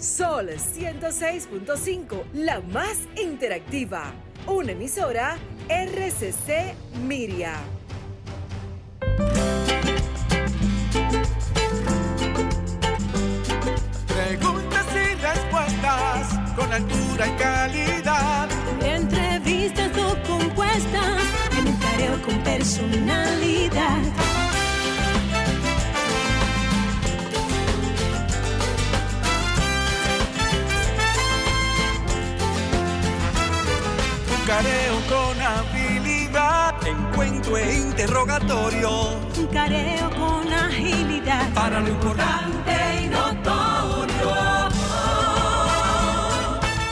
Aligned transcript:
Sol 0.00 0.48
106.5, 0.50 2.22
la 2.32 2.60
más 2.60 2.98
interactiva. 3.20 4.12
Una 4.46 4.70
emisora 4.70 5.36
RCC 5.68 6.72
Miria. 7.02 7.56
Preguntas 14.06 14.86
y 14.94 15.14
respuestas 15.16 16.54
con 16.54 16.72
altura 16.72 17.26
y 17.26 17.36
calidad. 17.36 18.48
Entrevistas 18.80 19.90
o 19.98 20.16
compuestas 20.28 21.24
en 21.58 21.66
un 21.66 21.76
careo 21.76 22.22
con 22.22 22.38
personalidad. 22.44 24.17
Careo 34.48 34.96
con 35.10 35.36
habilidad. 35.42 36.74
Encuentro 36.86 37.58
e 37.58 37.76
interrogatorio. 37.76 38.90
Un 39.36 39.46
careo 39.48 40.08
con 40.10 40.50
agilidad. 40.50 41.52
Para 41.52 41.80
lo 41.80 41.88
importante 41.88 42.72
y 43.02 43.08
notorio. 43.08 44.30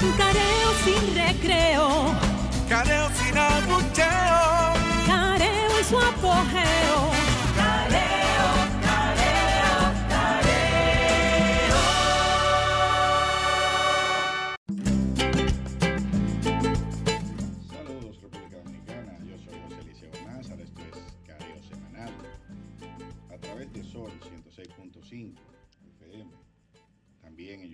Un 0.02 0.12
careo 0.22 0.68
sin 0.84 1.02
recreo. 1.14 1.88
Careo 2.68 3.08
sin 3.18 3.38
abucheo. 3.38 4.74
Careo 5.06 5.80
y 5.80 5.84
su 5.84 5.98
apogeo. 5.98 7.15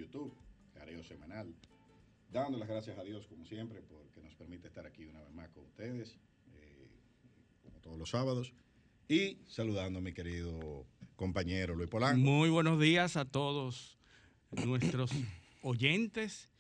YouTube, 0.03 0.33
Careo 0.75 1.05
Semanal, 1.05 1.55
dando 2.33 2.59
las 2.59 2.69
gracias 2.69 2.99
a 2.99 3.05
Dios 3.05 3.27
como 3.29 3.45
siempre 3.45 3.81
porque 3.83 4.21
nos 4.21 4.35
permite 4.35 4.67
estar 4.67 4.85
aquí 4.85 5.05
una 5.05 5.21
vez 5.21 5.33
más 5.33 5.49
con 5.51 5.65
ustedes, 5.65 6.19
eh, 6.57 6.89
como 7.63 7.79
todos 7.81 7.99
los 7.99 8.11
sábados, 8.11 8.53
y 9.09 9.39
saludando 9.47 10.01
a 10.01 10.03
mi 10.03 10.13
querido 10.13 10.87
compañero 11.15 11.77
Luis 11.77 11.89
Polanco. 11.89 12.19
Muy 12.19 12.51
buenos 12.51 12.81
días 12.81 13.17
a 13.17 13.25
todos 13.25 13.97
nuestros 14.67 15.13
oyentes 15.63 16.51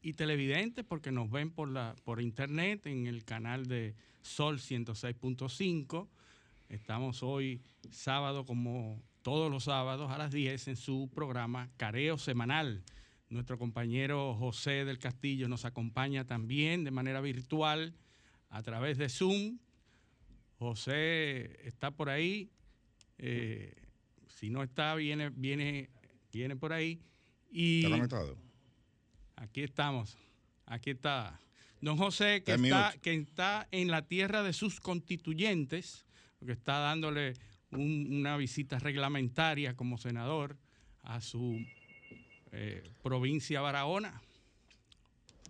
y 0.00 0.14
televidentes 0.14 0.84
porque 0.84 1.12
nos 1.12 1.30
ven 1.30 1.50
por 1.50 1.68
la 1.68 1.96
por 2.02 2.22
internet 2.22 2.86
en 2.86 3.06
el 3.06 3.24
canal 3.24 3.66
de 3.66 3.94
Sol 4.22 4.58
106.5. 4.58 6.08
Estamos 6.70 7.22
hoy 7.22 7.60
sábado 7.90 8.46
como 8.46 9.02
todos 9.26 9.50
los 9.50 9.64
sábados 9.64 10.12
a 10.12 10.18
las 10.18 10.30
10 10.30 10.68
en 10.68 10.76
su 10.76 11.10
programa 11.12 11.68
Careo 11.76 12.16
Semanal. 12.16 12.84
Nuestro 13.28 13.58
compañero 13.58 14.36
José 14.36 14.84
del 14.84 15.00
Castillo 15.00 15.48
nos 15.48 15.64
acompaña 15.64 16.28
también 16.28 16.84
de 16.84 16.92
manera 16.92 17.20
virtual 17.20 17.92
a 18.50 18.62
través 18.62 18.98
de 18.98 19.08
Zoom. 19.08 19.58
José 20.60 21.66
está 21.66 21.90
por 21.90 22.08
ahí. 22.08 22.52
eh, 23.18 23.74
si 24.28 24.48
no 24.48 24.62
está, 24.62 24.94
viene, 24.94 25.30
viene, 25.30 25.90
viene 26.32 26.54
por 26.54 26.72
ahí. 26.72 27.00
Y 27.50 27.84
aquí 29.34 29.62
estamos. 29.62 30.16
Aquí 30.66 30.90
está. 30.90 31.40
Don 31.80 31.96
José, 31.96 32.44
que 32.44 32.52
Está 32.54 32.94
que 33.02 33.12
está 33.14 33.66
en 33.72 33.90
la 33.90 34.02
tierra 34.02 34.44
de 34.44 34.52
sus 34.52 34.78
constituyentes, 34.78 36.06
porque 36.38 36.52
está 36.52 36.78
dándole 36.78 37.34
un- 37.72 38.06
una 38.20 38.36
visita 38.36 38.78
reglamentaria 38.78 39.76
como 39.76 39.98
senador 39.98 40.56
a 41.02 41.20
su 41.20 41.58
eh, 42.52 42.82
provincia 43.02 43.60
Barahona. 43.60 44.22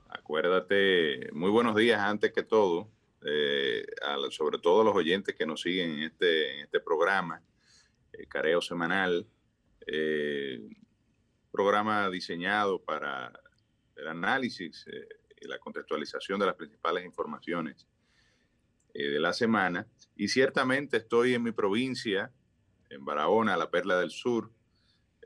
Acuérdate, 0.08 1.30
muy 1.32 1.50
buenos 1.50 1.76
días 1.76 2.00
antes 2.00 2.32
que 2.32 2.42
todo, 2.42 2.90
eh, 3.24 3.84
sobre 4.30 4.58
todo 4.58 4.80
a 4.80 4.84
los 4.84 4.94
oyentes 4.94 5.34
que 5.34 5.46
nos 5.46 5.60
siguen 5.60 5.90
en 5.92 6.02
este, 6.04 6.62
este 6.62 6.80
programa, 6.80 7.42
eh, 8.12 8.26
Careo 8.26 8.60
Semanal, 8.60 9.26
eh, 9.86 10.60
programa 11.52 12.08
diseñado 12.10 12.82
para 12.82 13.32
el 13.96 14.08
análisis 14.08 14.86
y 15.40 15.46
la 15.48 15.58
contextualización 15.58 16.40
de 16.40 16.46
las 16.46 16.54
principales 16.54 17.04
informaciones 17.04 17.86
de 18.92 19.20
la 19.20 19.32
semana. 19.32 19.86
Y 20.16 20.28
ciertamente 20.28 20.96
estoy 20.98 21.34
en 21.34 21.42
mi 21.42 21.52
provincia, 21.52 22.32
en 22.90 23.04
Barahona, 23.04 23.56
la 23.56 23.70
Perla 23.70 23.98
del 24.00 24.10
Sur. 24.10 24.50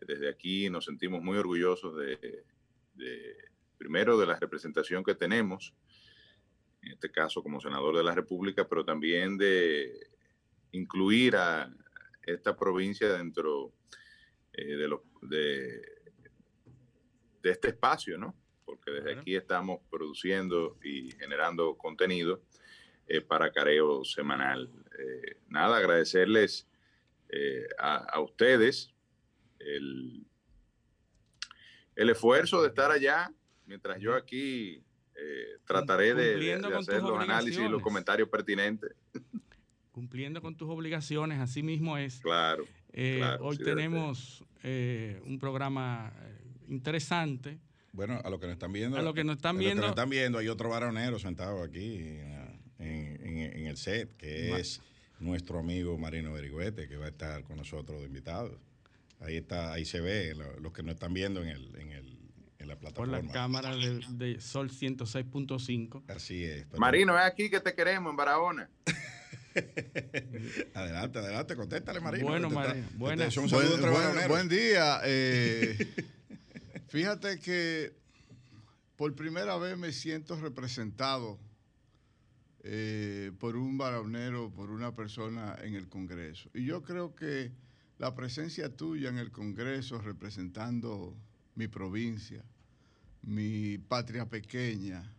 Desde 0.06 0.28
aquí 0.28 0.69
nos 0.71 0.84
sentimos 0.87 1.23
muy 1.23 1.37
orgullosos 1.39 1.97
de- 1.97 2.45
de 2.95 3.37
primero 3.79 4.19
de 4.19 4.27
la 4.27 4.39
representación 4.39 5.05
que 5.05 5.15
tenemos, 5.15 5.75
en 6.83 6.93
este 6.93 7.11
caso 7.11 7.43
como 7.43 7.61
senador 7.61 7.97
de 7.97 8.03
la 8.05 8.15
República, 8.15 8.67
pero 8.69 8.84
también 8.84 9.39
de 9.39 10.09
incluir 10.73 11.37
a 11.37 11.73
esta 12.23 12.56
provincia 12.56 13.12
dentro 13.12 13.73
eh, 14.53 14.77
de, 14.77 14.89
los- 14.89 15.00
de, 15.23 15.81
de 17.43 17.50
este 17.50 17.69
espacio, 17.69 18.19
¿no? 18.19 18.34
Porque 18.65 18.91
desde 18.91 19.12
aquí 19.21 19.37
estamos 19.37 19.81
produciendo 19.91 20.79
y 20.83 21.12
generando 21.12 21.77
contenido 21.77 22.43
eh, 23.10 23.21
para 23.21 23.50
Careo 23.50 24.04
Semanal. 24.04 24.71
Eh, 24.98 25.37
nada, 25.48 25.78
agradecerles 25.78 26.66
eh, 27.28 27.66
a, 27.78 27.97
a 27.97 28.21
ustedes 28.21 28.94
el, 29.59 30.25
el 31.97 32.10
esfuerzo 32.10 32.62
de 32.62 32.69
estar 32.69 32.91
allá, 32.91 33.32
mientras 33.66 33.99
yo 34.00 34.15
aquí 34.15 34.82
eh, 35.15 35.59
trataré 35.65 36.15
de- 36.15 36.54
hacer 36.76 37.03
los 37.03 37.19
análisis 37.20 37.60
y 37.65 37.69
los 37.69 37.82
comentarios 37.82 38.28
pertinentes. 38.28 38.93
Cumpliendo 39.93 40.41
con 40.41 40.56
tus 40.56 40.70
obligaciones, 40.70 41.41
así 41.41 41.62
mismo 41.62 41.99
es. 41.99 42.20
Claro. 42.20 42.65
Eh, 42.93 43.16
claro, 43.19 43.44
hoy 43.44 43.56
sí, 43.56 43.65
tenemos 43.65 44.44
eh, 44.62 45.20
un 45.26 45.38
programa 45.38 46.12
interesante. 46.69 47.59
Bueno, 47.93 48.20
a 48.25 48.31
los 48.31 48.38
que 48.38 48.47
nos 48.47 48.53
están 48.54 48.72
viendo. 48.72 48.97
A 48.97 49.03
los 49.03 49.15
que 49.15 49.25
nos 49.25 49.37
están 49.37 49.50
a 49.50 49.53
los 49.54 49.60
que 49.60 49.65
viendo- 49.66 49.82
nos 49.82 49.91
están 49.91 50.09
viendo, 50.10 50.38
hay 50.38 50.49
otro 50.49 50.69
varonero 50.70 51.19
sentado 51.19 51.62
aquí 51.62 52.19
en, 52.81 53.21
en- 53.27 53.39
en 53.59 53.67
el 53.67 53.77
set, 53.77 54.17
que 54.17 54.59
es 54.59 54.81
nuestro 55.21 55.59
amigo 55.61 55.97
Marino 55.99 56.33
Berigüete, 56.33 56.89
que 56.89 56.97
va 56.97 57.07
a 57.07 57.11
estar 57.11 57.45
con 57.45 57.57
nosotros 57.59 58.01
de 58.01 58.07
invitado. 58.07 58.59
Ahí 59.21 59.37
está, 59.37 59.73
ahí 59.73 59.85
se 59.85 60.01
ve, 60.01 60.35
lo- 60.35 60.59
los 60.61 60.73
que 60.73 60.83
nos 60.83 60.95
están 60.95 61.13
viendo 61.15 61.43
en, 61.43 61.49
el, 61.49 61.77
en, 61.79 61.93
el, 61.93 62.19
en 62.59 62.69
la 62.69 62.75
por 62.75 62.81
plataforma. 62.81 63.19
la 63.21 63.33
cámara 63.33 63.77
de, 63.77 64.01
de 64.11 64.41
Sol 64.41 64.71
106.5. 64.71 66.05
Así 66.09 66.43
es. 66.45 66.65
pero- 66.71 66.81
Marino, 66.81 67.19
es 67.19 67.25
aquí 67.25 67.51
que 67.51 67.61
te 67.61 67.75
queremos 67.75 68.11
en 68.11 68.17
Barahona. 68.17 68.71
Adelante, 70.75 71.19
adelante, 71.19 71.57
contéstale, 71.57 72.01
Marino. 72.01 72.29
Bueno, 72.29 72.51
Marino, 72.51 72.87
buenas. 72.97 73.35
Buen, 73.35 73.51
buen- 73.51 73.81
varoneros. 73.93 74.29
buen 74.29 74.49
día. 74.49 75.01
eh, 75.05 75.77
fíjate 76.89 77.39
que 77.41 77.93
por 78.97 79.15
primera 79.15 79.57
vez 79.59 79.77
me 79.77 79.93
siento 79.93 80.37
representado 80.41 81.39
eh, 82.62 83.32
por 83.38 83.56
un 83.56 83.78
varonero, 83.78 84.50
por 84.50 84.71
una 84.71 84.94
persona 84.94 85.56
en 85.62 85.75
el 85.75 85.88
Congreso. 85.88 86.50
Y 86.53 86.65
yo 86.65 86.82
creo 86.82 87.15
que 87.15 87.53
la 87.98 88.15
presencia 88.15 88.75
tuya 88.75 89.09
en 89.09 89.19
el 89.19 89.31
Congreso 89.31 89.98
representando 89.98 91.16
mi 91.54 91.69
provincia, 91.69 92.44
mi 93.22 93.79
patria 93.79 94.29
pequeña, 94.29 95.11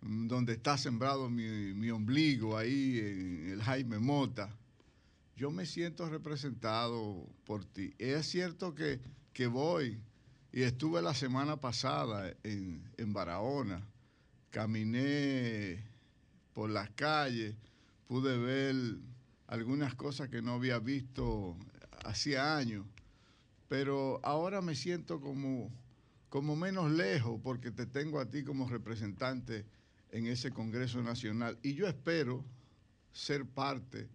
mm, 0.00 0.28
donde 0.28 0.54
está 0.54 0.78
sembrado 0.78 1.28
mi, 1.28 1.74
mi 1.74 1.90
ombligo 1.90 2.56
ahí 2.56 3.00
en 3.00 3.50
el 3.50 3.62
Jaime 3.62 3.98
Mota, 3.98 4.56
yo 5.36 5.50
me 5.50 5.66
siento 5.66 6.08
representado 6.08 7.28
por 7.44 7.66
ti. 7.66 7.92
Es 7.98 8.26
cierto 8.26 8.74
que, 8.74 9.00
que 9.34 9.46
voy 9.46 10.00
y 10.52 10.62
estuve 10.62 11.02
la 11.02 11.12
semana 11.12 11.60
pasada 11.60 12.32
en, 12.42 12.82
en 12.96 13.12
Barahona, 13.12 13.86
caminé 14.50 15.95
por 16.56 16.70
las 16.70 16.88
calles, 16.92 17.54
pude 18.08 18.38
ver 18.38 18.74
algunas 19.46 19.94
cosas 19.94 20.30
que 20.30 20.40
no 20.40 20.54
había 20.54 20.78
visto 20.78 21.54
hacía 22.06 22.56
años, 22.56 22.86
pero 23.68 24.20
ahora 24.24 24.62
me 24.62 24.74
siento 24.74 25.20
como, 25.20 25.70
como 26.30 26.56
menos 26.56 26.90
lejos 26.90 27.38
porque 27.44 27.70
te 27.70 27.84
tengo 27.84 28.20
a 28.20 28.30
ti 28.30 28.42
como 28.42 28.66
representante 28.70 29.66
en 30.12 30.28
ese 30.28 30.50
Congreso 30.50 31.02
Nacional. 31.02 31.58
Y 31.62 31.74
yo 31.74 31.86
espero 31.86 32.42
ser 33.12 33.44
parte 33.44 34.08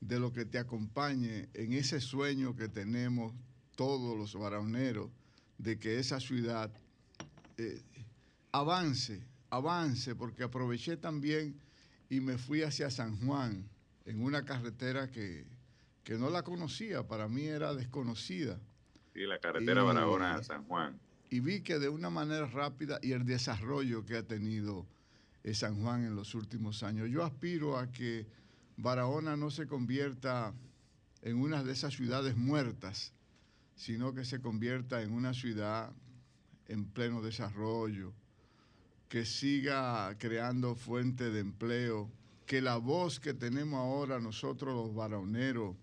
de 0.00 0.20
lo 0.20 0.32
que 0.32 0.44
te 0.44 0.58
acompañe 0.58 1.48
en 1.52 1.72
ese 1.72 2.00
sueño 2.00 2.54
que 2.54 2.68
tenemos 2.68 3.34
todos 3.74 4.16
los 4.16 4.36
varoneros 4.36 5.10
de 5.58 5.80
que 5.80 5.98
esa 5.98 6.20
ciudad 6.20 6.70
eh, 7.58 7.82
avance, 8.52 9.26
avance, 9.50 10.14
porque 10.14 10.44
aproveché 10.44 10.96
también 10.96 11.60
y 12.12 12.20
me 12.20 12.36
fui 12.36 12.62
hacia 12.62 12.90
San 12.90 13.16
Juan 13.24 13.66
en 14.04 14.22
una 14.22 14.44
carretera 14.44 15.10
que, 15.10 15.46
que 16.04 16.18
no 16.18 16.28
la 16.28 16.42
conocía, 16.42 17.08
para 17.08 17.26
mí 17.26 17.46
era 17.46 17.72
desconocida. 17.72 18.60
Sí, 19.14 19.20
la 19.20 19.38
carretera 19.38 19.82
Barahona 19.82 20.42
San 20.42 20.62
Juan. 20.64 21.00
Y 21.30 21.40
vi 21.40 21.62
que 21.62 21.78
de 21.78 21.88
una 21.88 22.10
manera 22.10 22.44
rápida 22.44 22.98
y 23.00 23.12
el 23.12 23.24
desarrollo 23.24 24.04
que 24.04 24.18
ha 24.18 24.22
tenido 24.24 24.86
eh, 25.42 25.54
San 25.54 25.80
Juan 25.80 26.04
en 26.04 26.14
los 26.14 26.34
últimos 26.34 26.82
años. 26.82 27.08
Yo 27.08 27.24
aspiro 27.24 27.78
a 27.78 27.90
que 27.90 28.26
Barahona 28.76 29.38
no 29.38 29.50
se 29.50 29.66
convierta 29.66 30.52
en 31.22 31.40
una 31.40 31.64
de 31.64 31.72
esas 31.72 31.94
ciudades 31.94 32.36
muertas, 32.36 33.14
sino 33.74 34.12
que 34.12 34.26
se 34.26 34.38
convierta 34.38 35.00
en 35.00 35.12
una 35.12 35.32
ciudad 35.32 35.90
en 36.68 36.84
pleno 36.84 37.22
desarrollo, 37.22 38.12
que 39.12 39.26
siga 39.26 40.16
creando 40.16 40.74
fuentes 40.74 41.34
de 41.34 41.40
empleo, 41.40 42.10
que 42.46 42.62
la 42.62 42.78
voz 42.78 43.20
que 43.20 43.34
tenemos 43.34 43.78
ahora 43.78 44.18
nosotros 44.20 44.74
los 44.74 44.94
barahoneros 44.94 45.76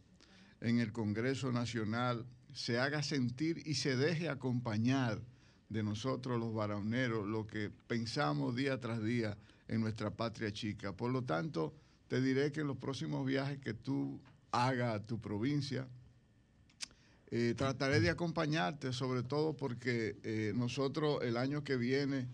en 0.61 0.79
el 0.79 0.91
Congreso 0.91 1.51
Nacional 1.51 2.25
se 2.53 2.79
haga 2.79 3.03
sentir 3.03 3.61
y 3.67 3.75
se 3.75 3.95
deje 3.95 4.29
acompañar 4.29 5.21
de 5.69 5.83
nosotros 5.83 6.39
los 6.39 6.55
barahoneros, 6.55 7.27
lo 7.27 7.45
que 7.45 7.69
pensamos 7.85 8.55
día 8.55 8.79
tras 8.79 9.03
día 9.03 9.37
en 9.67 9.81
nuestra 9.81 10.09
patria 10.09 10.51
chica. 10.51 10.93
Por 10.93 11.11
lo 11.11 11.23
tanto, 11.23 11.75
te 12.07 12.21
diré 12.21 12.51
que 12.51 12.61
en 12.61 12.67
los 12.67 12.77
próximos 12.77 13.27
viajes 13.27 13.59
que 13.59 13.75
tú 13.75 14.19
hagas 14.49 14.95
a 14.95 15.05
tu 15.05 15.21
provincia, 15.21 15.87
eh, 17.29 17.53
trataré 17.55 17.99
de 17.99 18.09
acompañarte, 18.09 18.91
sobre 18.91 19.21
todo 19.21 19.55
porque 19.55 20.17
eh, 20.23 20.51
nosotros 20.55 21.19
el 21.21 21.37
año 21.37 21.63
que 21.63 21.77
viene, 21.77 22.27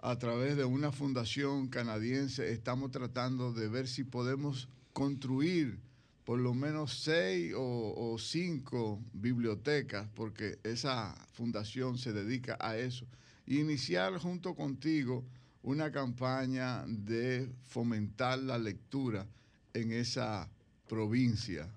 a 0.00 0.18
través 0.18 0.56
de 0.56 0.64
una 0.64 0.92
fundación 0.92 1.68
canadiense, 1.68 2.52
estamos 2.52 2.90
tratando 2.90 3.52
de 3.52 3.68
ver 3.68 3.88
si 3.88 4.04
podemos 4.04 4.68
construir 4.92 5.78
por 6.24 6.40
lo 6.40 6.54
menos 6.54 6.92
seis 6.92 7.54
o, 7.56 8.16
cinco 8.18 9.00
bibliotecas, 9.12 10.08
porque 10.14 10.58
esa 10.64 11.14
fundación 11.32 11.98
se 11.98 12.12
dedica 12.12 12.56
a 12.60 12.76
eso. 12.76 13.06
iniciar 13.46 14.18
junto 14.18 14.56
contigo 14.56 15.24
una 15.62 15.92
campaña 15.92 16.84
de 16.86 17.48
fomentar 17.62 18.40
la 18.40 18.58
lectura 18.58 19.24
en 19.72 19.92
esa 19.92 20.50
provincia 20.88 21.68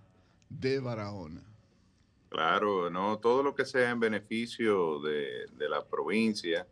de 0.49 0.79
Barahona. 0.79 1.43
Claro, 2.29 2.89
no, 2.89 3.19
todo 3.19 3.43
lo 3.43 3.53
que 3.53 3.65
sea 3.65 3.91
en 3.91 3.99
beneficio 3.99 4.99
de, 4.99 5.45
de 5.57 5.69
la 5.69 5.85
provincia, 5.85 6.67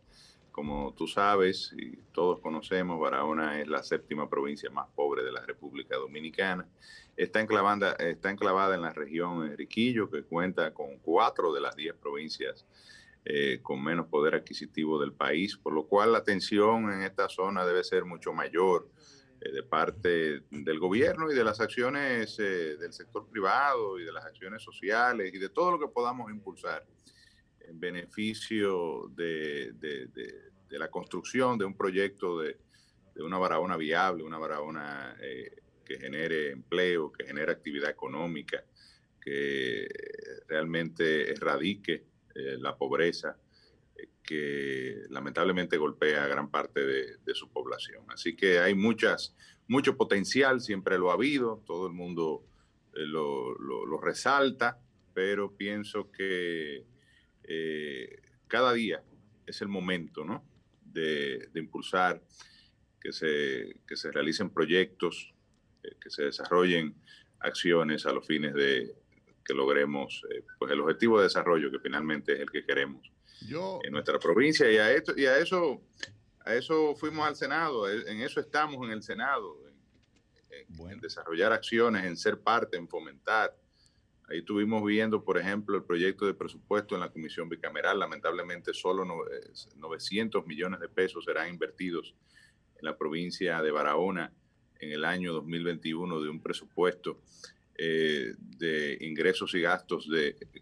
como 0.58 0.92
tú 0.92 1.06
sabes 1.06 1.72
y 1.78 1.98
todos 2.10 2.40
conocemos, 2.40 2.98
Barahona 2.98 3.60
es 3.60 3.68
la 3.68 3.80
séptima 3.84 4.28
provincia 4.28 4.68
más 4.70 4.88
pobre 4.88 5.22
de 5.22 5.30
la 5.30 5.46
República 5.46 5.96
Dominicana. 5.96 6.66
Está 7.16 7.40
enclavada, 7.40 7.92
está 7.92 8.32
enclavada 8.32 8.74
en 8.74 8.82
la 8.82 8.92
región 8.92 9.46
Enriquillo, 9.46 10.10
que 10.10 10.24
cuenta 10.24 10.74
con 10.74 10.98
cuatro 10.98 11.52
de 11.52 11.60
las 11.60 11.76
diez 11.76 11.94
provincias 11.94 12.66
eh, 13.24 13.60
con 13.62 13.84
menos 13.84 14.08
poder 14.08 14.34
adquisitivo 14.34 14.98
del 15.00 15.12
país, 15.12 15.56
por 15.56 15.72
lo 15.72 15.86
cual 15.86 16.10
la 16.10 16.24
tensión 16.24 16.92
en 16.92 17.02
esta 17.02 17.28
zona 17.28 17.64
debe 17.64 17.84
ser 17.84 18.04
mucho 18.04 18.32
mayor 18.32 18.90
eh, 19.40 19.52
de 19.52 19.62
parte 19.62 20.42
del 20.50 20.80
gobierno 20.80 21.30
y 21.30 21.36
de 21.36 21.44
las 21.44 21.60
acciones 21.60 22.36
eh, 22.40 22.76
del 22.76 22.92
sector 22.92 23.28
privado 23.28 23.96
y 24.00 24.02
de 24.02 24.10
las 24.10 24.24
acciones 24.24 24.60
sociales 24.60 25.32
y 25.32 25.38
de 25.38 25.50
todo 25.50 25.70
lo 25.70 25.78
que 25.78 25.86
podamos 25.86 26.32
impulsar 26.32 26.84
en 27.68 27.78
beneficio 27.78 29.08
de, 29.14 29.72
la 30.70 30.90
construcción 30.90 31.58
de 31.58 31.64
un 31.64 31.76
proyecto 31.76 32.40
de, 32.40 32.56
una 33.16 33.38
Barahona 33.38 33.76
viable, 33.76 34.22
una 34.22 34.38
Barahona 34.38 35.16
eh, 35.20 35.50
que 35.84 35.98
genere 35.98 36.50
empleo, 36.50 37.10
que 37.12 37.26
genere 37.26 37.50
actividad 37.50 37.90
económica, 37.90 38.62
que 39.20 39.88
realmente 40.46 41.32
erradique 41.32 42.04
eh, 42.34 42.56
la 42.58 42.76
pobreza 42.76 43.36
eh, 43.96 44.08
que 44.22 45.02
lamentablemente 45.10 45.76
golpea 45.76 46.24
a 46.24 46.28
gran 46.28 46.50
parte 46.50 46.84
de, 46.84 47.34
su 47.34 47.50
población. 47.50 48.04
Así 48.08 48.36
que 48.36 48.60
hay 48.60 48.74
muchas, 48.74 49.34
mucho 49.66 49.96
potencial, 49.96 50.60
siempre 50.60 50.98
lo 50.98 51.10
ha 51.10 51.14
habido, 51.14 51.62
todo 51.66 51.86
el 51.86 51.92
mundo 51.92 52.44
lo, 52.92 53.54
lo 53.58 54.00
resalta, 54.00 54.80
pero 55.18 55.56
pienso 55.56 56.12
que 56.12 56.86
eh, 57.50 58.20
cada 58.46 58.74
día 58.74 59.02
es 59.46 59.62
el 59.62 59.68
momento 59.68 60.24
¿no? 60.24 60.44
De, 60.98 61.60
impulsar 61.60 62.22
que 63.00 63.12
se, 63.12 63.80
que 63.86 63.96
se 63.96 64.10
realicen 64.10 64.50
proyectos, 64.50 65.34
eh, 65.82 65.96
que 66.00 66.10
se 66.10 66.24
desarrollen 66.24 66.94
acciones 67.40 68.06
a 68.06 68.12
los 68.12 68.26
fines 68.26 68.54
de 68.54 68.94
que 69.44 69.54
logremos 69.54 70.22
eh, 70.30 70.44
pues 70.58 70.72
el 70.72 70.80
objetivo 70.80 71.18
de 71.18 71.24
desarrollo 71.24 71.70
que 71.70 71.78
finalmente 71.78 72.34
es 72.34 72.40
el 72.40 72.50
que 72.50 72.64
queremos 72.64 73.10
en 73.84 73.92
nuestra 73.92 74.18
provincia. 74.18 74.70
Y 74.70 74.76
a 74.76 74.92
esto 74.92 75.14
y 75.16 75.26
a 75.26 75.38
eso 75.38 75.80
a 76.44 76.54
eso 76.54 76.94
fuimos 76.96 77.26
al 77.26 77.36
Senado. 77.36 77.88
En 77.88 78.20
eso 78.20 78.40
estamos 78.40 78.84
en 78.86 78.92
el 78.92 79.02
Senado 79.02 79.68
en 80.90 81.00
desarrollar 81.00 81.52
acciones 81.52 82.04
en 82.04 82.16
ser 82.16 82.40
parte 82.40 82.76
en 82.76 82.88
fomentar 82.88 83.54
Ahí 84.30 84.38
estuvimos 84.40 84.84
viendo, 84.84 85.24
por 85.24 85.38
ejemplo, 85.38 85.76
el 85.76 85.84
proyecto 85.84 86.26
de 86.26 86.34
presupuesto 86.34 86.94
en 86.94 87.00
la 87.00 87.10
Comisión 87.10 87.48
Bicameral. 87.48 87.98
Lamentablemente, 87.98 88.74
solo 88.74 89.04
900 89.76 90.46
millones 90.46 90.80
de 90.80 90.88
pesos 90.88 91.24
serán 91.24 91.48
invertidos 91.48 92.14
en 92.78 92.84
la 92.84 92.96
provincia 92.96 93.62
de 93.62 93.70
Barahona 93.70 94.32
en 94.80 94.92
el 94.92 95.04
año 95.04 95.32
2021 95.32 96.20
de 96.20 96.28
un 96.28 96.40
presupuesto 96.40 97.22
eh, 97.80 98.34
de 98.38 98.98
ingresos 99.00 99.54
y 99.54 99.60
gastos 99.60 100.08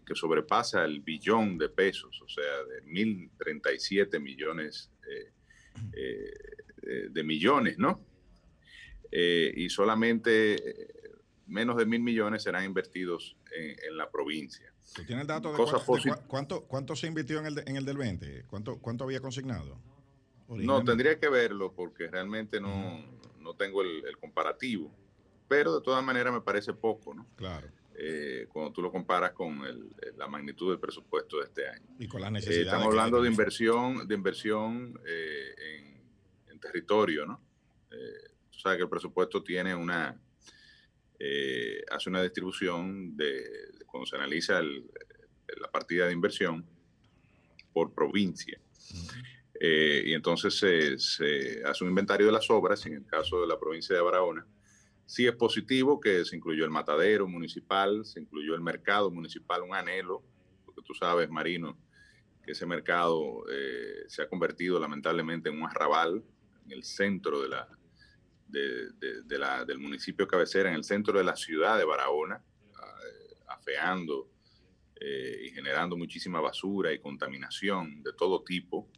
que 0.05 0.15
sobrepasa 0.15 0.85
el 0.85 1.01
billón 1.01 1.57
de 1.57 1.67
pesos, 1.67 2.21
o 2.21 2.29
sea, 2.29 2.63
de 2.63 2.83
1.037 2.85 4.19
millones 4.19 4.91
eh, 5.09 5.31
eh, 5.93 7.07
de 7.09 7.23
millones, 7.23 7.77
¿no? 7.79 8.05
y 9.09 9.69
solamente 9.69 10.96
menos 11.47 11.77
de 11.77 11.85
mil 11.85 12.01
millones 12.01 12.43
serán 12.43 12.63
invertidos 12.65 13.35
en, 13.51 13.97
la 13.97 14.09
provincia. 14.09 14.71
¿Tú 14.93 15.03
tienes 15.05 15.23
el 15.23 15.27
dato 15.27 15.51
de, 15.51 16.17
cuánto, 16.27 16.65
cuánto, 16.65 16.95
se 16.95 17.07
invirtió 17.07 17.39
en 17.39 17.47
el, 17.47 17.63
en 17.65 17.75
el 17.75 17.85
del 17.85 17.97
20? 17.97 18.45
¿Cuánto, 18.47 18.77
¿Cuánto 18.79 19.03
había 19.03 19.19
consignado? 19.19 19.79
No, 20.49 20.83
tendría 20.83 21.19
que 21.19 21.29
verlo 21.29 21.73
porque 21.73 22.07
realmente 22.07 22.61
no, 22.61 23.03
no 23.39 23.55
tengo 23.55 23.81
el, 23.81 24.17
comparativo. 24.19 24.91
Pero 25.47 25.75
de 25.75 25.81
todas 25.81 26.03
maneras 26.03 26.33
me 26.33 26.41
parece 26.41 26.73
poco, 26.73 27.13
¿no? 27.13 27.25
Claro. 27.35 27.67
Eh, 27.99 28.45
cuando 28.49 28.71
tú 28.71 28.81
lo 28.81 28.91
comparas 28.91 29.31
con 29.31 29.59
la 30.17 30.27
magnitud 30.27 30.69
del 30.69 30.79
presupuesto 30.79 31.37
de 31.37 31.45
este 31.45 31.67
año. 31.67 31.87
Y 31.97 32.07
con 32.07 32.21
la 32.21 32.29
necesidad. 32.29 32.65
estamos 32.65 32.87
hablando 32.87 33.21
de 33.21 33.29
inversión, 33.29 34.07
de 34.07 34.13
inversión 34.13 34.99
eh, 35.05 35.55
en, 35.57 36.51
en, 36.51 36.59
territorio, 36.59 37.25
¿no? 37.25 37.41
Eh, 37.89 38.29
tú 38.51 38.59
sabes 38.59 38.77
que 38.77 38.83
el 38.83 38.89
presupuesto 38.89 39.41
tiene 39.41 39.73
una, 39.73 40.19
eh, 41.19 41.83
hace 41.91 42.09
una 42.09 42.21
distribución 42.21 43.15
de, 43.17 43.43
cuando 43.85 44.05
se 44.05 44.15
analiza 44.15 44.61
la 44.61 45.71
partida 45.71 46.07
de 46.07 46.13
inversión 46.13 46.65
por 47.73 47.93
provincia. 47.93 48.59
Eh, 49.59 50.03
y 50.05 50.13
entonces 50.13 50.57
se, 50.57 51.63
hace 51.65 51.83
un 51.83 51.89
inventario 51.89 52.27
de 52.27 52.31
las 52.31 52.49
obras, 52.49 52.85
en 52.85 52.93
el 52.93 53.05
caso 53.05 53.41
de 53.41 53.47
la 53.47 53.59
provincia 53.59 53.95
de 53.95 54.01
Barahona. 54.01 54.45
Sí 55.05 55.25
es 55.25 55.35
positivo 55.35 55.99
que 55.99 56.25
se 56.25 56.35
incluyó 56.35 56.65
el 56.65 56.69
matadero 56.69 57.27
municipal, 57.27 58.05
se 58.05 58.19
incluyó 58.19 58.55
el 58.55 58.61
mercado 58.61 59.09
municipal, 59.09 59.61
un 59.61 59.73
anhelo, 59.73 60.21
porque 60.65 60.81
tú 60.81 60.93
sabes, 60.93 61.29
Marino, 61.29 61.77
que 62.43 62.51
ese 62.51 62.65
mercado 62.65 63.45
eh, 63.49 64.05
se 64.07 64.21
ha 64.21 64.29
convertido 64.29 64.79
lamentablemente 64.79 65.49
en 65.49 65.57
un 65.61 65.63
arrabal 65.63 66.23
en 66.65 66.71
el 66.71 66.83
centro 66.83 67.41
de 67.41 67.49
la, 67.49 67.67
de, 68.47 69.37
la, 69.37 69.65
del 69.65 69.79
municipio 69.79 70.27
cabecera 70.27 70.69
en 70.69 70.75
el 70.75 70.83
centro 70.83 71.17
de 71.17 71.23
la 71.23 71.35
ciudad 71.35 71.77
de 71.77 71.85
Barahona, 71.85 72.43
afeando 73.47 74.29
eh, 74.99 75.45
y 75.45 75.49
generando 75.51 75.95
muchísima 75.95 76.41
basura 76.41 76.91
y 76.91 76.99
contaminación 76.99 78.01
de 78.01 78.13
todo 78.13 78.43
tipo 78.43 78.89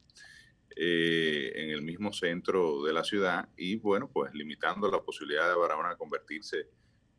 eh, 0.76 1.52
en 1.56 1.72
el 1.72 1.82
mismo 1.82 2.14
centro 2.14 2.84
de 2.84 2.94
la 2.94 3.04
ciudad 3.04 3.50
y 3.58 3.76
bueno, 3.76 4.10
pues 4.10 4.34
limitando 4.34 4.90
la 4.90 5.02
posibilidad 5.02 5.50
de 5.50 5.56
Barahona 5.56 5.98
convertirse 5.98 6.68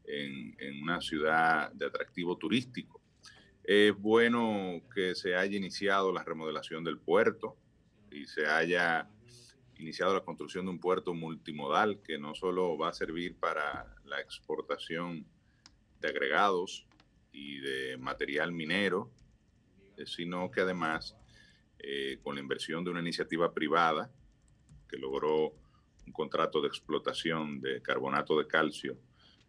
en, 0.04 0.56
en 0.58 0.82
una 0.82 1.00
ciudad 1.02 1.70
de 1.72 1.86
atractivo 1.86 2.38
turístico. 2.38 3.02
Es 3.64 3.94
bueno 3.94 4.80
que 4.94 5.14
se 5.14 5.36
haya 5.36 5.58
iniciado 5.58 6.10
la 6.10 6.24
remodelación 6.24 6.82
del 6.82 6.98
puerto 6.98 7.58
y 8.10 8.24
se 8.24 8.46
haya 8.46 9.10
iniciado 9.80 10.14
la 10.14 10.24
construcción 10.24 10.66
de 10.66 10.70
un 10.70 10.78
puerto 10.78 11.14
multimodal 11.14 12.00
que 12.02 12.18
no 12.18 12.34
solo 12.34 12.76
va 12.76 12.90
a 12.90 12.92
servir 12.92 13.36
para 13.38 13.94
la 14.04 14.20
exportación 14.20 15.26
de 16.00 16.08
agregados 16.08 16.86
y 17.32 17.60
de 17.60 17.96
material 17.96 18.52
minero, 18.52 19.10
eh, 19.96 20.06
sino 20.06 20.50
que 20.50 20.60
además 20.60 21.16
eh, 21.78 22.18
con 22.22 22.34
la 22.34 22.40
inversión 22.40 22.84
de 22.84 22.90
una 22.90 23.00
iniciativa 23.00 23.52
privada 23.52 24.12
que 24.88 24.98
logró 24.98 25.54
un 26.06 26.12
contrato 26.12 26.60
de 26.60 26.68
explotación 26.68 27.60
de 27.60 27.80
carbonato 27.80 28.38
de 28.38 28.46
calcio 28.46 28.98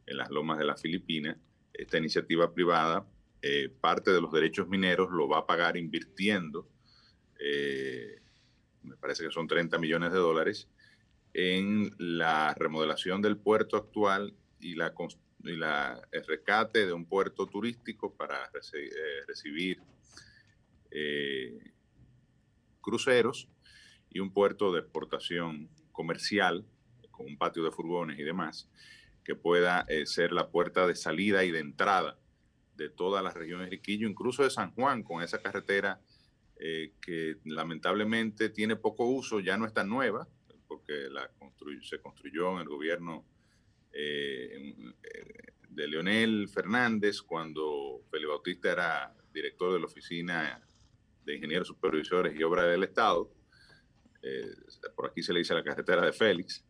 en 0.05 0.17
las 0.17 0.29
lomas 0.29 0.57
de 0.57 0.65
las 0.65 0.81
Filipinas. 0.81 1.37
Esta 1.73 1.97
iniciativa 1.97 2.53
privada, 2.53 3.07
eh, 3.41 3.69
parte 3.69 4.11
de 4.11 4.21
los 4.21 4.31
derechos 4.31 4.67
mineros 4.67 5.09
lo 5.11 5.27
va 5.27 5.39
a 5.39 5.45
pagar 5.47 5.77
invirtiendo, 5.77 6.67
me 8.83 8.95
parece 8.97 9.23
que 9.23 9.31
son 9.31 9.47
30 9.47 9.77
millones 9.77 10.11
de 10.11 10.19
dólares, 10.19 10.67
en 11.33 11.95
la 11.97 12.53
remodelación 12.55 13.21
del 13.21 13.37
puerto 13.37 13.77
actual 13.77 14.33
y 14.59 14.75
la, 14.75 14.93
y 15.43 15.51
el 15.51 16.27
rescate 16.27 16.85
de 16.85 16.93
un 16.93 17.05
puerto 17.05 17.47
turístico 17.47 18.13
para 18.13 18.51
eh, 18.73 18.89
recibir 19.27 19.81
cruceros 22.81 23.47
y 24.09 24.19
un 24.19 24.33
puerto 24.33 24.73
de 24.73 24.81
exportación 24.81 25.69
comercial 25.91 26.65
con 27.11 27.25
un 27.27 27.37
patio 27.37 27.63
de 27.63 27.71
furgones 27.71 28.19
y 28.19 28.23
demás 28.23 28.69
que 29.23 29.35
pueda 29.35 29.85
eh, 29.87 30.05
ser 30.05 30.31
la 30.31 30.49
puerta 30.49 30.87
de 30.87 30.95
salida 30.95 31.43
y 31.43 31.51
de 31.51 31.59
entrada 31.59 32.17
de 32.75 32.89
toda 32.89 33.21
la 33.21 33.31
región 33.31 33.61
de 33.61 33.69
Riquillo, 33.69 34.07
incluso 34.07 34.43
de 34.43 34.49
San 34.49 34.71
Juan, 34.73 35.03
con 35.03 35.21
esa 35.21 35.41
carretera 35.41 36.01
eh, 36.63 36.93
que 37.01 37.37
lamentablemente 37.45 38.49
tiene 38.49 38.75
poco 38.75 39.05
uso, 39.05 39.39
ya 39.39 39.57
no 39.57 39.65
está 39.65 39.83
nueva, 39.83 40.27
porque 40.67 41.09
la 41.09 41.27
se 41.81 41.99
construyó 41.99 42.51
en 42.53 42.59
el 42.59 42.67
gobierno 42.67 43.25
eh, 43.91 44.75
de 45.69 45.87
Leonel 45.87 46.47
Fernández 46.49 47.19
cuando 47.23 48.03
Felipe 48.11 48.29
Bautista 48.29 48.71
era 48.71 49.15
director 49.33 49.73
de 49.73 49.79
la 49.79 49.85
Oficina 49.87 50.63
de 51.25 51.35
Ingenieros 51.35 51.67
Supervisores 51.67 52.39
y 52.39 52.43
Obras 52.43 52.67
del 52.67 52.83
Estado. 52.83 53.33
por 54.95 55.09
aquí 55.09 55.23
se 55.23 55.33
le 55.33 55.39
dice 55.39 55.55
la 55.55 55.63
carretera 55.63 56.05
de 56.05 56.13
Félix. 56.13 56.63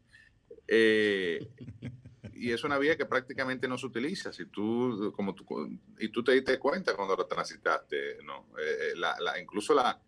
y 2.42 2.52
es 2.52 2.64
una 2.64 2.80
vía 2.80 2.98
que 2.98 3.06
prácticamente 3.06 3.68
no 3.68 3.78
se 3.78 3.86
utiliza. 3.86 4.34
Si 4.34 4.48
tú, 4.48 5.14
como 5.16 5.36
y 6.00 6.10
tú 6.10 6.24
te 6.24 6.32
diste 6.32 6.58
cuenta 6.58 6.96
cuando 6.96 7.16
lo 7.16 7.28
transitaste, 7.28 8.18
¿no? 8.24 8.48
Eh, 8.60 8.96
la, 8.96 9.40
incluso 9.40 9.76
la, 9.76 10.02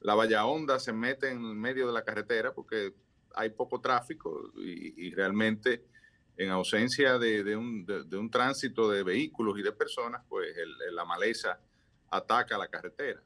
la 0.00 0.16
valla 0.16 0.46
honda 0.46 0.80
se 0.80 0.92
mete 0.92 1.30
en 1.30 1.40
medio 1.40 1.86
de 1.86 1.92
la 1.92 2.02
carretera 2.02 2.52
porque 2.52 2.92
hay 3.36 3.50
poco 3.50 3.80
tráfico 3.80 4.50
y, 4.56 5.14
realmente 5.14 5.84
en 6.36 6.50
ausencia 6.50 7.18
de, 7.18 7.44
de, 7.44 7.54
un, 7.54 7.86
de, 7.86 8.16
un, 8.16 8.32
tránsito 8.32 8.90
de 8.90 9.04
vehículos 9.04 9.56
y 9.56 9.62
de 9.62 9.70
personas, 9.70 10.24
pues 10.28 10.56
la 10.90 11.04
maleza 11.04 11.60
ataca 12.10 12.58
la 12.58 12.66
carretera. 12.66 13.22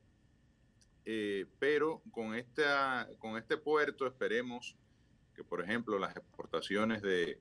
Eh, 1.06 1.46
pero 1.58 2.02
con, 2.10 2.34
esta, 2.34 3.08
con 3.18 3.38
este 3.38 3.56
puerto 3.56 4.06
esperemos 4.06 4.76
que, 5.34 5.44
por 5.44 5.62
ejemplo, 5.62 5.98
las 5.98 6.14
exportaciones 6.14 7.00
de, 7.00 7.40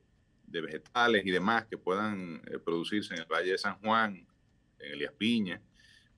de 0.52 0.62
vegetales 0.62 1.26
y 1.26 1.32
demás 1.32 1.66
que 1.66 1.78
puedan 1.78 2.42
eh, 2.48 2.60
producirse 2.60 3.14
en 3.14 3.22
el 3.22 3.26
Valle 3.26 3.52
de 3.52 3.58
San 3.58 3.80
Juan, 3.80 4.26
en 4.80 4.92
Elías 4.92 5.14
Piña, 5.14 5.62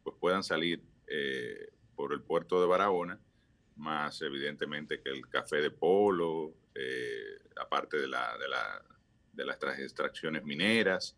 pues 0.04 0.16
puedan 0.20 0.44
salir 0.44 0.82
eh, 1.08 1.70
por 1.96 2.14
el 2.14 2.22
puerto 2.22 2.62
de 2.62 2.68
Barahona, 2.68 3.20
más 3.76 4.22
evidentemente 4.22 5.02
que 5.02 5.10
el 5.10 5.28
café 5.28 5.58
de 5.58 5.72
polo, 5.72 6.54
eh, 6.76 7.40
aparte 7.60 7.98
de, 7.98 8.08
la, 8.08 8.38
de, 8.38 8.48
la, 8.48 8.84
de 9.34 9.46
las 9.46 9.80
extracciones 9.80 10.44
mineras 10.44 11.16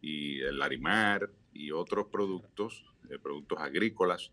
y 0.00 0.40
el 0.40 0.60
arimar 0.62 1.30
y 1.52 1.70
otros 1.70 2.06
productos, 2.06 2.84
productos 3.22 3.58
agrícolas. 3.60 4.30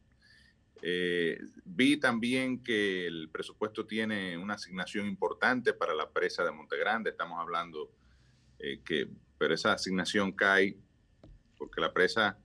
vi 1.65 1.97
también 1.97 2.63
que 2.63 3.07
el 3.07 3.29
presupuesto 3.29 3.85
tiene 3.85 4.37
una 4.37 4.55
asignación 4.55 5.07
importante 5.07 5.73
para 5.73 5.93
la 5.93 6.09
presa 6.09 6.43
de 6.43 6.51
Montegrande. 6.51 7.11
Estamos 7.11 7.39
hablando 7.39 7.89
eh, 8.63 8.79
que, 8.85 9.09
pero 9.39 9.55
esa 9.55 9.73
asignación 9.73 10.33
cae 10.33 10.77
porque 11.57 11.81
la 11.81 11.91
presa 11.91 12.37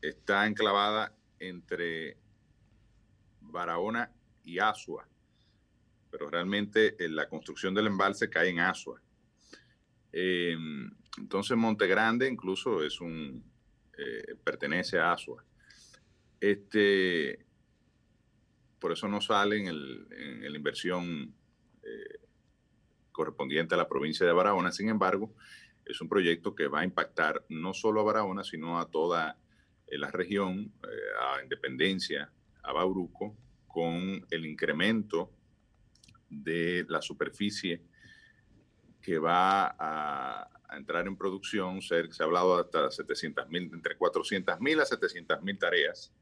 está 0.00 0.48
enclavada 0.48 1.14
entre 1.38 2.16
Barahona 3.40 4.10
y 4.42 4.58
Asua, 4.58 5.08
pero 6.10 6.28
realmente 6.28 6.96
eh, 6.98 7.08
la 7.08 7.28
construcción 7.28 7.72
del 7.72 7.86
embalse 7.86 8.28
cae 8.28 8.48
en 8.48 8.58
Asua. 8.58 9.00
Eh, 10.12 10.56
entonces 11.16 11.56
Monte 11.56 11.86
Grande 11.86 12.28
incluso 12.28 12.82
es 12.82 13.00
un 13.00 13.50
pertenece 14.42 14.98
a 14.98 15.12
Asua. 15.12 15.44
Este, 16.40 17.46
por 18.80 18.90
eso 18.90 19.06
no 19.06 19.20
sale 19.20 19.58
en, 19.58 19.68
el, 19.68 20.08
en 20.10 20.50
la 20.50 20.56
inversión 20.56 21.32
correspondiente 23.12 23.74
a 23.74 23.78
la 23.78 23.88
provincia 23.88 24.26
de 24.26 24.32
Barahona. 24.32 24.72
Sin 24.72 24.88
embargo, 24.88 25.34
es 25.84 26.00
un 26.00 26.08
proyecto 26.08 26.54
que 26.54 26.68
va 26.68 26.80
a 26.80 26.84
impactar 26.84 27.44
no 27.48 27.74
solo 27.74 28.00
a 28.00 28.04
Barahona, 28.04 28.44
sino 28.44 28.78
a 28.78 28.90
toda 28.90 29.38
eh, 29.86 29.98
la 29.98 30.10
región, 30.10 30.72
eh, 30.82 31.36
a 31.38 31.42
Independencia, 31.42 32.30
a 32.62 32.72
Bauruco, 32.72 33.36
con 33.66 34.26
el 34.30 34.46
incremento 34.46 35.30
de 36.28 36.84
la 36.88 37.02
superficie 37.02 37.82
que 39.00 39.18
va 39.18 39.74
a, 39.78 40.48
entrar 40.76 41.06
en 41.06 41.16
producción. 41.18 41.82
Se, 41.82 42.10
se 42.10 42.22
ha 42.22 42.26
hablado 42.26 42.58
hasta 42.58 42.90
700 42.90 43.46
mil, 43.50 43.70
entre 43.74 43.96
400 43.96 44.58
mil 44.60 44.80
a 44.80 44.86
700 44.86 45.42
mil 45.42 45.58
tareas. 45.58 46.14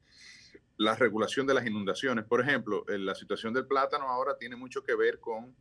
La 0.77 0.97
regulación 0.97 1.47
de 1.47 1.55
las 1.55 1.67
inundaciones, 1.67 2.25
por 2.25 2.41
ejemplo, 2.41 2.85
la 2.89 3.15
situación 3.15 3.53
del 3.53 3.67
plátano 3.67 4.09
ahora 4.09 4.37
tiene 4.37 4.57
mucho 4.57 4.83
que 4.83 4.97
ver 4.97 5.21
con 5.21 5.55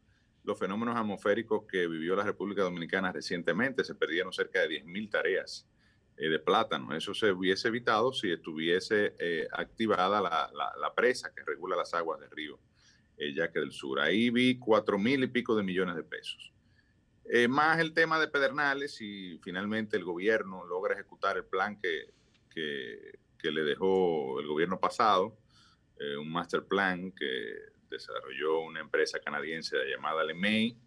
los 0.50 0.60
fenómenos 0.60 0.98
atmosféricos 0.98 1.66
que 1.66 1.88
vivió 1.88 2.16
la 2.16 2.24
República 2.24 2.64
Dominicana 2.64 3.12
recientemente. 3.12 3.84
Se 3.84 3.94
perdieron 3.94 4.34
cerca 4.34 4.62
de 4.62 4.84
10.000 4.84 5.10
tareas 5.10 5.68
eh, 6.18 6.28
de 6.28 6.40
plátano. 6.40 6.96
Eso 6.96 7.14
se 7.14 7.32
hubiese 7.32 7.68
evitado 7.68 8.12
si 8.12 8.32
estuviese 8.32 9.14
eh, 9.20 9.48
activada 9.52 10.20
la, 10.20 10.94
presa 10.96 11.32
que 11.34 11.44
regula 11.44 11.78
las 11.78 11.94
aguas 11.94 12.20
del 12.20 12.32
río 12.32 12.60
eh, 13.18 13.32
Yaque 13.34 13.60
del 13.60 13.72
Sur. 13.72 14.00
Ahí 14.00 14.32
vi 14.32 14.58
cuatro 14.58 14.98
mil 14.98 15.24
y 15.24 15.28
pico 15.28 15.56
de 15.56 15.64
millones 15.64 15.96
de 15.96 16.04
pesos. 16.04 16.52
más 17.48 17.80
el 17.80 17.94
tema 17.94 18.20
de 18.20 18.28
Pedernales 18.28 19.00
y 19.02 19.40
finalmente 19.44 19.98
el 19.98 20.04
gobierno 20.04 20.66
logra 20.66 20.96
ejecutar 20.96 21.38
el 21.38 21.46
plan 21.46 21.80
que, 21.80 22.12
que, 22.50 23.20
que 23.38 23.52
le 23.52 23.62
dejó 23.62 24.40
el 24.40 24.48
gobierno 24.48 24.80
pasado, 24.80 25.38
un 26.20 26.32
master 26.32 26.64
plan 26.64 27.12
que 27.12 27.79
desarrolló 27.90 28.60
una 28.62 28.80
empresa 28.80 29.20
canadiense 29.20 29.78
llamada 29.90 30.24
LeMay 30.24 30.78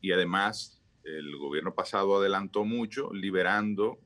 y 0.00 0.12
además 0.12 0.80
el 1.04 1.36
gobierno 1.36 1.74
pasado 1.74 2.18
adelantó 2.18 2.64
mucho 2.64 3.12
liberando 3.12 3.98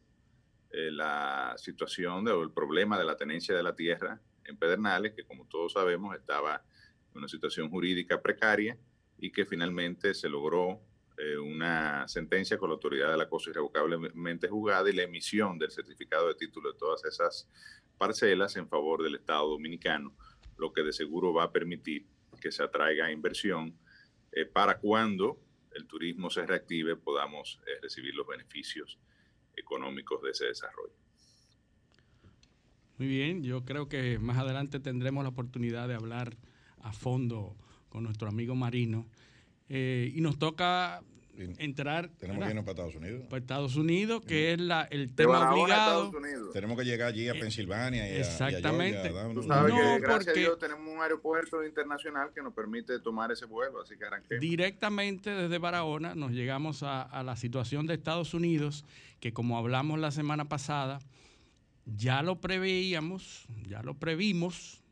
eh, 0.70 0.90
la 0.90 1.54
situación 1.58 2.26
o 2.28 2.42
el 2.42 2.50
problema 2.50 2.98
de 2.98 3.04
la 3.04 3.16
tenencia 3.16 3.54
de 3.54 3.62
la 3.62 3.74
tierra 3.74 4.20
en 4.44 4.56
Pedernales, 4.56 5.12
que 5.14 5.24
como 5.24 5.46
todos 5.46 5.72
sabemos 5.72 6.16
estaba 6.16 6.64
en 7.12 7.18
una 7.18 7.28
situación 7.28 7.68
jurídica 7.68 8.22
precaria 8.22 8.78
y 9.18 9.30
que 9.30 9.44
finalmente 9.44 10.14
se 10.14 10.28
logró 10.28 10.80
eh, 11.18 11.36
una 11.36 12.08
sentencia 12.08 12.56
con 12.56 12.70
la 12.70 12.74
autoridad 12.74 13.10
de 13.10 13.18
la 13.18 13.28
cosa 13.28 13.50
irrevocablemente 13.50 14.48
juzgada 14.48 14.88
y 14.88 14.94
la 14.94 15.02
emisión 15.02 15.58
del 15.58 15.70
certificado 15.70 16.28
de 16.28 16.34
título 16.34 16.72
de 16.72 16.78
todas 16.78 17.04
esas 17.04 17.48
parcelas 17.98 18.56
en 18.56 18.66
favor 18.66 19.02
del 19.02 19.16
Estado 19.16 19.48
dominicano, 19.48 20.16
lo 20.62 20.72
que 20.72 20.82
de 20.82 20.92
seguro 20.92 21.34
va 21.34 21.44
a 21.44 21.52
permitir 21.52 22.06
que 22.40 22.52
se 22.52 22.62
atraiga 22.62 23.10
inversión 23.10 23.76
eh, 24.30 24.46
para 24.46 24.78
cuando 24.78 25.38
el 25.74 25.86
turismo 25.86 26.30
se 26.30 26.46
reactive 26.46 26.94
podamos 26.96 27.60
eh, 27.66 27.80
recibir 27.82 28.14
los 28.14 28.26
beneficios 28.26 28.98
económicos 29.56 30.22
de 30.22 30.30
ese 30.30 30.46
desarrollo. 30.46 30.94
Muy 32.98 33.08
bien, 33.08 33.42
yo 33.42 33.64
creo 33.64 33.88
que 33.88 34.20
más 34.20 34.38
adelante 34.38 34.78
tendremos 34.78 35.24
la 35.24 35.30
oportunidad 35.30 35.88
de 35.88 35.94
hablar 35.94 36.36
a 36.80 36.92
fondo 36.92 37.56
con 37.88 38.04
nuestro 38.04 38.28
amigo 38.28 38.54
Marino. 38.54 39.08
Eh, 39.68 40.12
y 40.14 40.20
nos 40.20 40.38
toca 40.38 41.02
entrar. 41.36 42.08
Tenemos 42.18 42.44
que 42.44 42.50
irnos 42.50 42.64
para 42.64 42.72
Estados 42.72 42.94
Unidos. 42.94 43.22
Para 43.28 43.38
Estados 43.38 43.76
Unidos, 43.76 44.22
que 44.26 44.52
es 44.52 44.60
la, 44.60 44.82
el 44.90 45.14
tema 45.14 45.52
obligado. 45.52 46.12
Tenemos 46.52 46.78
que 46.78 46.84
llegar 46.84 47.08
allí 47.08 47.28
a 47.28 47.32
eh, 47.32 47.40
Pensilvania. 47.40 48.08
Y 48.08 48.20
exactamente. 48.20 49.12
Tú 49.34 49.42
sabes 49.42 49.74
que 49.74 49.98
gracias 50.00 50.36
a 50.36 50.38
Dios 50.38 50.58
tenemos 50.58 50.86
un 50.86 51.00
aeropuerto 51.00 51.64
internacional 51.64 52.30
que 52.34 52.42
nos 52.42 52.52
permite 52.52 52.98
tomar 53.00 53.32
ese 53.32 53.46
vuelo, 53.46 53.80
así 53.80 53.96
que 53.96 54.04
arranquemos. 54.04 54.40
Directamente 54.40 55.30
desde 55.30 55.58
Barahona 55.58 56.14
nos 56.14 56.32
llegamos 56.32 56.82
a, 56.82 57.02
a 57.02 57.22
la 57.22 57.36
situación 57.36 57.86
de 57.86 57.94
Estados 57.94 58.34
Unidos, 58.34 58.84
que 59.20 59.32
como 59.32 59.58
hablamos 59.58 59.98
la 59.98 60.10
semana 60.10 60.48
pasada, 60.48 61.00
ya 61.86 62.22
lo 62.22 62.40
preveíamos, 62.40 63.46
ya 63.68 63.82
lo 63.82 63.94
previmos, 63.94 64.82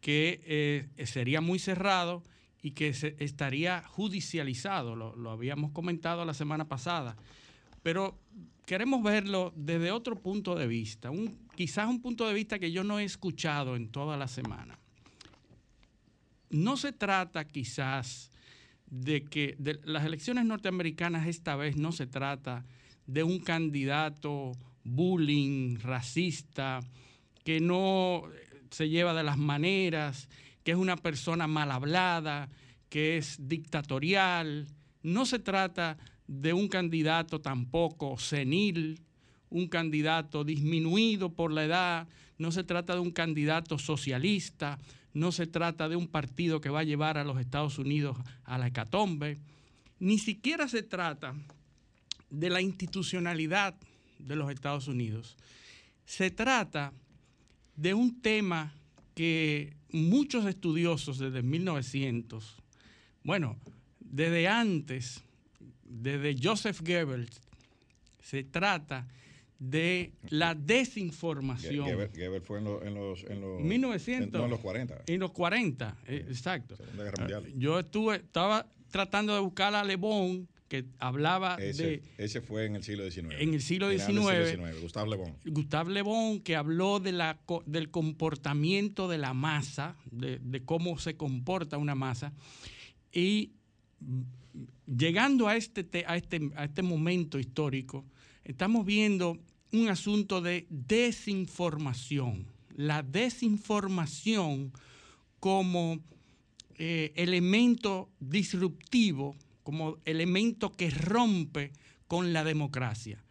que 0.00 0.40
eh, 0.44 1.06
sería 1.06 1.40
muy 1.40 1.58
cerrado 1.58 2.22
y 2.62 2.72
que 2.72 2.92
se, 2.92 3.16
estaría 3.18 3.82
judicializado, 3.82 4.96
lo, 4.96 5.30
habíamos 5.30 5.72
comentado 5.72 6.24
la 6.24 6.34
semana 6.34 6.68
pasada, 6.68 7.16
pero 7.82 8.18
queremos 8.66 9.02
verlo 9.02 9.52
desde 9.56 9.92
otro 9.92 10.16
punto 10.16 10.54
de 10.54 10.66
vista, 10.66 11.10
un, 11.10 11.48
quizás 11.54 11.88
un 11.88 12.00
punto 12.00 12.26
de 12.26 12.34
vista 12.34 12.58
que 12.58 12.72
yo 12.72 12.84
no 12.84 12.98
he 12.98 13.04
escuchado 13.04 13.76
en 13.76 13.88
toda 13.88 14.16
la 14.16 14.28
semana. 14.28 14.78
no 16.50 16.76
se 16.76 16.92
trata 16.92 17.46
quizás 17.46 18.30
de 18.86 19.24
que 19.24 19.54
de 19.58 19.78
las 19.84 20.04
elecciones 20.04 20.46
norteamericanas 20.46 21.26
esta 21.26 21.56
vez 21.56 21.76
no 21.76 21.92
se 21.92 22.06
trata 22.06 22.64
de 23.06 23.22
un 23.22 23.38
candidato 23.38 24.52
bullying, 24.84 25.78
racista, 25.78 26.80
que 27.44 27.60
no 27.60 28.24
se 28.70 28.88
lleva 28.88 29.14
de 29.14 29.22
las 29.22 29.38
maneras, 29.38 30.28
que 30.68 30.72
es 30.72 30.78
una 30.78 30.98
persona 30.98 31.46
mal 31.46 31.72
hablada, 31.72 32.50
que 32.90 33.16
es 33.16 33.38
dictatorial. 33.40 34.66
No 35.02 35.24
se 35.24 35.38
trata 35.38 35.96
de 36.26 36.52
un 36.52 36.68
candidato 36.68 37.40
tampoco 37.40 38.18
senil, 38.18 39.00
un 39.48 39.68
candidato 39.68 40.44
disminuido 40.44 41.32
por 41.32 41.52
la 41.52 41.64
edad, 41.64 42.08
no 42.36 42.52
se 42.52 42.64
trata 42.64 42.92
de 42.92 43.00
un 43.00 43.12
candidato 43.12 43.78
socialista, 43.78 44.78
no 45.14 45.32
se 45.32 45.46
trata 45.46 45.88
de 45.88 45.96
un 45.96 46.06
partido 46.06 46.60
que 46.60 46.68
va 46.68 46.80
a 46.80 46.84
llevar 46.84 47.16
a 47.16 47.24
los 47.24 47.40
Estados 47.40 47.78
Unidos 47.78 48.18
a 48.44 48.58
la 48.58 48.66
hecatombe, 48.66 49.38
ni 49.98 50.18
siquiera 50.18 50.68
se 50.68 50.82
trata 50.82 51.34
de 52.28 52.50
la 52.50 52.60
institucionalidad 52.60 53.74
de 54.18 54.36
los 54.36 54.50
Estados 54.50 54.86
Unidos. 54.86 55.38
Se 56.04 56.30
trata 56.30 56.92
de 57.74 57.94
un 57.94 58.20
tema 58.20 58.74
que 59.14 59.77
muchos 59.92 60.46
estudiosos 60.46 61.18
desde 61.18 61.42
1900, 61.42 62.56
bueno, 63.24 63.56
desde 64.00 64.48
antes, 64.48 65.22
desde 65.84 66.36
Joseph 66.40 66.80
Goebbels, 66.80 67.40
se 68.22 68.44
trata 68.44 69.06
de 69.58 70.12
la 70.28 70.54
desinformación. 70.54 71.86
Goebbels 71.86 72.44
fue 72.44 72.58
en, 72.58 72.64
los, 72.64 73.24
en 73.24 73.40
los, 73.40 73.60
1900, 73.60 74.44
en, 74.44 74.50
los 74.50 74.60
40. 74.60 75.02
En 75.06 75.20
los 75.20 75.32
40, 75.32 75.96
eh, 76.06 76.26
exacto. 76.28 76.76
Yo 77.56 77.80
estuve, 77.80 78.16
estaba 78.16 78.66
tratando 78.90 79.34
de 79.34 79.40
buscar 79.40 79.74
a 79.74 79.84
Le 79.84 79.96
Bon, 79.96 80.48
que 80.68 80.84
hablaba 80.98 81.56
de... 81.56 82.02
Ese 82.18 82.40
fue 82.40 82.66
en 82.66 82.76
el 82.76 82.84
siglo 82.84 83.10
XIX. 83.10 83.34
En 83.38 83.54
el 83.54 83.62
siglo 83.62 83.90
XIX. 83.90 84.80
Gustave 84.80 85.10
Le 85.10 85.16
Bon. 85.16 85.34
Gustave 85.46 85.92
Le 85.92 86.02
Bon, 86.02 86.40
que 86.40 86.56
habló 86.56 87.00
de 87.00 87.12
la, 87.12 87.40
del 87.66 87.90
comportamiento 87.90 89.08
de 89.08 89.18
la 89.18 89.34
masa, 89.34 89.96
de, 90.10 90.38
de 90.38 90.64
cómo 90.64 90.98
se 90.98 91.16
comporta 91.16 91.78
una 91.78 91.94
masa. 91.94 92.32
Y 93.12 93.52
llegando 94.86 95.48
a 95.48 95.56
este, 95.56 96.04
a 96.06 96.16
este, 96.16 96.50
a 96.56 96.64
este 96.64 96.82
momento 96.82 97.38
histórico, 97.38 98.04
estamos 98.44 98.84
viendo 98.84 99.38
un 99.72 99.88
asunto 99.88 100.40
de 100.40 100.66
desinformación. 100.70 102.46
La 102.74 103.02
desinformación 103.02 104.72
como 105.40 106.00
eh, 106.76 107.12
elemento 107.16 108.08
disruptivo, 108.20 109.36
como 109.68 109.98
elemento 110.06 110.72
que 110.72 110.88
rompe 110.88 111.72
con 112.06 112.32
la 112.32 112.42
democracia. 112.42 113.22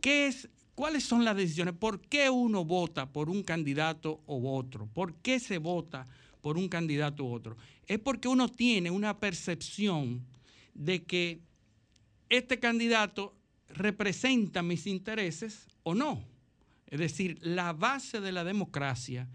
¿Qué 0.00 0.26
es, 0.26 0.48
¿Cuáles 0.74 1.04
son 1.04 1.22
las 1.22 1.36
decisiones? 1.36 1.74
¿Por 1.74 2.00
qué 2.00 2.30
uno 2.30 2.64
vota 2.64 3.12
por 3.12 3.28
un 3.28 3.42
candidato 3.42 4.22
u 4.26 4.48
otro? 4.48 4.86
¿Por 4.86 5.16
qué 5.16 5.38
se 5.38 5.58
vota 5.58 6.08
por 6.40 6.56
un 6.56 6.70
candidato 6.70 7.24
u 7.24 7.34
otro? 7.34 7.58
Es 7.86 7.98
porque 7.98 8.26
uno 8.26 8.48
tiene 8.48 8.90
una 8.90 9.20
percepción 9.20 10.24
de 10.72 11.02
que 11.02 11.40
este 12.30 12.58
candidato 12.58 13.34
representa 13.68 14.62
mis 14.62 14.86
intereses 14.86 15.66
o 15.82 15.94
no. 15.94 16.24
Es 16.86 17.00
decir, 17.00 17.38
la 17.42 17.74
base 17.74 18.22
de 18.22 18.32
la 18.32 18.44
democracia 18.44 19.28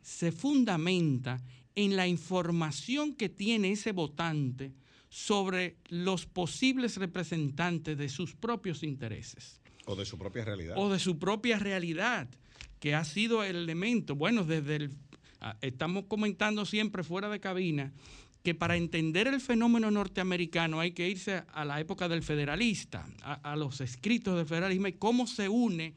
se 0.00 0.32
fundamenta 0.32 1.42
en 1.74 1.94
la 1.94 2.08
información 2.08 3.12
que 3.12 3.28
tiene 3.28 3.72
ese 3.72 3.92
votante 3.92 4.72
sobre 5.10 5.76
los 5.88 6.24
posibles 6.24 6.96
representantes 6.96 7.98
de 7.98 8.08
sus 8.08 8.34
propios 8.34 8.82
intereses. 8.82 9.60
O 9.84 9.96
de 9.96 10.06
su 10.06 10.16
propia 10.16 10.44
realidad. 10.44 10.76
O 10.78 10.88
de 10.88 11.00
su 11.00 11.18
propia 11.18 11.58
realidad, 11.58 12.28
que 12.78 12.94
ha 12.94 13.04
sido 13.04 13.44
el 13.44 13.56
elemento, 13.56 14.14
bueno, 14.14 14.44
desde 14.44 14.76
el, 14.76 14.90
estamos 15.60 16.04
comentando 16.06 16.64
siempre 16.64 17.02
fuera 17.02 17.28
de 17.28 17.40
cabina, 17.40 17.92
que 18.44 18.54
para 18.54 18.76
entender 18.76 19.26
el 19.26 19.40
fenómeno 19.40 19.90
norteamericano 19.90 20.80
hay 20.80 20.92
que 20.92 21.08
irse 21.08 21.42
a 21.52 21.64
la 21.64 21.80
época 21.80 22.08
del 22.08 22.22
federalista, 22.22 23.06
a, 23.22 23.56
los 23.56 23.80
escritos 23.80 24.36
del 24.36 24.46
federalismo 24.46 24.86
y 24.86 24.94
cómo 24.94 25.26
se 25.26 25.48
une, 25.48 25.94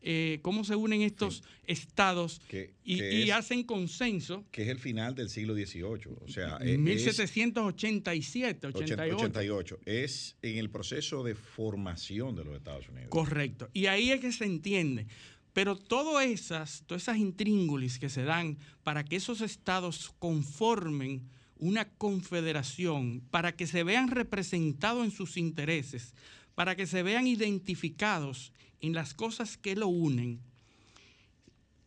eh, 0.00 0.38
cómo 0.42 0.64
se 0.64 0.76
unen 0.76 1.02
estos 1.02 1.42
estados 1.66 2.40
y, 2.84 3.30
hacen 3.30 3.64
consenso. 3.64 4.44
Que 4.50 4.62
es 4.62 4.68
el 4.68 4.78
final 4.78 5.14
del 5.14 5.28
siglo 5.28 5.54
XVIII, 5.54 6.16
o 6.20 6.28
sea, 6.28 6.58
1787, 6.58 8.66
88. 8.68 9.16
88. 9.16 9.80
Es 9.84 10.36
en 10.42 10.58
el 10.58 10.70
proceso 10.70 11.22
de 11.22 11.34
formación 11.34 12.36
de 12.36 12.44
los 12.44 12.56
Estados 12.56 12.88
Unidos. 12.88 13.10
Correcto. 13.10 13.68
Y 13.72 13.86
ahí 13.86 14.10
es 14.10 14.20
que 14.20 14.32
se 14.32 14.44
entiende. 14.44 15.06
Pero 15.52 15.76
todas 15.76 16.26
esas, 16.26 16.84
todas 16.86 17.02
esas 17.02 17.16
intríngulis 17.16 17.98
que 17.98 18.08
se 18.08 18.22
dan 18.22 18.58
para 18.84 19.04
que 19.04 19.16
esos 19.16 19.40
estados 19.40 20.14
conformen 20.18 21.28
una 21.58 21.88
confederación 21.88 23.22
para 23.30 23.56
que 23.56 23.66
se 23.66 23.82
vean 23.82 24.08
representados 24.08 25.04
en 25.04 25.10
sus 25.10 25.36
intereses, 25.36 26.14
para 26.58 26.74
que 26.74 26.88
se 26.88 27.04
vean 27.04 27.28
identificados 27.28 28.52
en 28.80 28.92
las 28.92 29.14
cosas 29.14 29.56
que 29.56 29.76
lo 29.76 29.86
unen. 29.86 30.40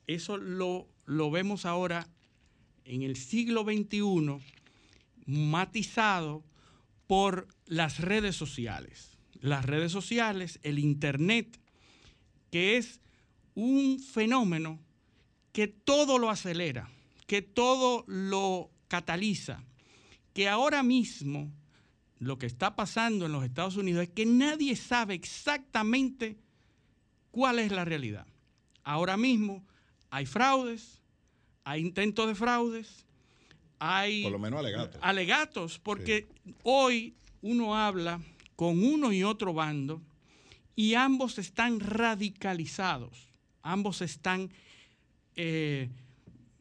Eso 0.07 0.37
lo, 0.37 0.87
lo 1.05 1.29
vemos 1.29 1.65
ahora 1.65 2.07
en 2.85 3.01
el 3.01 3.17
siglo 3.17 3.65
XXI 3.65 4.37
matizado 5.25 6.41
por 7.05 7.49
las 7.65 7.99
redes 7.99 8.37
sociales. 8.37 9.17
Las 9.41 9.65
redes 9.65 9.91
sociales, 9.91 10.57
el 10.63 10.79
Internet, 10.79 11.59
que 12.49 12.77
es 12.77 13.01
un 13.55 13.99
fenómeno 13.99 14.79
que 15.51 15.67
todo 15.67 16.17
lo 16.17 16.29
acelera, 16.29 16.89
que 17.27 17.41
todo 17.41 18.05
lo 18.07 18.71
cataliza 18.87 19.65
que 20.33 20.47
ahora 20.47 20.81
mismo 20.81 21.51
lo 22.21 22.37
que 22.37 22.45
está 22.45 22.75
pasando 22.75 23.25
en 23.25 23.31
los 23.31 23.43
Estados 23.43 23.77
Unidos 23.77 24.03
es 24.03 24.09
que 24.09 24.27
nadie 24.27 24.75
sabe 24.75 25.15
exactamente 25.15 26.37
cuál 27.31 27.57
es 27.57 27.71
la 27.71 27.83
realidad. 27.83 28.27
Ahora 28.83 29.17
mismo 29.17 29.65
hay 30.11 30.27
fraudes, 30.27 31.01
hay 31.63 31.81
intentos 31.81 32.27
de 32.27 32.35
fraudes, 32.35 33.07
hay... 33.79 34.21
Por 34.21 34.33
lo 34.33 34.37
menos 34.37 34.59
alegatos. 34.59 35.01
Alegatos, 35.01 35.79
porque 35.79 36.27
hoy 36.61 37.15
uno 37.41 37.75
habla 37.75 38.21
con 38.55 38.83
uno 38.85 39.11
y 39.11 39.23
otro 39.23 39.55
bando 39.55 39.99
y 40.75 40.93
ambos 40.93 41.39
están 41.39 41.79
radicalizados, 41.79 43.29
ambos 43.63 43.99
están 44.03 44.51
eh, 45.35 45.89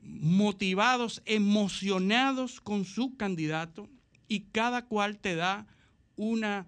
motivados, 0.00 1.20
emocionados 1.26 2.62
con 2.62 2.86
su 2.86 3.14
candidato 3.18 3.90
y 4.30 4.44
cada 4.52 4.86
cual 4.86 5.18
te 5.18 5.34
da 5.34 5.66
una 6.16 6.66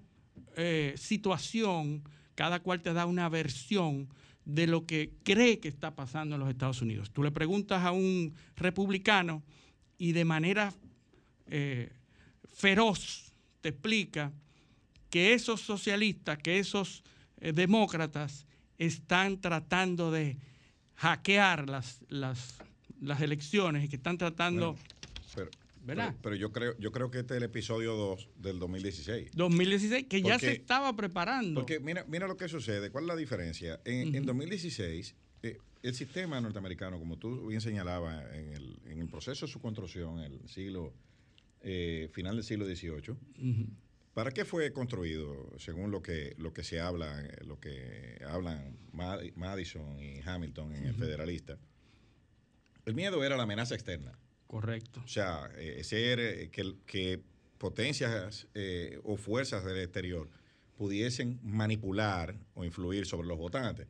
eh, 0.56 0.92
situación, 0.98 2.02
cada 2.34 2.60
cual 2.60 2.82
te 2.82 2.92
da 2.92 3.06
una 3.06 3.30
versión 3.30 4.10
de 4.44 4.66
lo 4.66 4.84
que 4.84 5.12
cree 5.22 5.60
que 5.60 5.68
está 5.68 5.94
pasando 5.94 6.34
en 6.34 6.40
los 6.40 6.50
Estados 6.50 6.82
Unidos. 6.82 7.10
Tú 7.12 7.22
le 7.22 7.30
preguntas 7.30 7.82
a 7.84 7.92
un 7.92 8.34
republicano 8.56 9.42
y 9.96 10.12
de 10.12 10.24
manera 10.24 10.74
eh, 11.46 11.92
feroz 12.52 13.32
te 13.60 13.70
explica 13.70 14.32
que 15.08 15.32
esos 15.32 15.60
socialistas, 15.60 16.38
que 16.38 16.58
esos 16.58 17.04
eh, 17.40 17.52
demócratas 17.52 18.46
están 18.76 19.40
tratando 19.40 20.10
de 20.10 20.36
hackear 20.96 21.70
las, 21.70 22.00
las 22.08 22.58
las 23.02 23.20
elecciones 23.20 23.84
y 23.84 23.88
que 23.88 23.96
están 23.96 24.16
tratando... 24.16 24.76
¿verdad? 25.82 26.14
Pero, 26.22 26.36
yo 26.36 26.52
creo 26.52 26.78
yo 26.78 26.92
creo 26.92 27.10
que 27.10 27.20
este 27.20 27.34
es 27.34 27.38
el 27.38 27.44
episodio 27.44 27.94
2 27.94 28.28
del 28.36 28.58
2016. 28.58 29.32
2016, 29.34 30.06
que 30.08 30.22
ya 30.22 30.38
se 30.38 30.52
estaba 30.52 30.94
preparando. 30.94 31.60
Porque 31.60 31.80
mira, 31.80 32.04
mira 32.08 32.26
lo 32.26 32.36
que 32.36 32.48
sucede, 32.48 32.90
¿cuál 32.90 33.04
es 33.04 33.08
la 33.08 33.16
diferencia? 33.16 33.80
En, 33.84 34.24
2016, 34.24 35.14
eh, 35.42 35.58
el 35.82 35.94
sistema 35.94 36.40
norteamericano, 36.40 36.98
como 36.98 37.18
tú 37.18 37.48
bien 37.48 37.60
señalabas, 37.60 38.24
en 38.34 38.52
el, 38.52 38.78
en 38.86 39.00
el 39.00 39.08
proceso 39.08 39.46
de 39.46 39.52
su 39.52 39.60
construcción, 39.60 40.20
en 40.20 40.32
el 40.32 40.48
siglo, 40.48 40.92
eh, 41.62 42.08
final 42.12 42.36
del 42.36 42.44
siglo 42.44 42.66
XVIII, 42.66 43.16
¿Para 44.14 44.30
qué 44.30 44.44
fue 44.44 44.74
construido, 44.74 45.58
según 45.58 45.90
lo 45.90 46.02
que, 46.02 46.34
lo 46.36 46.52
que 46.52 46.62
se 46.62 46.80
habla, 46.80 47.26
lo 47.46 47.58
que 47.58 48.20
hablan 48.28 48.76
Madison 48.92 49.98
y 49.98 50.20
Hamilton 50.20 50.74
en 50.74 50.84
el 50.84 50.94
Federalista? 50.94 51.58
El 52.84 52.94
miedo 52.94 53.24
era 53.24 53.38
la 53.38 53.44
amenaza 53.44 53.74
externa. 53.74 54.18
Correcto. 54.56 55.00
O 55.02 55.08
sea, 55.08 55.48
eh, 55.56 55.82
ser 55.82 56.20
eh, 56.20 56.50
que, 56.86 57.20
potencias 57.56 58.46
eh, 58.52 59.00
o 59.02 59.16
fuerzas 59.16 59.64
del 59.64 59.78
exterior 59.78 60.28
pudiesen 60.76 61.40
manipular 61.42 62.34
o 62.54 62.62
influir 62.62 63.06
sobre 63.06 63.28
los 63.28 63.38
votantes. 63.38 63.86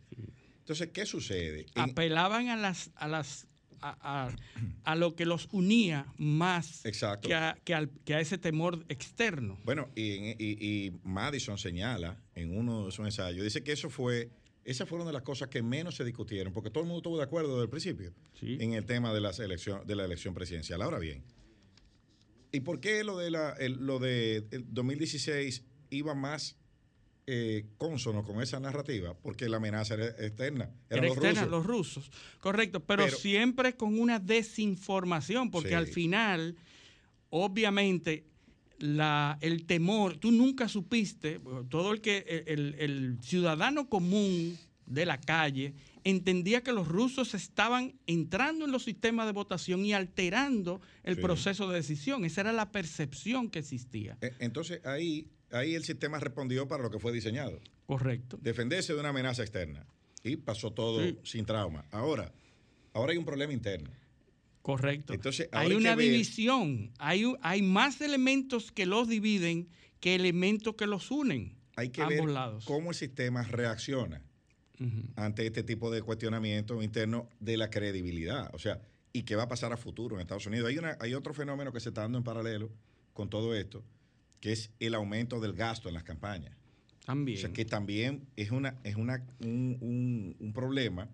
Entonces, 0.60 0.90
¿qué 0.92 1.04
sucede? 1.04 1.66
Apelaban 1.74 2.48
a 2.48 2.56
las, 2.56 2.92
a 2.94 3.08
las 3.08 3.48
a, 3.80 3.96
a- 4.28 4.36
a 4.84 4.94
lo 4.94 5.16
que 5.16 5.26
los 5.26 5.48
unía 5.50 6.06
más 6.16 6.84
Exacto. 6.86 7.26
que 7.26 7.34
a, 7.34 7.58
que 7.64 7.74
al- 7.74 7.90
que 8.04 8.14
a 8.14 8.20
ese 8.20 8.38
temor 8.38 8.84
externo. 8.88 9.58
Bueno, 9.64 9.88
y, 9.96 10.02
y- 10.02 10.36
y 10.60 10.92
Madison 11.02 11.58
señala 11.58 12.20
en 12.36 12.56
uno 12.56 12.86
de 12.86 12.92
sus 12.92 13.04
ensayos, 13.04 13.42
dice 13.42 13.64
que 13.64 13.72
eso 13.72 13.90
fue, 13.90 14.30
esas 14.64 14.88
fueron 14.88 15.06
de 15.06 15.12
las 15.12 15.22
cosas 15.22 15.48
que 15.48 15.62
menos 15.62 15.96
se 15.96 16.04
discutieron, 16.04 16.52
porque 16.52 16.70
todo 16.70 16.82
el 16.84 16.86
mundo 16.88 16.98
estuvo 17.00 17.16
de 17.18 17.24
acuerdo 17.24 17.50
desde 17.54 17.64
el 17.64 17.70
principio 17.70 18.12
Sí. 18.38 18.58
en 18.60 18.74
el 18.74 18.84
tema 18.86 19.12
de, 19.12 19.20
las 19.20 19.38
elección, 19.40 19.86
de 19.86 19.96
la 19.96 20.04
elección 20.04 20.34
presidencial. 20.34 20.80
Ahora 20.82 20.98
bien, 20.98 21.24
¿y 22.52 22.60
por 22.60 22.80
qué 22.80 23.02
lo 23.04 23.16
de, 23.18 23.30
la, 23.30 23.50
el- 23.52 23.84
lo 23.86 23.98
de 23.98 24.46
el 24.50 24.64
2016 24.72 25.64
iba 25.90 26.14
más 26.14 26.56
eh, 27.26 27.66
consono 27.78 28.24
con 28.24 28.42
esa 28.42 28.58
narrativa? 28.60 29.14
Porque 29.16 29.48
la 29.48 29.56
amenaza 29.58 29.94
era 29.94 30.06
externa, 30.08 30.64
eran 30.90 31.04
Era 31.04 31.08
los 31.08 31.16
externa, 31.16 31.40
rusos. 31.44 31.50
los 31.50 31.66
rusos. 31.66 32.10
Correcto, 32.40 32.80
pero, 32.80 33.04
Pero- 33.04 33.16
siempre 33.16 33.76
con 33.76 33.98
una 33.98 34.18
desinformación, 34.18 35.50
porque 35.50 35.68
Sí. 35.70 35.74
al 35.74 35.86
final, 35.86 36.56
obviamente, 37.30 38.26
la, 38.82 39.38
el 39.40 39.64
temor, 39.64 40.16
tú 40.18 40.32
nunca 40.32 40.68
supiste, 40.68 41.40
todo 41.68 41.92
el 41.92 42.00
que 42.00 42.44
el, 42.48 42.74
el 42.78 43.18
ciudadano 43.22 43.88
común 43.88 44.58
de 44.86 45.06
la 45.06 45.20
calle 45.20 45.72
entendía 46.04 46.62
que 46.64 46.72
los 46.72 46.88
rusos 46.88 47.32
estaban 47.34 47.94
entrando 48.08 48.64
en 48.64 48.72
los 48.72 48.82
sistemas 48.82 49.26
de 49.26 49.32
votación 49.32 49.84
y 49.84 49.92
alterando 49.92 50.80
el 51.04 51.14
Sí. 51.14 51.22
proceso 51.22 51.68
de 51.68 51.76
decisión. 51.76 52.24
Esa 52.24 52.40
era 52.40 52.52
la 52.52 52.72
percepción 52.72 53.48
que 53.50 53.60
existía. 53.60 54.18
Eh, 54.20 54.32
Entonces 54.40 54.84
ahí, 54.84 55.28
ahí 55.52 55.74
el 55.76 55.84
sistema 55.84 56.18
respondió 56.18 56.66
para 56.66 56.82
lo 56.82 56.90
que 56.90 56.98
fue 56.98 57.12
diseñado. 57.12 57.60
Correcto. 57.86 58.38
defenderse 58.42 58.94
de 58.94 59.00
una 59.00 59.10
amenaza 59.10 59.42
externa. 59.42 59.86
Y 60.24 60.36
pasó 60.36 60.72
todo 60.72 61.00
Sí. 61.02 61.18
sin 61.22 61.44
trauma. 61.44 61.84
Ahora, 61.92 62.32
ahora 62.94 63.12
hay 63.12 63.18
un 63.18 63.24
problema 63.24 63.52
interno. 63.52 63.90
Correcto. 64.62 65.12
Entonces, 65.12 65.48
hay 65.52 65.72
una 65.74 65.94
ver- 65.96 66.06
división, 66.10 66.92
hay, 66.98 67.24
hay 67.42 67.62
más 67.62 68.00
elementos 68.00 68.70
que 68.72 68.86
los 68.86 69.08
dividen 69.08 69.68
que 70.00 70.14
elementos 70.14 70.74
que 70.76 70.86
los 70.86 71.10
unen. 71.10 71.56
Hay 71.76 71.88
que 71.90 72.02
ambos 72.02 72.16
ver 72.26 72.28
lados. 72.28 72.64
cómo 72.64 72.90
el 72.90 72.96
sistema 72.96 73.42
reacciona 73.42 74.22
ante 75.14 75.46
este 75.46 75.62
tipo 75.62 75.90
de 75.92 76.02
cuestionamiento 76.02 76.82
interno 76.82 77.28
de 77.38 77.56
la 77.56 77.70
credibilidad. 77.70 78.50
O 78.52 78.58
sea, 78.58 78.80
¿y 79.12 79.22
qué 79.22 79.36
va 79.36 79.44
a 79.44 79.48
pasar 79.48 79.72
a 79.72 79.76
futuro 79.76 80.16
en 80.16 80.22
Estados 80.22 80.46
Unidos? 80.46 80.68
Hay, 80.68 80.78
una, 80.78 80.96
hay 81.00 81.14
otro 81.14 81.32
fenómeno 81.34 81.72
que 81.72 81.78
se 81.80 81.90
está 81.90 82.00
dando 82.02 82.18
en 82.18 82.24
paralelo 82.24 82.68
con 83.12 83.30
todo 83.30 83.54
esto, 83.54 83.84
que 84.40 84.50
es 84.52 84.70
el 84.80 84.94
aumento 84.94 85.38
del 85.40 85.52
gasto 85.52 85.88
en 85.88 85.94
las 85.94 86.02
campañas. 86.02 86.56
También. 87.06 87.38
O 87.38 87.40
sea, 87.40 87.52
que 87.52 87.64
también 87.64 88.26
es, 88.36 88.50
una, 88.50 88.76
es 88.82 88.96
una, 88.96 89.24
un, 89.40 89.76
un- 89.80 90.36
un 90.40 90.52
problema 90.52 91.08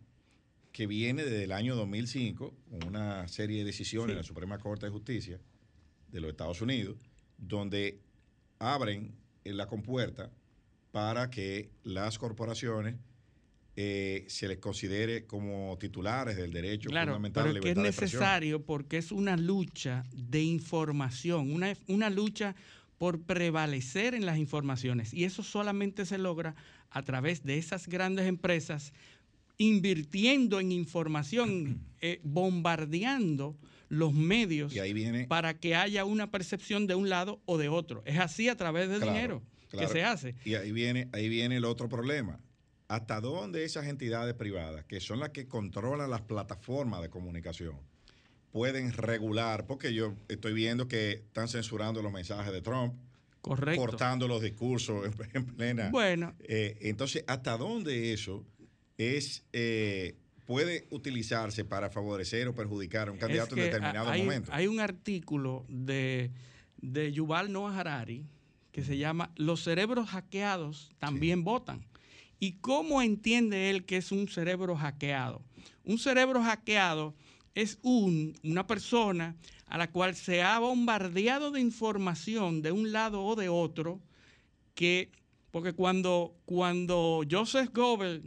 que 0.72 0.87
viene 0.87 1.24
desde 1.24 1.44
el 1.44 1.52
año 1.52 1.74
2005, 1.76 2.54
con 2.70 2.85
una 2.88 3.26
serie 3.28 3.59
de 3.59 3.64
decisiones 3.64 4.07
Sí. 4.09 4.12
de 4.12 4.16
la 4.16 4.22
Suprema 4.22 4.59
Corte 4.59 4.87
de 4.87 4.92
Justicia 4.92 5.40
de 6.12 6.20
los 6.20 6.31
Estados 6.31 6.61
Unidos, 6.61 6.96
donde 7.37 8.00
abren 8.59 9.14
la 9.44 9.66
compuerta 9.66 10.31
para 10.92 11.31
que 11.31 11.70
las 11.85 12.18
corporaciones 12.18 12.96
eh, 13.81 14.24
se 14.28 14.48
les 14.48 14.59
considere 14.59 15.24
como 15.26 15.76
titulares 15.78 16.37
del 16.37 16.52
derecho 16.52 16.90
Claro, 16.90 17.12
fundamental 17.12 17.44
pero 17.44 17.52
de 17.54 17.59
es 17.61 17.62
que 17.62 17.70
es 17.70 17.76
libertad 17.76 17.83
de 17.83 17.88
expresión. 17.90 18.20
necesario 18.22 18.62
porque 18.64 18.98
es 18.98 19.12
una 19.12 19.37
lucha 19.37 20.04
de 20.16 20.42
información, 20.42 21.52
una, 21.52 21.72
una 21.87 22.11
lucha 22.11 22.57
por 22.98 23.20
prevalecer 23.22 24.14
en 24.14 24.26
las 24.26 24.38
informaciones. 24.38 25.14
Y 25.14 25.22
eso 25.22 25.44
solamente 25.44 26.04
se 26.07 26.18
logra 26.18 26.57
a 26.90 27.02
través 27.02 27.44
de 27.44 27.57
esas 27.59 27.87
grandes 27.87 28.26
empresas 28.26 28.92
invirtiendo 29.58 30.60
en 30.60 30.72
información, 30.72 31.80
eh, 32.00 32.20
bombardeando 32.22 33.56
los 33.90 34.12
medios 34.12 34.74
Y 34.74 34.80
ahí 34.80 34.92
viene 34.92 35.26
para 35.26 35.58
que 35.58 35.74
haya 35.74 36.04
una 36.04 36.30
percepción 36.30 36.86
de 36.86 36.94
un 36.94 37.08
lado 37.08 37.40
o 37.46 37.58
de 37.58 37.68
otro. 37.68 38.02
Es 38.06 38.18
así 38.18 38.48
a 38.48 38.56
través 38.56 38.88
del 38.88 38.98
Claro, 39.00 39.12
dinero 39.14 39.42
claro. 39.70 39.86
que 39.88 39.92
se 39.92 40.04
hace. 40.04 40.34
Y 40.44 40.54
ahí 40.54 40.72
viene, 40.72 41.08
ahí 41.12 41.28
viene 41.28 41.56
el 41.56 41.64
otro 41.64 41.88
problema. 41.88 42.38
¿Hasta 42.86 43.20
dónde 43.20 43.64
esas 43.64 43.86
entidades 43.86 44.34
privadas, 44.34 44.84
que 44.86 45.00
son 45.00 45.20
las 45.20 45.30
que 45.30 45.46
controlan 45.46 46.08
las 46.10 46.22
plataformas 46.22 47.02
de 47.02 47.10
comunicación, 47.10 47.76
pueden 48.50 48.92
regular? 48.92 49.66
Porque 49.66 49.92
yo 49.92 50.14
estoy 50.28 50.52
viendo 50.54 50.86
que 50.88 51.12
están 51.12 51.48
censurando 51.48 52.00
los 52.02 52.12
mensajes 52.12 52.52
de 52.52 52.62
Trump, 52.62 52.94
Correcto. 53.40 53.80
cortando 53.80 54.26
los 54.28 54.40
discursos 54.42 55.04
en, 55.06 55.14
en 55.34 55.46
plena. 55.46 55.88
Bueno, 55.90 56.34
Eh, 56.40 56.76
entonces, 56.82 57.24
¿hasta 57.26 57.56
dónde 57.58 58.12
eso 58.14 58.44
es 58.98 59.44
eh, 59.52 60.16
puede 60.44 60.87
utilizarse 60.90 61.64
para 61.64 61.88
favorecer 61.88 62.48
o 62.48 62.54
perjudicar 62.54 63.08
a 63.08 63.12
un 63.12 63.18
candidato 63.18 63.54
Es 63.54 63.61
en 63.61 63.70
determinado 63.70 64.11
hay, 64.11 64.22
momento? 64.22 64.50
Hay 64.52 64.66
un 64.66 64.80
artículo 64.80 65.64
de, 65.68 66.30
de 66.78 67.12
Yuval 67.12 67.52
Noah 67.52 67.78
Harari 67.78 68.26
que 68.72 68.82
se 68.82 68.98
llama 68.98 69.30
Los 69.37 69.62
cerebros 69.64 70.08
hackeados 70.11 70.90
también 70.98 71.44
votan. 71.44 71.87
¿Y 72.40 72.52
cómo 72.61 73.02
entiende 73.02 73.70
él 73.70 73.84
que 73.84 73.96
es 73.96 74.12
un 74.12 74.28
cerebro 74.28 74.76
hackeado? 74.76 75.42
Un 75.84 75.98
cerebro 75.98 76.42
hackeado 76.42 77.14
es 77.54 77.78
un, 77.82 78.38
una 78.44 78.66
persona 78.66 79.37
a 79.66 79.78
la 79.78 79.90
cual 79.90 80.14
se 80.14 80.42
ha 80.42 80.58
bombardeado 80.58 81.50
de 81.50 81.61
información 81.61 82.62
de 82.62 82.72
un 82.72 82.92
lado 82.92 83.24
o 83.24 83.34
de 83.37 83.48
otro 83.48 84.00
que, 84.74 85.11
porque 85.50 85.72
cuando, 85.72 86.37
cuando 86.44 87.22
Joseph 87.28 87.70
Goebbels, 87.74 88.22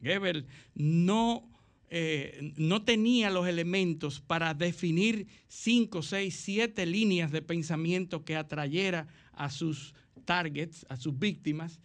Goebbels 0.00 0.44
no, 0.74 1.48
eh, 1.90 2.52
no 2.56 2.82
tenía 2.82 3.30
los 3.30 3.46
elementos 3.48 4.20
para 4.20 4.54
definir 4.54 5.26
cinco, 5.48 6.02
seis, 6.02 6.36
siete 6.36 6.86
líneas 6.86 7.30
de 7.30 7.42
pensamiento 7.42 8.24
que 8.24 8.36
atrayera 8.36 9.08
a 9.32 9.50
sus 9.50 9.94
targets, 10.24 10.84
a 10.88 10.96
sus 10.96 11.18
víctimas, 11.18 11.80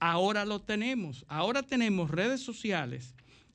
ahora 0.00 0.44
lo 0.44 0.60
tenemos. 0.60 1.24
Ahora 1.28 1.62
tenemos 1.62 2.10
redes 2.10 2.40
sociales 2.40 3.14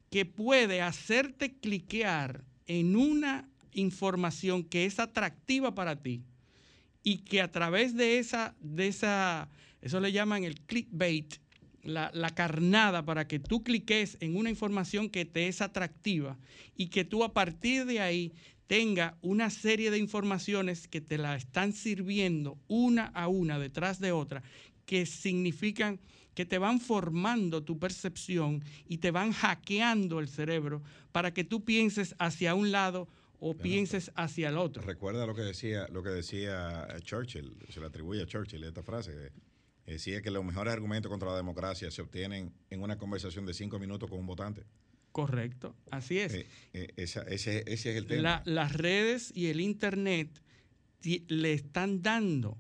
que 0.10 0.26
puede 0.26 0.82
hacerte 0.82 1.58
cliquear 1.58 2.44
en 2.68 2.96
una 2.96 3.50
información 3.74 4.64
que 4.64 4.86
es 4.86 5.00
atractiva 5.00 5.76
para 5.76 6.02
ti 6.02 6.24
y 7.04 7.20
que 7.20 7.42
a 7.42 7.52
través 7.52 7.96
de 7.96 8.20
esa, 8.20 8.56
de 8.60 8.88
esa, 8.88 9.50
eso 9.82 10.00
le 10.00 10.12
llaman 10.12 10.44
el 10.44 10.60
clickbait, 10.62 11.36
la, 11.84 12.12
la 12.14 12.34
carnada 12.36 13.06
para 13.06 13.28
que 13.28 13.40
tú 13.40 13.64
cliques 13.64 14.18
en 14.20 14.36
una 14.36 14.50
información 14.50 15.10
que 15.10 15.26
te 15.26 15.48
es 15.48 15.62
atractiva 15.62 16.38
y 16.76 16.88
que 16.88 17.06
tú 17.06 17.24
a 17.24 17.34
partir 17.34 17.86
de 17.86 18.00
ahí 18.00 18.34
tenga 18.68 19.18
una 19.22 19.50
serie 19.50 19.90
de 19.90 19.98
informaciones 19.98 20.88
que 20.88 21.02
te 21.02 21.18
la 21.18 21.36
están 21.36 21.74
sirviendo 21.74 22.60
una 22.68 23.08
a 23.08 23.28
una 23.28 23.58
detrás 23.58 24.00
de 24.00 24.12
otra, 24.12 24.44
que 24.86 25.08
significan 25.08 26.00
que 26.36 26.46
te 26.46 26.60
van 26.60 26.80
formando 26.80 27.64
tu 27.64 27.80
percepción 27.80 28.64
y 28.88 29.00
te 29.00 29.12
van 29.12 29.32
hackeando 29.32 30.20
el 30.20 30.30
cerebro 30.30 30.84
para 31.12 31.34
que 31.34 31.44
tú 31.44 31.66
pienses 31.66 32.16
hacia 32.20 32.54
un 32.54 32.72
lado 32.72 33.08
o 33.40 33.56
pienses 33.56 34.12
hacia 34.16 34.50
el 34.50 34.58
otro. 34.58 34.84
Recuerda 34.84 35.26
lo 35.26 35.34
que 35.34 35.42
decía, 35.42 35.88
lo 35.92 36.04
que 36.04 36.10
decía 36.10 36.88
Churchill, 37.02 37.56
se 37.70 37.80
le 37.80 37.88
atribuye 37.88 38.22
a 38.22 38.26
Churchill 38.26 38.64
esta 38.64 38.84
frase, 38.84 39.32
que 39.90 39.94
decía 39.94 40.22
que 40.22 40.30
los 40.30 40.46
mejores 40.46 40.72
argumentos 40.72 41.10
contra 41.10 41.32
la 41.32 41.38
democracia 41.38 41.90
se 41.90 42.04
obtienen 42.04 42.54
en 42.70 42.84
una 42.84 43.00
conversación 43.00 43.48
de 43.48 43.56
cinco 43.56 43.80
minutos 43.80 44.08
con 44.08 44.20
un 44.20 44.28
votante. 44.28 44.64
Correcto, 45.12 45.76
así 45.90 46.20
es. 46.20 46.32
Eh, 46.36 46.46
eh, 46.74 46.94
esa- 46.96 47.24
ese, 47.24 47.64
ese 47.66 47.90
es 47.92 47.98
el 47.98 48.06
tema. 48.06 48.22
La- 48.22 48.44
las 48.46 48.74
redes 48.74 49.32
y 49.36 49.48
el 49.48 49.60
Internet 49.60 50.30
le 51.28 51.54
están 51.54 52.04
dando 52.04 52.56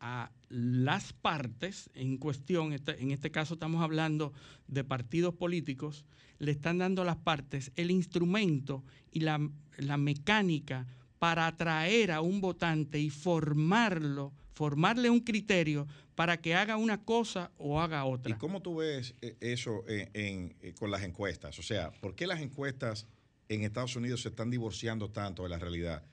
a 0.00 0.30
las 0.48 1.12
partes 1.12 1.90
en 1.94 2.16
cuestión, 2.16 2.72
en 2.72 3.10
este 3.10 3.30
caso 3.30 3.54
estamos 3.54 3.82
hablando 3.82 4.32
de 4.66 4.82
partidos 4.82 5.34
políticos, 5.34 6.06
le 6.38 6.52
están 6.52 6.78
dando 6.78 7.02
a 7.02 7.04
las 7.04 7.16
partes 7.18 7.70
el 7.76 7.90
instrumento 7.90 8.82
y 9.10 9.20
la, 9.20 9.46
la 9.76 9.98
mecánica 9.98 10.86
para 11.18 11.46
atraer 11.46 12.12
a 12.12 12.22
un 12.22 12.40
votante 12.40 12.98
y 12.98 13.10
formarlo, 13.10 14.32
formarle 14.54 15.08
un 15.10 15.20
criterio 15.20 15.86
para 16.14 16.40
que 16.40 16.54
haga 16.54 16.76
una 16.76 17.04
cosa 17.04 17.50
o 17.58 17.80
haga 17.80 18.04
¿Y 18.06 18.12
otra. 18.12 18.38
cómo 18.38 18.60
tú 18.62 18.76
ves 18.76 19.14
eh, 19.22 19.36
eso 19.40 19.84
en- 19.88 20.10
en- 20.14 20.56
eh, 20.60 20.74
con 20.78 20.90
las 20.90 21.02
encuestas? 21.02 21.58
O 21.58 21.62
sea, 21.62 21.90
¿por 21.92 22.14
qué 22.14 22.26
las 22.26 22.40
encuestas 22.40 23.06
en 23.48 23.62
Estados 23.62 23.96
Unidos 23.96 24.22
se 24.22 24.28
están 24.28 24.50
divorciando 24.50 25.10
tanto 25.10 25.42
de 25.44 25.48
la 25.48 25.58
realidad? 25.58 26.04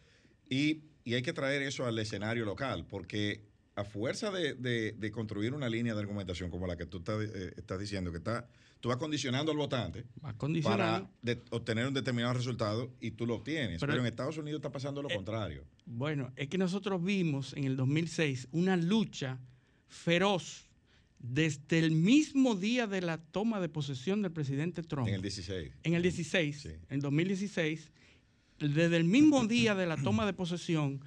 Y, 0.50 0.84
y 1.04 1.14
hay 1.16 1.22
que 1.22 1.34
traer 1.34 1.62
eso 1.62 1.86
al 1.86 1.98
escenario 2.00 2.46
local, 2.46 2.86
porque 2.90 3.48
a 3.76 3.84
fuerza 3.84 4.32
de, 4.32 4.56
de- 4.56 4.92
de 4.94 5.12
construir 5.12 5.54
una 5.54 5.70
línea 5.70 5.94
de 5.94 6.00
argumentación 6.02 6.50
como 6.50 6.68
la 6.68 6.76
que 6.76 6.86
tú 6.86 6.98
estás, 7.00 7.22
eh, 7.24 7.54
estás 7.56 7.80
diciendo, 7.80 8.12
que 8.12 8.18
está, 8.18 8.48
tú 8.82 8.90
vas 8.90 8.98
condicionando 8.98 9.52
al 9.52 9.58
votante 9.58 10.06
para 10.64 11.10
de- 11.22 11.42
obtener 11.52 11.88
un 11.88 11.94
determinado 11.94 12.34
resultado 12.34 12.92
y 13.00 13.12
tú 13.12 13.26
lo 13.26 13.36
obtienes. 13.36 13.80
Pero- 13.80 13.92
Pero, 13.94 14.02
en 14.02 14.08
Estados 14.08 14.38
Unidos 14.38 14.60
está 14.60 14.72
pasando 14.72 15.02
lo 15.02 15.10
Eh, 15.10 15.16
contrario. 15.16 15.66
Bueno, 15.86 16.32
es 16.36 16.48
que 16.50 16.58
nosotros 16.58 17.04
vimos 17.04 17.54
en 17.54 17.64
el 17.66 17.76
2006 17.78 18.48
una 18.52 18.76
lucha 18.76 19.40
feroz 19.89 20.65
desde 21.19 21.80
el 21.80 21.91
mismo 21.91 22.56
día 22.56 22.88
de 22.88 23.02
la 23.02 23.17
toma 23.17 23.60
de 23.60 23.67
posesión 23.67 24.21
del 24.21 24.32
presidente 24.32 24.84
Trump. 24.84 25.08
En 25.10 25.15
el 25.15 25.21
16. 25.21 25.71
En 25.84 25.93
el 25.95 26.02
16, 26.02 26.62
Sí. 26.62 26.69
en 26.89 26.99
2016, 27.02 27.91
desde 28.60 28.95
el 28.95 29.04
mismo 29.04 29.45
día 29.47 29.75
de 29.75 29.86
la 29.86 29.97
toma 29.97 30.25
de 30.25 30.34
posesión, 30.34 31.02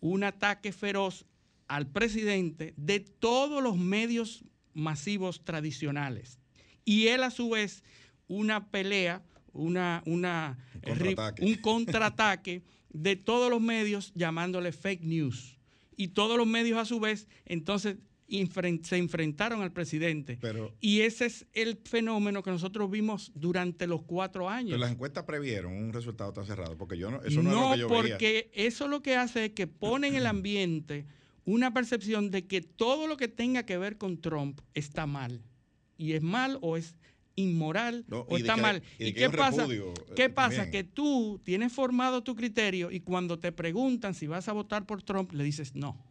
un 0.00 0.22
ataque 0.24 0.72
feroz 0.72 1.24
al 1.66 1.86
presidente 1.86 2.74
de 2.76 3.00
todos 3.00 3.62
los 3.62 3.78
medios 3.78 4.44
masivos 4.74 5.42
tradicionales. 5.44 6.38
Y 6.84 7.06
él 7.06 7.22
a 7.22 7.30
su 7.30 7.48
vez 7.48 7.82
una 8.28 8.70
pelea, 8.70 9.22
una, 9.54 10.02
una, 10.04 10.58
Un 10.74 10.80
contraataque. 10.82 11.44
un 11.44 11.54
contraataque 11.54 12.62
de 12.90 13.16
todos 13.16 13.50
los 13.50 13.62
medios 13.62 14.12
llamándole 14.14 14.72
fake 14.72 15.02
news. 15.02 15.56
Y 15.96 16.08
todos 16.08 16.36
los 16.36 16.46
medios 16.46 16.76
a 16.78 16.84
su 16.84 17.00
vez 17.00 17.26
entonces 17.46 17.96
se 18.28 18.96
enfrentaron 18.96 19.62
al 19.62 19.72
presidente. 19.72 20.38
Pero, 20.40 20.72
Y 20.80 21.00
ese 21.00 21.26
es 21.26 21.46
el 21.52 21.78
fenómeno 21.84 22.42
que 22.42 22.50
nosotros 22.50 22.90
vimos 22.90 23.30
durante 23.34 23.86
los 23.86 24.02
cuatro 24.02 24.48
años. 24.48 24.70
pero 24.70 24.80
las 24.80 24.92
encuestas 24.92 25.24
previeron 25.24 25.72
un 25.74 25.92
resultado 25.92 26.32
tan 26.32 26.46
cerrado, 26.46 26.76
porque 26.76 26.96
yo 26.98 27.10
no, 27.10 27.22
eso 27.22 27.42
no, 27.42 27.50
no, 27.50 27.74
es 27.74 27.80
lo 27.80 27.88
que 27.88 27.94
yo 27.94 28.02
veía. 28.02 28.14
porque 28.14 28.50
eso 28.54 28.88
lo 28.88 29.02
que 29.02 29.16
hace 29.16 29.46
es 29.46 29.50
que 29.52 29.66
pone 29.66 30.08
en 30.08 30.14
el 30.16 30.26
ambiente 30.26 31.06
una 31.44 31.72
percepción 31.74 32.30
de 32.30 32.46
que 32.46 32.62
todo 32.62 33.06
lo 33.06 33.16
que 33.16 33.28
tenga 33.28 33.64
que 33.66 33.76
ver 33.78 33.98
con 33.98 34.20
Trump 34.20 34.60
está 34.72 35.06
mal. 35.06 35.42
Y 35.98 36.12
es 36.14 36.22
mal 36.22 36.58
o 36.62 36.76
es 36.76 36.96
inmoral 37.36 38.04
No, 38.08 38.20
o 38.20 38.36
está 38.38 38.54
que- 38.54 38.62
mal. 38.62 38.82
y 38.98 39.06
¿Y 39.08 39.12
que 39.12 39.20
qué 39.20 39.30
pasa? 39.30 39.62
repudio, 39.62 39.90
eh, 39.90 40.12
¿Qué 40.16 40.30
pasa? 40.30 40.62
también. 40.62 40.70
Que 40.72 40.84
tú 40.84 41.40
tienes 41.44 41.72
formado 41.72 42.22
tu 42.22 42.34
criterio 42.34 42.90
y 42.90 43.00
cuando 43.00 43.38
te 43.38 43.52
preguntan 43.52 44.14
si 44.14 44.26
vas 44.26 44.48
a 44.48 44.52
votar 44.52 44.86
por 44.86 45.02
Trump, 45.02 45.32
le 45.32 45.44
dices 45.44 45.74
no. 45.74 46.02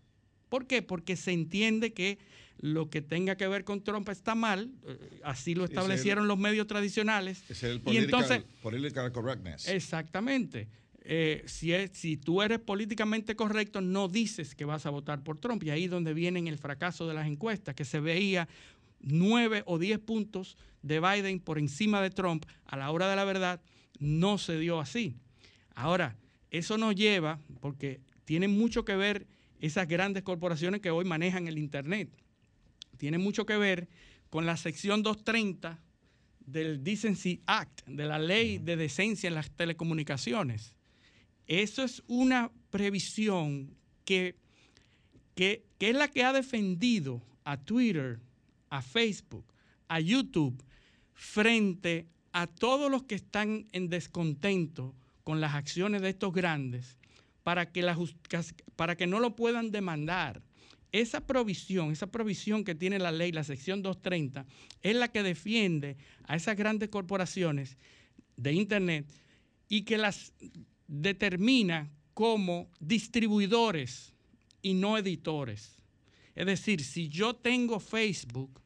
¿Por 0.53 0.67
qué? 0.67 0.83
Porque 0.83 1.15
se 1.15 1.31
entiende 1.31 1.93
que 1.93 2.19
lo 2.59 2.87
que 2.91 3.01
tenga 3.01 3.35
que 3.37 3.47
ver 3.47 3.63
con 3.63 3.83
Trump 3.83 4.07
está 4.09 4.35
mal, 4.35 4.71
eh, 4.85 5.19
así 5.23 5.55
lo 5.55 5.63
el- 5.63 5.71
establecieron 5.71 6.27
los 6.27 6.37
medios 6.37 6.67
tradicionales. 6.67 7.49
Es 7.49 7.63
el 7.63 7.77
y 7.77 7.79
political, 7.79 8.03
entonces, 8.21 8.43
political 8.61 9.11
correctness. 9.11 9.67
Exactamente. 9.67 10.67
Eh, 11.05 11.41
si, 11.47 11.73
es- 11.73 11.89
si 11.95 12.17
tú 12.17 12.43
eres 12.43 12.59
políticamente 12.59 13.35
correcto, 13.35 13.81
no 13.81 14.07
dices 14.07 14.53
que 14.53 14.63
vas 14.63 14.85
a 14.85 14.91
votar 14.91 15.23
por 15.23 15.39
Trump. 15.39 15.63
Y 15.63 15.71
ahí 15.71 15.85
es 15.85 15.89
donde 15.89 16.13
viene 16.13 16.47
el 16.47 16.59
fracaso 16.59 17.07
de 17.07 17.15
las 17.15 17.25
encuestas, 17.25 17.73
que 17.73 17.83
se 17.83 17.99
veía 17.99 18.47
nueve 18.99 19.63
o 19.65 19.79
diez 19.79 19.97
puntos 19.97 20.55
de 20.83 20.99
Biden 20.99 21.39
por 21.39 21.57
encima 21.57 21.99
de 21.99 22.11
Trump. 22.11 22.45
A 22.65 22.77
la 22.77 22.91
hora 22.91 23.09
de 23.09 23.15
la 23.15 23.23
verdad, 23.25 23.59
no 23.97 24.37
se 24.37 24.59
dio 24.59 24.79
así. 24.79 25.15
Ahora, 25.73 26.15
eso 26.51 26.77
nos 26.77 26.93
lleva, 26.93 27.39
porque 27.59 28.01
tiene 28.23 28.47
mucho 28.47 28.85
que 28.85 28.95
ver 28.95 29.25
esas 29.63 29.87
grandes 29.87 30.23
corporaciones 30.23 30.81
que 30.81 30.91
hoy 30.91 31.05
manejan 31.05 31.47
el 31.47 31.57
Internet. 31.57 32.09
Tiene 32.97 33.17
mucho 33.17 33.45
que 33.45 33.55
ver 33.55 33.87
con 34.29 34.45
la 34.45 34.57
sección 34.57 35.03
230 35.03 35.79
del 36.45 36.83
Decency 36.83 37.41
Act, 37.45 37.85
de 37.87 38.05
la 38.05 38.19
ley 38.19 38.57
de 38.57 38.75
decencia 38.75 39.29
en 39.29 39.35
las 39.35 39.51
telecomunicaciones. 39.51 40.75
Eso 41.47 41.81
es 41.81 42.03
una 42.07 42.51
previsión 42.71 43.73
que, 44.03 44.35
que, 45.33 45.63
que 45.77 45.91
es 45.91 45.95
la 45.95 46.09
que 46.09 46.25
ha 46.25 46.33
defendido 46.33 47.21
a 47.45 47.55
Twitter, 47.55 48.19
a 48.69 48.81
Facebook, 48.81 49.45
a 49.87 50.01
YouTube, 50.01 50.61
frente 51.13 52.09
a 52.33 52.47
todos 52.47 52.91
los 52.91 53.03
que 53.03 53.15
están 53.15 53.65
en 53.71 53.87
descontento 53.87 54.93
con 55.23 55.39
las 55.39 55.53
acciones 55.53 56.01
de 56.01 56.09
estos 56.09 56.33
grandes, 56.33 56.97
para 57.43 57.71
que, 57.71 57.85
para 58.75 58.95
que 58.95 59.07
no 59.07 59.19
lo 59.19 59.35
puedan 59.35 59.71
demandar. 59.71 60.41
Esa 60.91 61.25
provisión, 61.25 61.91
esa 61.91 62.07
provisión 62.07 62.63
que 62.63 62.75
tiene 62.75 62.99
la 62.99 63.11
ley, 63.11 63.31
la 63.31 63.43
sección 63.43 63.81
230, 63.81 64.45
es 64.81 64.95
la 64.95 65.07
que 65.11 65.23
defiende 65.23 65.97
a 66.25 66.35
esas 66.35 66.55
grandes 66.55 66.89
corporaciones 66.89 67.77
de 68.37 68.53
Internet 68.53 69.11
y 69.69 69.83
que 69.83 69.97
las 69.97 70.33
determina 70.87 71.89
como 72.13 72.69
distribuidores 72.79 74.13
y 74.61 74.75
no 74.75 74.97
editores. 74.97 75.77
Es 76.35 76.45
decir, 76.45 76.83
si 76.83 77.09
yo 77.09 77.35
tengo 77.35 77.79
Facebook 77.79 78.62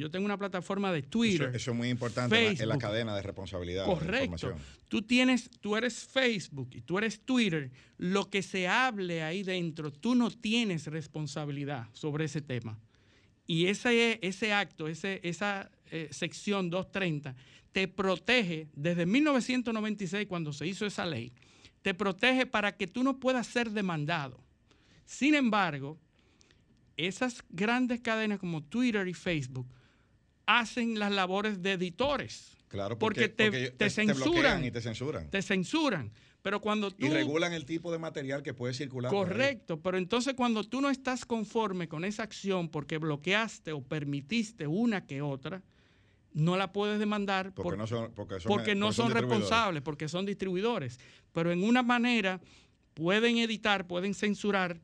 yo 0.00 0.10
tengo 0.10 0.24
una 0.26 0.36
plataforma 0.38 0.92
de 0.92 1.02
Twitter, 1.02 1.48
Eso, 1.48 1.56
eso 1.56 1.70
es 1.72 1.76
muy 1.76 1.88
importante 1.88 2.36
en 2.36 2.44
la- 2.44 2.50
en 2.50 2.56
la 2.56 2.64
Facebook. 2.74 2.80
cadena 2.80 3.16
de 3.16 3.22
responsabilidad. 3.22 3.84
Correcto. 3.86 4.54
Tú 4.88 5.02
tienes, 5.02 5.50
tú 5.60 5.76
eres 5.76 6.04
Facebook 6.06 6.70
y 6.72 6.80
tú 6.82 6.98
eres 6.98 7.20
Twitter. 7.20 7.70
Lo 7.98 8.28
que 8.30 8.42
se 8.42 8.68
hable 8.68 9.22
ahí 9.22 9.42
dentro, 9.42 9.92
tú 9.92 10.14
no 10.14 10.30
tienes 10.30 10.86
responsabilidad 10.86 11.88
sobre 11.92 12.26
ese 12.26 12.40
tema. 12.40 12.78
Y 13.46 13.66
ese, 13.66 14.18
ese 14.22 14.52
acto, 14.52 14.88
ese, 14.88 15.20
esa 15.22 15.70
eh, 15.90 16.08
sección 16.10 16.68
230, 16.70 17.34
te 17.72 17.86
protege 17.88 18.68
desde 18.74 19.06
1996, 19.06 20.26
cuando 20.26 20.52
se 20.52 20.66
hizo 20.66 20.84
esa 20.86 21.06
ley, 21.06 21.32
te 21.82 21.94
protege 21.94 22.46
para 22.46 22.76
que 22.76 22.86
tú 22.88 23.04
no 23.04 23.20
puedas 23.20 23.46
ser 23.46 23.70
demandado. 23.70 24.40
Sin 25.04 25.34
embargo, 25.36 25.96
esas 26.96 27.44
grandes 27.50 28.00
cadenas 28.00 28.38
como 28.38 28.62
Twitter 28.62 29.06
y 29.06 29.14
Facebook 29.14 29.66
hacen 30.46 30.98
las 30.98 31.12
labores 31.12 31.62
de 31.62 31.72
editores. 31.72 32.56
Claro, 32.68 32.98
Porque 32.98 33.28
porque, 33.28 33.34
te- 33.34 33.44
porque 33.50 33.70
te 33.70 33.90
censuran. 33.90 34.32
bloquean 34.32 34.64
y 34.64 34.70
te 34.70 34.80
censuran. 34.80 35.30
Te 35.30 35.42
censuran. 35.42 36.10
Pero 36.42 36.60
cuando 36.60 36.90
tú... 36.92 37.06
y 37.06 37.08
regulan 37.10 37.52
el 37.52 37.64
tipo 37.64 37.90
de 37.90 37.98
material 37.98 38.42
que 38.42 38.54
puede 38.54 38.72
circular. 38.74 39.10
Correcto, 39.10 39.80
pero 39.80 39.98
entonces 39.98 40.34
cuando 40.34 40.62
tú 40.64 40.80
no 40.80 40.90
estás 40.90 41.24
conforme 41.24 41.88
con 41.88 42.04
esa 42.04 42.22
acción 42.22 42.68
porque 42.68 42.98
bloqueaste 42.98 43.72
o 43.72 43.82
permitiste 43.82 44.66
una 44.68 45.06
que 45.06 45.22
otra, 45.22 45.62
no 46.32 46.56
la 46.56 46.72
puedes 46.72 46.98
demandar 46.98 47.52
Porque 47.52 47.70
por- 47.70 47.78
no 47.78 47.86
son, 47.86 48.12
porque 48.14 48.38
son, 48.40 48.48
porque 48.48 48.74
no 48.74 48.92
son 48.92 49.10
responsables, 49.10 49.82
porque 49.82 50.08
son 50.08 50.26
distribuidores. 50.26 51.00
Pero 51.32 51.50
en 51.50 51.64
una 51.64 51.82
manera 51.82 52.40
pueden 52.94 53.38
editar, 53.38 53.86
pueden 53.86 54.14
censurar 54.14 54.80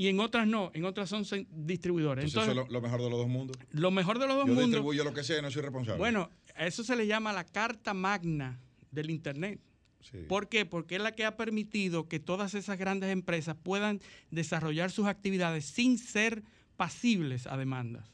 y 0.00 0.08
en 0.08 0.18
otras 0.18 0.46
no, 0.46 0.70
en 0.72 0.86
otras 0.86 1.10
son 1.10 1.26
distribuidores. 1.50 2.24
Entonces, 2.24 2.52
Entonces, 2.52 2.52
eso 2.54 2.62
es 2.62 2.72
lo, 2.72 2.72
lo 2.72 2.80
mejor 2.80 3.02
de 3.02 3.10
los 3.10 3.18
dos 3.18 3.28
mundos. 3.28 3.58
lo 3.72 3.90
mejor 3.90 4.18
de 4.18 4.26
los 4.26 4.36
dos 4.36 4.46
Yo 4.46 4.54
mundos... 4.54 4.70
distribuyo 4.70 5.04
lo 5.04 5.12
que 5.12 5.22
sea 5.22 5.40
y 5.40 5.42
no 5.42 5.50
soy 5.50 5.60
responsable. 5.60 5.98
Bueno, 5.98 6.30
a 6.56 6.66
eso 6.66 6.82
se 6.82 6.96
le 6.96 7.06
llama 7.06 7.34
la 7.34 7.44
carta 7.44 7.92
magna 7.92 8.58
del 8.90 9.10
Internet. 9.10 9.60
Sí. 10.00 10.16
¿Por 10.26 10.48
qué? 10.48 10.64
Porque 10.64 10.96
es 10.96 11.02
la 11.02 11.12
que 11.12 11.26
ha 11.26 11.36
permitido 11.36 12.08
que 12.08 12.18
todas 12.18 12.54
esas 12.54 12.78
grandes 12.78 13.10
empresas 13.10 13.58
puedan 13.62 14.00
desarrollar 14.30 14.90
sus 14.90 15.04
actividades 15.04 15.66
sin 15.66 15.98
ser 15.98 16.44
pasibles 16.78 17.46
a 17.46 17.58
demandas. 17.58 18.10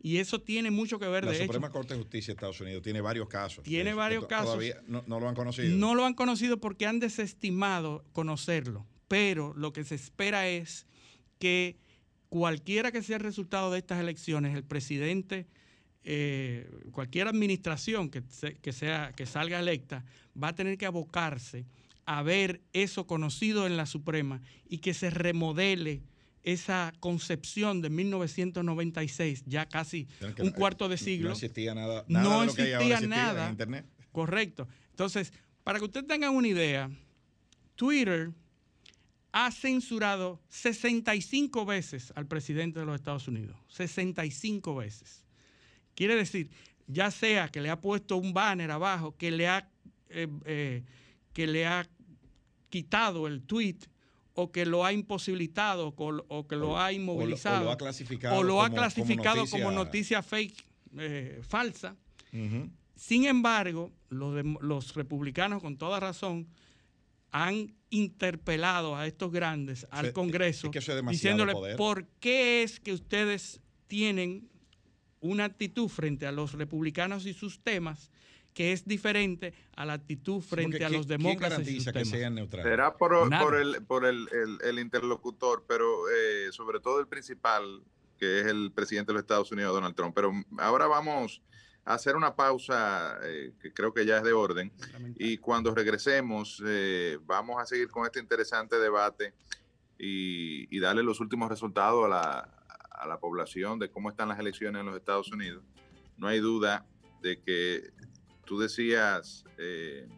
Y 0.00 0.16
eso 0.16 0.40
tiene 0.40 0.72
mucho 0.72 0.98
que 0.98 1.06
ver, 1.06 1.24
la 1.24 1.30
de 1.30 1.38
Suprema 1.38 1.68
hecho. 1.68 1.72
Corte 1.72 1.94
de 1.94 2.00
Justicia 2.00 2.32
de 2.32 2.36
Estados 2.36 2.60
Unidos 2.60 2.82
tiene 2.82 3.00
varios 3.00 3.28
casos. 3.28 3.62
Tiene 3.62 3.94
varios 3.94 4.26
casos. 4.26 4.46
Todavía 4.46 4.82
no, 4.88 5.04
no 5.06 5.20
lo 5.20 5.28
han 5.28 5.36
conocido. 5.36 5.76
No 5.76 5.94
lo 5.94 6.04
han 6.04 6.14
conocido 6.14 6.58
porque 6.58 6.84
han 6.84 6.98
desestimado 6.98 8.04
conocerlo. 8.10 8.88
Pero 9.06 9.54
lo 9.54 9.72
que 9.72 9.84
se 9.84 9.94
espera 9.94 10.48
es 10.48 10.88
que 11.42 11.76
cualquiera 12.28 12.92
que 12.92 13.02
sea 13.02 13.16
el 13.16 13.22
resultado 13.24 13.72
de 13.72 13.78
estas 13.78 13.98
elecciones, 13.98 14.54
el 14.54 14.62
presidente, 14.62 15.48
eh, 16.04 16.70
cualquier 16.92 17.26
administración 17.26 18.10
que, 18.10 18.22
se- 18.28 18.54
que 18.58 18.72
sea, 18.72 19.10
que 19.16 19.26
salga 19.26 19.58
electa, 19.58 20.04
va 20.40 20.48
a 20.48 20.54
tener 20.54 20.78
que 20.78 20.86
abocarse 20.86 21.66
a 22.06 22.22
ver 22.22 22.60
eso 22.72 23.08
conocido 23.08 23.66
en 23.66 23.76
la 23.76 23.86
Suprema 23.86 24.40
y 24.68 24.78
que 24.78 24.94
se 24.94 25.10
remodele 25.10 26.02
esa 26.44 26.92
concepción 27.00 27.82
de 27.82 27.90
1996, 27.90 29.42
ya 29.46 29.66
casi 29.66 30.06
un 30.38 30.50
cuarto 30.50 30.88
de 30.88 30.98
siglo. 30.98 31.28
No 31.30 31.34
existía 31.34 31.74
nada. 31.74 32.04
nada 32.06 32.24
No 32.24 32.40
de 32.42 32.46
lo 32.46 32.54
que 32.54 32.62
hay 32.62 32.72
ahora 32.74 32.84
existía 32.86 32.94
existía 33.08 33.24
nada. 33.32 33.44
en 33.46 33.50
Internet. 33.50 33.86
Correcto. 34.12 34.68
Entonces, 34.90 35.32
para 35.64 35.80
que 35.80 35.86
ustedes 35.86 36.06
tengan 36.06 36.34
una 36.36 36.46
idea, 36.46 36.88
Twitter 37.74 38.30
ha 39.32 39.50
censurado 39.50 40.40
65 40.48 41.64
veces 41.64 42.12
al 42.16 42.26
presidente 42.26 42.80
de 42.80 42.86
los 42.86 42.94
Estados 42.94 43.26
Unidos. 43.28 43.56
65 43.68 44.74
veces. 44.76 45.24
Quiere 45.94 46.14
decir, 46.16 46.50
ya 46.86 47.10
sea 47.10 47.48
que 47.48 47.60
le 47.60 47.70
ha 47.70 47.80
puesto 47.80 48.16
un 48.16 48.32
banner 48.34 48.70
abajo, 48.70 49.16
que 49.16 49.30
le 49.30 49.48
ha, 49.48 49.68
eh, 50.10 50.28
eh, 50.44 50.84
que 51.32 51.46
le 51.46 51.66
ha 51.66 51.88
quitado 52.68 53.26
el 53.26 53.42
tweet, 53.42 53.76
o 54.34 54.50
que 54.50 54.64
lo 54.64 54.84
ha 54.84 54.92
imposibilitado, 54.94 55.94
o, 55.96 56.46
que 56.46 56.56
lo 56.56 56.70
O- 56.70 56.76
ha 56.78 56.86
o 56.86 56.88
lo- 56.88 56.92
inmovilizado, 56.92 57.60
o 57.60 57.64
lo 57.64 57.70
ha 57.72 57.76
clasificado 57.76 58.36
o 58.38 58.42
lo 58.42 58.62
ha 58.62 58.68
como- 58.70 58.76
clasificado 58.80 59.46
como 59.46 59.70
noticia- 59.70 60.18
noticia, 60.18 60.22
fake, 60.22 60.64
eh, 60.98 61.40
falsa. 61.46 61.96
Sin 62.96 63.24
embargo, 63.26 63.90
los 64.08 64.94
republicanos, 64.94 65.60
con 65.60 65.76
toda 65.76 66.00
razón, 66.00 66.46
han 67.32 67.74
interpelado 67.90 68.94
a 68.96 69.06
estos 69.06 69.32
grandes 69.32 69.86
al 69.90 70.06
es- 70.06 70.12
Congreso, 70.12 70.70
es 70.72 70.84
que 70.86 71.02
diciéndole 71.10 71.52
poder. 71.52 71.76
por 71.76 72.06
qué 72.20 72.62
es 72.62 72.78
que 72.78 72.92
ustedes 72.92 73.60
tienen 73.88 74.48
una 75.20 75.44
actitud 75.44 75.88
frente 75.88 76.26
a 76.26 76.32
los 76.32 76.52
republicanos 76.52 77.26
y 77.26 77.34
sus 77.34 77.60
temas 77.60 78.10
que 78.54 78.72
es 78.72 78.86
diferente 78.86 79.54
a 79.76 79.86
la 79.86 79.94
actitud 79.94 80.40
frente 80.42 80.72
Porque 80.72 80.84
a 80.84 80.88
¿quién- 80.88 80.98
los 80.98 81.06
demócratas 81.06 81.60
y 81.60 81.64
¿Quién 81.64 81.76
sus 81.76 81.84
garantiza 81.86 81.92
que 81.92 81.98
temas. 82.04 82.08
sean 82.20 82.34
neutrales? 82.34 82.70
Será 82.70 82.96
por, 82.96 83.14
el, 83.56 83.82
por 83.84 84.04
el, 84.04 84.28
el- 84.32 84.58
el 84.68 84.78
interlocutor, 84.78 85.64
pero 85.66 85.86
eh, 86.10 86.52
sobre 86.52 86.80
todo 86.80 87.00
el 87.00 87.06
principal, 87.08 87.82
que 88.18 88.40
es 88.40 88.46
el 88.46 88.70
presidente 88.74 89.10
de 89.10 89.14
los 89.14 89.22
Estados 89.22 89.50
Unidos, 89.52 89.72
Donald 89.72 89.94
Trump. 89.94 90.14
Pero 90.14 90.32
ahora 90.58 90.86
vamos 90.86 91.40
hacer 91.84 92.16
una 92.16 92.34
pausa 92.36 93.18
eh, 93.22 93.52
que 93.60 93.72
creo 93.72 93.92
que 93.92 94.06
ya 94.06 94.18
es 94.18 94.22
de 94.22 94.32
orden 94.32 94.72
y 95.16 95.38
cuando 95.38 95.74
regresemos 95.74 96.62
eh, 96.64 97.18
vamos 97.24 97.60
a 97.60 97.66
seguir 97.66 97.88
con 97.88 98.06
este 98.06 98.20
interesante 98.20 98.78
debate 98.78 99.34
y, 99.98 100.80
darle 100.80 101.04
los 101.04 101.20
últimos 101.20 101.48
resultados 101.48 102.06
a 102.06 102.08
la, 102.08 102.66
a 102.90 103.06
la 103.06 103.20
población 103.20 103.78
de 103.78 103.88
cómo 103.88 104.10
están 104.10 104.28
las 104.28 104.38
elecciones 104.40 104.80
en 104.80 104.86
los 104.86 104.96
Estados 104.96 105.30
Unidos. 105.30 105.62
No 106.16 106.26
hay 106.26 106.40
duda 106.40 106.84
de 107.20 107.40
que 107.40 107.92
tú 108.44 108.58
decías, 108.58 109.44
eh, 109.58 110.08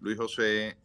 Luis 0.00 0.16
José, 0.16 0.78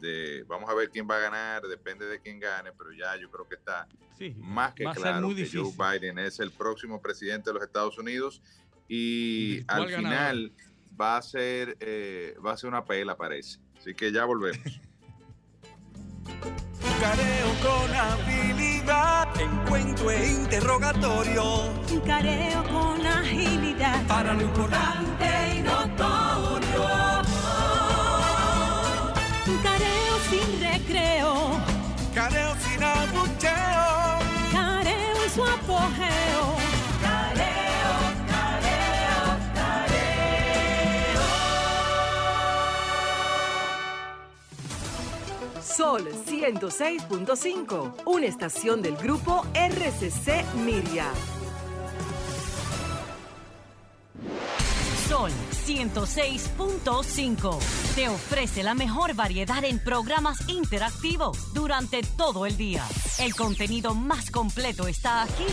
de, 0.00 0.44
vamos 0.46 0.68
a 0.68 0.74
ver 0.74 0.90
quién 0.90 1.08
va 1.08 1.16
a 1.16 1.20
ganar, 1.20 1.62
depende 1.62 2.04
de 2.04 2.20
quién 2.20 2.38
gane, 2.38 2.70
pero 2.72 2.92
ya 2.92 3.16
yo 3.16 3.30
creo 3.30 3.48
que 3.48 3.54
está 3.54 3.88
más 4.36 4.74
que 4.74 4.84
claro 4.84 5.34
que 5.34 5.48
Joe 5.50 5.72
Biden 5.72 6.18
es 6.18 6.38
el 6.38 6.50
próximo 6.50 7.00
presidente 7.00 7.48
de 7.48 7.54
los 7.54 7.62
Estados 7.62 7.98
Unidos 7.98 8.42
y 8.94 9.64
al 9.68 9.88
final 9.88 10.52
va 11.00 11.16
a 11.16 11.22
ser 11.22 11.78
eh, 11.80 12.36
va 12.44 12.52
a 12.52 12.56
ser 12.58 12.68
una 12.68 12.84
pela 12.84 13.16
parece. 13.16 13.58
Así 13.78 13.94
que 13.94 14.12
ya 14.12 14.26
volvemos. 14.26 14.60
Careo 17.00 17.54
con 17.62 17.94
habilidad, 17.94 19.40
encuentro 19.40 20.10
e 20.10 20.32
interrogatorio. 20.32 21.72
Careo 22.04 22.62
con 22.64 23.06
agilidad. 23.06 24.06
Para 24.06 24.34
lo 24.34 24.42
importante 24.42 25.24
y 25.56 25.62
notorio. 25.62 26.84
Careo 29.62 30.18
sin 30.28 30.60
recreo. 30.60 31.58
Careo 32.14 32.54
sin 32.56 32.82
abucheo. 32.82 33.31
Sol 45.76 46.06
106.5, 46.26 48.02
una 48.04 48.26
estación 48.26 48.82
del 48.82 48.94
grupo 48.96 49.46
RCC 49.54 50.44
Miria. 50.56 51.06
Sol 55.08 55.30
106.5 55.66 57.58
te 57.94 58.08
ofrece 58.10 58.62
la 58.62 58.74
mejor 58.74 59.14
variedad 59.14 59.64
en 59.64 59.78
programas 59.78 60.46
interactivos 60.48 61.54
durante 61.54 62.02
todo 62.02 62.44
el 62.44 62.58
día. 62.58 62.84
El 63.18 63.34
contenido 63.34 63.94
más 63.94 64.30
completo 64.30 64.86
está 64.88 65.22
aquí. 65.22 65.46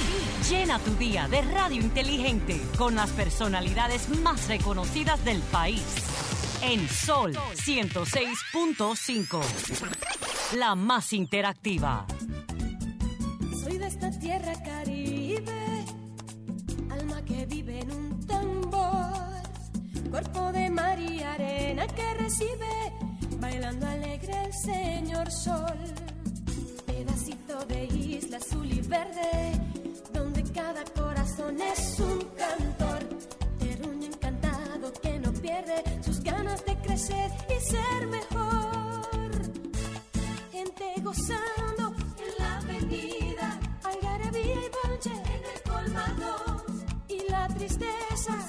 Llena 0.50 0.80
tu 0.80 0.96
día 0.96 1.30
de 1.30 1.44
radio 1.44 1.80
inteligente 1.80 2.62
con 2.78 2.96
las 2.96 3.10
personalidades 3.12 4.10
más 4.22 4.50
reconocidas 4.50 5.24
del 5.24 5.40
país. 5.44 5.82
En 6.62 6.90
Sol 6.90 7.34
106.5, 7.34 9.42
la 10.58 10.76
más 10.76 11.14
interactiva. 11.14 12.06
Soy 13.64 13.78
de 13.78 13.88
esta 13.88 14.12
tierra 14.12 14.54
caribe, 14.62 15.86
alma 16.90 17.24
que 17.24 17.46
vive 17.46 17.80
en 17.80 17.90
un 17.92 18.28
tambor, 18.28 19.14
cuerpo 20.12 20.52
de 20.52 20.70
mar 20.70 21.00
arena 21.00 21.88
que 21.88 22.14
recibe, 22.16 22.92
bailando 23.40 23.88
alegre 23.88 24.34
el 24.46 24.54
señor 24.54 25.32
sol. 25.32 25.80
Pedacito 26.86 27.64
de 27.66 27.86
isla 27.86 28.36
azul 28.38 28.72
y 28.72 28.82
verde, 28.82 29.60
donde 30.14 30.44
cada 30.52 30.84
corazón 30.84 31.60
es 31.62 32.00
un 32.00 32.20
cantor, 32.36 32.89
sus 36.02 36.22
ganas 36.22 36.64
de 36.66 36.76
crecer 36.78 37.32
y 37.50 37.60
ser 37.60 38.08
mejor. 38.08 39.32
Gente 40.52 40.94
gozando 41.02 41.94
en 42.18 42.32
la 42.38 42.58
avenida, 42.58 43.60
algarabía 43.84 44.56
y 44.56 44.70
bonche 44.84 45.12
en 45.12 45.44
el 45.54 45.62
colmado. 45.70 46.66
Y 47.08 47.30
la 47.30 47.48
tristeza 47.50 48.49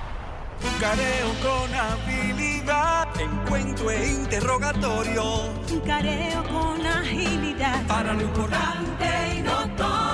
Careo 0.79 1.33
con 1.41 1.73
habilidad, 1.73 3.07
encuentro 3.19 3.91
e 3.91 4.07
interrogatorio. 4.07 5.23
Careo 5.85 6.43
con 6.43 6.85
agilidad. 6.85 7.85
Para 7.87 8.13
lo 8.13 8.21
importante 8.21 9.05
y 9.37 9.41
notorio. 9.41 10.10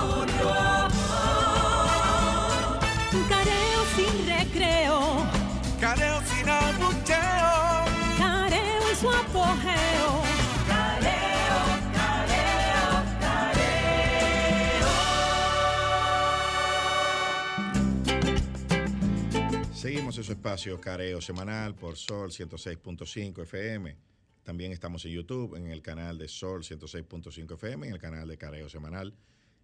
Su 20.12 20.22
espacio 20.22 20.80
Careo 20.80 21.20
Semanal 21.20 21.76
por 21.76 21.98
Sol 21.98 22.32
106.5 22.32 23.43
FM. 23.43 23.98
También 24.41 24.72
estamos 24.72 25.06
en 25.06 25.12
YouTube, 25.12 25.56
en 25.56 25.67
el 25.67 25.82
canal 25.82 26.17
de 26.17 26.30
Sol 26.30 26.63
106.5 26.63 27.54
FM, 27.54 27.88
en 27.88 27.93
el 27.93 28.00
canal 28.00 28.28
de 28.28 28.38
Careo 28.38 28.70
Semanal. 28.70 29.13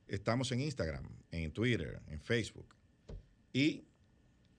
Estamos 0.06 0.52
en 0.52 0.60
Instagram, 0.60 1.06
en 1.32 1.52
Twitter, 1.52 2.02
en 2.08 2.20
Facebook. 2.20 2.76
Y 3.54 3.86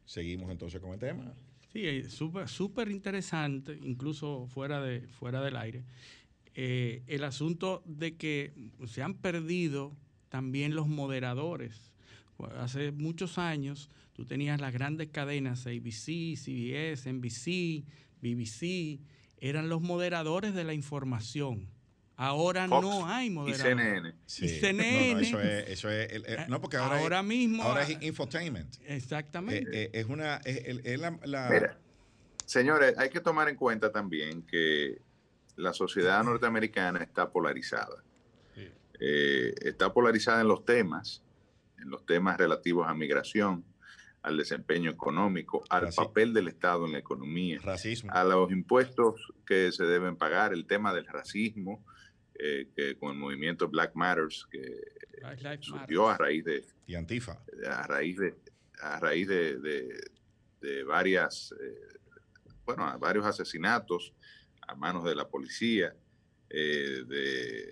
seguimos 0.07 0.51
entonces 0.51 0.81
con 0.81 0.95
el 0.95 0.99
tema. 0.99 1.35
Sí, 1.71 1.87
eh, 1.87 2.09
súper 2.09 2.49
súper 2.49 2.91
interesante, 2.91 3.79
incluso 3.83 4.47
fuera, 4.47 4.81
de, 4.81 5.07
fuera 5.07 5.43
del 5.43 5.57
aire, 5.57 5.85
eh, 6.55 7.03
el 7.07 7.25
asunto 7.25 7.83
de 7.85 8.17
que 8.17 8.55
se 8.87 9.03
han 9.03 9.15
perdido 9.15 9.93
también 10.31 10.75
los 10.75 10.89
moderadores. 10.89 11.94
Hace 12.59 12.93
muchos 12.93 13.39
años 13.39 13.89
tú 14.13 14.25
tenías 14.27 14.61
las 14.61 14.73
grandes 14.73 15.09
cadenas 15.11 15.67
ABC, 15.67 16.37
CBS, 16.37 17.09
NBC, 17.13 17.85
BBC, 18.21 19.01
eran 19.39 19.69
los 19.69 19.81
moderadores 19.81 20.55
de 20.55 20.65
la 20.65 20.75
información. 20.75 21.69
Ahora 22.17 22.69
Fox 22.69 22.83
no 22.83 23.07
hay 23.09 23.27
y 23.27 23.31
moderadores. 23.31 23.77
CNN. 23.77 24.15
Sí. 24.27 24.45
Y 24.47 24.49
CNN. 24.61 25.09
No, 25.09 25.15
no, 25.15 25.21
eso 25.21 25.41
es, 25.41 25.69
eso 25.69 25.91
es 25.91 26.13
el- 26.13 26.27
el- 26.27 26.49
no, 26.49 26.61
porque 26.61 26.77
ahora, 26.77 26.99
Ahora 27.01 27.21
es, 27.21 27.25
mismo- 27.27 27.63
ahora 27.63 27.83
es 27.83 28.03
infotainment. 28.03 28.77
Exactamente. 28.87 29.69
Eh, 29.71 29.85
eh, 29.87 29.91
es 29.95 30.07
una, 30.07 30.37
es, 30.45 30.65
el- 30.67 30.81
es 30.87 30.99
la, 31.01 31.19
la- 31.25 31.49
Mira, 31.51 31.79
señores, 32.47 32.97
hay 32.99 33.11
que 33.11 33.21
tomar 33.21 33.49
en 33.49 33.57
cuenta 33.57 33.91
también 33.91 34.43
que 34.43 34.99
la 35.57 35.73
sociedad 35.73 36.23
norteamericana 36.23 37.03
está 37.03 37.31
polarizada. 37.31 38.03
Eh, 39.01 39.53
está 39.63 39.93
polarizada 39.93 40.41
en 40.41 40.47
los 40.49 40.65
temas, 40.65 41.21
en 41.85 41.91
los 41.91 42.05
temas 42.07 42.37
relativos 42.39 42.89
a 42.89 42.95
migración, 42.95 43.65
al 44.23 44.39
desempeño 44.39 44.91
económico, 44.91 45.63
al 45.69 45.93
papel 45.93 46.33
del 46.33 46.49
Estado 46.49 46.87
en 46.87 46.93
la 46.93 46.99
economía, 46.99 47.61
racismo. 47.63 48.11
a 48.13 48.25
los 48.25 48.51
impuestos 48.51 49.33
que 49.47 49.71
se 49.71 49.85
deben 49.85 50.17
pagar, 50.17 50.53
el 50.55 50.67
tema 50.67 50.95
del 50.95 51.07
racismo, 51.07 51.85
eh, 52.39 52.69
que 52.75 52.97
con 52.97 53.13
el 53.13 53.19
movimiento 53.19 53.69
Black 53.69 53.95
Matters, 53.95 54.47
que 54.51 54.81
Black 55.21 55.41
Lives 55.43 55.67
surgió 55.67 56.09
a 56.09 56.17
raíz 56.17 56.45
de, 56.45 56.65
y 56.87 56.95
Antifa. 56.95 57.39
a 57.71 57.87
raíz 57.87 58.17
de 58.19 58.35
a 58.83 58.99
raíz 58.99 59.29
de, 59.29 59.59
de- 59.61 60.11
de 60.61 60.83
varias 60.83 61.55
eh, 61.63 61.99
bueno 62.65 62.85
a 62.87 62.97
varios 62.97 63.25
asesinatos 63.27 64.13
a 64.67 64.75
manos 64.75 65.05
de 65.05 65.15
la 65.15 65.29
policía 65.29 65.95
eh, 66.51 67.05
de, 67.07 67.67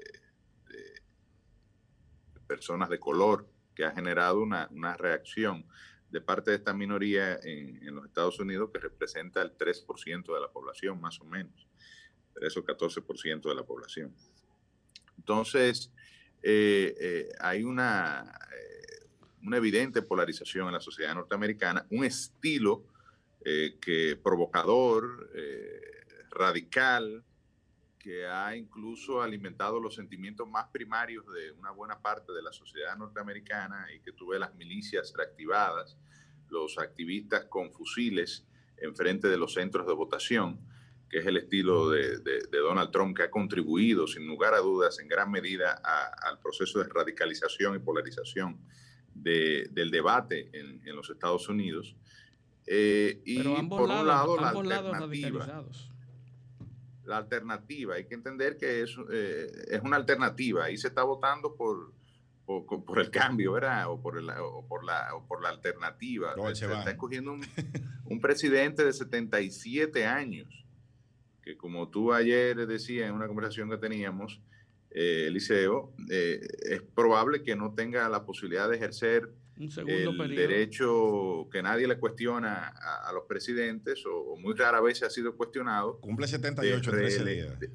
de- 0.68 1.02
personas 2.46 2.88
de 2.90 2.98
color, 2.98 3.48
que 3.74 3.84
ha 3.84 3.92
generado 3.92 4.40
una, 4.40 4.68
reacción 4.96 5.66
de 6.10 6.20
parte 6.20 6.50
de 6.50 6.58
esta 6.58 6.74
minoría 6.74 7.38
en, 7.42 7.82
en, 7.86 7.94
los 7.94 8.04
Estados 8.04 8.38
Unidos 8.38 8.70
que 8.72 8.78
representa 8.78 9.40
el 9.40 9.56
3% 9.56 10.34
de 10.34 10.40
la 10.40 10.48
población, 10.48 11.00
más 11.00 11.20
o 11.20 11.24
menos, 11.24 11.66
3 12.34 12.56
o 12.56 12.64
14% 12.64 13.48
de 13.48 13.54
la 13.54 13.64
población. 13.64 14.14
Entonces, 15.16 15.90
eh, 16.42 16.94
eh, 17.00 17.28
hay 17.38 17.62
una, 17.62 18.36
eh, 18.52 19.06
una 19.42 19.56
evidente 19.56 20.02
polarización 20.02 20.66
en 20.66 20.74
la 20.74 20.80
sociedad 20.80 21.14
norteamericana, 21.14 21.86
un 21.90 22.04
estilo 22.04 22.84
que 23.44 24.20
provocador, 24.22 25.28
radical, 26.30 27.24
que 28.02 28.26
ha 28.26 28.56
incluso 28.56 29.22
alimentado 29.22 29.78
los 29.78 29.94
sentimientos 29.94 30.48
más 30.48 30.66
primarios 30.72 31.24
de 31.32 31.52
una 31.52 31.70
buena 31.70 32.00
parte 32.00 32.32
de 32.32 32.42
la 32.42 32.52
sociedad 32.52 32.96
norteamericana 32.96 33.86
y 33.94 34.00
que 34.00 34.12
tuve 34.12 34.40
las 34.40 34.54
milicias 34.56 35.14
reactivadas, 35.16 35.96
los 36.48 36.78
activistas 36.78 37.44
con 37.44 37.72
fusiles 37.72 38.44
enfrente 38.78 39.28
de 39.28 39.36
los 39.36 39.54
centros 39.54 39.86
de 39.86 39.94
votación, 39.94 40.58
que 41.08 41.18
es 41.18 41.26
el 41.26 41.36
estilo 41.36 41.90
de, 41.90 42.18
Donald 42.50 42.90
Trump, 42.90 43.16
que 43.16 43.22
ha 43.22 43.30
contribuido 43.30 44.08
sin 44.08 44.26
lugar 44.26 44.54
a 44.54 44.58
dudas 44.58 44.98
en 44.98 45.06
gran 45.06 45.30
medida 45.30 45.80
al 46.22 46.40
proceso 46.40 46.80
de 46.80 46.88
radicalización 46.88 47.76
y 47.76 47.78
polarización 47.78 48.58
del 49.14 49.90
debate 49.90 50.50
en, 50.52 50.96
los 50.96 51.08
Estados 51.08 51.48
Unidos. 51.48 51.94
Eh, 52.66 53.20
y 53.24 53.42
por 53.68 53.82
un 53.82 54.06
lado, 54.06 54.36
la 54.40 54.50
alternativa. 54.50 55.64
La 57.04 57.16
alternativa, 57.16 57.94
hay 57.94 58.06
que 58.06 58.14
entender 58.14 58.56
que 58.56 58.82
es, 58.82 58.96
eh, 59.10 59.50
es 59.68 59.80
una 59.82 59.96
alternativa. 59.96 60.64
Ahí 60.64 60.76
se 60.76 60.88
está 60.88 61.02
votando 61.02 61.54
por, 61.54 61.92
por, 62.46 62.98
el 63.00 63.10
cambio, 63.10 63.52
¿verdad? 63.52 63.90
O 63.90 64.00
por, 64.00 64.14
por, 64.68 64.84
la, 64.84 65.08
por 65.26 65.42
la 65.42 65.48
alternativa. 65.48 66.34
se, 66.54 66.66
está 66.66 66.90
escogiendo 66.90 67.32
un, 67.32 67.44
un 68.04 68.20
presidente 68.20 68.84
de 68.84 68.92
77 68.92 70.06
años 70.06 70.62
que 71.42 71.56
como 71.56 71.88
tú 71.88 72.12
ayer 72.12 72.66
decías 72.66 73.08
en 73.08 73.14
una 73.14 73.26
conversación 73.26 73.68
que 73.68 73.76
teníamos, 73.76 74.40
eh, 74.90 75.24
Eliseo, 75.26 75.92
eh, 76.10 76.40
es 76.62 76.82
probable 76.82 77.42
que 77.42 77.56
no 77.56 77.74
tenga 77.74 78.08
la 78.08 78.24
posibilidad 78.24 78.68
de 78.68 78.76
ejercer 78.76 79.30
el 79.86 80.36
derecho 80.36 81.48
que 81.50 81.62
nadie 81.62 81.86
le 81.86 81.98
cuestiona 81.98 82.68
a, 82.68 83.12
los 83.12 83.24
presidentes 83.24 84.04
o, 84.06 84.36
muy 84.36 84.54
rara 84.54 84.80
vez 84.80 85.02
ha 85.02 85.10
sido 85.10 85.36
cuestionado. 85.36 85.98
Cumple 86.00 86.26
78 86.26 86.90
de, 86.90 87.70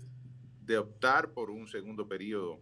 de, 0.61 0.77
optar 0.77 1.31
por 1.31 1.49
un 1.49 1.67
segundo 1.67 2.07
periodo 2.07 2.61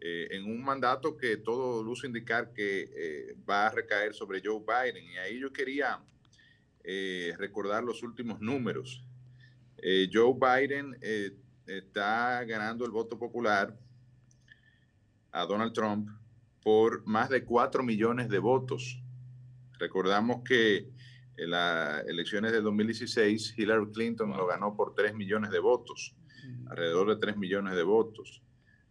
eh, 0.00 0.28
en 0.30 0.44
un 0.44 0.62
mandato 0.62 1.16
que 1.16 1.36
todo 1.36 1.82
luce 1.82 2.06
indicar 2.06 2.52
que 2.52 2.90
eh, 2.94 3.36
va 3.48 3.66
a 3.66 3.70
recaer 3.70 4.14
sobre 4.14 4.42
Joe 4.44 4.60
Biden. 4.60 5.04
Y 5.04 5.16
ahí 5.18 5.40
yo 5.40 5.52
quería 5.52 6.00
recordar 7.38 7.84
los 7.84 8.02
últimos 8.02 8.40
números 8.40 9.04
eh, 9.84 10.08
Joe 10.12 10.32
Biden 10.34 10.96
eh, 11.00 11.32
está 11.66 12.44
ganando 12.44 12.84
el 12.84 12.92
voto 12.92 13.18
popular 13.18 13.76
a 15.32 15.44
Donald 15.44 15.72
Trump 15.72 16.08
por 16.62 17.06
más 17.06 17.28
de 17.28 17.44
4 17.44 17.82
millones 17.82 18.28
de 18.28 18.38
votos. 18.38 19.02
Recordamos 19.78 20.42
que 20.44 20.88
en 21.36 21.50
las 21.50 22.06
elecciones 22.06 22.52
de 22.52 22.60
2016 22.60 23.54
Hillary 23.58 23.90
Clinton 23.92 24.30
lo 24.30 24.46
ganó 24.46 24.76
por 24.76 24.94
3 24.94 25.14
millones 25.14 25.50
de 25.50 25.58
votos, 25.58 26.14
alrededor 26.68 27.08
de 27.08 27.16
3 27.16 27.36
millones 27.36 27.74
de 27.74 27.82
votos. 27.82 28.42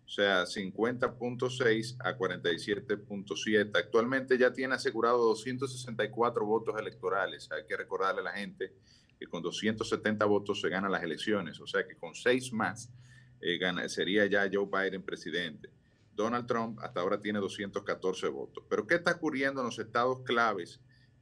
O 0.06 0.10
sea, 0.14 0.44
50.6 0.44 1.96
a 2.00 2.18
47.7. 2.18 3.72
Actualmente 3.74 4.38
ya 4.38 4.52
tiene 4.52 4.76
asegurado 4.76 5.20
264 5.20 6.46
votos 6.46 6.76
electorales. 6.78 7.50
Hay 7.52 7.66
que 7.66 7.78
recordarle 7.78 8.20
a 8.20 8.26
la 8.26 8.34
gente 8.34 8.74
que 9.18 9.28
con 9.28 9.42
270 9.42 10.26
votos 10.26 10.60
se 10.60 10.68
ganan 10.68 10.92
las 10.92 11.04
elecciones, 11.04 11.62
o 11.62 11.68
sea 11.68 11.88
que 11.88 11.96
con 11.96 12.16
seis 12.16 12.52
más 12.52 12.92
eh, 13.40 13.60
sería 13.88 14.26
ya 14.26 14.50
Joe 14.52 14.66
Biden 14.66 15.04
presidente. 15.04 15.70
Donald 16.16 16.46
Trump 16.46 16.80
hasta 16.82 17.02
ahora 17.02 17.20
tiene 17.20 17.40
214 17.40 18.28
votos. 18.28 18.64
Pero 18.70 18.86
¿qué 18.88 18.96
está 18.96 19.12
ocurriendo 19.12 19.62
en 19.62 19.68
los 19.68 19.80
estados 19.80 20.20
claves, 20.24 20.80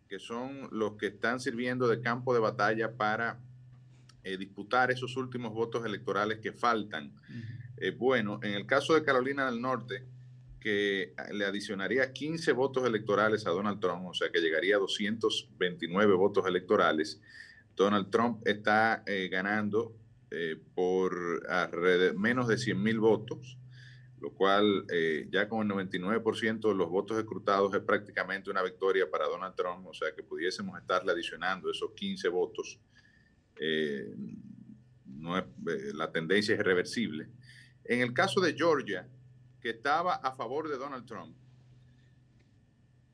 que 0.08 0.20
son 0.20 0.68
los 0.72 0.98
que 0.98 1.08
están 1.08 1.40
sirviendo 1.40 1.88
de 1.88 2.02
campo 2.02 2.34
de 2.34 2.40
batalla 2.40 2.96
para 2.96 3.40
eh, 4.24 4.38
disputar 4.38 4.92
esos 4.92 5.16
últimos 5.18 5.54
votos 5.54 5.86
electorales 5.86 6.40
que 6.40 6.52
faltan? 6.52 7.14
Eh, 7.78 7.92
bueno, 7.92 8.40
en 8.44 8.54
el 8.54 8.66
caso 8.66 8.94
de 8.94 9.04
Carolina 9.04 9.46
del 9.50 9.62
Norte, 9.62 10.06
que 10.60 11.14
le 11.32 11.46
adicionaría 11.46 12.12
15 12.12 12.52
votos 12.52 12.86
electorales 12.86 13.48
a 13.48 13.52
Donald 13.52 13.80
Trump, 13.80 14.06
o 14.08 14.14
sea 14.14 14.30
que 14.30 14.42
llegaría 14.42 14.76
a 14.76 14.80
229 14.80 16.14
votos 16.16 16.46
electorales, 16.46 17.22
Donald 17.76 18.10
Trump 18.10 18.46
está 18.46 19.04
eh, 19.06 19.30
ganando 19.32 19.96
eh, 20.32 20.58
por 20.76 21.42
menos 22.18 22.50
de 22.50 22.58
100 22.58 22.84
mil 22.84 23.00
votos, 23.00 23.58
lo 24.22 24.32
cual 24.32 24.86
eh, 24.92 25.28
ya 25.32 25.48
con 25.48 25.70
el 25.70 25.90
99% 25.90 26.68
de 26.68 26.76
los 26.76 26.90
votos 26.90 27.18
escrutados 27.18 27.74
es 27.74 27.82
prácticamente 27.82 28.50
una 28.50 28.62
victoria 28.62 29.10
para 29.10 29.28
Donald 29.28 29.56
Trump, 29.56 29.88
o 29.88 29.94
sea 29.94 30.14
que 30.14 30.24
pudiésemos 30.24 30.78
estarle 30.80 31.12
adicionando 31.12 31.72
esos 31.72 31.92
15 31.92 32.28
votos. 32.30 32.80
no 35.06 35.36
la 35.94 36.12
tendencia 36.12 36.54
es 36.54 36.60
irreversible. 36.60 37.30
En 37.84 38.02
el 38.02 38.14
caso 38.14 38.40
de 38.40 38.54
Georgia, 38.54 39.08
que 39.62 39.72
estaba 39.72 40.16
a 40.16 40.34
favor 40.34 40.70
de 40.70 40.78
Donald 40.78 41.06
Trump, 41.06 41.36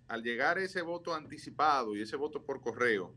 al 0.08 0.22
llegar 0.22 0.58
ese 0.60 0.82
voto 0.82 1.14
anticipado 1.14 1.96
y 1.96 2.02
ese 2.02 2.16
voto 2.16 2.44
por 2.44 2.62
correo, 2.62 3.16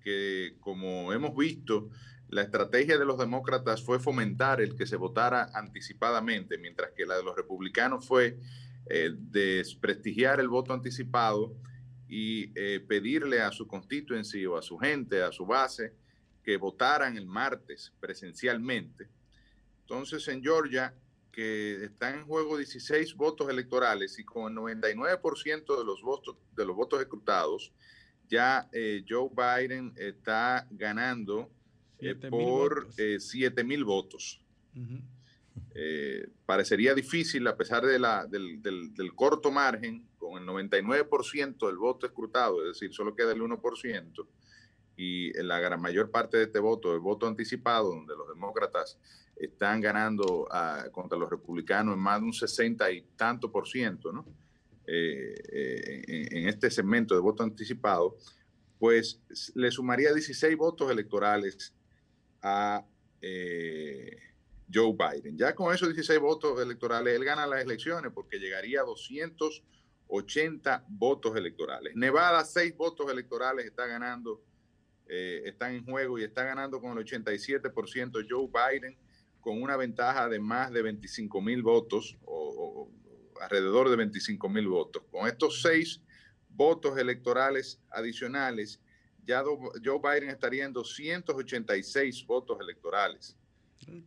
que, 0.00 0.56
como 0.60 1.12
hemos 1.12 1.36
visto, 1.36 1.90
la 2.28 2.42
estrategia 2.42 2.98
de 2.98 3.04
los 3.04 3.18
demócratas 3.18 3.82
fue 3.82 3.98
fomentar 3.98 4.60
el 4.60 4.76
que 4.76 4.86
se 4.86 4.96
votara 4.96 5.50
anticipadamente, 5.54 6.58
mientras 6.58 6.92
que 6.92 7.06
la 7.06 7.16
de 7.16 7.22
los 7.22 7.34
republicanos 7.34 8.06
fue 8.06 8.38
eh, 8.86 9.10
desprestigiar 9.16 10.38
el 10.40 10.48
voto 10.48 10.74
anticipado 10.74 11.54
y 12.06 12.52
eh, 12.54 12.80
pedirle 12.86 13.40
a 13.40 13.50
su 13.50 13.66
constituency 13.66 14.44
o 14.46 14.56
a 14.56 14.62
su 14.62 14.78
gente, 14.78 15.22
a 15.22 15.32
su 15.32 15.46
base, 15.46 15.94
que 16.42 16.56
votaran 16.56 17.16
el 17.16 17.26
martes 17.26 17.92
presencialmente. 18.00 19.08
Entonces, 19.80 20.26
en 20.28 20.42
Georgia, 20.42 20.94
que 21.32 21.84
están 21.84 22.14
en 22.14 22.26
juego 22.26 22.56
16 22.56 23.14
votos 23.14 23.48
electorales 23.48 24.18
y 24.18 24.24
con 24.24 24.52
el 24.52 24.58
99% 24.58 25.78
de 25.78 25.84
los 25.84 26.02
votos, 26.02 26.36
de 26.54 26.64
los 26.66 26.76
votos 26.76 27.00
escrutados, 27.00 27.72
ya 28.28 28.68
eh, 28.72 29.04
Joe 29.08 29.30
Biden 29.30 29.94
está 29.96 30.66
ganando 30.70 31.50
eh, 32.00 32.14
por 32.14 32.88
7 32.94 33.64
mil 33.64 33.84
votos. 33.84 34.40
Eh, 35.74 36.28
parecería 36.46 36.94
difícil, 36.94 37.46
a 37.46 37.56
pesar 37.56 37.84
de 37.84 37.98
la, 37.98 38.26
del, 38.26 38.62
del, 38.62 39.14
corto 39.14 39.50
margen, 39.50 40.06
con 40.18 40.40
el 40.40 40.48
99% 40.48 41.66
del 41.66 41.76
voto 41.76 42.06
escrutado, 42.06 42.62
es 42.62 42.74
decir, 42.74 42.92
solo 42.94 43.14
queda 43.14 43.32
el 43.32 43.40
1%, 43.40 44.26
y 44.96 45.32
la 45.42 45.60
gran 45.60 45.80
mayor 45.80 46.10
parte 46.10 46.36
de 46.36 46.44
este 46.44 46.58
voto, 46.58 46.92
el 46.94 47.00
voto 47.00 47.26
anticipado, 47.26 47.94
donde 47.94 48.16
los 48.16 48.28
demócratas 48.28 48.98
están 49.36 49.80
ganando 49.80 50.48
ah, 50.50 50.86
contra 50.92 51.16
los 51.16 51.30
republicanos 51.30 51.94
en 51.94 52.00
más 52.00 52.20
de 52.20 52.26
un 52.26 52.32
60 52.32 52.90
y 52.90 53.02
tanto 53.16 53.50
por 53.50 53.68
ciento, 53.68 54.12
¿no? 54.12 54.26
Eh, 54.86 55.34
eh, 55.52 56.28
en, 56.30 56.48
este 56.48 56.70
segmento 56.70 57.14
de 57.14 57.20
voto 57.20 57.42
anticipado, 57.42 58.16
pues 58.78 59.20
le 59.54 59.70
sumaría 59.70 60.14
16 60.14 60.56
votos 60.56 60.90
electorales 60.90 61.74
a 62.42 62.84
eh, 63.20 64.16
Joe 64.72 64.92
Biden. 64.92 65.36
Ya 65.36 65.54
con 65.54 65.74
esos 65.74 65.88
16 65.88 66.20
votos 66.20 66.60
electorales, 66.60 67.14
él 67.14 67.24
gana 67.24 67.46
las 67.46 67.62
elecciones 67.62 68.12
porque 68.12 68.38
llegaría 68.38 68.80
a 68.80 68.84
280 68.84 70.84
votos 70.88 71.36
electorales. 71.36 71.94
Nevada, 71.96 72.44
6 72.44 72.76
votos 72.76 73.10
electorales 73.10 73.66
está 73.66 73.86
ganando, 73.86 74.42
están 75.06 75.74
en 75.74 75.86
juego 75.86 76.18
y 76.18 76.24
está 76.24 76.44
ganando 76.44 76.82
con 76.82 76.98
el 76.98 77.04
87% 77.04 78.26
Joe 78.28 78.48
Biden 78.48 78.98
con 79.40 79.62
una 79.62 79.78
ventaja 79.78 80.28
de 80.28 80.38
más 80.38 80.70
de 80.70 80.82
25 80.82 81.40
mil 81.40 81.62
votos 81.62 82.18
o 82.26 82.90
alrededor 83.40 83.88
de 83.88 83.96
25 83.96 84.48
mil 84.48 84.68
votos. 84.68 85.02
Con 85.10 85.26
estos 85.26 85.62
seis 85.62 86.00
votos 86.50 86.98
electorales 86.98 87.80
adicionales, 87.90 88.80
ya 89.28 89.44
Joe 89.44 90.00
Biden 90.02 90.30
estaría 90.30 90.64
en 90.64 90.72
286 90.72 92.26
votos 92.26 92.58
electorales. 92.60 93.36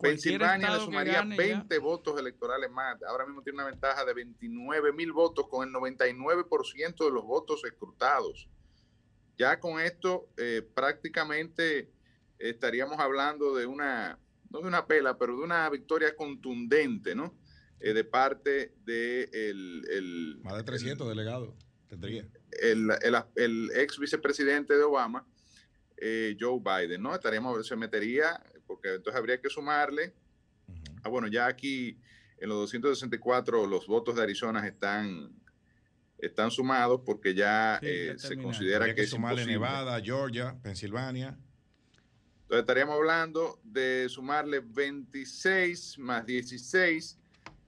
Pensilvania 0.02 0.76
le 0.76 0.84
sumaría 0.84 1.24
20 1.24 1.78
votos 1.78 2.20
electorales 2.20 2.70
más. 2.70 3.02
Ahora 3.04 3.26
mismo 3.26 3.42
tiene 3.42 3.60
una 3.60 3.70
ventaja 3.70 4.04
de 4.04 4.14
29 4.14 4.92
mil 4.92 5.14
votos 5.14 5.48
con 5.48 5.68
el 5.68 5.74
99% 5.74 7.06
de 7.06 7.12
los 7.12 7.24
votos 7.24 7.64
escrutados. 7.64 8.50
Ya 9.38 9.60
con 9.60 9.80
esto 9.80 10.28
eh, 10.38 10.68
prácticamente 10.74 11.90
estaríamos 12.38 13.00
hablando 13.00 13.56
de 13.56 13.66
una, 13.66 14.20
no 14.50 14.60
de 14.60 14.68
una 14.68 14.86
pela, 14.88 15.18
pero 15.18 15.38
de 15.38 15.44
una 15.44 15.70
victoria 15.70 16.16
contundente, 16.16 17.16
¿no? 17.16 17.34
eh, 17.82 17.94
de 17.94 18.04
parte 18.04 18.74
de 18.86 19.24
el, 19.34 20.40
Más 20.44 20.58
de 20.58 20.64
300 20.64 21.08
delegados 21.10 21.54
tendría. 21.88 22.28
El, 22.62 22.90
el, 23.02 23.16
el 23.36 23.72
ex 23.76 23.98
vicepresidente 24.00 24.76
de 24.76 24.84
Obama, 24.84 25.26
eh, 25.98 26.36
Joe 26.40 26.60
Biden, 26.60 27.02
¿no? 27.02 27.14
Estaríamos, 27.14 27.66
se 27.68 27.76
metería, 27.76 28.42
porque 28.66 28.96
entonces 28.96 29.20
habría 29.20 29.40
que 29.40 29.50
sumarle. 29.50 30.14
Ah, 31.04 31.10
bueno, 31.10 31.28
ya 31.28 31.48
aquí 31.48 31.98
en 32.38 32.50
los 32.50 32.58
264 32.60 33.68
los 33.68 33.88
votos 33.88 34.16
de 34.16 34.24
Arizona 34.24 34.66
están, 34.68 35.32
están 36.18 36.50
sumados 36.50 37.02
porque 37.06 37.34
ya, 37.34 37.78
Sí, 37.82 37.88
eh, 37.88 38.16
se 38.18 38.36
considera 38.38 38.78
Habría 38.78 38.96
que, 38.96 39.02
que 39.02 39.06
es 39.06 39.10
sumarle 39.12 39.44
imposible. 39.44 39.68
Nevada, 39.68 40.02
Georgia, 40.02 40.58
Pensilvania. 40.62 41.38
Entonces 42.42 42.64
estaríamos 42.64 42.96
hablando 42.96 43.62
de 43.64 44.08
sumarle 44.10 44.60
26 44.60 46.00
más 46.00 46.26
16, 46.26 47.18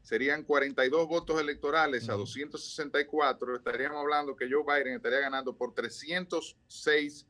serían 0.04 0.44
42 0.44 1.08
votos 1.08 1.42
electorales 1.42 2.08
a 2.10 2.14
264. 2.14 3.56
Estaríamos 3.56 3.98
hablando 3.98 4.36
que 4.36 4.48
Joe 4.52 4.64
Biden 4.64 4.98
estaría 4.98 5.22
ganando 5.22 5.58
por 5.58 5.74
306 5.74 7.26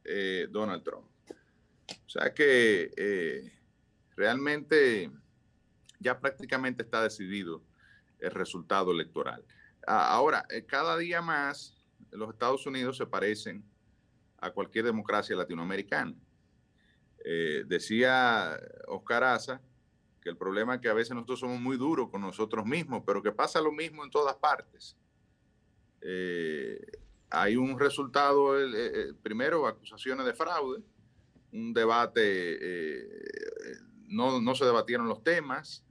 eh, 0.05 0.49
Donald 0.51 0.83
Trump. 0.83 1.07
O 1.89 2.09
sea 2.09 2.35
que 2.35 2.91
eh, 2.97 3.53
realmente 4.17 5.09
ya 6.01 6.19
prácticamente 6.19 6.83
está 6.83 7.01
decidido 7.03 7.63
el 8.19 8.33
resultado 8.33 8.91
electoral. 8.91 9.45
Ahora, 9.87 10.45
eh, 10.51 10.65
cada 10.65 10.97
día 10.97 11.23
más 11.23 11.76
los 12.13 12.31
Estados 12.31 12.67
Unidos 12.67 12.97
se 12.97 13.07
parecen 13.07 13.65
a 14.39 14.51
cualquier 14.51 14.85
democracia 14.85 15.37
latinoamericana. 15.37 16.15
Eh, 17.25 17.65
decía 17.67 18.59
Oscar 18.87 19.25
Aza 19.25 19.61
que 20.27 20.31
el 20.31 20.37
problema 20.37 20.75
es 20.75 20.81
que 20.81 20.89
a 20.89 20.93
veces 20.93 21.15
nosotros 21.15 21.39
somos 21.39 21.61
muy 21.61 21.77
duros 21.77 22.11
con 22.11 22.21
nosotros 22.21 22.67
mismos, 22.67 23.05
pero 23.07 23.23
que 23.23 23.31
pasa 23.31 23.61
lo 23.61 23.71
mismo 23.71 24.03
en 24.03 24.11
todas 24.11 24.35
partes. 24.35 24.97
Eh, 26.01 26.85
hay 27.31 27.55
un 27.55 27.79
resultado, 27.79 28.61
eh, 28.61 29.15
primero, 29.23 29.69
acusaciones 29.69 30.27
de 30.27 30.35
fraude, 30.35 30.83
un 31.53 31.73
debate, 31.73 32.23
eh, 32.25 33.09
no, 34.09 34.41
no 34.41 34.55
se 34.57 34.65
debatieron 34.65 35.07
los 35.07 35.23
temas 35.23 35.85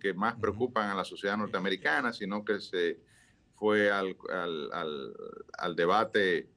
que 0.00 0.12
más 0.12 0.34
preocupan 0.36 0.90
a 0.90 0.94
la 0.94 1.04
sociedad 1.04 1.38
norteamericana, 1.38 2.12
sino 2.12 2.44
que 2.44 2.60
se 2.60 3.00
fue 3.56 3.90
al, 3.90 4.16
al- 4.30 4.70
al- 4.72 5.14
al 5.58 5.76
debate 5.76 6.48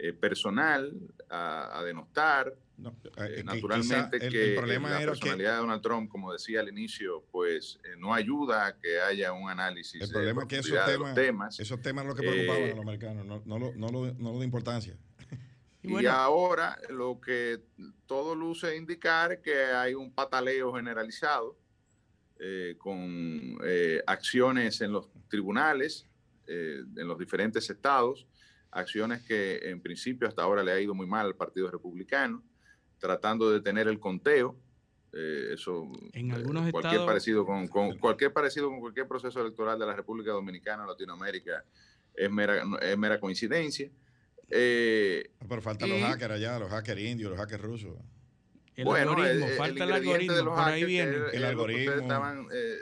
eh, 0.00 0.12
personal, 0.12 0.92
a, 1.28 1.78
a 1.78 1.82
denostar. 1.84 2.54
eh, 2.78 3.38
Eh, 3.38 3.42
naturalmente 3.44 4.18
el- 4.24 4.32
que 4.32 4.48
el 4.50 4.54
problema 4.54 4.88
la 4.90 5.02
era 5.02 5.12
que- 5.12 5.18
personalidad 5.18 5.52
de 5.54 5.58
Donald 5.58 5.82
Trump, 5.82 6.08
como 6.08 6.32
decía 6.32 6.60
al 6.60 6.68
inicio, 6.68 7.24
pues 7.32 7.80
eh, 7.82 7.96
no 7.98 8.14
ayuda 8.14 8.66
a 8.66 8.76
que 8.78 9.00
haya 9.00 9.32
un 9.32 9.50
análisis 9.50 10.00
El 10.00 10.06
de 10.08 10.12
problema 10.14 10.42
es 10.42 10.48
que 10.48 10.58
esos 10.58 10.70
de 10.70 10.78
los 10.78 10.86
temas, 10.86 11.14
temas. 11.14 11.60
esos 11.60 11.80
temas 11.82 12.02
son 12.02 12.08
los 12.08 12.16
que 12.16 12.22
preocupaban 12.28 12.62
Eh, 12.62 12.66
a 12.66 12.74
los 12.76 12.80
americanos, 12.80 13.26
no, 13.26 13.42
no, 13.44 13.58
lo, 13.58 13.72
no, 13.74 13.88
lo, 13.88 14.14
no 14.14 14.32
lo 14.32 14.38
de 14.38 14.44
importancia. 14.44 14.96
Y, 15.82 16.06
ahora 16.06 16.76
lo 16.90 17.20
que 17.20 17.60
todo 18.06 18.34
luce 18.34 18.76
indicar 18.76 19.40
que 19.40 19.54
hay 19.64 19.94
un 19.94 20.12
pataleo 20.12 20.74
generalizado 20.74 21.56
eh, 22.40 22.74
con 22.78 23.58
eh, 23.64 24.02
acciones 24.06 24.80
en 24.80 24.92
los 24.92 25.08
tribunales, 25.28 26.04
eh, 26.48 26.82
en 26.96 27.06
los 27.06 27.18
diferentes 27.18 27.68
estados, 27.70 28.26
acciones 28.70 29.22
que 29.22 29.58
en 29.70 29.80
principio 29.80 30.26
hasta 30.28 30.42
ahora 30.42 30.62
le 30.62 30.72
ha 30.72 30.80
ido 30.80 30.94
muy 30.94 31.06
mal 31.06 31.26
al 31.26 31.36
Partido 31.36 31.70
Republicano, 31.70 32.42
tratando 32.98 33.50
de 33.52 33.60
tener 33.60 33.86
el 33.88 33.98
conteo. 34.00 34.56
eh, 35.12 35.54
eso 35.54 35.90
En 36.12 36.30
eh, 36.30 36.34
algunos 36.34 36.70
cualquier 36.70 36.92
estados- 36.94 37.06
parecido 37.06 37.46
con, 37.46 37.66
con- 37.68 37.96
cualquier 37.98 38.30
parecido 38.32 38.68
con 38.68 38.80
cualquier 38.80 39.08
proceso 39.08 39.40
electoral 39.40 39.78
de 39.78 39.86
la 39.86 39.94
República 39.96 40.32
Dominicana 40.32 40.84
o 40.84 40.86
Latinoamérica 40.86 41.64
es 42.14 42.30
mera, 42.30 42.62
es 42.82 42.98
mera 42.98 43.18
coincidencia. 43.18 43.90
Eh, 44.50 45.30
Pero 45.48 45.62
faltan 45.62 45.88
y- 45.88 45.92
los 45.92 46.00
hackers 46.02 46.34
allá, 46.34 46.58
los 46.58 46.70
hackers 46.70 47.00
indios, 47.00 47.30
los 47.30 47.38
hackers 47.38 47.62
rusos. 47.62 47.96
El 48.76 48.84
bueno, 48.84 49.10
algoritmo, 49.10 49.46
el, 49.46 49.50
el 49.52 49.56
falta 49.58 49.84
el 49.84 49.90
de 50.28 50.42
los 50.44 50.54
por 50.54 50.64
ahí 50.64 50.84
viene. 50.84 51.16
El 51.32 51.44
algoritmo. 51.44 51.82
ustedes 51.84 52.02
estaban, 52.02 52.46
eh, 52.52 52.76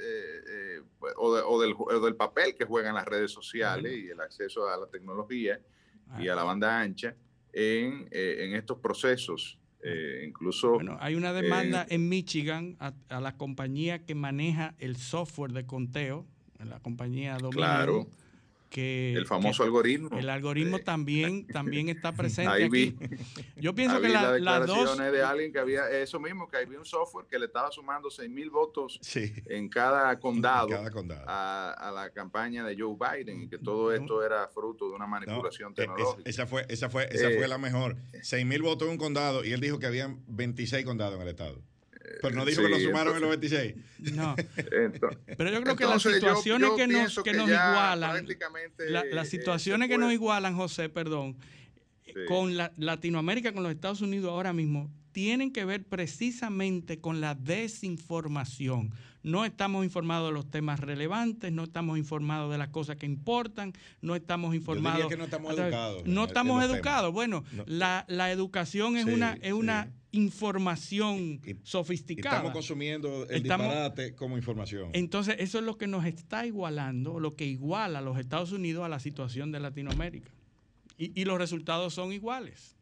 o, 1.00 1.34
de- 1.36 1.42
o 1.44 1.60
del, 1.60 1.74
o 1.76 2.00
del 2.00 2.16
papel 2.16 2.54
que 2.54 2.64
juegan 2.64 2.94
las 2.94 3.04
redes 3.06 3.30
sociales 3.32 3.92
y 3.96 4.08
el 4.08 4.20
acceso 4.20 4.68
a 4.68 4.76
la 4.76 4.86
tecnología 4.86 5.60
y 6.18 6.28
a 6.28 6.34
la 6.34 6.44
banda 6.44 6.80
ancha 6.80 7.14
en, 7.52 8.08
eh, 8.10 8.44
en 8.44 8.54
estos 8.54 8.78
procesos. 8.78 9.58
eh, 9.82 10.24
incluso 10.26 10.72
Bueno, 10.74 10.96
hay 11.00 11.14
una 11.14 11.32
demanda 11.32 11.82
eh, 11.82 11.94
en 11.94 12.08
Michigan 12.08 12.76
a, 12.80 12.92
a 13.08 13.20
la 13.20 13.36
compañía 13.36 14.04
que 14.04 14.14
maneja 14.14 14.74
el 14.78 14.96
software 14.96 15.52
de 15.52 15.66
conteo, 15.66 16.26
la 16.58 16.80
compañía 16.80 17.34
Dominion, 17.38 17.52
Claro. 17.52 18.06
Que 18.68 19.14
el 19.14 19.26
famoso 19.26 19.62
que 19.62 19.66
algoritmo. 19.68 20.18
El 20.18 20.28
algoritmo 20.28 20.78
también, 20.80 21.46
también 21.52 21.88
está 21.88 22.12
presente 22.12 22.50
Ahí 22.52 22.68
vi, 22.68 22.94
aquí. 23.00 23.16
Yo 23.56 23.74
pienso 23.74 24.00
que 24.00 24.08
la- 24.08 24.32
las 24.38 24.40
las 24.40 24.66
dos 24.66 24.96
de 24.98 25.22
alguien 25.22 25.52
que 25.52 25.58
había 25.58 25.88
eso 25.90 26.18
mismo, 26.20 26.48
que 26.48 26.58
había 26.58 26.78
un 26.78 26.84
software 26.84 27.26
que 27.26 27.38
le 27.38 27.46
estaba 27.46 27.70
sumando 27.70 28.10
6 28.10 28.28
mil 28.30 28.50
votos 28.50 28.98
en 29.46 29.68
cada 29.68 30.18
condado, 30.20 30.68
cada 30.68 30.90
condado. 30.90 31.24
A, 31.28 31.72
a 31.72 31.90
la 31.92 32.10
campaña 32.10 32.64
de 32.66 32.76
Joe 32.78 32.96
Biden 32.98 33.42
y 33.42 33.48
que 33.48 33.58
todo 33.58 33.92
esto 33.92 34.24
era 34.24 34.48
fruto 34.48 34.88
de 34.88 34.94
una 34.96 35.06
manipulación 35.06 35.70
Eh, 35.70 35.74
es- 35.82 35.86
tecnológica. 35.86 36.28
esa 36.30 36.46
fue, 36.46 36.66
esa 36.68 36.90
fue, 36.90 37.08
esa 37.10 37.30
Eh, 37.30 37.36
fue 37.38 37.48
la 37.48 37.58
mejor. 37.58 37.96
6 38.22 38.44
mil 38.46 38.62
votos 38.62 38.86
en 38.88 38.92
un 38.92 38.98
condado 38.98 39.44
y 39.44 39.52
él 39.52 39.60
dijo 39.60 39.78
que 39.78 39.86
habían 39.86 40.22
26 40.26 40.84
condados 40.84 41.14
en 41.16 41.22
el 41.22 41.28
estado. 41.28 41.60
Pero 42.22 42.34
no 42.34 42.44
dijo 42.44 42.62
que 42.62 42.68
lo 42.68 42.78
sumaron 42.78 43.16
en 43.16 43.22
los 43.22 43.34
entonces- 43.34 43.74
26. 43.98 44.14
No. 44.16 44.34
Entonces- 44.56 45.18
Pero 45.36 45.50
yo 45.50 45.62
creo 45.62 45.76
que 45.76 45.84
las 45.84 46.04
entonces, 46.04 46.12
yo- 46.12 46.28
situaciones 46.28 46.68
yo 46.70 46.76
que 46.76 46.86
nos, 46.86 47.14
que 47.16 47.22
que 47.22 47.32
nos 47.36 47.48
ya 47.48 47.70
igualan, 47.70 48.26
la- 48.90 49.04
las 49.04 49.28
situaciones 49.28 49.88
que 49.88 49.98
nos 49.98 50.12
igualan, 50.12 50.54
José, 50.56 50.88
perdón, 50.88 51.36
con 52.28 52.56
la- 52.56 52.72
Latinoamérica, 52.76 53.52
con 53.52 53.62
los 53.62 53.72
Estados 53.72 54.00
Unidos 54.00 54.30
ahora 54.30 54.52
mismo, 54.52 54.90
tienen 55.12 55.52
que 55.52 55.64
ver 55.64 55.84
precisamente 55.84 57.00
con 57.00 57.20
la 57.20 57.34
desinformación. 57.34 58.92
No 59.22 59.44
estamos 59.44 59.84
informados 59.84 60.28
de 60.28 60.34
los 60.34 60.48
temas 60.50 60.78
relevantes, 60.78 61.50
no 61.50 61.64
estamos 61.64 61.98
informados 61.98 62.52
de 62.52 62.58
las 62.58 62.68
cosas 62.68 62.96
que 62.96 63.06
importan, 63.06 63.72
no 64.00 64.14
estamos 64.14 64.54
informados. 64.54 65.08
que 65.08 65.16
no 65.16 65.24
estamos 65.24 65.58
educados 65.58 66.06
No 66.06 66.24
estamos 66.26 66.62
educados. 66.64 67.00
temas. 67.06 67.12
Bueno, 67.12 67.44
No. 67.52 67.64
la, 67.66 68.04
la 68.08 68.30
educación 68.30 68.96
es 68.96 69.04
Sí, 69.06 69.10
una, 69.12 69.36
es 69.42 69.52
una. 69.52 69.90
Información 70.16 71.40
Y 71.44 71.56
sofisticada. 71.62 72.36
estamos 72.36 72.52
consumiendo 72.52 73.24
el 73.28 73.42
Estamos- 73.42 73.66
disparate 73.66 74.14
como 74.14 74.36
información. 74.36 74.90
entonces, 74.94 75.36
eso 75.38 75.58
es 75.58 75.64
lo 75.64 75.76
que 75.78 75.86
nos 75.86 76.04
está 76.06 76.46
igualando, 76.46 77.20
lo 77.20 77.36
que 77.36 77.44
iguala 77.46 78.00
a 78.00 78.02
los 78.02 78.18
Estados 78.18 78.52
Unidos 78.52 78.84
a 78.84 78.88
la 78.88 78.98
situación 78.98 79.52
de 79.52 79.60
Latinoamérica. 79.60 80.30
Y, 80.98 81.20
y 81.20 81.24
los 81.24 81.38
resultados 81.38 81.92
son 81.94 82.12
iguales. 82.12 82.74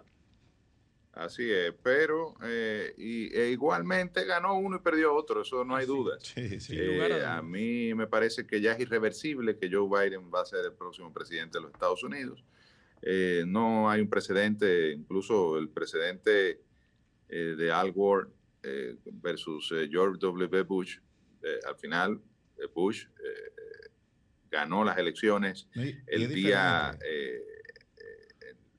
Así 1.12 1.48
es, 1.48 1.72
pero 1.80 2.34
eh, 2.42 2.92
y, 2.98 3.32
e 3.36 3.50
igualmente 3.52 4.24
ganó 4.24 4.58
uno 4.58 4.76
y 4.76 4.80
perdió 4.80 5.14
otro, 5.14 5.42
eso 5.42 5.64
no 5.64 5.76
hay 5.76 5.86
duda. 5.86 6.18
Sí, 6.20 6.58
sí. 6.58 6.74
Eh, 6.76 7.24
a 7.24 7.40
mí 7.40 7.94
me 7.94 8.08
parece 8.08 8.44
que 8.48 8.60
ya 8.60 8.72
es 8.72 8.80
irreversible 8.80 9.56
que 9.56 9.70
Joe 9.70 9.88
Biden 9.88 10.28
va 10.34 10.40
a 10.42 10.44
ser 10.44 10.64
el 10.64 10.72
próximo 10.72 11.12
presidente 11.12 11.58
de 11.58 11.62
los 11.62 11.72
Estados 11.72 12.02
Unidos. 12.02 12.42
Eh, 13.00 13.44
no 13.46 13.88
hay 13.88 14.00
un 14.00 14.08
precedente, 14.08 14.90
incluso 14.90 15.56
el 15.56 15.68
precedente 15.68 16.62
eh, 17.28 17.54
de 17.56 17.72
Al 17.72 17.92
Gore 17.92 18.28
eh, 18.62 18.96
versus 19.12 19.70
eh, 19.72 19.88
George 19.90 20.18
W. 20.20 20.62
Bush. 20.62 20.98
eh, 21.42 21.58
al 21.68 21.76
final, 21.76 22.20
eh, 22.58 22.66
Bush 22.74 23.06
ganó 24.50 24.84
las 24.84 24.96
elecciones 24.98 25.68
y- 25.74 25.94
el 26.06 26.32
día, 26.32 26.96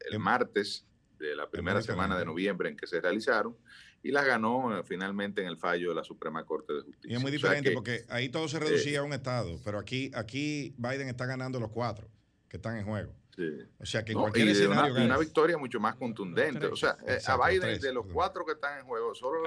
el 0.09 0.19
martes 0.19 0.85
de 1.19 1.35
la 1.35 1.49
primera 1.49 1.81
semana 1.81 2.17
de 2.17 2.25
noviembre 2.25 2.69
en 2.69 2.77
que 2.77 2.87
se 2.87 3.01
realizaron 3.01 3.57
y 4.03 4.11
las 4.11 4.25
ganó 4.25 4.83
finalmente 4.83 5.41
en 5.41 5.47
el 5.47 5.57
fallo 5.57 5.89
de 5.89 5.95
la 5.95 6.03
Suprema 6.03 6.45
Corte 6.45 6.73
de 6.73 6.81
Justicia. 6.81 7.11
Y 7.11 7.15
es 7.15 7.21
muy 7.21 7.29
O 7.35 7.39
sea 7.39 7.49
diferente 7.49 7.69
que, 7.69 7.75
porque 7.75 8.05
ahí 8.09 8.29
todo 8.29 8.47
se 8.47 8.59
reducía 8.59 8.99
a 8.99 9.03
un 9.03 9.13
estado, 9.13 9.59
pero 9.65 9.79
aquí, 9.79 10.11
aquí 10.13 10.73
Biden 10.77 11.07
está 11.09 11.25
ganando 11.25 11.59
los 11.59 11.71
cuatro 11.71 12.07
que 12.47 12.57
están 12.57 12.77
en 12.77 12.85
juego. 12.85 13.13
Sí. 13.35 13.57
O 13.79 13.85
sea 13.85 14.03
que 14.03 14.11
en 14.11 14.17
No, 14.17 14.21
cualquier 14.23 14.47
y 14.47 14.65
una, 14.65 15.17
victoria 15.17 15.57
mucho 15.57 15.79
más 15.79 15.95
contundente. 15.95 16.65
O 16.67 16.75
sea, 16.75 16.97
eh, 17.07 17.15
Exacto, 17.15 17.43
a 17.43 17.47
Biden, 17.49 17.61
tres, 17.61 17.81
de 17.81 17.93
los 17.93 18.05
cuatro 18.07 18.45
que 18.45 18.53
están 18.53 18.79
en 18.79 18.85
juego, 18.85 19.13
solo 19.15 19.43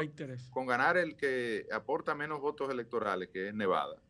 con 0.51 0.67
ganar 0.67 0.97
el 0.97 1.17
que 1.17 1.67
aporta 1.73 2.15
menos 2.15 2.41
votos 2.41 2.71
electorales, 2.71 3.29
que 3.31 3.49
es 3.49 3.55
Nevada, 3.55 4.01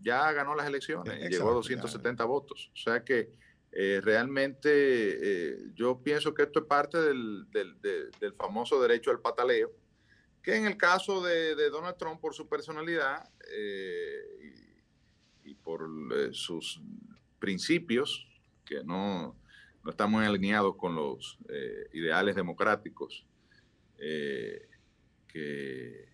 ya 0.00 0.30
ganó 0.32 0.54
las 0.54 0.66
elecciones, 0.66 1.12
Exacto, 1.14 1.28
llegó 1.30 1.44
a 1.46 1.52
ya. 1.52 1.54
270 1.56 2.24
votos. 2.24 2.70
O 2.72 2.76
sea 2.76 3.02
que 3.04 3.32
eh, 3.72 4.00
realmente 4.02 4.70
eh, 4.72 5.58
yo 5.74 6.00
pienso 6.02 6.32
que 6.32 6.42
esto 6.44 6.60
es 6.60 6.64
parte 6.66 6.98
del, 7.02 7.50
del- 7.50 7.80
de- 7.82 8.10
del 8.20 8.32
famoso 8.34 8.80
derecho 8.80 9.10
al 9.10 9.20
pataleo, 9.20 9.70
que 10.42 10.54
en 10.56 10.64
el 10.66 10.76
caso 10.78 11.20
de, 11.22 11.54
de 11.54 11.68
Donald 11.68 11.96
Trump, 11.98 12.20
por 12.20 12.32
su 12.32 12.48
personalidad 12.48 13.28
eh, 13.52 14.22
y, 15.44 15.50
y 15.50 15.54
por 15.54 15.86
eh, 16.16 16.28
sus 16.32 16.80
principios, 17.38 18.27
que 18.68 18.84
no 18.84 19.36
no 19.84 19.90
estamos 19.90 20.22
alineados 20.22 20.76
con 20.76 20.94
los 20.94 21.38
eh, 21.48 21.88
ideales 21.92 22.34
democráticos 22.34 23.26
eh, 23.98 24.68
que, 25.26 26.08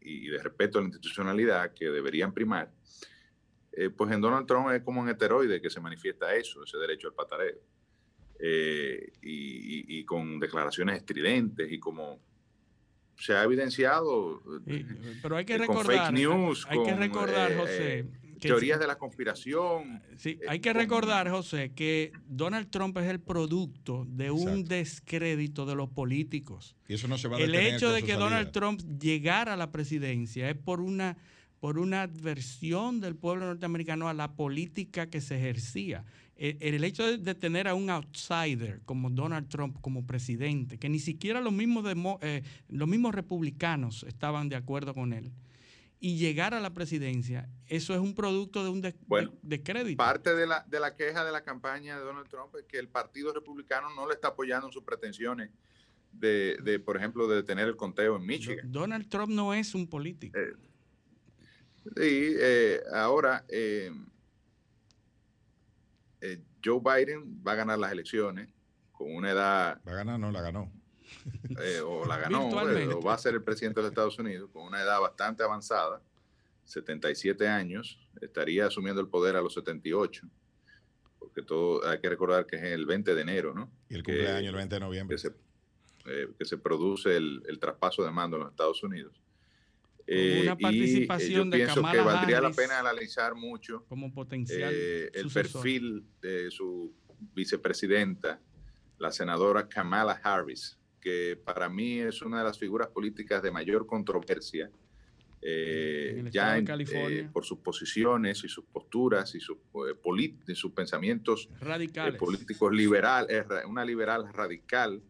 y 0.00 0.28
de 0.28 0.38
respeto 0.42 0.78
a 0.78 0.82
la 0.82 0.86
institucionalidad 0.86 1.72
que 1.74 1.86
deberían 1.86 2.32
primar, 2.32 2.70
eh, 3.72 3.90
pues 3.90 4.12
en 4.12 4.20
Donald 4.20 4.46
Trump 4.46 4.70
es 4.70 4.82
como 4.82 5.00
un 5.00 5.08
heteroide 5.08 5.60
que 5.60 5.70
se 5.70 5.80
manifiesta 5.80 6.34
eso, 6.34 6.62
ese 6.64 6.78
derecho 6.78 7.08
al 7.08 7.14
patareo. 7.14 7.60
y, 9.22 10.04
con 10.04 10.38
declaraciones 10.38 10.96
estridentes 10.98 11.70
y 11.70 11.78
como 11.78 12.20
se 13.16 13.34
ha 13.34 13.42
evidenciado 13.42 14.40
pero 15.20 15.36
hay 15.36 15.44
que 15.44 15.58
recordar, 15.58 16.12
fake 16.12 16.12
news, 16.12 16.64
hay 16.70 16.82
que 16.84 16.94
recordar, 16.94 17.56
José, 17.56 18.06
teorías 18.40 18.80
de 18.80 18.86
la 18.86 18.96
conspiración. 18.96 20.02
Sí, 20.16 20.38
hay 20.48 20.60
que 20.60 20.72
recordar, 20.72 21.28
José, 21.30 21.72
que 21.74 22.12
Donald 22.26 22.70
Trump 22.70 22.96
es 22.98 23.06
el 23.06 23.20
producto 23.20 24.06
de 24.08 24.30
un 24.30 24.64
descrédito 24.64 25.66
de 25.66 25.74
los 25.74 25.88
políticos. 25.88 26.76
Y 26.88 26.94
eso 26.94 27.08
no 27.08 27.18
se 27.18 27.28
va 27.28 27.36
a 27.36 27.40
El 27.40 27.54
hecho 27.54 27.90
de 27.90 28.02
que 28.02 28.14
Donald 28.14 28.50
Trump 28.52 28.80
llegara 29.00 29.54
a 29.54 29.56
la 29.56 29.70
presidencia 29.70 30.48
es 30.48 30.56
por 30.56 30.80
una 30.80 31.16
por 31.60 31.78
una 31.78 32.02
adversión 32.02 33.00
del 33.00 33.16
pueblo 33.16 33.46
norteamericano 33.46 34.08
a 34.08 34.14
la 34.14 34.36
política 34.36 35.10
que 35.10 35.20
se 35.20 35.36
ejercía. 35.36 36.04
E, 36.36 36.56
el, 36.60 36.84
hecho 36.84 37.18
de, 37.18 37.34
tener 37.34 37.66
a 37.66 37.74
un 37.74 37.90
outsider 37.90 38.80
como 38.84 39.10
Donald 39.10 39.48
Trump 39.48 39.76
como 39.80 40.06
presidente, 40.06 40.78
que 40.78 40.88
ni 40.88 41.00
siquiera 41.00 41.40
los 41.40 41.52
mismos, 41.52 41.84
eh, 42.22 42.42
los 42.68 42.86
mismos 42.86 43.14
republicanos 43.14 44.04
estaban 44.04 44.48
de 44.48 44.54
acuerdo 44.54 44.94
con 44.94 45.12
él, 45.12 45.32
y 46.00 46.16
llegar 46.16 46.54
a 46.54 46.60
la 46.60 46.72
presidencia, 46.74 47.48
eso 47.66 47.92
es 47.92 48.00
un 48.00 48.14
producto 48.14 48.62
de 48.62 48.70
un 48.70 48.80
descrédito. 49.42 49.96
Parte 49.96 50.34
de 50.34 50.46
la, 50.46 50.64
de 50.68 50.80
la 50.80 50.94
queja 50.94 51.24
de 51.24 51.32
la 51.32 51.42
campaña 51.42 51.98
de 51.98 52.04
Donald 52.04 52.28
Trump 52.28 52.54
es 52.56 52.64
que 52.64 52.78
el 52.78 52.88
Partido 52.88 53.32
Republicano 53.32 53.88
no 53.94 54.06
le 54.06 54.14
está 54.14 54.28
apoyando 54.28 54.68
en 54.68 54.72
sus 54.72 54.84
pretensiones 54.84 55.50
de, 56.12 56.82
por 56.84 56.96
ejemplo, 56.96 57.26
de 57.26 57.36
detener 57.36 57.68
el 57.68 57.76
conteo 57.76 58.16
en 58.16 58.26
Michigan. 58.26 58.70
Donald 58.70 59.08
Trump 59.08 59.32
no 59.32 59.52
es 59.54 59.74
un 59.74 59.88
político. 59.88 60.38
Eh, 60.38 60.54
sí, 61.96 62.34
eh, 62.38 62.80
ahora 62.92 63.44
eh, 63.48 63.92
Joe 66.64 66.80
Biden 66.80 67.42
va 67.46 67.52
a 67.52 67.56
ganar 67.56 67.78
las 67.78 67.92
elecciones 67.92 68.48
con 68.92 69.14
una 69.14 69.30
edad... 69.30 69.80
Va 69.86 69.92
a 69.92 69.96
ganar, 69.96 70.18
no 70.18 70.30
la 70.30 70.42
ganó. 70.42 70.72
Eh, 71.60 71.80
o 71.80 72.04
la 72.04 72.18
ganó, 72.18 72.48
eh, 72.70 72.88
o 72.88 73.00
va 73.00 73.14
a 73.14 73.18
ser 73.18 73.34
el 73.34 73.42
presidente 73.42 73.80
de 73.80 73.84
los 73.84 73.90
Estados 73.90 74.18
Unidos 74.18 74.50
con 74.52 74.64
una 74.64 74.80
edad 74.80 75.00
bastante 75.00 75.42
avanzada, 75.42 76.00
77 76.64 77.48
años, 77.48 77.98
estaría 78.20 78.66
asumiendo 78.66 79.00
el 79.00 79.08
poder 79.08 79.36
a 79.36 79.40
los 79.40 79.54
78, 79.54 80.26
porque 81.18 81.42
todo 81.42 81.86
hay 81.88 82.00
que 82.00 82.08
recordar 82.08 82.46
que 82.46 82.56
es 82.56 82.62
el 82.62 82.86
20 82.86 83.14
de 83.14 83.22
enero, 83.22 83.54
¿no? 83.54 83.70
Y 83.88 83.96
el 83.96 84.02
cumpleaños 84.02 84.50
el 84.50 84.56
20 84.56 84.74
de 84.74 84.80
noviembre. 84.80 85.16
Que 85.16 85.20
se, 85.20 85.32
eh, 86.06 86.28
que 86.38 86.44
se 86.44 86.58
produce 86.58 87.16
el, 87.16 87.42
el, 87.48 87.58
traspaso 87.58 88.04
de 88.04 88.10
mando 88.10 88.36
en 88.36 88.42
los 88.44 88.50
Estados 88.50 88.82
Unidos. 88.82 89.20
una 90.06 90.56
participación 90.56 91.48
y, 91.48 91.50
yo 91.50 91.50
pienso 91.50 91.82
que 91.90 92.00
valdría 92.00 92.40
la 92.40 92.50
pena 92.50 92.78
analizar 92.78 93.34
mucho 93.34 93.84
como 93.88 94.12
potencial 94.12 94.72
el 94.72 95.30
perfil 95.32 96.04
de 96.20 96.50
su 96.50 96.94
vicepresidenta, 97.34 98.40
la 98.98 99.10
senadora 99.10 99.68
Kamala 99.68 100.20
Harris, 100.22 100.77
que 101.00 101.40
para 101.42 101.68
mí 101.68 102.00
es 102.00 102.22
una 102.22 102.38
de 102.38 102.44
las 102.44 102.58
figuras 102.58 102.88
políticas 102.88 103.42
de 103.42 103.50
mayor 103.50 103.86
controversia, 103.86 104.70
eh, 105.40 106.24
ya 106.32 106.58
eh, 106.58 107.28
por 107.32 107.44
sus 107.44 107.58
posiciones 107.58 108.42
y 108.42 108.48
sus 108.48 108.64
posturas 108.64 109.34
y 109.36 109.40
sus, 109.40 109.56
eh, 109.56 110.54
sus 110.54 110.72
pensamientos 110.72 111.48
radicales. 111.60 112.18
políticos 112.18 112.72
liberal, 112.72 113.28
una 113.68 113.84
liberal 113.84 114.32
radical. 114.32 115.00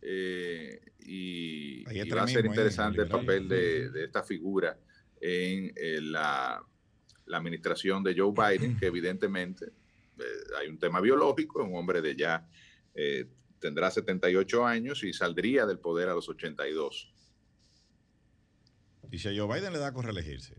y, 0.00 1.82
va 1.84 2.22
a 2.22 2.28
ser 2.28 2.46
interesante 2.46 3.02
el 3.02 3.08
papel 3.08 3.48
de, 3.48 4.04
esta 4.04 4.22
figura 4.22 4.78
en 5.20 5.72
la, 6.12 6.62
la, 7.26 7.38
administración 7.38 8.04
de 8.04 8.14
Joe 8.16 8.32
Biden, 8.32 8.76
que 8.78 8.86
evidentemente 8.86 9.66
hay 10.60 10.68
un 10.68 10.78
tema 10.78 11.00
biológico, 11.00 11.64
un 11.64 11.74
hombre 11.74 12.00
de 12.00 12.14
ya 12.14 12.48
tendrá 13.60 13.90
78 13.90 14.66
años 14.66 15.02
y 15.04 15.12
saldría 15.12 15.66
del 15.66 15.78
poder 15.78 16.08
a 16.08 16.14
los 16.14 16.28
82. 16.28 17.12
¿Y 19.10 19.18
si 19.18 19.28
a 19.28 19.32
Joe 19.36 19.54
Biden 19.54 19.72
le 19.72 19.78
da 19.78 19.92
con 19.92 20.04
reelegirse? 20.04 20.56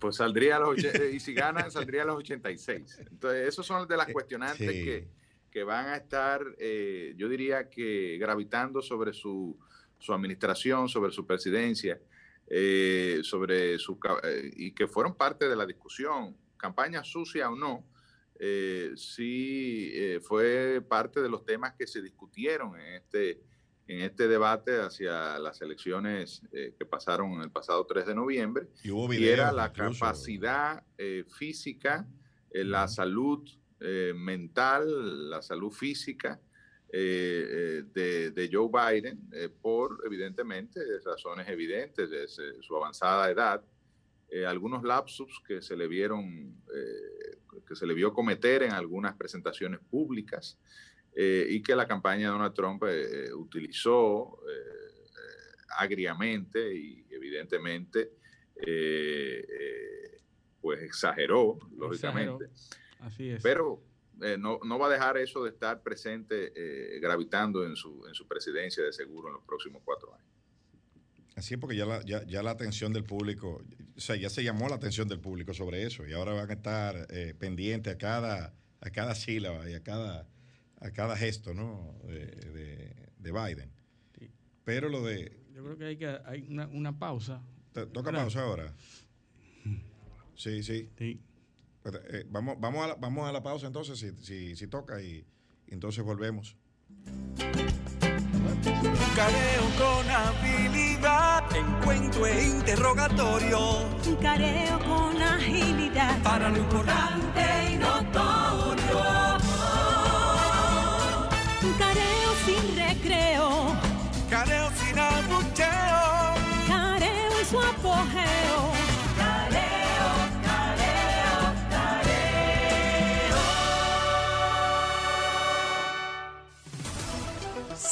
Pues 0.00 0.16
saldría 0.16 0.56
a 0.56 0.60
los 0.60 0.82
eh, 0.82 1.10
y 1.14 1.20
si 1.20 1.34
gana 1.34 1.68
saldría 1.70 2.02
a 2.02 2.06
los 2.06 2.16
86. 2.16 3.00
Entonces, 3.10 3.48
esos 3.48 3.66
son 3.66 3.86
de 3.86 3.96
las 3.96 4.08
eh, 4.08 4.12
cuestionantes 4.12 4.70
que, 4.70 5.08
que, 5.50 5.64
van 5.64 5.88
a 5.88 5.96
estar, 5.96 6.42
eh, 6.58 7.14
yo 7.16 7.28
diría 7.28 7.68
que 7.68 8.16
gravitando 8.18 8.80
sobre 8.80 9.12
su, 9.12 9.58
su 9.98 10.12
administración, 10.12 10.88
sobre 10.88 11.12
su 11.12 11.26
presidencia, 11.26 12.00
sobre 13.22 13.78
su 13.78 13.98
y 14.56 14.72
que 14.72 14.86
fueron 14.86 15.14
parte 15.14 15.48
de 15.48 15.56
la 15.56 15.66
discusión, 15.66 16.34
campaña 16.56 17.04
sucia 17.04 17.50
o 17.50 17.56
no, 17.56 17.84
eh, 18.40 18.92
sí 18.94 19.90
eh, 19.94 20.20
fue 20.20 20.80
parte 20.88 21.20
de 21.20 21.28
los 21.28 21.44
temas 21.44 21.74
que 21.76 21.88
se 21.88 22.00
discutieron 22.00 22.78
en 22.78 22.94
este, 22.94 23.42
en 23.88 24.02
este 24.02 24.28
debate 24.28 24.80
hacia 24.80 25.38
las 25.40 25.60
elecciones 25.60 26.42
eh, 26.52 26.74
que 26.78 26.86
pasaron 26.86 27.42
el 27.42 27.50
pasado 27.50 27.84
3 27.84 28.06
de 28.06 28.14
noviembre. 28.14 28.68
Y, 28.84 29.26
era 29.26 29.50
la 29.50 29.72
capacidad 29.72 30.84
física, 31.36 32.06
la 32.52 32.86
salud 32.86 33.48
mental, 34.14 35.30
la 35.30 35.42
salud 35.42 35.72
física 35.72 36.40
de, 36.90 37.84
de, 38.34 38.50
Joe 38.52 38.68
Biden 38.68 39.30
por, 39.60 40.00
evidentemente, 40.06 40.80
razones 41.04 41.48
evidentes 41.48 42.10
de 42.10 42.26
su 42.28 42.76
avanzada 42.76 43.30
edad. 43.30 43.64
algunos 44.46 44.82
lapsus 44.82 45.40
que 45.46 45.62
se 45.62 45.76
le 45.76 45.86
vieron 45.86 46.56
que 47.66 47.74
se 47.74 47.86
le 47.86 47.94
vio 47.94 48.12
cometer 48.12 48.62
en 48.62 48.72
algunas 48.72 49.16
presentaciones 49.16 49.80
públicas 49.80 50.58
eh, 51.14 51.46
y 51.48 51.62
que 51.62 51.74
la 51.74 51.86
campaña 51.86 52.26
de 52.26 52.32
Donald 52.32 52.54
Trump 52.54 52.84
eh, 52.86 53.32
utilizó 53.34 54.40
eh, 54.48 55.64
agriamente 55.76 56.74
y 56.74 57.06
evidentemente 57.10 58.12
pues 60.60 60.82
exageró, 60.82 61.58
lógicamente. 61.76 62.50
Así 62.98 63.30
es. 63.30 63.42
Pero 63.42 63.82
no, 64.38 64.58
no, 64.64 64.78
va 64.78 64.88
a 64.88 64.90
dejar 64.90 65.16
eso 65.16 65.44
de 65.44 65.50
estar 65.50 65.82
presente, 65.82 66.52
gravitando 67.00 67.64
en 67.64 67.76
su, 67.76 68.04
en 68.06 68.14
su 68.14 68.26
presidencia 68.26 68.84
de 68.84 68.92
seguro 68.92 69.28
en 69.28 69.34
los 69.34 69.44
próximos 69.44 69.80
cuatro 69.84 70.12
años. 70.14 70.37
Así 71.38 71.54
es 71.54 71.60
porque 71.60 71.76
ya 71.76 71.86
la, 71.86 72.04
ya, 72.04 72.24
ya 72.26 72.42
la 72.42 72.50
atención 72.50 72.92
del 72.92 73.04
público, 73.04 73.62
o 73.96 74.00
sea, 74.00 74.16
ya 74.16 74.28
se 74.28 74.42
llamó 74.42 74.68
la 74.68 74.74
atención 74.74 75.06
del 75.06 75.20
público 75.20 75.54
sobre 75.54 75.84
eso 75.84 76.04
y 76.04 76.12
ahora 76.12 76.32
van 76.32 76.50
a 76.50 76.52
estar 76.52 77.06
eh, 77.10 77.32
pendientes 77.38 77.94
a 77.94 77.96
cada, 77.96 78.54
a 78.80 78.90
cada 78.90 79.14
sílaba 79.14 79.70
y 79.70 79.74
a 79.74 79.80
cada, 79.80 80.26
a 80.80 80.90
cada 80.90 81.16
gesto 81.16 81.54
¿no? 81.54 81.94
de, 82.02 82.92
de, 83.18 83.32
Biden. 83.32 83.70
Pero 84.64 84.88
lo 84.88 85.04
de... 85.04 85.40
Yo 85.54 85.62
creo 85.62 85.78
que 85.78 85.84
hay, 85.84 85.96
que, 85.96 86.18
hay 86.26 86.42
una, 86.48 86.66
una 86.66 86.98
pausa. 86.98 87.40
¿Toca 87.72 88.10
pausa 88.10 88.42
ahora? 88.42 88.74
Sí, 90.34 90.64
sí. 90.64 90.90
sí. 90.98 91.20
Eh, 92.10 92.24
vamos, 92.28 92.56
vamos, 92.58 92.84
a 92.84 92.88
la, 92.88 92.94
vamos 92.96 93.28
a 93.28 93.32
la 93.32 93.44
pausa 93.44 93.68
entonces, 93.68 93.96
si, 93.96 94.10
si, 94.24 94.56
si 94.56 94.66
toca, 94.66 95.00
y, 95.00 95.24
y 95.68 95.74
entonces 95.74 96.02
volvemos. 96.02 96.56
Careo 98.80 99.64
con 99.76 100.08
habilidad, 100.08 101.44
encuentro 101.56 102.26
e 102.26 102.44
interrogatorio. 102.44 103.58
Careo 104.22 104.78
con 104.78 105.20
agilidad. 105.20 106.22
Para 106.22 106.48
lo 106.48 106.58
importante 106.58 107.72
y 107.72 107.76
notorio. 107.76 108.27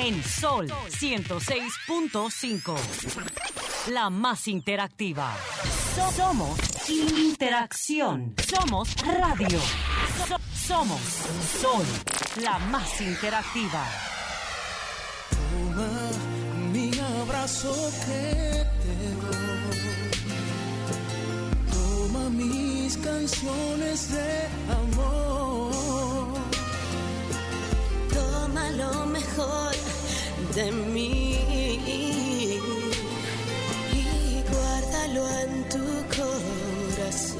En 0.00 0.22
Sol 0.22 0.66
106.5. 0.90 2.76
La 3.90 4.10
más 4.10 4.46
interactiva. 4.48 5.34
So- 5.94 6.12
somos 6.12 6.58
interacción. 6.88 8.34
Somos 8.46 8.94
radio. 9.04 9.60
So- 10.28 10.38
somos 10.66 11.00
Sol. 11.60 11.84
La 12.42 12.58
más 12.58 13.00
interactiva. 13.00 13.84
Toma 15.30 15.90
mi 16.72 16.90
abrazo 17.20 17.74
que 18.06 18.66
te 18.82 18.96
doy. 19.22 19.78
Toma 21.72 22.24
mis 22.30 22.96
canciones 22.98 24.10
de 24.12 24.48
amor. 24.72 26.07
Toma 28.58 28.70
lo 28.70 29.06
mejor 29.06 29.72
de 30.54 30.72
mí 30.72 31.38
y 31.86 32.60
guárdalo 34.50 35.28
en 35.42 35.68
tu 35.68 35.86
corazón. 36.16 37.38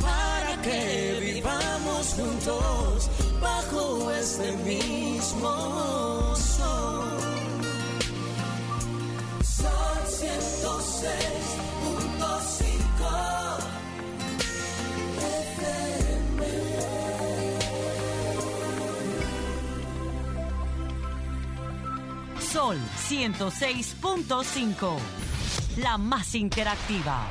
Para 0.00 0.62
que 0.62 1.18
vivamos 1.20 2.14
juntos 2.14 3.10
bajo 3.40 4.10
este 4.12 4.52
mismo 4.58 5.52
sol. 6.36 7.18
Sol 9.42 9.98
106.5 10.06 11.75
Sol 22.56 22.78
106.5. 23.10 24.96
La 25.76 25.98
más 25.98 26.34
interactiva. 26.34 27.26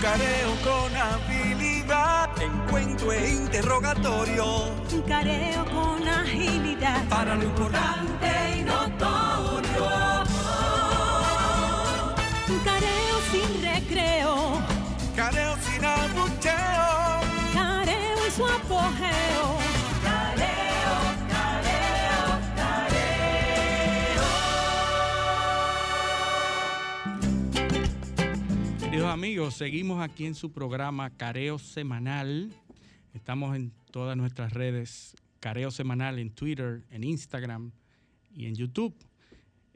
Careo 0.00 0.54
con 0.62 0.96
habilidad, 0.96 2.30
encuentro 2.40 3.12
e 3.12 3.30
interrogatorio. 3.32 4.44
Un 4.92 5.02
careo 5.02 5.64
con 5.64 6.08
agilidad. 6.08 7.04
Para 7.08 7.34
lo 7.34 7.42
importante 7.42 8.28
y 8.56 8.62
notorio. 8.62 9.88
Un 12.48 12.58
careo 12.60 13.20
sin 13.32 13.60
recreo. 13.60 14.62
Careo 15.16 15.56
sin 15.68 15.84
abucheo. 15.84 17.20
Careo 17.52 18.24
en 18.24 18.32
su 18.32 18.46
apogeo. 18.46 19.67
Amigos, 29.08 29.54
seguimos 29.54 30.02
aquí 30.02 30.26
en 30.26 30.34
su 30.34 30.52
programa 30.52 31.08
Careo 31.08 31.58
Semanal. 31.58 32.52
Estamos 33.14 33.56
en 33.56 33.72
todas 33.90 34.18
nuestras 34.18 34.52
redes 34.52 35.16
Careo 35.40 35.70
Semanal 35.70 36.18
en 36.18 36.30
Twitter, 36.30 36.84
en 36.90 37.04
Instagram 37.04 37.72
y 38.36 38.44
en 38.46 38.54
YouTube. 38.54 38.94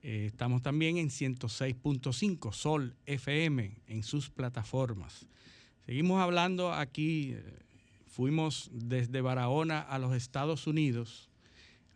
Eh, 0.02 0.26
estamos 0.26 0.60
también 0.60 0.98
en 0.98 1.08
106.5 1.08 2.52
Sol 2.52 2.94
FM 3.06 3.80
en 3.86 4.02
sus 4.02 4.28
plataformas. 4.28 5.26
Seguimos 5.86 6.20
hablando 6.20 6.74
aquí, 6.74 7.32
eh, 7.32 7.42
fuimos 8.08 8.70
desde 8.70 9.22
Barahona 9.22 9.80
a 9.80 9.98
los 9.98 10.14
Estados 10.14 10.66
Unidos. 10.66 11.30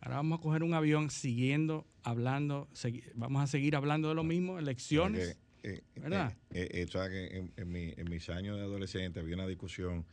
Ahora 0.01 0.17
vamos 0.17 0.39
a 0.39 0.41
coger 0.41 0.63
un 0.63 0.73
avión 0.73 1.11
siguiendo 1.11 1.85
hablando, 2.03 2.67
vamos 3.13 3.43
a 3.43 3.47
seguir 3.47 3.75
hablando 3.75 4.09
de 4.09 4.15
lo 4.15 4.23
mismo, 4.23 4.57
elecciones. 4.57 5.37
Eh, 5.63 5.81
¿Verdad? 5.95 6.33
eh, 6.51 6.67
eh, 6.71 6.87
sabes 6.89 7.09
que 7.09 7.37
en, 7.37 7.53
en 7.57 7.71
mi- 7.71 7.93
en 7.97 8.09
mis 8.09 8.29
años 8.29 8.57
de 8.57 8.63
adolescente 8.63 9.19
había 9.19 9.35
una 9.35 9.47
discusión 9.47 10.05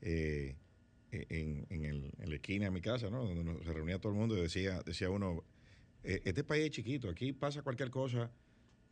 en, 0.00 0.56
en 1.10 1.84
el- 1.84 2.12
en 2.18 2.28
la 2.30 2.34
esquina 2.36 2.64
de 2.66 2.70
mi 2.70 2.80
casa, 2.80 3.10
¿no? 3.10 3.24
Donde 3.26 3.64
se 3.64 3.72
reunía 3.72 3.98
todo 3.98 4.12
el 4.12 4.18
mundo 4.18 4.36
y 4.36 4.40
decía, 4.42 4.80
decía 4.84 5.10
uno, 5.10 5.44
este 6.02 6.42
país 6.44 6.64
es 6.64 6.70
chiquito, 6.70 7.08
aquí 7.08 7.32
pasa 7.32 7.62
cualquier 7.62 7.90
cosa 7.90 8.30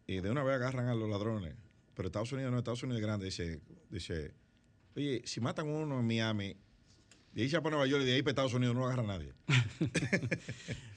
y 0.07 0.21
de 0.21 0.31
una 0.31 0.43
vez 0.45 0.57
agarran 0.57 0.89
a 0.89 0.95
los 0.95 1.09
ladrones. 1.09 1.55
Pero 1.95 2.09
Estados 2.09 2.33
Unidos 2.33 2.53
no, 2.53 2.59
Estados 2.59 2.83
Unidos 2.83 3.01
es 3.01 3.07
grande, 3.07 3.25
dice, 3.27 3.61
dice, 3.91 4.33
oye, 4.97 5.23
si 5.25 5.41
matan 5.41 5.69
a 5.69 5.71
uno 5.73 5.99
en 6.01 6.07
Miami, 6.07 6.57
de 7.33 7.43
ahí 7.43 7.49
se 7.49 7.57
va 7.57 7.63
para 7.63 7.77
Nueva 7.77 7.91
York 7.91 8.03
y 8.03 8.07
de 8.07 8.15
ahí 8.15 8.23
para 8.23 8.31
Estados 8.33 8.55
Unidos 8.55 8.75
no 8.75 8.87
agarra 8.87 9.03
nadie. 9.03 9.33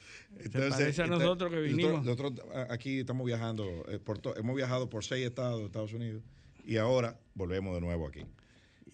parece 0.69 1.01
a 1.01 1.07
nosotros 1.07 1.51
que 1.51 1.59
vinimos. 1.61 2.03
Nosotros, 2.05 2.31
nosotros, 2.33 2.55
a- 2.69 2.73
aquí 2.73 2.99
estamos 2.99 3.25
viajando, 3.25 3.85
eh, 3.87 3.99
por 3.99 4.19
to- 4.19 4.35
hemos 4.37 4.55
viajado 4.55 4.89
por 4.89 5.03
seis 5.03 5.25
estados 5.25 5.59
de 5.59 5.65
Estados 5.67 5.93
Unidos 5.93 6.23
y 6.65 6.77
ahora 6.77 7.19
volvemos 7.35 7.73
de 7.75 7.81
nuevo 7.81 8.07
aquí. 8.07 8.25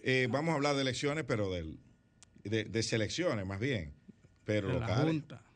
Eh, 0.02 0.28
vamos 0.30 0.52
a 0.52 0.54
hablar 0.56 0.74
de 0.76 0.82
elecciones, 0.82 1.24
pero 1.26 1.50
del, 1.50 1.78
de, 2.44 2.64
de 2.64 2.82
selecciones 2.82 3.44
más 3.46 3.60
bien, 3.60 3.92
pero 4.44 4.68
De 4.68 4.74
locales. 4.74 4.96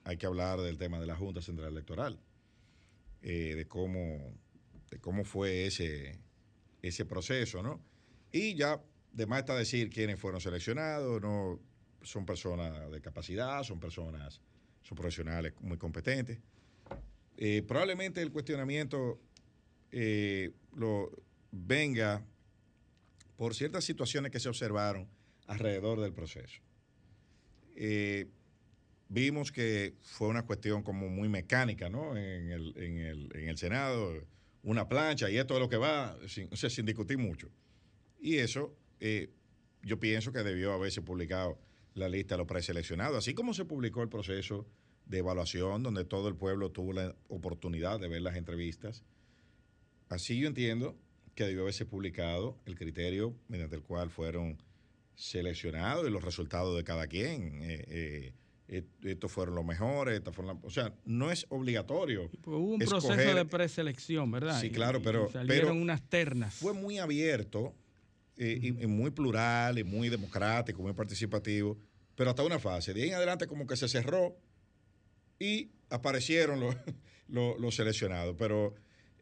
Hay 0.04 0.16
que 0.18 0.26
hablar 0.26 0.60
del 0.60 0.76
tema 0.76 1.00
de 1.00 1.06
la 1.06 1.16
Junta 1.16 1.40
Central 1.40 1.68
Electoral, 1.72 2.18
eh, 3.22 3.54
de 3.54 3.66
cómo 3.66 4.34
de 4.90 5.00
cómo 5.00 5.24
fue 5.24 5.66
ese, 5.66 6.20
ese 6.82 7.04
proceso, 7.04 7.62
¿no? 7.62 7.80
Y 8.30 8.54
ya, 8.54 8.80
de 9.12 9.26
más 9.26 9.40
está 9.40 9.56
decir 9.56 9.90
quiénes 9.90 10.20
fueron 10.20 10.40
seleccionados, 10.40 11.20
no 11.20 11.58
son 12.02 12.24
personas 12.26 12.90
de 12.92 13.00
capacidad, 13.00 13.62
son 13.64 13.80
personas, 13.80 14.40
son 14.84 14.96
profesionales 14.96 15.54
muy 15.60 15.78
competentes. 15.78 16.38
Eh, 17.36 17.62
probablemente 17.66 18.22
el 18.22 18.30
cuestionamiento 18.30 19.20
eh, 19.90 20.52
lo 20.76 21.10
venga 21.50 22.24
por 23.36 23.54
ciertas 23.54 23.84
situaciones 23.84 24.30
que 24.30 24.38
se 24.38 24.48
observaron 24.48 25.08
alrededor 25.46 26.00
del 26.00 26.12
proceso. 26.12 26.60
Eh, 27.74 28.28
vimos 29.08 29.50
que 29.50 29.94
fue 30.02 30.28
una 30.28 30.44
cuestión 30.44 30.82
como 30.82 31.08
muy 31.08 31.28
mecánica, 31.28 31.88
¿no? 31.88 32.16
En 32.16 32.50
el, 32.50 32.74
en 32.76 32.98
el, 32.98 33.30
en 33.34 33.48
el 33.48 33.58
Senado, 33.58 34.14
una 34.62 34.88
plancha 34.88 35.28
y 35.30 35.38
esto 35.38 35.54
es 35.54 35.60
lo 35.60 35.68
que 35.68 35.76
va, 35.76 36.16
sin, 36.28 36.48
sin 36.56 36.86
discutir 36.86 37.18
mucho. 37.18 37.50
Y 38.20 38.36
eso, 38.36 38.74
yo 39.82 40.00
pienso 40.00 40.32
que 40.32 40.42
debió 40.42 40.72
haberse 40.72 41.02
publicado 41.02 41.58
la 41.94 42.08
lista 42.08 42.34
de 42.34 42.38
los 42.38 42.46
preseleccionados, 42.46 43.18
así 43.18 43.34
como 43.34 43.54
se 43.54 43.64
publicó 43.64 44.02
el 44.02 44.08
proceso 44.08 44.66
de 45.06 45.18
evaluación, 45.18 45.82
donde 45.82 46.04
todo 46.04 46.28
el 46.28 46.34
pueblo 46.36 46.70
tuvo 46.70 46.92
la 46.92 47.14
oportunidad 47.28 48.00
de 48.00 48.08
ver 48.08 48.22
las 48.22 48.36
entrevistas. 48.36 49.04
Así 50.08 50.38
yo 50.38 50.48
entiendo 50.48 50.96
que 51.34 51.44
debió 51.44 51.62
haberse 51.62 51.84
publicado 51.86 52.58
el 52.66 52.76
criterio 52.76 53.34
mediante 53.48 53.76
el 53.76 53.82
cual 53.82 54.10
fueron 54.10 54.58
seleccionados 55.14 56.06
y 56.06 56.10
los 56.10 56.24
resultados 56.24 56.76
de 56.76 56.84
cada 56.84 57.06
quien. 57.06 57.60
Eh, 57.62 58.32
eh, 58.68 58.84
estos 59.02 59.30
fueron 59.30 59.54
los 59.54 59.64
mejores, 59.64 60.16
estas 60.16 60.34
fueron 60.34 60.56
las- 60.56 60.64
o 60.64 60.70
sea, 60.70 60.94
no 61.04 61.30
es 61.30 61.46
obligatorio. 61.50 62.30
Pues 62.40 62.56
hubo 62.56 62.72
un 62.74 62.78
proceso 62.78 63.14
de 63.34 63.44
preselección, 63.44 64.30
¿verdad? 64.30 64.58
Sí, 64.60 64.70
claro, 64.70 64.98
y 64.98 65.02
pero- 65.02 65.30
salieron 65.30 65.68
pero 65.72 65.82
unas 65.82 66.02
ternas. 66.08 66.54
Fue 66.54 66.72
muy 66.72 66.98
abierto 66.98 67.74
eh, 68.36 68.58
y, 68.60 68.82
y 68.82 68.86
muy 68.86 69.10
plural 69.10 69.78
y 69.78 69.84
muy 69.84 70.08
democrático, 70.08 70.82
muy 70.82 70.92
participativo, 70.92 71.78
pero 72.16 72.30
hasta 72.30 72.42
una 72.42 72.58
fase. 72.58 72.92
De 72.92 73.02
ahí 73.02 73.08
en 73.08 73.14
adelante 73.14 73.46
como 73.46 73.66
que 73.66 73.76
se 73.76 73.88
cerró 73.88 74.36
y 75.38 75.70
aparecieron 75.90 76.60
los, 76.60 76.74
los, 77.28 77.58
los 77.60 77.76
seleccionados. 77.76 78.34
Pero 78.36 78.74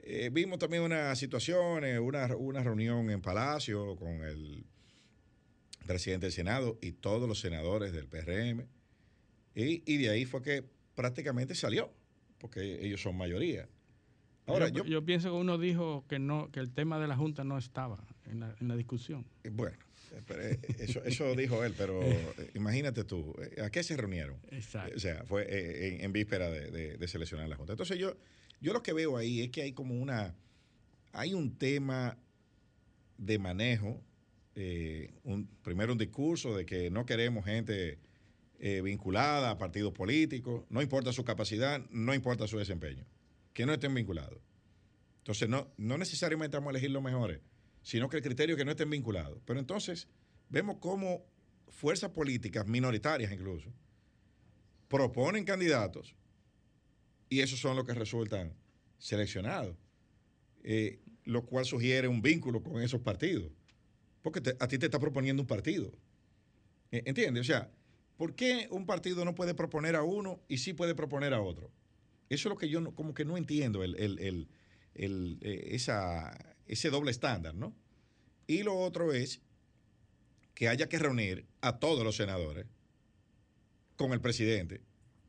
eh, 0.02 0.30
vimos 0.32 0.58
también 0.58 0.82
unas 0.82 1.18
situaciones, 1.18 2.00
una, 2.00 2.34
una 2.36 2.62
reunión 2.62 3.10
en 3.10 3.20
Palacio 3.20 3.96
con 3.96 4.22
el 4.22 4.64
presidente 5.86 6.26
del 6.26 6.32
Senado 6.32 6.78
y 6.80 6.92
todos 6.92 7.28
los 7.28 7.38
senadores 7.40 7.92
del 7.92 8.06
PRM. 8.06 8.66
Y, 9.54 9.82
y 9.84 9.98
de 9.98 10.08
ahí 10.08 10.24
fue 10.24 10.40
que 10.40 10.64
prácticamente 10.94 11.54
salió, 11.54 11.92
porque 12.38 12.86
ellos 12.86 13.02
son 13.02 13.16
mayoría. 13.16 13.68
Ahora, 14.46 14.68
yo, 14.68 14.84
yo, 14.84 14.90
yo 14.90 15.04
pienso 15.04 15.30
que 15.30 15.36
uno 15.36 15.58
dijo 15.58 16.04
que 16.08 16.18
no 16.18 16.50
que 16.50 16.60
el 16.60 16.72
tema 16.72 16.98
de 16.98 17.08
la 17.08 17.16
Junta 17.16 17.44
no 17.44 17.58
estaba 17.58 18.04
en 18.30 18.40
la, 18.40 18.54
en 18.60 18.68
la 18.68 18.76
discusión. 18.76 19.24
Eh, 19.44 19.50
Bueno, 19.50 19.76
eh, 20.12 20.20
pero, 20.26 20.42
eh, 20.42 20.58
eso, 20.78 21.02
eso 21.04 21.34
dijo 21.36 21.64
él, 21.64 21.74
pero 21.76 22.00
imagínate 22.54 23.04
tú, 23.04 23.34
¿a 23.62 23.70
qué 23.70 23.82
se 23.82 23.96
reunieron? 23.96 24.36
Exacto. 24.50 24.94
O 24.96 25.00
sea, 25.00 25.24
fue 25.24 25.88
en, 25.94 26.00
en 26.04 26.12
víspera 26.12 26.50
de, 26.50 26.70
de- 26.70 26.96
de 26.98 27.08
seleccionar 27.08 27.48
la 27.48 27.56
Junta. 27.56 27.72
Entonces 27.72 27.98
yo, 27.98 28.16
yo 28.60 28.72
lo 28.72 28.82
que 28.82 28.92
veo 28.92 29.16
ahí 29.16 29.40
es 29.42 29.50
que 29.50 29.62
hay 29.62 29.72
como 29.72 29.94
una, 30.00 30.34
hay 31.12 31.34
un 31.34 31.56
tema 31.56 32.16
de 33.18 33.38
manejo, 33.38 34.00
eh, 34.54 35.10
un, 35.24 35.46
primero 35.62 35.92
un 35.92 35.98
discurso 35.98 36.56
de 36.56 36.66
que 36.66 36.90
no 36.90 37.06
queremos 37.06 37.44
gente 37.44 37.98
eh, 38.58 38.80
vinculada 38.82 39.50
a 39.50 39.58
partidos 39.58 39.92
políticos, 39.92 40.64
no 40.70 40.82
importa 40.82 41.12
su 41.12 41.24
capacidad, 41.24 41.80
no 41.90 42.14
importa 42.14 42.46
su 42.46 42.58
desempeño, 42.58 43.04
que 43.54 43.64
no 43.66 43.72
estén 43.72 43.94
vinculados. 43.94 44.38
Entonces 45.18 45.48
no, 45.48 45.68
no 45.76 45.98
necesariamente 45.98 46.56
vamos 46.56 46.68
a 46.68 46.70
elegir 46.72 46.90
los 46.90 47.02
mejores, 47.02 47.40
sino 47.83 48.09
que 48.09 48.16
el 48.18 48.22
criterio 48.22 48.55
es 48.55 48.59
que 48.59 48.64
no 48.64 48.70
estén 48.72 48.91
vinculados. 48.91 49.41
Pero 49.45 49.59
entonces 49.61 50.09
vemos 50.49 50.76
cómo 50.80 51.24
fuerzas 51.68 52.11
políticas, 52.11 52.66
minoritarias 52.66 53.33
incluso, 53.33 53.72
proponen 54.89 55.45
candidatos 55.45 56.14
y 57.28 57.41
esos 57.41 57.59
son 57.59 57.76
los 57.76 57.87
que 57.87 57.95
resultan 57.95 58.53
seleccionados, 58.99 59.76
eh, 60.64 61.01
lo 61.24 61.47
cual 61.47 61.64
sugiere 61.64 62.09
un 62.09 62.20
vínculo 62.20 62.62
con 62.62 62.83
esos 62.83 63.01
partidos, 63.01 63.51
porque 64.20 64.43
a 64.61 64.68
ti 64.68 64.78
te 64.78 64.87
está 64.87 64.99
proponiendo 64.99 65.43
un 65.43 65.47
partido. 65.47 65.91
Eh, 66.91 67.03
¿Entiendes? 67.07 67.41
O 67.41 67.45
sea, 67.45 67.70
¿por 68.18 68.35
qué 68.35 68.68
un 68.70 68.85
partido 68.87 69.24
no 69.24 69.35
puede 69.35 69.55
proponer 69.55 69.97
a 69.97 70.03
uno 70.03 70.41
y 70.47 70.59
sí 70.59 70.74
puede 70.74 70.95
proponer 70.95 71.33
a 71.33 71.41
otro? 71.41 71.70
Eso 72.28 72.49
es 72.49 72.51
lo 72.53 72.59
que 72.59 72.68
yo 72.68 72.80
no- 72.80 72.95
como 72.95 73.14
que 73.14 73.24
no 73.24 73.37
entiendo, 73.37 73.83
el, 73.83 73.97
el- 73.97 74.18
el- 74.18 74.49
el, 74.95 75.39
eh, 75.41 75.68
esa, 75.74 76.51
ese 76.72 76.90
doble 76.90 77.10
estándar, 77.10 77.54
¿no? 77.54 77.74
Y 78.46 78.62
lo 78.62 78.76
otro 78.78 79.12
es 79.12 79.40
que 80.54 80.68
haya 80.68 80.88
que 80.88 80.98
reunir 80.98 81.46
a 81.60 81.78
todos 81.78 82.04
los 82.04 82.16
senadores 82.16 82.66
con 83.96 84.12
el 84.12 84.20
presidente 84.20 84.80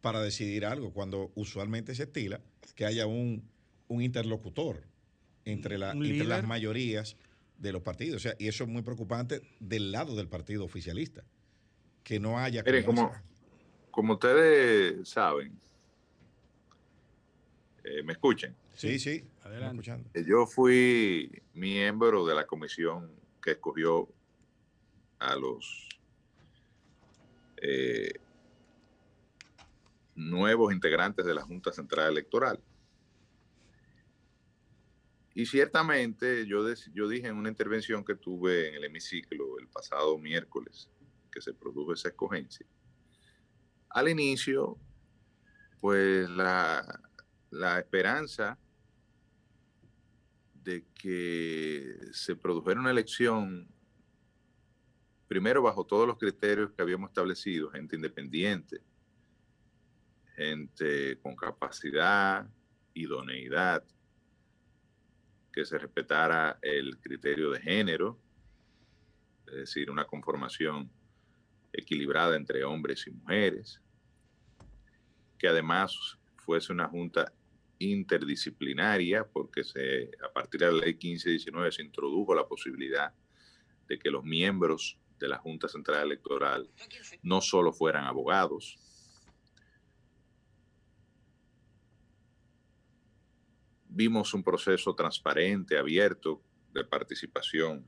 para 0.02 0.22
decidir 0.22 0.66
algo, 0.66 0.92
cuando 0.94 1.32
usualmente 1.36 1.96
se 1.96 2.04
estila 2.04 2.42
que 2.76 2.86
haya 2.86 3.06
un, 3.08 3.44
un 3.88 4.02
interlocutor 4.02 4.84
entre, 5.46 5.78
la- 5.78 5.94
Un 5.94 6.06
entre 6.06 6.26
las 6.26 6.46
mayorías 6.46 7.16
de 7.58 7.72
los 7.72 7.82
partidos. 7.82 8.18
O 8.18 8.20
sea, 8.20 8.36
y 8.40 8.48
eso 8.48 8.64
es 8.64 8.70
muy 8.70 8.82
preocupante 8.82 9.42
del 9.60 9.92
lado 9.92 10.16
del 10.16 10.28
partido 10.28 10.66
oficialista, 10.66 11.24
que 12.04 12.20
no 12.20 12.40
haya... 12.40 12.64
Miren, 12.64 12.84
como, 12.86 13.12
como 13.92 14.14
ustedes 14.14 15.08
saben, 15.08 15.58
eh, 17.84 18.02
¿me 18.04 18.14
escuchan? 18.14 18.56
Sí, 18.76 19.00
sí, 19.00 19.28
Adelante. 19.44 19.76
escuchando. 19.76 20.10
Eh, 20.14 20.24
Yo 20.28 20.46
fui 20.46 21.44
miembro 21.54 22.26
de 22.26 22.36
la 22.36 22.46
comisión 22.46 23.12
que 23.42 23.52
escogió 23.52 24.10
a 25.20 25.36
los 25.36 25.88
eh, 27.58 28.14
nuevos 30.16 30.74
integrantes 30.74 31.26
de 31.26 31.34
la 31.34 31.42
Junta 31.42 31.72
Central 31.72 32.12
Electoral. 32.12 32.60
Y 35.36 35.46
ciertamente 35.46 36.46
yo, 36.46 36.64
dije 37.08 37.28
en 37.28 37.38
una 37.38 37.50
intervención 37.50 38.04
que 38.06 38.16
tuve 38.16 38.70
en 38.70 38.76
el 38.76 38.84
hemiciclo 38.84 39.58
el 39.60 39.68
pasado 39.68 40.18
miércoles 40.20 40.90
que 41.32 41.42
se 41.42 41.54
produjo 41.54 41.94
esa 41.94 42.10
escogencia. 42.10 42.68
Al 43.90 44.10
inicio, 44.10 44.78
pues 45.80 46.30
la, 46.30 47.02
la 47.50 47.80
esperanza 47.80 48.60
de 50.64 50.86
que 50.94 51.98
se 52.12 52.36
produjera 52.36 52.80
una 52.80 52.92
elección, 52.92 53.68
primero 55.28 55.62
bajo 55.62 55.86
todos 55.86 56.08
los 56.08 56.18
criterios 56.18 56.72
que 56.72 56.82
habíamos 56.82 57.10
establecido, 57.10 57.70
gente 57.72 57.96
independiente, 57.96 58.82
gente 60.36 61.20
con 61.20 61.36
capacidad, 61.36 62.48
idoneidad, 62.94 63.84
que 65.52 65.66
se 65.66 65.78
respetara 65.78 66.58
el 66.62 66.98
criterio 67.00 67.52
de 67.52 67.62
género, 67.62 68.20
es 69.48 69.54
decir, 69.54 69.92
una 69.92 70.06
conformación 70.06 70.90
equilibrada 71.72 72.36
entre 72.36 72.64
hombres 72.64 73.06
y 73.08 73.12
mujeres, 73.12 73.82
que 75.38 75.48
además 75.48 76.18
fuese 76.38 76.72
una 76.72 76.88
junta 76.88 77.32
interdisciplinaria, 77.92 79.26
porque 79.26 79.64
se, 79.64 80.12
a 80.24 80.32
partir 80.32 80.62
de 80.62 80.72
la 80.72 80.80
ley 80.80 80.94
1519 80.94 81.72
se 81.72 81.84
introdujo 81.84 82.34
la 82.34 82.48
posibilidad 82.48 83.14
de 83.88 84.00
que 84.00 84.10
los 84.10 84.24
miembros 84.24 85.00
de 85.20 85.28
la 85.28 85.38
Junta 85.38 85.68
Central 85.68 86.04
Electoral 86.04 86.70
no 87.22 87.42
solo 87.42 87.72
fueran 87.72 88.06
abogados, 88.06 88.80
vimos 93.88 94.34
un 94.34 94.44
proceso 94.44 94.96
transparente, 94.96 95.78
abierto 95.78 96.42
de 96.74 96.84
participación 96.84 97.88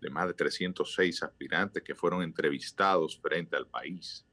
de 0.00 0.10
más 0.10 0.26
de 0.26 0.34
306 0.34 1.22
aspirantes 1.22 1.82
que 1.82 1.94
fueron 1.94 2.22
entrevistados 2.22 3.18
frente 3.18 3.56
al 3.56 3.66
país. 3.66 4.26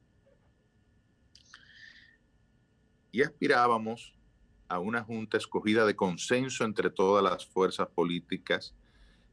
Y 3.11 3.23
aspirábamos 3.23 4.13
a 4.67 4.79
una 4.79 5.03
junta 5.03 5.37
escogida 5.37 5.85
de 5.85 5.95
consenso 5.95 6.63
entre 6.63 6.89
todas 6.89 7.23
las 7.23 7.45
fuerzas 7.45 7.87
políticas 7.89 8.73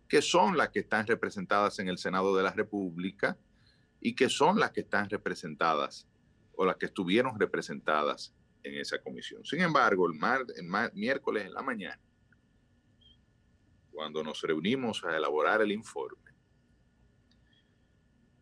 que 0.09 0.22
son 0.22 0.57
las 0.57 0.70
que 0.70 0.81
están 0.81 1.07
representadas 1.07 1.79
en 1.79 1.89
el 1.89 1.99
Senado 1.99 2.35
de 2.35 2.43
la 2.43 2.51
República 2.51 3.39
y 4.01 4.14
que 4.14 4.31
son 4.31 4.59
las 4.59 4.70
que 4.72 4.81
están 4.81 5.11
representadas 5.11 6.09
o 6.57 6.64
las 6.64 6.76
que 6.76 6.87
estuvieron 6.87 7.39
representadas 7.39 8.35
en 8.62 8.74
esa 8.81 8.99
comisión. 9.01 9.45
Sin 9.45 9.61
embargo, 9.61 10.09
el, 10.09 10.18
miércoles 10.95 11.45
en 11.45 11.53
la 11.53 11.62
mañana, 11.62 12.01
cuando 13.93 14.24
nos 14.24 14.41
reunimos 14.43 15.05
a 15.05 15.14
elaborar 15.16 15.61
el 15.61 15.72
informe, 15.72 16.33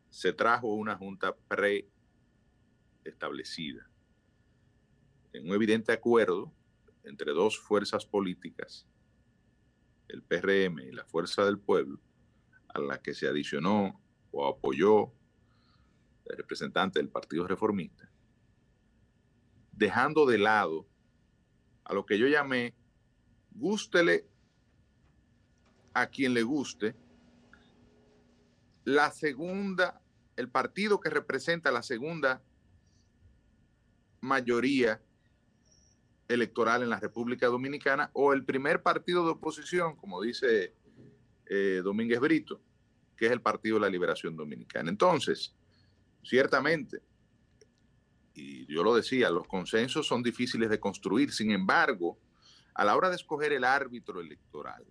se 0.09 0.33
trajo 0.33 0.69
una 0.69 0.97
junta 0.97 1.37
preestablecida, 3.03 3.91
en 5.37 5.49
un 5.49 5.55
evidente 5.55 5.93
acuerdo 5.93 6.53
entre 7.05 7.33
dos 7.33 7.59
fuerzas 7.59 8.07
políticas, 8.07 8.87
el 10.09 10.23
PRM 10.23 10.81
y 10.81 10.93
la 10.93 11.05
Fuerza 11.05 11.45
del 11.45 11.59
Pueblo, 11.59 12.01
a 12.69 12.81
la 12.81 13.01
que 13.03 13.15
se 13.15 13.29
adicionó 13.29 14.01
o 14.31 14.47
apoyó 14.47 15.13
el 16.25 16.37
representante 16.39 16.99
del 16.99 17.11
Partido 17.11 17.47
Reformista, 17.47 18.11
dejando 19.73 20.27
de 20.27 20.39
lado 20.39 20.87
a 21.85 21.93
lo 21.93 22.07
que 22.07 22.19
yo 22.19 22.27
llamé, 22.27 22.75
gústele 23.53 24.27
a 25.93 26.07
quien 26.09 26.35
le 26.35 26.43
guste, 26.43 26.97
la 28.85 29.11
segunda, 29.11 30.01
el 30.37 30.49
partido 30.49 30.99
que 31.01 31.11
representa 31.11 31.71
la 31.71 31.83
segunda 31.83 32.43
mayoría 34.21 35.03
electoral 36.29 36.83
en 36.83 36.91
la 36.91 37.01
República 37.01 37.47
Dominicana 37.47 38.11
o 38.13 38.33
el 38.33 38.45
primer 38.45 38.83
partido 38.83 39.25
de 39.25 39.33
oposición, 39.33 39.97
como 39.97 40.21
dice 40.21 40.75
eh, 41.47 41.81
Domínguez 41.85 42.21
Brito, 42.21 42.61
que 43.17 43.27
es 43.27 43.33
el 43.33 43.41
Partido 43.41 43.77
de 43.77 43.83
la 43.83 43.91
Liberación 43.91 44.37
Dominicana. 44.37 44.91
Entonces, 44.91 45.55
ciertamente, 46.23 47.03
y 48.35 48.67
yo 48.67 48.83
lo 48.83 48.95
decía, 48.95 49.31
los 49.31 49.47
consensos 49.47 50.07
son 50.07 50.23
difíciles 50.23 50.69
de 50.69 50.79
construir. 50.79 51.33
Sin 51.33 51.51
embargo, 51.51 52.19
a 52.75 52.85
la 52.85 52.95
hora 52.95 53.09
de 53.09 53.17
escoger 53.17 53.53
el 53.53 53.65
árbitro 53.65 54.21
electoral, 54.21 54.85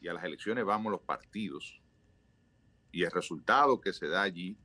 y 0.00 0.08
a 0.08 0.12
las 0.12 0.24
elecciones 0.24 0.64
vamos 0.64 0.90
los 0.90 1.02
partidos, 1.02 1.80
y 2.90 3.04
el 3.04 3.10
resultado 3.10 3.80
que 3.80 3.92
se 3.92 4.08
da 4.08 4.22
allí 4.22 4.56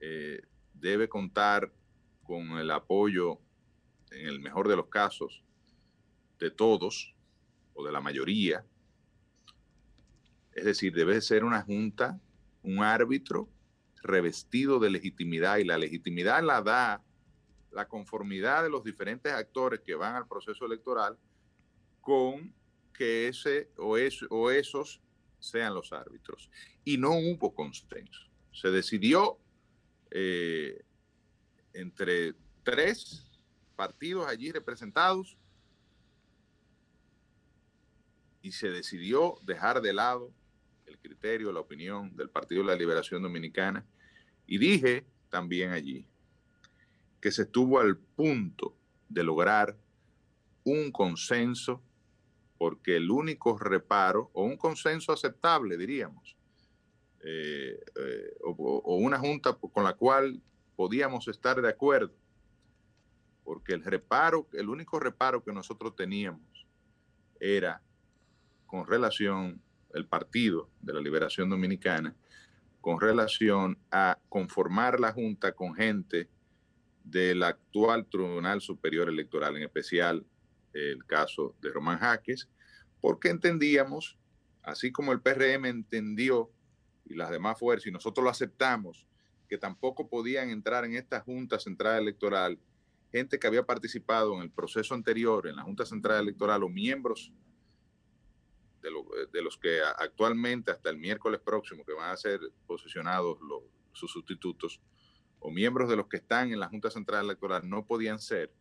eh, 0.00 0.42
debe 0.74 1.08
contar 1.08 1.72
con 2.24 2.58
el 2.58 2.70
apoyo, 2.70 3.38
en 4.10 4.26
el 4.26 4.40
mejor 4.40 4.68
de 4.68 4.76
los 4.76 4.88
casos, 4.88 5.42
de 6.38 6.50
todos 6.50 7.14
o 7.74 7.84
de 7.84 7.92
la 7.92 8.00
mayoría. 8.00 8.64
Es 10.52 10.64
decir, 10.64 10.94
debe 10.94 11.20
ser 11.20 11.44
una 11.44 11.62
junta, 11.62 12.20
un 12.62 12.82
árbitro 12.82 13.48
revestido 14.02 14.78
de 14.78 14.90
legitimidad 14.90 15.58
y 15.58 15.64
la 15.64 15.78
legitimidad 15.78 16.42
la 16.42 16.62
da 16.62 17.02
la 17.72 17.88
conformidad 17.88 18.62
de 18.62 18.70
los 18.70 18.84
diferentes 18.84 19.32
actores 19.32 19.80
que 19.80 19.94
van 19.94 20.14
al 20.14 20.26
proceso 20.26 20.64
electoral 20.64 21.18
con 22.00 22.54
que 22.94 23.28
ese 23.28 23.68
o, 23.76 23.98
o 24.30 24.50
esos 24.50 25.02
sean 25.38 25.74
los 25.74 25.92
árbitros. 25.92 26.50
Y 26.84 26.96
no 26.96 27.10
hubo 27.10 27.54
consenso. 27.54 28.22
Se 28.52 28.70
decidió 28.70 29.38
eh, 30.10 30.82
entre 31.74 32.34
tres 32.62 33.26
partidos 33.76 34.26
allí 34.26 34.50
representados 34.50 35.36
y 38.42 38.52
se 38.52 38.70
decidió 38.70 39.38
dejar 39.42 39.80
de 39.82 39.92
lado 39.92 40.32
el 40.86 40.98
criterio, 40.98 41.52
la 41.52 41.60
opinión 41.60 42.16
del 42.16 42.30
Partido 42.30 42.62
de 42.62 42.68
la 42.68 42.76
Liberación 42.76 43.22
Dominicana. 43.22 43.84
Y 44.46 44.58
dije 44.58 45.04
también 45.30 45.72
allí 45.72 46.06
que 47.20 47.32
se 47.32 47.42
estuvo 47.42 47.80
al 47.80 47.96
punto 47.96 48.76
de 49.08 49.24
lograr 49.24 49.76
un 50.64 50.92
consenso, 50.92 51.82
porque 52.58 52.96
el 52.96 53.10
único 53.10 53.58
reparo, 53.58 54.30
o 54.32 54.44
un 54.44 54.56
consenso 54.56 55.12
aceptable, 55.12 55.76
diríamos, 55.76 56.36
eh, 57.24 57.80
eh, 57.96 58.36
o, 58.44 58.50
o 58.52 58.96
una 58.96 59.18
junta 59.18 59.54
con 59.54 59.82
la 59.82 59.94
cual 59.94 60.40
podíamos 60.76 61.26
estar 61.28 61.60
de 61.60 61.68
acuerdo, 61.68 62.14
porque 63.46 63.74
el 63.74 63.84
reparo, 63.84 64.48
el 64.54 64.68
único 64.68 64.98
reparo 64.98 65.44
que 65.44 65.52
nosotros 65.52 65.94
teníamos 65.94 66.66
era 67.38 67.80
con 68.66 68.84
relación 68.88 69.62
el 69.94 70.04
Partido 70.04 70.68
de 70.80 70.92
la 70.92 71.00
Liberación 71.00 71.48
Dominicana, 71.48 72.16
con 72.80 73.00
relación 73.00 73.78
a 73.92 74.18
conformar 74.28 74.98
la 74.98 75.12
Junta 75.12 75.52
con 75.52 75.74
gente 75.76 76.28
del 77.04 77.44
actual 77.44 78.06
Tribunal 78.06 78.60
Superior 78.60 79.08
Electoral, 79.08 79.56
en 79.56 79.62
especial 79.62 80.26
el 80.72 81.06
caso 81.06 81.54
de 81.62 81.70
Román 81.70 82.00
Jaques, 82.00 82.48
porque 83.00 83.28
entendíamos, 83.28 84.18
así 84.64 84.90
como 84.90 85.12
el 85.12 85.20
PRM 85.20 85.66
entendió 85.66 86.50
y 87.04 87.14
las 87.14 87.30
demás 87.30 87.56
fuerzas, 87.60 87.86
y 87.86 87.92
nosotros 87.92 88.24
lo 88.24 88.30
aceptamos, 88.30 89.06
que 89.48 89.56
tampoco 89.56 90.08
podían 90.08 90.50
entrar 90.50 90.84
en 90.84 90.96
esta 90.96 91.20
Junta 91.20 91.60
Central 91.60 92.02
Electoral 92.02 92.58
gente 93.16 93.38
que 93.38 93.46
había 93.46 93.64
participado 93.64 94.34
en 94.34 94.42
el 94.42 94.50
proceso 94.50 94.94
anterior 94.94 95.46
en 95.46 95.56
la 95.56 95.62
Junta 95.62 95.84
Central 95.84 96.22
Electoral 96.22 96.62
o 96.62 96.68
miembros 96.68 97.32
de, 98.82 98.90
de 99.32 99.42
los 99.42 99.56
que 99.56 99.80
actualmente 99.98 100.70
hasta 100.70 100.90
el 100.90 100.98
miércoles 100.98 101.40
próximo 101.40 101.84
que 101.84 101.92
van 101.92 102.10
a 102.10 102.16
ser 102.16 102.40
posicionados 102.66 103.38
los, 103.40 103.62
sus 103.92 104.12
sustitutos 104.12 104.80
o 105.38 105.50
miembros 105.50 105.88
de 105.88 105.96
los 105.96 106.08
que 106.08 106.18
están 106.18 106.52
en 106.52 106.60
la 106.60 106.68
Junta 106.68 106.90
Central 106.90 107.24
Electoral 107.24 107.68
no 107.68 107.86
podían 107.86 108.18
ser, 108.18 108.52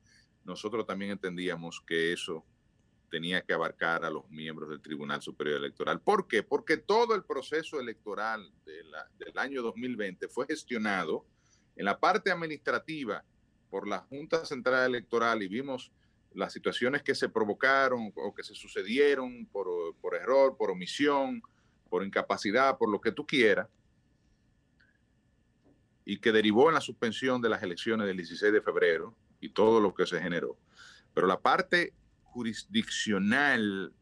nosotros 0.43 0.86
también 0.86 1.12
entendíamos 1.12 1.82
que 1.86 2.14
eso 2.14 2.45
tenía 3.10 3.41
que 3.41 3.53
abarcar 3.53 4.03
a 4.03 4.10
los 4.10 4.30
miembros 4.30 4.70
del 4.70 4.82
Tribunal 4.82 5.22
Superior 5.22 5.58
Electoral. 5.58 6.01
¿Por 6.01 6.28
qué? 6.28 6.43
Porque 6.43 6.78
todo 6.78 7.16
el 7.16 7.24
proceso 7.24 7.80
electoral 7.80 8.51
de 8.66 8.84
la, 8.84 9.08
del 9.18 9.38
año 9.38 9.62
2020 9.62 10.28
fue 10.28 10.45
gestionado 10.47 11.26
en 11.76 11.86
la 11.86 11.99
parte 11.99 12.32
administrativa 12.32 13.24
por 13.70 13.88
la 13.88 13.99
Junta 13.99 14.45
Central 14.45 14.86
Electoral 14.86 15.43
y 15.43 15.47
vimos 15.47 15.91
las 16.34 16.53
situaciones 16.53 17.01
que 17.01 17.16
se 17.16 17.30
provocaron 17.30 18.11
o 18.16 18.34
que 18.34 18.43
se 18.43 18.55
sucedieron 18.55 19.45
por, 19.47 19.95
por 20.01 20.16
error, 20.16 20.57
por 20.57 20.72
omisión, 20.72 21.41
por 21.89 22.03
incapacidad, 22.03 22.78
por 22.78 22.89
lo 22.89 22.99
que 22.99 23.11
tú 23.11 23.26
quieras, 23.26 23.70
y 26.03 26.20
que 26.20 26.32
derivó 26.32 26.70
en 26.70 26.76
la 26.76 26.82
suspensión 26.82 27.41
de 27.41 27.49
las 27.49 27.63
elecciones 27.63 28.05
del 28.05 28.18
16 28.18 28.53
de 28.53 28.61
febrero 28.61 29.16
y 29.39 29.49
todo 29.49 29.80
lo 29.80 29.93
que 29.93 30.05
se 30.05 30.22
generó. 30.22 30.57
Pero 31.13 31.28
la 31.28 31.39
parte 31.39 31.93
jurisdiccional, 32.24 33.93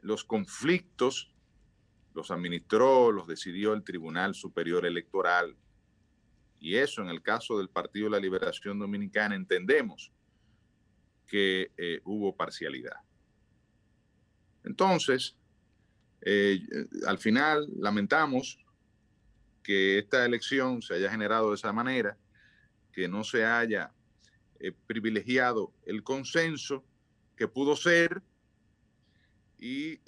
los 0.00 0.24
conflictos 0.24 1.34
los 2.14 2.30
administró, 2.30 3.12
los 3.12 3.26
decidió 3.26 3.74
el 3.74 3.82
Tribunal 3.82 4.34
Superior 4.34 4.86
Electoral. 4.86 5.56
Y 6.60 6.76
eso 6.76 7.02
en 7.02 7.08
el 7.08 7.22
caso 7.22 7.58
del 7.58 7.68
Partido 7.68 8.06
de 8.06 8.12
la 8.12 8.20
Liberación 8.20 8.78
Dominicana 8.78 9.34
entendemos 9.34 10.12
que 11.26 11.70
eh, 11.76 12.00
hubo 12.04 12.34
parcialidad. 12.34 12.96
Entonces, 14.64 15.36
eh, 16.22 16.60
al 17.06 17.18
final 17.18 17.68
lamentamos 17.76 18.58
que 19.62 19.98
esta 19.98 20.24
elección 20.24 20.82
se 20.82 20.94
haya 20.94 21.10
generado 21.10 21.50
de 21.50 21.56
esa 21.56 21.72
manera, 21.72 22.16
que 22.92 23.06
no 23.06 23.22
se 23.22 23.44
haya 23.44 23.92
eh, 24.58 24.72
privilegiado 24.86 25.72
el 25.84 26.02
consenso 26.02 26.84
que 27.36 27.46
pudo 27.46 27.76
ser 27.76 28.20
y 29.60 30.00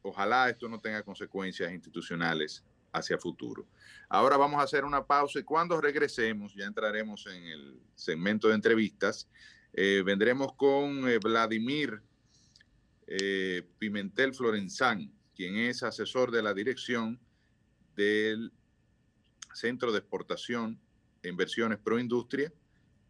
ojalá 0.00 0.48
esto 0.48 0.66
no 0.68 0.80
tenga 0.80 1.02
consecuencias 1.02 1.70
institucionales 1.70 2.64
hacia 2.92 3.18
futuro. 3.18 3.66
Ahora 4.08 4.36
vamos 4.36 4.60
a 4.60 4.64
hacer 4.64 4.84
una 4.84 5.06
pausa 5.06 5.38
y 5.38 5.44
cuando 5.44 5.80
regresemos 5.80 6.54
ya 6.54 6.64
entraremos 6.64 7.26
en 7.26 7.44
el 7.44 7.80
segmento 7.94 8.48
de 8.48 8.54
entrevistas. 8.54 9.28
Eh, 9.72 10.02
vendremos 10.04 10.54
con 10.54 11.08
eh, 11.08 11.18
Vladimir 11.18 12.02
eh, 13.06 13.62
Pimentel 13.78 14.34
Florenzán, 14.34 15.12
quien 15.34 15.56
es 15.56 15.82
asesor 15.82 16.30
de 16.30 16.42
la 16.42 16.54
dirección 16.54 17.20
del 17.94 18.52
Centro 19.54 19.92
de 19.92 19.98
Exportación 19.98 20.80
e 21.22 21.28
Inversiones 21.28 21.78
Pro 21.78 21.98
Industria 21.98 22.52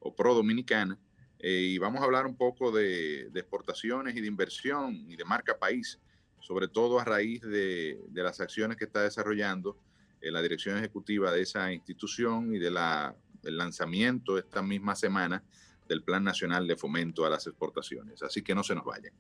o 0.01 0.15
Pro 0.15 0.35
Dominicana. 0.35 0.99
y 1.43 1.79
vamos 1.79 2.03
a 2.03 2.05
hablar 2.05 2.27
un 2.27 2.37
poco 2.37 2.71
de 2.71 3.31
exportaciones 3.35 4.15
y 4.15 4.21
de 4.21 4.27
inversión 4.27 4.95
y 5.09 5.17
de 5.17 5.25
marca 5.25 5.59
país, 5.59 5.99
sobre 6.41 6.69
todo 6.69 6.99
a 6.99 7.05
raíz 7.05 7.43
de, 7.43 8.01
de 8.09 8.23
las 8.23 8.41
acciones 8.41 8.77
que 8.77 8.85
está 8.85 9.03
desarrollando 9.03 9.77
eh, 10.21 10.31
la 10.31 10.43
dirección 10.43 10.77
ejecutiva 10.77 11.33
de 11.33 11.43
esa 11.43 11.73
institución 11.73 12.55
y 12.55 12.59
de 12.59 12.71
la, 12.71 13.15
del 13.43 13.57
lanzamiento 13.57 14.37
esta 14.39 14.63
misma 14.63 14.95
semana 14.95 15.43
del 15.89 16.03
Plan 16.03 16.23
Nacional 16.23 16.67
de 16.67 16.77
Fomento 16.77 17.25
a 17.25 17.31
las 17.31 17.47
Exportaciones. 17.47 18.23
Así 18.23 18.43
que 18.43 18.55
no 18.55 18.63
se 18.63 18.75
nos 18.75 18.85
vayan. 18.85 19.13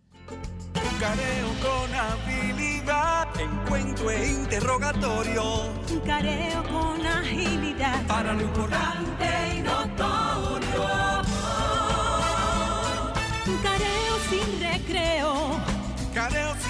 Careo 1.00 1.48
con 1.62 1.94
habilidad, 1.94 3.28
encuentro 3.40 4.10
e 4.10 4.28
interrogatorio. 4.28 5.42
Un 5.90 6.00
careo 6.00 6.62
con 6.64 7.06
agilidad. 7.06 8.06
Para 8.06 8.34
lo 8.34 8.42
importante 8.42 9.24
y 9.56 9.62
notorio. 9.62 10.84
Un 13.46 13.62
careo 13.62 14.18
sin 14.28 14.60
recreo. 14.60 15.60
Careo 16.14 16.54
sin 16.56 16.69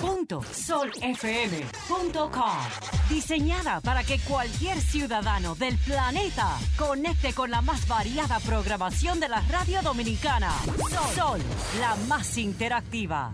www.solfm.com 0.00 2.58
Diseñada 3.08 3.80
para 3.80 4.02
que 4.04 4.18
cualquier 4.20 4.80
ciudadano 4.80 5.54
del 5.54 5.76
planeta 5.78 6.56
conecte 6.78 7.32
con 7.32 7.50
la 7.50 7.60
más 7.60 7.86
variada 7.88 8.38
programación 8.40 9.20
de 9.20 9.28
la 9.28 9.40
radio 9.42 9.82
dominicana. 9.82 10.52
Sol, 11.14 11.40
la 11.80 11.96
más 12.08 12.36
interactiva. 12.38 13.32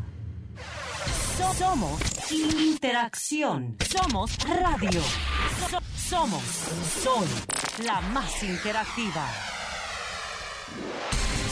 So- 1.37 1.55
somos 1.55 2.01
interacción. 2.31 3.77
Somos 3.89 4.37
radio. 4.39 5.01
So- 5.71 5.81
somos 6.09 6.43
Sol, 7.03 7.27
la 7.85 8.01
más 8.01 8.43
interactiva. 8.43 9.27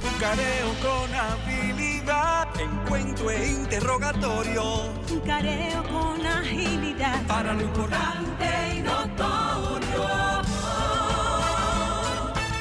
Un 0.00 0.20
careo 0.20 0.72
con 0.80 1.14
habilidad, 1.14 2.48
encuentro 2.60 3.30
es 3.30 3.50
interrogatorio. 3.50 4.92
Un 5.10 5.20
careo 5.20 5.82
con 5.84 6.24
agilidad. 6.26 7.22
Para 7.26 7.54
lo 7.54 7.62
importante 7.62 8.46
y 8.76 8.80
notorio. 8.80 10.06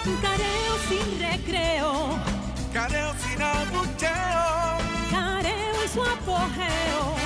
Un 0.05 0.17
careo 0.21 0.73
sin 0.87 1.19
recreo. 1.19 2.19
Careo 2.73 3.13
sin 3.23 3.41
abucheo. 3.41 4.77
Careo 5.11 5.85
y 5.85 5.87
su 5.89 6.01
apogeo. 6.03 7.16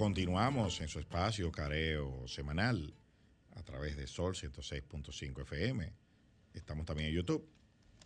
Continuamos 0.00 0.80
en 0.80 0.88
su 0.88 0.98
espacio 0.98 1.52
Careo 1.52 2.26
Semanal 2.26 2.94
a 3.54 3.62
través 3.62 3.98
de 3.98 4.06
Sol 4.06 4.34
106.5 4.34 5.42
FM. 5.42 5.92
Estamos 6.54 6.86
también 6.86 7.10
en 7.10 7.16
YouTube, 7.16 7.46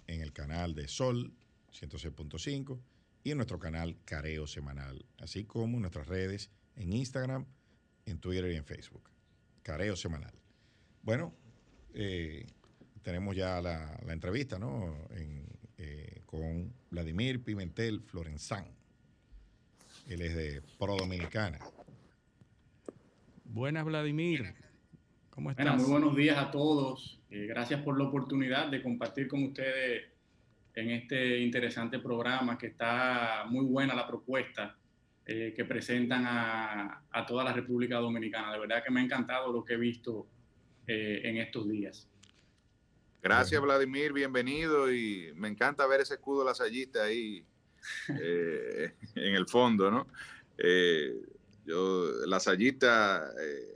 en 0.08 0.20
el 0.20 0.32
canal 0.32 0.74
de 0.74 0.88
Sol 0.88 1.32
106.5 1.72 2.80
y 3.22 3.30
en 3.30 3.36
nuestro 3.36 3.60
canal 3.60 3.96
Careo 4.04 4.48
Semanal, 4.48 5.06
así 5.18 5.44
como 5.44 5.76
en 5.76 5.82
nuestras 5.82 6.08
redes 6.08 6.50
en 6.74 6.92
Instagram, 6.92 7.46
en 8.06 8.18
Twitter 8.18 8.50
y 8.50 8.56
en 8.56 8.64
Facebook. 8.64 9.08
Careo 9.62 9.94
Semanal. 9.94 10.34
Bueno, 11.00 11.32
eh, 11.94 12.44
tenemos 13.02 13.36
ya 13.36 13.60
la, 13.62 14.00
entrevista, 14.08 14.58
¿no? 14.58 14.98
Eh, 15.78 16.22
con 16.26 16.74
Vladimir 16.90 17.44
Pimentel 17.44 18.02
Florenzán. 18.02 18.66
Él 20.08 20.22
es 20.22 20.34
de 20.34 20.60
Pro 20.76 20.96
Dominicana. 20.96 21.60
Buenas, 23.54 23.84
Vladimir. 23.84 24.52
¿Cómo 25.30 25.52
estás? 25.52 25.64
Bueno, 25.64 25.80
muy 25.80 25.88
buenos 25.88 26.16
días 26.16 26.36
a 26.38 26.50
todos. 26.50 27.20
Eh, 27.30 27.46
gracias 27.46 27.80
por 27.82 27.96
la 27.96 28.02
oportunidad 28.02 28.66
de 28.66 28.82
compartir 28.82 29.28
con 29.28 29.44
ustedes 29.44 30.06
en 30.74 30.90
este 30.90 31.38
interesante 31.38 32.00
programa 32.00 32.58
que 32.58 32.66
está 32.66 33.44
muy 33.48 33.64
buena 33.64 33.94
la 33.94 34.08
propuesta 34.08 34.76
eh, 35.24 35.54
que 35.54 35.64
presentan 35.64 36.24
a, 36.26 37.04
a 37.08 37.24
toda 37.24 37.44
la 37.44 37.52
República 37.52 37.98
Dominicana. 37.98 38.52
De 38.52 38.58
verdad 38.58 38.82
que 38.82 38.90
me 38.90 38.98
ha 38.98 39.04
encantado 39.04 39.52
lo 39.52 39.64
que 39.64 39.74
he 39.74 39.78
visto 39.78 40.26
eh, 40.88 41.20
en 41.22 41.36
estos 41.36 41.68
días. 41.68 42.08
Gracias, 43.22 43.62
Vladimir, 43.62 44.12
bienvenido 44.12 44.92
y 44.92 45.32
me 45.36 45.46
encanta 45.46 45.86
ver 45.86 46.00
ese 46.00 46.14
escudo 46.14 46.44
lasallista 46.44 47.04
ahí 47.04 47.46
eh, 48.20 48.94
en 49.14 49.34
el 49.36 49.46
fondo, 49.46 49.92
¿no? 49.92 50.08
Eh, 50.58 51.14
yo, 51.64 52.10
lasallista, 52.26 53.30
eh, 53.40 53.74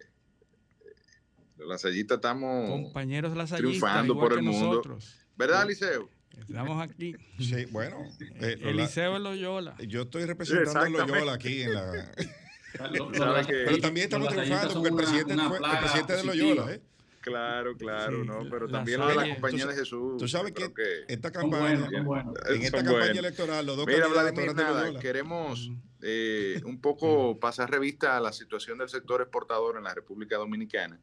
los 1.56 1.68
lasallistas 1.68 2.16
estamos 2.16 2.70
Compañeros 2.70 3.36
lasallistas, 3.36 3.58
triunfando 3.80 4.14
igual 4.14 4.28
por 4.28 4.38
el 4.38 4.44
mundo. 4.44 4.66
nosotros. 4.68 5.16
¿Verdad, 5.36 5.66
Liceo? 5.66 6.08
Estamos 6.38 6.80
aquí. 6.82 7.16
Sí, 7.40 7.64
bueno. 7.66 8.04
eh, 8.40 8.58
El 8.60 8.76
la- 8.76 8.82
Liceo 8.82 9.16
es 9.16 9.22
Loyola. 9.22 9.76
Yo 9.86 10.02
estoy 10.02 10.24
representando 10.24 11.02
a. 11.02 11.06
Loyola 11.06 11.32
aquí 11.32 11.62
en 11.62 11.74
la. 11.74 12.12
Pero 12.72 13.78
también 13.80 14.04
estamos 14.04 14.28
triunfando 14.28 14.74
porque 14.74 14.88
el 14.88 14.94
presidente, 14.94 15.32
una 15.34 15.48
fue- 15.48 15.58
el 15.58 15.78
presidente 15.80 16.12
de. 16.16 16.24
Loyola, 16.24 16.72
¿eh? 16.74 16.80
Claro, 17.20 17.76
claro, 17.76 18.22
Sí, 18.22 18.28
no, 18.28 18.48
pero 18.50 18.66
la 18.66 18.78
también 18.78 19.00
lo 19.00 19.08
de 19.08 19.14
la 19.16 19.28
compañía 19.34 19.64
Tú 19.64 19.70
de 19.70 19.74
Jesús. 19.74 20.16
Tú 20.18 20.28
sabes 20.28 20.52
que 20.52 20.72
creo 20.72 21.04
esta 21.08 21.30
campaña, 21.30 21.60
buenos, 21.60 21.90
son 21.90 22.04
buenos. 22.04 22.34
en 22.48 22.62
esta 22.62 22.78
campaña 22.78 22.98
buenos. 22.98 23.18
electoral, 23.18 23.66
los 23.66 23.76
dos 23.76 23.86
Mira, 23.86 24.06
Vladimir, 24.08 24.54
nada, 24.54 24.98
queremos 24.98 25.70
eh, 26.02 26.60
un 26.64 26.80
poco 26.80 27.38
pasar 27.40 27.70
revista 27.70 28.16
a 28.16 28.20
la 28.20 28.32
situación 28.32 28.78
del 28.78 28.88
sector 28.88 29.20
exportador 29.20 29.76
en 29.76 29.84
la 29.84 29.94
República 29.94 30.36
Dominicana. 30.36 31.00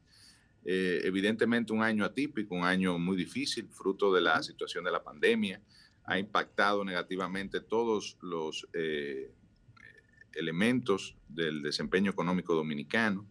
Eh, 0.63 1.01
evidentemente 1.03 1.73
un 1.73 1.83
año 1.83 2.05
atípico, 2.05 2.55
un 2.55 2.63
año 2.63 2.97
muy 2.97 3.17
difícil, 3.17 3.67
fruto 3.69 4.13
de 4.13 4.21
la 4.21 4.41
situación 4.41 4.83
de 4.83 4.91
la 4.91 5.03
pandemia. 5.03 5.61
Ha 6.05 6.17
impactado 6.17 6.83
negativamente 6.85 7.59
todos 7.61 8.17
los 8.21 8.67
eh, 8.73 9.31
elementos 10.33 11.15
del 11.27 11.61
desempeño 11.61 12.11
económico 12.11 12.55
dominicano 12.55 13.25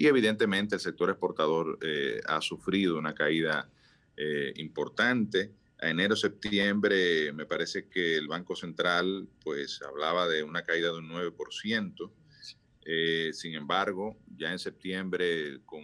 y 0.00 0.06
evidentemente 0.06 0.76
el 0.76 0.80
sector 0.80 1.10
exportador 1.10 1.78
eh, 1.82 2.22
ha 2.26 2.40
sufrido 2.40 2.98
una 2.98 3.14
caída 3.14 3.70
eh, 4.16 4.50
importante. 4.56 5.52
A 5.78 5.90
enero, 5.90 6.16
septiembre, 6.16 7.30
me 7.34 7.44
parece 7.44 7.86
que 7.86 8.16
el 8.16 8.26
Banco 8.26 8.56
Central 8.56 9.28
pues 9.44 9.82
hablaba 9.82 10.26
de 10.26 10.42
una 10.42 10.62
caída 10.64 10.90
de 10.90 11.00
un 11.00 11.10
9%. 11.10 12.10
Eh, 12.86 13.28
sin 13.34 13.54
embargo, 13.54 14.16
ya 14.34 14.50
en 14.50 14.58
septiembre 14.58 15.60
con 15.66 15.82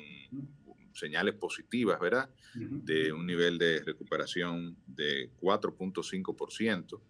señales 0.95 1.35
positivas, 1.35 2.01
¿verdad? 2.01 2.31
De 2.55 3.13
un 3.13 3.27
nivel 3.27 3.59
de 3.59 3.83
recuperación 3.85 4.79
de 4.87 5.31
4.5%. 5.43 7.03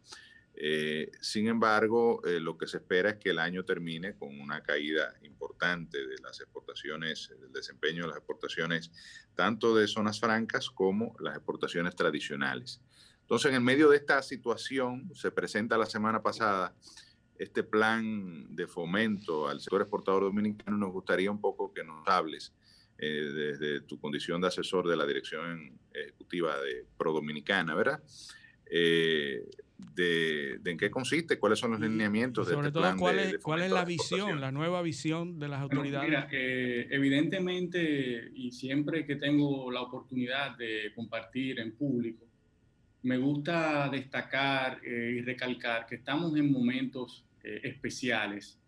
Eh, 0.58 1.12
sin 1.20 1.48
embargo, 1.48 2.24
eh, 2.24 2.40
lo 2.40 2.56
que 2.56 2.66
se 2.66 2.78
espera 2.78 3.10
es 3.10 3.16
que 3.16 3.30
el 3.30 3.38
año 3.38 3.64
termine 3.64 4.16
con 4.16 4.40
una 4.40 4.62
caída 4.62 5.14
importante 5.22 5.98
de 6.06 6.16
las 6.22 6.40
exportaciones, 6.40 7.30
del 7.38 7.52
desempeño 7.52 8.02
de 8.02 8.08
las 8.08 8.16
exportaciones, 8.16 8.90
tanto 9.34 9.76
de 9.76 9.86
zonas 9.86 10.18
francas 10.18 10.70
como 10.70 11.14
las 11.20 11.36
exportaciones 11.36 11.94
tradicionales. 11.94 12.80
Entonces, 13.20 13.52
en 13.52 13.62
medio 13.64 13.90
de 13.90 13.98
esta 13.98 14.22
situación, 14.22 15.10
se 15.14 15.30
presenta 15.30 15.76
la 15.76 15.84
semana 15.84 16.22
pasada 16.22 16.74
este 17.38 17.62
plan 17.62 18.46
de 18.56 18.66
fomento 18.66 19.48
al 19.48 19.60
sector 19.60 19.82
exportador 19.82 20.22
dominicano. 20.22 20.78
Nos 20.78 20.92
gustaría 20.92 21.30
un 21.30 21.40
poco 21.40 21.74
que 21.74 21.84
nos 21.84 22.06
hables 22.08 22.54
eh, 22.96 23.06
desde 23.10 23.82
tu 23.82 24.00
condición 24.00 24.40
de 24.40 24.48
asesor 24.48 24.88
de 24.88 24.96
la 24.96 25.04
dirección 25.04 25.78
ejecutiva 25.92 26.58
de 26.60 26.86
Pro 26.96 27.12
Dominicana, 27.12 27.74
¿verdad? 27.74 28.02
De, 29.94 30.58
de 30.62 30.70
en 30.70 30.78
qué 30.78 30.90
consiste, 30.90 31.38
cuáles 31.38 31.58
son 31.58 31.72
los 31.72 31.80
lineamientos 31.80 32.46
de 32.46 32.54
Sobre 32.54 32.68
este 32.68 32.72
todo, 32.74 32.82
plan 32.84 32.98
¿cuál 32.98 33.16
de- 33.16 33.22
es, 33.24 33.32
de 33.32 33.38
cuál 33.38 33.62
es 33.62 33.70
la 33.70 33.84
visión, 33.84 34.40
la 34.40 34.50
nueva 34.50 34.80
visión 34.82 35.38
de 35.38 35.48
las 35.48 35.60
Bueno, 35.60 35.80
autoridades? 35.82 36.08
mira, 36.08 36.28
eh, 36.32 36.88
evidentemente, 36.90 38.30
y 38.34 38.50
siempre 38.52 39.04
que 39.06 39.16
tengo 39.16 39.70
la 39.70 39.82
oportunidad 39.82 40.56
de 40.56 40.92
compartir 40.94 41.58
en 41.60 41.72
público, 41.72 42.24
me 43.02 43.18
gusta 43.18 43.88
destacar 43.90 44.80
eh, 44.84 45.16
y 45.18 45.20
recalcar 45.20 45.86
que 45.86 45.96
estamos 45.96 46.34
en 46.36 46.50
momentos 46.50 47.24
eh, 47.44 47.60
especiales 47.64 48.58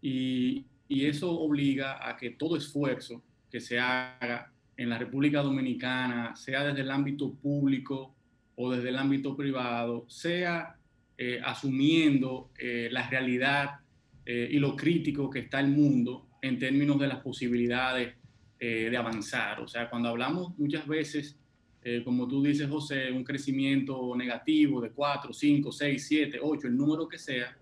y, 0.00 0.64
y 0.88 1.06
eso 1.06 1.30
obliga 1.32 2.08
a 2.08 2.16
que 2.16 2.30
todo 2.30 2.56
esfuerzo 2.56 3.22
que 3.50 3.60
se 3.60 3.78
haga 3.78 4.52
en 4.76 4.88
la 4.88 4.98
República 4.98 5.42
Dominicana, 5.42 6.34
sea 6.36 6.64
desde 6.64 6.80
el 6.80 6.90
ámbito 6.90 7.32
público 7.34 8.13
o 8.56 8.72
desde 8.72 8.88
el 8.90 8.96
ámbito 8.96 9.36
privado, 9.36 10.04
sea 10.08 10.76
eh, 11.16 11.40
asumiendo 11.44 12.50
eh, 12.58 12.88
la 12.90 13.08
realidad 13.08 13.80
eh, 14.26 14.48
y 14.50 14.58
lo 14.58 14.74
crítico 14.74 15.30
que 15.30 15.40
está 15.40 15.60
el 15.60 15.68
mundo 15.68 16.28
en 16.42 16.58
términos 16.58 16.98
de 16.98 17.06
las 17.06 17.20
posibilidades 17.20 18.14
eh, 18.60 18.88
de 18.88 18.96
avanzar. 18.96 19.60
O 19.60 19.68
sea, 19.68 19.90
cuando 19.90 20.08
hablamos 20.08 20.56
muchas 20.58 20.86
veces, 20.86 21.36
eh, 21.82 22.02
como 22.04 22.26
tú 22.26 22.42
dices, 22.42 22.68
José, 22.68 23.10
un 23.12 23.24
crecimiento 23.24 24.14
negativo 24.16 24.80
de 24.80 24.90
4, 24.90 25.32
5, 25.34 25.70
6, 25.70 26.06
7, 26.06 26.38
8, 26.40 26.68
el 26.68 26.76
número 26.76 27.06
que 27.06 27.18
sea, 27.18 27.54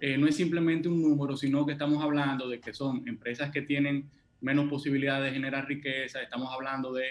eh, 0.00 0.18
no 0.18 0.26
es 0.26 0.34
simplemente 0.34 0.88
un 0.88 1.00
número, 1.00 1.36
sino 1.36 1.64
que 1.64 1.72
estamos 1.72 2.02
hablando 2.02 2.48
de 2.48 2.58
que 2.58 2.72
son 2.74 3.06
empresas 3.06 3.52
que 3.52 3.62
tienen 3.62 4.10
menos 4.40 4.68
posibilidades 4.68 5.26
de 5.26 5.34
generar 5.34 5.68
riqueza, 5.68 6.20
estamos 6.20 6.52
hablando 6.52 6.92
de 6.92 7.04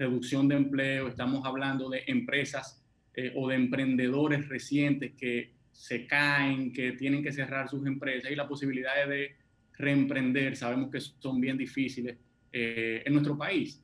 reducción 0.00 0.48
de 0.48 0.56
empleo, 0.56 1.08
estamos 1.08 1.44
hablando 1.44 1.90
de 1.90 2.02
empresas 2.06 2.82
eh, 3.14 3.32
o 3.36 3.48
de 3.48 3.56
emprendedores 3.56 4.48
recientes 4.48 5.12
que 5.12 5.52
se 5.70 6.06
caen, 6.06 6.72
que 6.72 6.92
tienen 6.92 7.22
que 7.22 7.32
cerrar 7.32 7.68
sus 7.68 7.86
empresas 7.86 8.30
y 8.30 8.34
las 8.34 8.48
posibilidades 8.48 9.08
de 9.08 9.36
reemprender 9.74 10.56
sabemos 10.56 10.90
que 10.90 11.00
son 11.00 11.40
bien 11.40 11.58
difíciles 11.58 12.16
eh, 12.50 13.02
en 13.04 13.12
nuestro 13.12 13.36
país. 13.36 13.82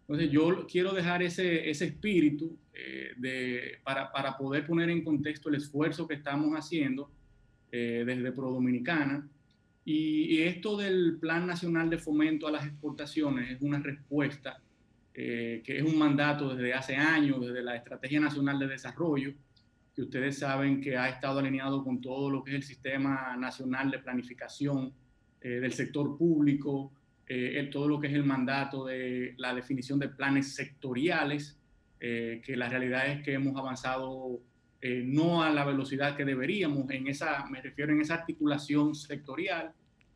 Entonces 0.00 0.30
yo 0.30 0.66
quiero 0.66 0.92
dejar 0.92 1.22
ese, 1.22 1.68
ese 1.68 1.84
espíritu 1.84 2.58
eh, 2.72 3.12
de, 3.18 3.78
para, 3.84 4.10
para 4.10 4.38
poder 4.38 4.66
poner 4.66 4.88
en 4.88 5.04
contexto 5.04 5.50
el 5.50 5.56
esfuerzo 5.56 6.08
que 6.08 6.14
estamos 6.14 6.50
haciendo 6.54 7.10
eh, 7.70 8.04
desde 8.06 8.32
Pro 8.32 8.50
Dominicana. 8.50 9.28
Y, 9.84 10.36
y 10.36 10.42
esto 10.42 10.78
del 10.78 11.18
Plan 11.20 11.46
Nacional 11.46 11.90
de 11.90 11.98
Fomento 11.98 12.46
a 12.46 12.52
las 12.52 12.66
Exportaciones 12.66 13.50
es 13.50 13.60
una 13.60 13.80
respuesta 13.80 14.62
eh, 15.20 15.62
que 15.64 15.78
es 15.78 15.82
un 15.82 15.98
mandato 15.98 16.54
desde 16.54 16.72
hace 16.74 16.94
años, 16.94 17.40
desde 17.40 17.60
la 17.60 17.74
Estrategia 17.74 18.20
Nacional 18.20 18.56
de 18.60 18.68
Desarrollo, 18.68 19.32
que 19.92 20.02
ustedes 20.02 20.38
saben 20.38 20.80
que 20.80 20.96
ha 20.96 21.08
estado 21.08 21.40
alineado 21.40 21.82
con 21.82 22.00
todo 22.00 22.30
lo 22.30 22.44
que 22.44 22.52
es 22.52 22.56
el 22.58 22.62
Sistema 22.62 23.36
Nacional 23.36 23.90
de 23.90 23.98
Planificación 23.98 24.92
eh, 25.40 25.48
del 25.60 25.72
sector 25.72 26.16
público, 26.16 26.92
eh, 27.26 27.54
el- 27.58 27.68
todo 27.68 27.88
lo 27.88 27.98
que 27.98 28.06
es 28.06 28.14
el 28.14 28.22
mandato 28.24 28.84
de 28.84 29.34
la 29.38 29.52
definición 29.54 29.98
de 29.98 30.08
planes 30.08 30.54
sectoriales, 30.54 31.58
eh, 31.98 32.40
que 32.44 32.56
la 32.56 32.68
realidad 32.68 33.08
es 33.08 33.22
que 33.24 33.32
hemos 33.34 33.56
avanzado 33.56 34.40
eh, 34.80 35.02
no 35.04 35.42
a 35.42 35.50
la 35.50 35.64
velocidad 35.64 36.16
que 36.16 36.24
deberíamos, 36.24 36.88
en 36.92 37.08
esa, 37.08 37.44
me 37.50 37.60
refiero 37.60 37.92
en 37.92 38.00
esa 38.00 38.14
articulación 38.14 38.94
sectorial, 38.94 39.72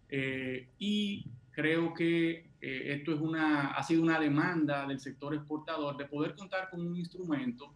eh, 0.08 0.68
y 0.78 1.26
creo 1.50 1.92
que 1.92 2.51
eh, 2.64 2.94
esto 2.94 3.12
es 3.12 3.20
una, 3.20 3.72
ha 3.72 3.82
sido 3.82 4.04
una 4.04 4.20
demanda 4.20 4.86
del 4.86 5.00
sector 5.00 5.34
exportador 5.34 5.96
de 5.96 6.04
poder 6.04 6.36
contar 6.36 6.70
con 6.70 6.86
un 6.86 6.96
instrumento 6.96 7.74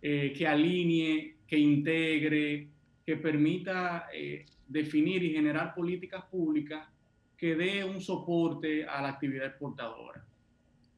eh, 0.00 0.32
que 0.34 0.48
alinee, 0.48 1.36
que 1.46 1.58
integre, 1.58 2.68
que 3.04 3.16
permita 3.18 4.06
eh, 4.12 4.46
definir 4.66 5.22
y 5.22 5.32
generar 5.32 5.74
políticas 5.74 6.24
públicas 6.24 6.88
que 7.36 7.54
dé 7.54 7.84
un 7.84 8.00
soporte 8.00 8.86
a 8.86 9.02
la 9.02 9.10
actividad 9.10 9.48
exportadora. 9.48 10.25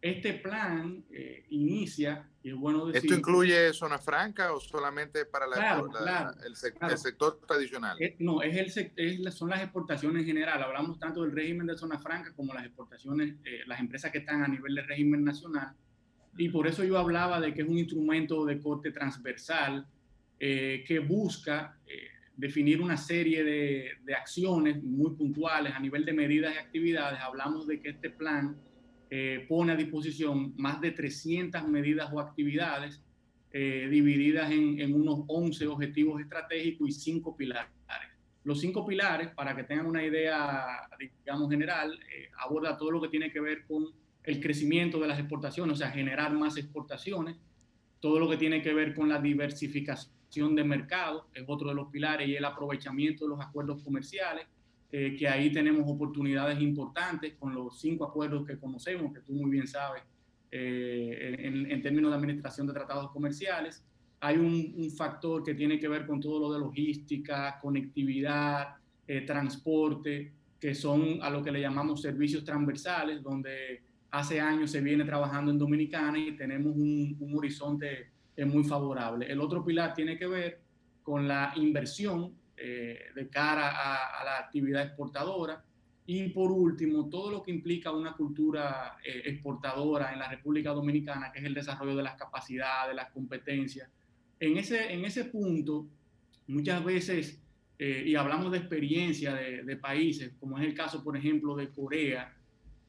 Este 0.00 0.34
plan 0.34 1.04
eh, 1.10 1.44
inicia, 1.50 2.28
y 2.42 2.50
es 2.50 2.54
bueno 2.54 2.86
decir... 2.86 3.02
¿Esto 3.04 3.18
incluye 3.18 3.72
zona 3.72 3.98
franca 3.98 4.52
o 4.52 4.60
solamente 4.60 5.24
para 5.26 5.46
la, 5.48 5.56
Claro, 5.56 5.86
la- 5.92 6.00
claro, 6.00 6.30
el, 6.46 6.54
sec- 6.54 6.74
claro. 6.78 6.92
el 6.94 6.98
sector 7.00 7.40
tradicional? 7.46 8.00
Eh, 8.00 8.14
no, 8.20 8.40
es 8.42 8.76
el, 8.76 8.92
es 8.94 9.34
son 9.34 9.50
las 9.50 9.60
exportaciones 9.60 10.20
en 10.20 10.26
general. 10.28 10.62
Hablamos 10.62 11.00
tanto 11.00 11.22
del 11.22 11.32
régimen 11.32 11.66
de 11.66 11.76
zona 11.76 11.98
franca 11.98 12.32
como 12.36 12.54
las 12.54 12.64
exportaciones, 12.64 13.34
eh, 13.44 13.62
las 13.66 13.80
empresas 13.80 14.12
que 14.12 14.18
están 14.18 14.42
a 14.44 14.48
nivel 14.48 14.74
de 14.76 14.82
régimen 14.82 15.24
nacional. 15.24 15.74
Y 16.36 16.48
por 16.50 16.68
eso 16.68 16.84
yo 16.84 16.96
hablaba 16.96 17.40
de 17.40 17.52
que 17.52 17.62
es 17.62 17.68
un 17.68 17.78
instrumento 17.78 18.44
de 18.44 18.60
corte 18.60 18.92
transversal 18.92 19.84
eh, 20.38 20.84
que 20.86 21.00
busca 21.00 21.76
eh, 21.84 22.06
definir 22.36 22.80
una 22.80 22.96
serie 22.96 23.42
de, 23.42 23.90
de 24.04 24.14
acciones 24.14 24.80
muy 24.80 25.16
puntuales 25.16 25.74
a 25.74 25.80
nivel 25.80 26.04
de 26.04 26.12
medidas 26.12 26.54
y 26.54 26.58
actividades. 26.58 27.18
Hablamos 27.20 27.66
de 27.66 27.80
que 27.80 27.88
este 27.88 28.10
plan 28.10 28.56
eh, 29.10 29.47
pone 29.48 29.72
a 29.72 29.76
disposición 29.76 30.55
más 30.56 30.80
de 30.80 30.93
300 30.93 31.66
medidas 31.68 32.10
o 32.12 32.20
actividades 32.20 33.02
eh, 33.52 33.89
divididas 33.90 34.51
en, 34.51 34.80
en 34.80 34.94
unos 34.94 35.24
11 35.26 35.66
objetivos 35.66 36.20
estratégicos 36.20 36.89
y 36.89 36.93
5 36.93 37.36
pilares. 37.36 37.78
Los 38.48 38.60
cinco 38.60 38.86
pilares, 38.86 39.28
para 39.35 39.55
que 39.55 39.64
tengan 39.64 39.85
una 39.86 40.02
idea, 40.02 40.89
digamos, 40.98 41.51
general, 41.51 41.93
eh, 41.93 42.30
aborda 42.39 42.78
todo 42.78 42.90
lo 42.90 42.98
que 42.98 43.09
tiene 43.09 43.30
que 43.30 43.40
ver 43.40 43.66
con 43.66 43.85
el 44.24 44.40
crecimiento 44.40 44.98
de 44.98 45.06
las 45.06 45.18
exportaciones, 45.18 45.74
o 45.74 45.76
sea, 45.76 45.90
generar 45.90 46.32
más 46.32 46.56
exportaciones, 46.56 47.36
todo 48.01 48.18
lo 48.18 48.26
que 48.26 48.39
tiene 48.39 48.62
que 48.62 48.72
ver 48.72 48.94
con 48.94 49.09
la 49.09 49.20
diversificación 49.20 50.55
de 50.55 50.64
mercados, 50.64 51.24
es 51.35 51.44
otro 51.47 51.68
de 51.68 51.74
los 51.74 51.89
pilares, 51.89 52.26
y 52.26 52.36
el 52.36 52.44
aprovechamiento 52.47 53.26
de 53.26 53.36
los 53.36 53.40
acuerdos 53.44 53.82
comerciales, 53.82 54.47
eh, 54.90 55.15
que 55.19 55.28
ahí 55.28 55.52
tenemos 55.52 55.82
oportunidades 55.86 56.59
importantes 56.62 57.35
con 57.39 57.55
los 57.55 57.78
cinco 57.78 58.06
acuerdos 58.06 58.47
que 58.47 58.59
conocemos, 58.59 59.12
que 59.12 59.20
tú 59.20 59.35
muy 59.35 59.51
bien 59.51 59.66
sabes, 59.66 60.02
eh, 60.51 61.36
en, 61.40 61.82
términos 61.82 62.10
de 62.10 62.16
administración 62.16 62.66
de 62.66 62.73
tratados 62.73 63.10
comerciales. 63.10 63.85
Hay 64.20 64.39
un, 64.39 64.90
factor 64.97 65.44
que 65.44 65.55
tiene 65.55 65.78
que 65.78 65.89
ver 65.89 66.06
con 66.06 66.20
todo 66.20 66.40
lo 66.40 66.52
de 66.55 66.60
logística, 66.60 67.59
conectividad, 67.60 68.77
eh, 69.06 69.20
transporte, 69.20 70.32
que 70.59 70.74
son 70.74 71.19
a 71.20 71.28
lo 71.28 71.43
que 71.43 71.52
le 71.52 71.60
llamamos 71.60 72.01
servicios 72.01 72.43
transversales, 72.43 73.23
donde 73.23 73.82
hace 74.10 74.40
años 74.40 74.70
se 74.70 74.81
viene 74.81 75.05
trabajando 75.05 75.51
en 75.51 75.59
Dominicana 75.59 76.19
y 76.19 76.32
tenemos 76.32 76.74
un, 76.74 77.15
un 77.20 77.36
horizonte 77.36 78.09
muy 78.47 78.65
favorable. 78.65 79.31
El 79.31 79.40
otro 79.40 79.62
pilar 79.62 79.93
tiene 79.93 80.16
que 80.16 80.27
ver 80.27 80.60
con 81.02 81.28
la 81.28 81.52
inversión 81.56 82.38
eh, 82.60 82.98
de 83.14 83.28
cara 83.28 83.68
a, 84.20 84.24
la 84.24 84.39
actividad 84.39 84.82
exportadora. 84.82 85.64
Y 86.06 86.28
por 86.30 86.51
último, 86.51 87.09
todo 87.09 87.30
lo 87.30 87.43
que 87.43 87.51
implica 87.51 87.93
una 87.93 88.14
cultura 88.14 88.97
eh, 89.05 89.22
exportadora 89.26 90.12
en 90.12 90.18
la 90.18 90.28
República 90.28 90.70
Dominicana, 90.70 91.30
que 91.30 91.40
es 91.40 91.44
el 91.44 91.55
desarrollo 91.55 91.97
de 91.97 92.02
las 92.02 92.16
capacidades, 92.16 92.97
las 92.97 93.10
competencias. 93.10 93.90
En 94.40 94.56
ese, 94.56 94.93
en 94.93 95.05
ese 95.05 95.24
punto, 95.26 95.86
muchas 96.47 96.82
veces, 96.85 97.40
eh, 97.78 98.05
y 98.06 98.14
hablamos 98.14 98.51
de 98.52 98.59
experiencia 98.59 99.35
de, 99.35 99.62
de 99.64 99.76
países, 99.76 100.32
como 100.40 100.59
es 100.59 100.64
el 100.64 100.74
caso, 100.74 101.05
por 101.05 101.16
ejemplo, 101.16 101.55
de 101.56 101.68
Corea, 101.70 102.35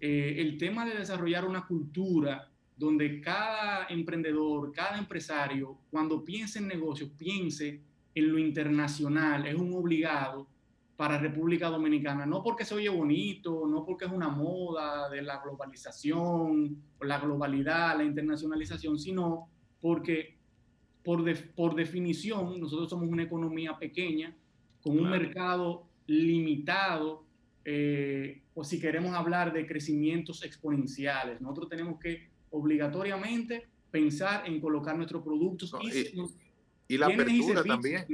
el 0.02 0.58
tema 0.58 0.86
de 0.86 0.98
desarrollar 0.98 1.44
una 1.44 1.68
cultura 1.68 2.50
donde 2.78 3.20
cada 3.20 3.88
emprendedor, 3.90 4.72
cada 4.72 4.98
empresario, 4.98 5.78
cuando 5.92 6.24
piense 6.24 6.60
en 6.60 6.68
negocios, 6.68 7.10
piense 7.18 7.82
en 8.16 8.32
lo 8.32 8.40
internacional, 8.40 9.46
es 9.48 9.56
un 9.56 9.74
obligado 9.74 10.48
para 10.96 11.18
República 11.18 11.70
Dominicana, 11.70 12.26
no 12.26 12.44
porque 12.44 12.66
se 12.66 12.76
oye 12.76 12.90
bonito, 12.90 13.66
no 13.68 13.86
porque 13.86 14.06
es 14.06 14.12
una 14.12 14.28
moda 14.30 15.10
de 15.10 15.22
la 15.22 15.42
globalización, 15.42 16.82
la 17.02 17.20
globalidad, 17.20 17.98
la 17.98 18.04
internacionalización, 18.04 19.00
sino 19.00 19.48
porque 19.80 20.38
por, 21.04 21.24
de- 21.24 21.36
por 21.36 21.76
definición 21.76 22.60
nosotros 22.60 22.90
somos 22.90 23.08
una 23.08 23.24
economía 23.24 23.78
pequeña, 23.78 24.36
con 24.82 24.94
un 24.94 25.06
Claro. 25.08 25.22
mercado 25.22 25.86
limitado, 26.08 27.24
eh, 27.64 28.42
o 28.54 28.64
si 28.64 28.80
queremos 28.82 29.14
hablar 29.14 29.54
de 29.54 29.66
crecimientos 29.66 30.44
exponenciales, 30.44 31.40
nosotros 31.40 31.70
tenemos 31.70 32.00
que 32.00 32.30
obligatoriamente 32.52 33.68
pensar 33.92 34.48
en 34.48 34.60
colocar 34.60 34.96
nuestros 34.98 35.24
productos 35.24 35.72
No, 35.74 35.80
y, 35.82 35.88
y- 35.90 36.24
Y 36.90 36.98
la 36.98 37.06
apertura 37.06 37.64
también. 37.64 38.06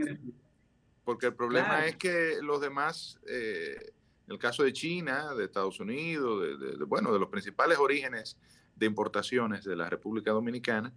Porque 1.03 1.27
el 1.27 1.33
problema 1.33 1.67
Claro. 1.69 1.85
es 1.87 1.95
que 1.95 2.37
los 2.41 2.59
demás, 2.61 3.19
eh, 3.27 3.93
en 4.27 4.33
el 4.33 4.37
caso 4.39 4.63
de 4.63 4.73
China, 4.73 5.33
de 5.33 5.45
Estados 5.45 5.79
Unidos, 5.79 6.41
de, 6.41 6.57
de- 6.57 6.77
de- 6.77 6.83
bueno, 6.85 7.13
de 7.13 7.19
los 7.19 7.29
principales 7.29 7.77
orígenes 7.77 8.37
de 8.75 8.85
importaciones 8.85 9.63
de 9.63 9.75
la 9.75 9.89
República 9.89 10.31
Dominicana, 10.31 10.91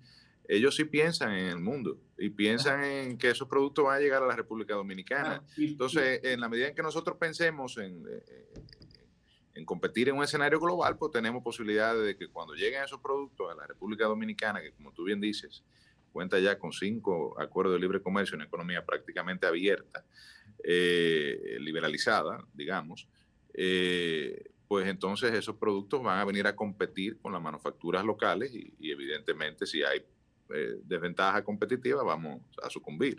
ellos 0.48 0.74
sí 0.74 0.84
piensan 0.84 1.32
en 1.34 1.46
el 1.46 1.60
mundo 1.60 1.98
y 2.16 2.30
piensan 2.30 2.82
en 2.82 3.18
que 3.18 3.28
esos 3.30 3.46
productos 3.48 3.84
van 3.84 3.98
a 3.98 4.00
llegar 4.00 4.22
a 4.22 4.26
la 4.26 4.34
República 4.34 4.74
Dominicana. 4.74 5.44
Y- 5.56 5.72
Entonces, 5.72 6.20
en 6.24 6.40
la 6.40 6.48
medida 6.48 6.68
en 6.68 6.74
que 6.74 6.82
nosotros 6.82 7.16
pensemos 7.18 7.76
en, 7.76 8.04
eh, 8.10 8.48
en 9.54 9.64
competir 9.66 10.08
en 10.08 10.16
un 10.16 10.24
escenario 10.24 10.58
global, 10.58 10.96
pues 10.96 11.12
tenemos 11.12 11.44
posibilidades 11.44 12.02
de 12.04 12.16
que 12.16 12.28
cuando 12.28 12.54
lleguen 12.54 12.82
esos 12.82 13.00
productos 13.00 13.52
a 13.52 13.54
la 13.54 13.66
República 13.66 14.06
Dominicana, 14.06 14.60
que 14.62 14.72
como 14.72 14.90
tú 14.92 15.04
bien 15.04 15.20
dices, 15.20 15.62
cuenta 16.08 16.38
ya 16.38 16.58
con 16.58 16.72
cinco 16.72 17.38
acuerdos 17.40 17.74
de 17.74 17.80
libre 17.80 18.02
comercio, 18.02 18.36
una 18.36 18.44
economía 18.46 18.84
prácticamente 18.84 19.46
abierta, 19.46 20.04
eh, 20.64 21.56
liberalizada, 21.60 22.44
digamos, 22.54 23.08
eh, 23.54 24.50
pues 24.66 24.86
entonces 24.86 25.32
esos 25.32 25.56
productos 25.56 26.02
van 26.02 26.18
a 26.18 26.24
venir 26.24 26.46
a 26.46 26.54
competir 26.54 27.18
con 27.18 27.32
las 27.32 27.40
manufacturas 27.42 28.04
locales 28.04 28.54
y, 28.54 28.74
y 28.78 28.90
evidentemente 28.90 29.66
si 29.66 29.82
hay 29.82 29.98
eh, 30.54 30.76
desventaja 30.84 31.42
competitiva 31.44 32.02
vamos 32.02 32.42
a 32.62 32.68
sucumbir. 32.68 33.16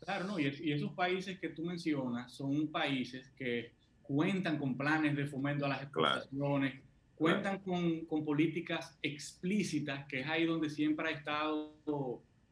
Claro, 0.00 0.26
no, 0.26 0.38
y, 0.38 0.46
es- 0.46 0.60
y 0.60 0.72
esos 0.72 0.92
países 0.92 1.38
que 1.38 1.50
tú 1.50 1.64
mencionas 1.64 2.32
son 2.34 2.70
países 2.70 3.30
que 3.36 3.72
cuentan 4.02 4.58
con 4.58 4.76
planes 4.76 5.16
de 5.16 5.26
fomento 5.26 5.64
a 5.64 5.68
las 5.68 5.82
exportaciones, 5.82 6.82
cuentan 7.22 7.58
con, 7.60 8.04
con 8.06 8.24
políticas 8.24 8.98
explícitas, 9.02 10.06
que 10.06 10.20
es 10.20 10.26
ahí 10.26 10.44
donde 10.44 10.68
siempre 10.68 11.08
ha 11.08 11.10
estado, 11.12 11.74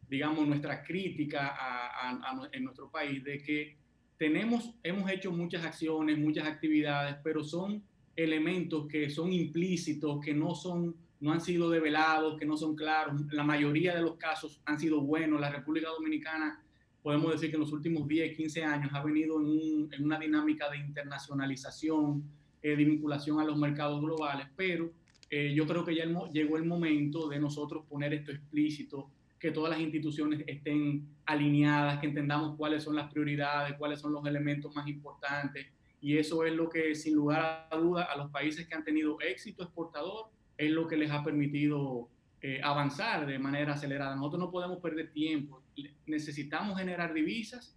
digamos, 0.09 0.47
nuestra 0.47 0.82
crítica 0.82 1.48
a- 1.48 2.10
a- 2.10 2.30
a 2.30 2.48
en 2.52 2.64
nuestro 2.64 2.90
país, 2.90 3.22
de 3.24 3.42
que 3.42 3.76
tenemos, 4.16 4.74
hemos 4.82 5.10
hecho 5.10 5.30
muchas 5.32 5.64
acciones, 5.64 6.18
muchas 6.18 6.47
actividades, 6.47 7.16
pero 7.22 7.42
son 7.44 7.82
elementos 8.16 8.86
que 8.86 9.09
son 9.10 9.32
implícitos, 9.32 10.20
que 10.24 10.34
no 10.34 10.55
son 10.55 10.94
no 11.22 11.32
han 11.32 11.40
sido 11.42 11.68
develados, 11.68 12.38
que 12.38 12.47
no 12.47 12.56
son 12.56 12.74
claros. 12.74 13.20
La 13.30 13.44
mayoría 13.44 13.94
de 13.94 14.01
los 14.01 14.16
casos 14.16 14.62
han 14.64 14.78
sido 14.80 15.02
buenos. 15.02 15.38
La 15.38 15.51
República 15.51 15.88
Dominicana 15.90 16.62
podemos 17.02 17.30
decir 17.32 17.51
que 17.51 17.56
en 17.56 17.60
los 17.60 17.72
últimos 17.72 18.09
10, 18.09 18.34
15 18.34 18.64
años 18.64 18.90
ha 18.94 19.05
venido 19.05 19.38
en, 19.38 19.44
un- 19.47 19.88
en 19.92 20.02
una 20.06 20.18
dinámica 20.18 20.70
de 20.70 20.78
internacionalización, 20.78 22.24
eh, 22.62 22.77
de 22.77 22.85
vinculación 22.85 23.41
a 23.41 23.45
los 23.45 23.57
mercados 23.57 24.01
globales, 24.01 24.47
pero 24.57 24.91
eh, 25.31 25.53
yo 25.55 25.66
creo 25.66 25.85
que 25.85 25.95
ya 25.95 26.03
el 26.03 26.16
llegó 26.32 26.57
el 26.57 26.65
momento 26.65 27.28
de 27.28 27.39
nosotros 27.39 27.85
poner 27.89 28.12
esto 28.12 28.32
explícito, 28.32 29.11
que 29.39 29.51
todas 29.51 29.70
las 29.70 29.81
instituciones 29.81 30.45
estén 30.47 31.07
alineadas, 31.24 31.99
que 32.01 32.07
entendamos 32.07 32.57
cuáles 32.57 32.82
son 32.82 32.97
las 32.97 33.11
prioridades, 33.11 33.74
cuáles 33.78 34.01
son 34.01 34.12
los 34.12 34.27
elementos 34.27 34.74
más 34.74 34.87
importantes, 34.87 35.66
y 36.01 36.16
eso 36.16 36.45
es 36.45 36.55
lo 36.55 36.69
que, 36.69 36.95
sin 36.95 37.15
lugar 37.15 37.69
a 37.70 37.77
duda, 37.77 38.05
a 38.05 38.16
los 38.16 38.31
países 38.31 38.66
que 38.66 38.74
han 38.74 38.85
tenido 38.85 39.19
éxito 39.20 39.62
exportador, 39.62 40.27
es 40.57 40.70
lo 40.70 40.87
que 40.87 40.97
les 40.97 41.11
ha 41.11 41.23
permitido 41.23 42.09
eh, 42.43 42.61
avanzar 42.62 43.27
de 43.27 43.39
manera 43.39 43.74
acelerada. 43.74 44.16
Nosotros 44.16 44.41
no 44.41 44.51
podemos 44.51 44.78
perder 44.78 45.12
tiempo. 45.12 45.62
Necesitamos 46.07 46.78
generar 46.78 47.12
divisas 47.12 47.77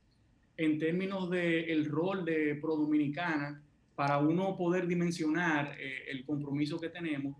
en 0.58 0.80
términos 0.80 1.30
del 1.30 1.70
el 1.70 1.86
rol 1.86 2.24
de 2.24 2.58
Pro 2.62 2.78
Dominicana 2.78 3.62
para 3.96 4.18
uno 4.18 4.56
poder 4.58 4.88
dimensionar 4.88 5.76
eh, 5.80 6.06
el 6.10 6.26
compromiso 6.26 6.80
que 6.80 6.90
tenemos. 6.90 7.36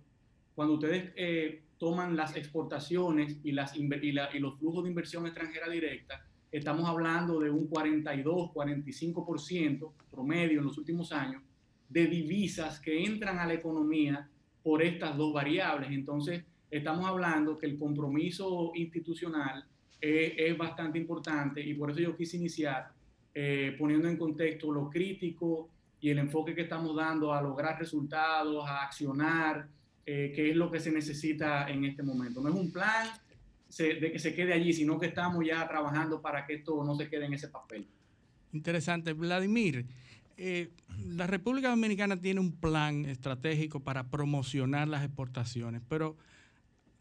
Cuando 0.56 0.76
ustedes 0.76 1.12
eh, 1.16 1.62
toman 1.80 2.16
las 2.16 2.36
exportaciones 2.36 3.40
y, 3.44 3.52
las, 3.52 3.76
y, 3.76 3.88
la- 4.12 4.30
y 4.36 4.40
los 4.40 4.58
flujos 4.60 4.84
de 4.84 4.90
inversión 4.90 5.26
extranjera 5.26 5.68
directa, 5.70 6.26
estamos 6.52 6.88
hablando 6.88 7.40
de 7.40 7.50
un 7.50 7.68
42, 7.68 8.52
45% 8.52 9.92
promedio 10.12 10.60
en 10.60 10.66
los 10.66 10.78
últimos 10.78 11.12
años 11.12 11.42
de 11.90 12.08
divisas 12.08 12.80
que 12.80 13.04
entran 13.04 13.40
a 13.40 13.46
la 13.46 13.54
economía 13.54 14.28
por 14.64 14.82
estas 14.82 15.18
dos 15.18 15.34
variables. 15.34 15.92
Entonces, 15.92 16.44
estamos 16.70 17.06
hablando 17.08 17.58
que 17.58 17.66
el 17.66 17.78
compromiso 17.78 18.72
institucional 18.76 19.66
es, 20.00 20.34
es 20.38 20.58
bastante 20.58 20.98
importante 21.00 21.62
y 21.62 21.74
por 21.74 21.92
eso 21.92 22.00
yo 22.00 22.16
quise 22.16 22.38
iniciar 22.38 22.92
eh, 23.34 23.76
poniendo 23.80 24.08
en 24.08 24.18
contexto 24.18 24.72
lo 24.72 24.90
crítico 24.90 25.70
y 26.04 26.10
el 26.10 26.20
enfoque 26.20 26.54
que 26.54 26.64
estamos 26.64 26.98
dando 26.98 27.34
a 27.34 27.42
lograr 27.42 27.80
resultados, 27.80 28.68
a 28.68 28.84
accionar, 28.84 29.70
eh, 30.06 30.34
que 30.36 30.50
es 30.50 30.56
lo 30.58 30.70
que 30.70 30.82
se 30.82 30.92
necesita 30.92 31.70
en 31.70 31.86
este 31.86 32.04
momento. 32.04 32.42
No 32.42 32.50
es 32.50 32.56
un 32.56 32.74
plan 32.74 33.08
de 33.78 34.12
que 34.12 34.20
se 34.20 34.36
quede 34.36 34.52
allí, 34.52 34.74
sino 34.74 35.00
que 35.00 35.06
estamos 35.06 35.46
ya 35.46 35.66
trabajando 35.66 36.22
para 36.22 36.46
que 36.46 36.56
esto 36.56 36.84
no 36.84 36.98
se 36.98 37.08
quede 37.08 37.28
en 37.28 37.36
ese 37.36 37.48
papel. 37.48 37.88
Interesante. 38.52 39.14
Vladimir, 39.14 39.86
eh, 40.36 40.72
la 41.08 41.26
República 41.26 41.70
Dominicana 41.70 42.20
tiene 42.20 42.42
un 42.42 42.52
plan 42.52 43.06
estratégico 43.06 43.80
para 43.80 44.10
promocionar 44.10 44.90
las 44.90 45.06
exportaciones, 45.06 45.82
pero 45.88 46.18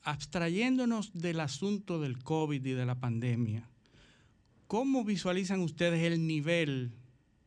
abstrayéndonos 0.04 1.12
del 1.12 1.40
asunto 1.40 2.00
del 2.00 2.22
COVID 2.22 2.64
y 2.64 2.72
de 2.72 2.86
la 2.86 3.00
pandemia, 3.00 3.68
¿cómo 4.68 5.04
visualizan 5.04 5.58
ustedes 5.58 6.04
el 6.04 6.24
nivel 6.24 6.92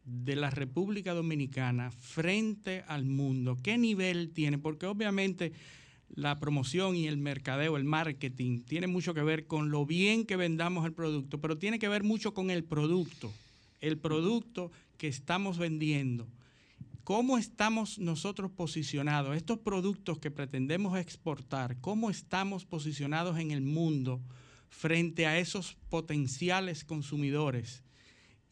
de 0.05 0.35
la 0.35 0.49
República 0.49 1.13
Dominicana 1.13 1.91
frente 1.91 2.83
al 2.87 3.05
mundo? 3.05 3.57
¿Qué 3.61 3.77
nivel 3.77 4.31
tiene? 4.31 4.57
Porque 4.57 4.85
obviamente 4.85 5.51
la 6.09 6.39
promoción 6.39 6.95
y 6.95 7.07
el 7.07 7.17
mercadeo, 7.17 7.77
el 7.77 7.83
marketing, 7.83 8.61
tiene 8.61 8.87
mucho 8.87 9.13
que 9.13 9.23
ver 9.23 9.47
con 9.47 9.71
lo 9.71 9.85
bien 9.85 10.25
que 10.25 10.35
vendamos 10.35 10.85
el 10.85 10.93
producto, 10.93 11.41
pero 11.41 11.57
tiene 11.57 11.79
que 11.79 11.89
ver 11.89 12.03
mucho 12.03 12.33
con 12.33 12.49
el 12.49 12.63
producto, 12.63 13.31
el 13.81 13.97
producto 13.97 14.71
que 14.97 15.07
estamos 15.07 15.57
vendiendo. 15.57 16.27
¿Cómo 17.03 17.37
estamos 17.37 17.99
nosotros 17.99 18.49
posicionados? 18.49 19.35
Estos 19.35 19.59
productos 19.59 20.17
que 20.17 20.31
pretendemos 20.31 20.97
exportar, 20.97 21.79
¿cómo 21.79 22.09
estamos 22.09 22.65
posicionados 22.65 23.37
en 23.37 23.51
el 23.51 23.61
mundo 23.61 24.21
frente 24.69 25.27
a 25.27 25.37
esos 25.37 25.77
potenciales 25.89 26.83
consumidores? 26.83 27.84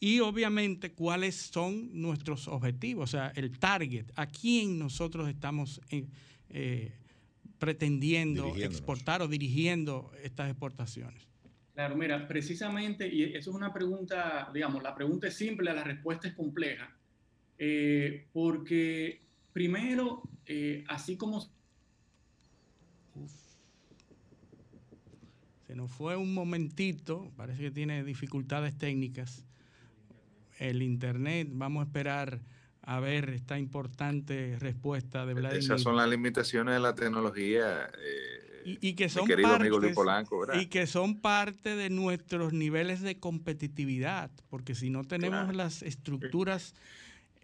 Y 0.04 0.20
obviamente, 0.20 0.92
¿cuáles 0.92 1.34
son 1.34 1.88
nuestros 1.98 2.46
objetivos? 2.46 3.04
O 3.04 3.10
sea, 3.10 3.32
el 3.36 3.58
target, 3.58 4.04
a 4.16 4.26
quién 4.26 4.78
nosotros 4.78 5.26
estamos 5.30 5.80
eh, 5.88 6.04
eh, 6.50 6.92
pretendiendo 7.58 8.54
exportar 8.54 9.22
o 9.22 9.28
dirigiendo 9.28 10.12
estas 10.22 10.50
exportaciones. 10.50 11.26
Claro, 11.72 11.96
mira, 11.96 12.28
precisamente, 12.28 13.08
y 13.08 13.22
eso 13.22 13.50
es 13.50 13.56
una 13.56 13.72
pregunta, 13.72 14.50
digamos, 14.52 14.82
la 14.82 14.94
pregunta 14.94 15.28
es 15.28 15.36
simple, 15.36 15.72
la 15.72 15.84
respuesta 15.84 16.28
es 16.28 16.34
compleja, 16.34 16.94
eh, 17.56 18.26
porque 18.34 19.22
primero, 19.54 20.22
eh, 20.44 20.84
así 20.86 21.16
como... 21.16 21.48
Se 25.66 25.74
nos 25.74 25.90
fue 25.90 26.14
un 26.14 26.34
momentito, 26.34 27.32
parece 27.38 27.62
que 27.62 27.70
tiene 27.70 28.04
dificultades 28.04 28.76
técnicas. 28.76 29.46
El 30.58 30.82
Internet, 30.82 31.48
vamos 31.50 31.82
a 31.82 31.86
esperar 31.86 32.40
a 32.82 33.00
ver 33.00 33.30
esta 33.30 33.58
importante 33.58 34.56
respuesta 34.58 35.24
de 35.24 35.34
Vladimir. 35.34 35.64
Esas 35.64 35.82
son 35.82 35.96
las 35.96 36.08
limitaciones 36.08 36.74
de 36.74 36.80
la 36.80 36.94
tecnología. 36.94 37.90
Eh, 37.98 38.78
y, 38.80 38.94
que 38.94 39.08
son 39.08 39.26
parte, 39.28 39.70
y 40.60 40.66
que 40.66 40.86
son 40.86 41.20
parte 41.20 41.76
de 41.76 41.90
nuestros 41.90 42.52
niveles 42.52 43.02
de 43.02 43.18
competitividad, 43.18 44.30
porque 44.48 44.74
si 44.74 44.88
no 44.88 45.04
tenemos 45.04 45.54
las 45.54 45.82
estructuras 45.82 46.74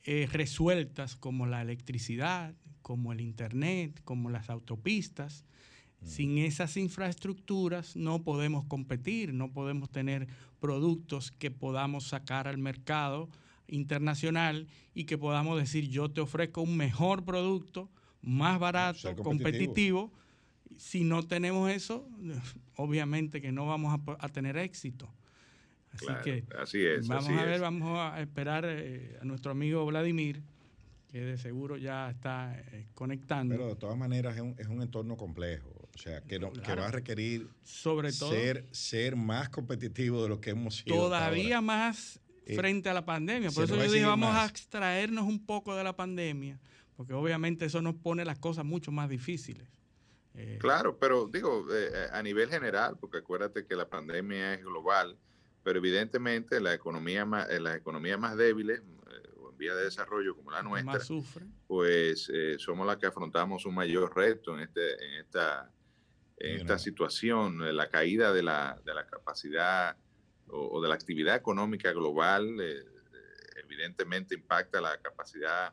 eh, 0.04 0.28
resueltas 0.32 1.16
como 1.16 1.46
la 1.46 1.60
electricidad, 1.60 2.54
como 2.80 3.12
el 3.12 3.20
internet, 3.20 4.00
como 4.04 4.30
las 4.30 4.48
autopistas, 4.48 5.44
mm. 6.00 6.06
sin 6.06 6.38
esas 6.38 6.76
infraestructuras 6.76 7.96
no 7.96 8.22
podemos 8.22 8.64
competir, 8.64 9.32
no 9.32 9.52
podemos 9.52 9.90
tener 9.90 10.28
productos 10.60 11.30
que 11.32 11.50
podamos 11.50 12.04
sacar 12.08 12.46
al 12.46 12.58
mercado 12.58 13.28
internacional 13.70 14.66
y 14.94 15.04
que 15.04 15.16
podamos 15.18 15.58
decir 15.58 15.88
yo 15.88 16.10
te 16.10 16.20
ofrezco 16.20 16.62
un 16.62 16.76
mejor 16.76 17.24
producto, 17.24 17.88
más 18.22 18.58
barato, 18.58 19.14
competitivo. 19.16 20.12
Si 20.76 21.04
no 21.04 21.22
tenemos 21.22 21.70
eso, 21.70 22.08
obviamente 22.76 23.40
que 23.40 23.52
no 23.52 23.66
vamos 23.66 23.98
a, 24.18 24.28
tener 24.28 24.56
éxito. 24.56 25.08
Así 25.92 26.06
que 26.22 26.44
así 26.56 26.84
es, 26.84 27.08
vamos 27.08 27.30
a 27.30 27.44
ver, 27.44 27.60
vamos 27.60 27.98
a 27.98 28.20
esperar 28.20 28.64
eh, 28.66 29.18
a 29.20 29.24
nuestro 29.24 29.50
amigo 29.50 29.84
Vladimir, 29.86 30.40
que 31.08 31.20
de 31.20 31.36
seguro 31.36 31.76
ya 31.76 32.10
está 32.10 32.56
eh, 32.72 32.86
conectando. 32.94 33.54
Pero 33.56 33.68
de 33.68 33.76
todas 33.76 33.98
maneras 33.98 34.36
es 34.36 34.42
un, 34.42 34.54
es 34.56 34.68
un 34.68 34.82
entorno 34.82 35.16
complejo, 35.16 35.79
sea, 36.00 36.22
que, 36.22 36.38
que 36.38 36.74
va 36.74 36.86
a 36.86 36.90
requerir 36.90 37.48
Sobre 37.62 38.12
todo, 38.12 38.30
ser, 38.30 38.66
ser 38.70 39.16
más 39.16 39.50
competitivo 39.50 40.22
de 40.22 40.28
lo 40.30 40.40
que 40.40 40.50
hemos 40.50 40.76
sido. 40.76 40.96
Todavía 40.96 41.60
más 41.60 42.20
eh, 42.46 42.56
frente 42.56 42.88
a 42.88 42.94
la 42.94 43.04
pandemia. 43.04 43.50
Por 43.50 43.64
eso 43.64 43.76
yo 43.76 43.90
dije, 43.90 44.04
vamos 44.04 44.34
a 44.34 44.46
extraernos 44.46 45.24
un 45.24 45.44
poco 45.44 45.76
de 45.76 45.84
la 45.84 45.94
pandemia, 45.94 46.58
porque 46.96 47.12
obviamente 47.12 47.66
eso 47.66 47.82
nos 47.82 47.94
pone 47.96 48.24
las 48.24 48.38
cosas 48.38 48.64
mucho 48.64 48.90
más 48.90 49.08
difíciles. 49.08 49.68
Eh, 50.34 50.58
claro, 50.60 50.96
pero 50.98 51.26
digo, 51.26 51.66
eh, 51.72 52.08
a 52.12 52.22
nivel 52.22 52.48
general, 52.48 52.96
porque 52.98 53.18
acuérdate 53.18 53.66
que 53.66 53.76
la 53.76 53.88
pandemia 53.88 54.54
es 54.54 54.64
global, 54.64 55.18
pero 55.62 55.78
evidentemente 55.78 56.60
la 56.60 56.72
economía 56.72 57.24
más, 57.24 57.48
las 57.60 57.76
economías 57.76 58.18
más 58.18 58.36
débiles 58.36 58.80
o 59.38 59.50
en 59.50 59.58
vía 59.58 59.74
de 59.74 59.84
desarrollo 59.84 60.34
como 60.34 60.50
la 60.50 60.62
nuestra, 60.62 61.00
pues 61.66 62.32
somos 62.58 62.86
las 62.86 62.96
que 62.96 63.06
afrontamos 63.06 63.66
un 63.66 63.74
mayor 63.74 64.16
reto 64.16 64.54
en, 64.54 64.60
este, 64.60 64.94
en 64.94 65.20
esta, 65.20 65.70
en 66.40 66.56
esta 66.56 66.78
situación, 66.78 67.76
la 67.76 67.88
caída 67.88 68.32
de 68.32 68.42
la, 68.42 68.80
de 68.84 68.94
la 68.94 69.06
capacidad 69.06 69.96
o, 70.48 70.80
de 70.80 70.88
la 70.88 70.94
actividad 70.94 71.36
económica 71.36 71.92
global, 71.92 72.60
eh, 72.60 72.82
evidentemente 73.62 74.34
impacta 74.34 74.80
la 74.80 74.98
capacidad 75.00 75.72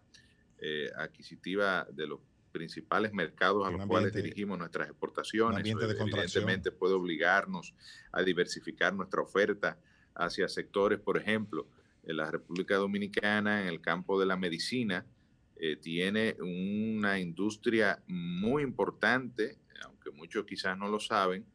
eh, 0.59 0.91
adquisitiva 0.97 1.87
de 1.91 2.07
los 2.07 2.19
principales 2.51 3.13
mercados 3.13 3.67
a 3.67 3.71
los 3.71 3.85
cuales 3.85 4.13
dirigimos 4.13 4.57
nuestras 4.57 4.89
exportaciones. 4.89 5.65
evidentemente 5.65 6.71
puede 6.71 6.95
obligarnos 6.95 7.73
a 8.11 8.21
diversificar 8.23 8.93
nuestra 8.93 9.21
oferta 9.21 9.77
hacia 10.15 10.47
sectores, 10.47 10.99
por 10.99 11.17
ejemplo, 11.17 11.67
en 12.03 12.17
la 12.17 12.31
República 12.31 12.75
Dominicana, 12.75 13.61
en 13.61 13.67
el 13.67 13.81
campo 13.81 14.19
de 14.19 14.25
la 14.25 14.37
medicina, 14.37 15.05
eh, 15.59 15.75
tiene 15.75 16.35
una 16.39 17.19
industria 17.19 18.01
muy 18.07 18.63
importante, 18.63 19.57
aunque 20.07 20.17
muchos 20.17 20.45
quizás 20.45 20.77
no 20.77 20.87
lo 20.87 20.99
saben, 20.99 21.45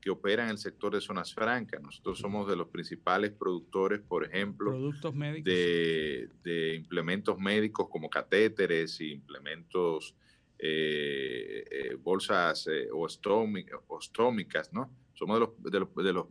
que 0.00 0.10
operan 0.10 0.46
en 0.46 0.52
el 0.52 0.58
sector 0.58 0.92
de 0.94 1.00
zonas 1.00 1.32
francas. 1.32 1.80
Nosotros 1.80 2.18
somos 2.18 2.46
de 2.48 2.56
los 2.56 2.68
principales 2.68 3.32
productores, 3.32 4.00
por 4.00 4.24
ejemplo, 4.24 4.70
De, 5.42 6.74
implementos 6.76 7.38
médicos 7.38 7.88
como 7.88 8.10
catéteres 8.10 9.00
y 9.00 9.12
implementos, 9.12 10.14
eh, 10.58 11.64
eh, 11.70 11.94
bolsas 11.94 12.66
eh, 12.66 12.88
ostómicas, 12.92 14.72
¿no? 14.72 14.90
Somos 15.14 15.40
de 15.58 15.80
los, 15.80 15.94
de 15.94 16.12
los, 16.12 16.26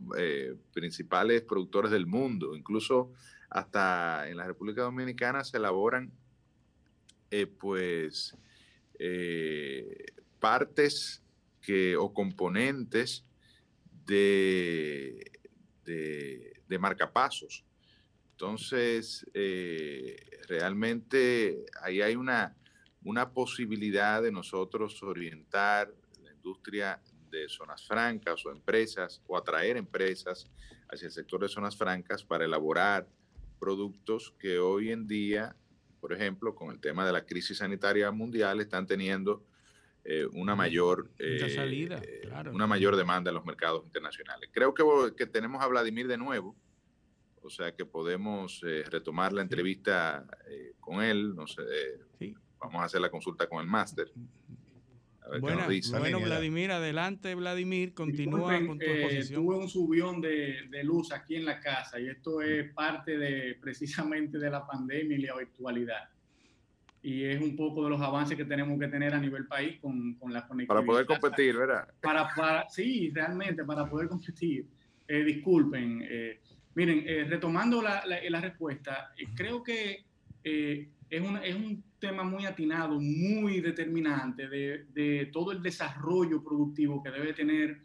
principales 0.72 1.42
productores 1.42 1.90
del 1.90 2.06
mundo. 2.06 2.54
Incluso 2.54 3.12
hasta 3.50 4.28
en 4.28 4.36
la 4.36 4.46
República 4.46 4.82
Dominicana 4.82 5.42
se 5.42 5.56
elaboran, 5.56 6.12
pues, 7.58 8.36
partes 10.38 11.23
o 11.98 12.12
componentes 12.12 13.24
de, 14.06 15.32
de, 15.84 16.78
marcapasos. 16.78 17.64
Entonces, 18.32 19.24
eh, 19.32 20.16
realmente 20.48 21.64
ahí 21.82 22.02
hay 22.02 22.16
una, 22.16 22.56
una 23.04 23.30
posibilidad 23.30 24.20
de 24.22 24.32
nosotros 24.32 25.00
orientar 25.02 25.94
la 26.22 26.32
industria 26.32 27.00
de 27.30 27.48
zonas 27.48 27.86
francas 27.86 28.44
o 28.44 28.50
empresas 28.50 29.22
o 29.26 29.36
atraer 29.36 29.76
empresas 29.76 30.50
hacia 30.90 31.06
el 31.06 31.12
sector 31.12 31.40
de 31.42 31.48
zonas 31.48 31.76
francas 31.76 32.24
para 32.24 32.44
elaborar 32.44 33.08
productos 33.58 34.34
que 34.38 34.58
hoy 34.58 34.90
en 34.90 35.06
día, 35.06 35.56
por 36.00 36.12
ejemplo, 36.12 36.54
con 36.54 36.70
el 36.70 36.80
tema 36.80 37.06
de 37.06 37.12
la 37.12 37.24
crisis 37.24 37.58
sanitaria 37.58 38.10
mundial, 38.10 38.60
están 38.60 38.86
teniendo 38.86 39.44
eh, 40.06 40.26
una 40.34 40.54
mayor 40.54 41.10
salida, 41.54 41.98
eh, 42.04 42.28
una 42.52 42.66
mayor 42.66 42.94
demanda 42.94 43.30
en 43.30 43.36
los 43.36 43.46
mercados 43.46 43.84
internacionales. 43.86 44.50
Creo 44.52 44.74
que, 44.74 44.84
que, 45.16 45.26
tenemos 45.26 45.62
a 45.62 45.66
Vladimir 45.66 46.06
de 46.06 46.18
nuevo, 46.18 46.54
o 47.40 47.48
sea 47.48 47.74
que 47.74 47.86
podemos 47.86 48.62
eh, 48.66 48.84
retomar 48.90 49.32
la 49.32 49.40
entrevista 49.40 50.26
con 50.78 51.02
él. 51.02 51.34
No 51.34 51.46
sé, 51.46 51.62
vamos 52.58 52.82
a 52.82 52.84
hacer 52.84 53.00
la 53.00 53.10
consulta 53.10 53.46
con 53.46 53.62
el 53.62 53.66
máster. 53.66 54.12
Bueno, 55.40 55.66
bueno 55.98 56.20
Vladimir, 56.20 56.70
adelante, 56.70 57.34
Vladimir, 57.34 57.94
continúa 57.94 58.58
con 58.66 58.78
tu 58.78 58.84
exposición. 58.84 59.42
tuve 59.42 59.56
un 59.56 59.70
subión 59.70 60.20
de, 60.20 60.68
de, 60.68 60.84
luz 60.84 61.12
aquí 61.12 61.36
en 61.36 61.46
la 61.46 61.60
casa 61.60 61.98
y 61.98 62.08
esto 62.08 62.42
es 62.42 62.70
parte 62.74 63.16
de 63.16 63.54
precisamente 63.54 64.38
de 64.38 64.50
la 64.50 64.66
pandemia 64.66 65.16
y 65.16 65.22
la 65.22 65.38
virtualidad 65.38 66.13
y 67.04 67.22
es 67.24 67.38
un 67.38 67.54
poco 67.54 67.84
de 67.84 67.90
los 67.90 68.00
avances 68.00 68.34
que 68.34 68.46
tenemos 68.46 68.80
que 68.80 68.88
tener 68.88 69.12
a 69.12 69.20
nivel 69.20 69.46
país 69.46 69.78
con, 69.78 70.14
con 70.14 70.32
la 70.32 70.48
conectividad. 70.48 70.80
Para 70.80 70.86
poder 70.86 71.04
competir, 71.06 71.54
¿verdad? 71.54 71.86
Para, 72.00 72.26
para, 72.34 72.66
sí, 72.70 73.12
realmente, 73.14 73.62
para 73.62 73.84
poder 73.84 74.08
competir. 74.08 74.66
Eh, 75.06 75.22
disculpen, 75.22 76.02
eh, 76.02 76.40
miren, 76.74 77.04
eh, 77.06 77.24
retomando 77.28 77.82
la, 77.82 78.06
la, 78.06 78.18
la 78.26 78.40
respuesta, 78.40 79.12
creo 79.36 79.62
que 79.62 80.06
es 80.42 81.20
un, 81.20 81.36
es 81.44 81.54
un 81.54 81.84
tema 81.98 82.22
muy 82.22 82.46
atinado, 82.46 82.98
muy 82.98 83.60
determinante 83.60 84.48
de, 84.48 84.86
de 84.94 85.26
todo 85.30 85.52
el 85.52 85.62
desarrollo 85.62 86.42
productivo 86.42 87.02
que 87.02 87.10
debe 87.10 87.34
tener 87.34 87.80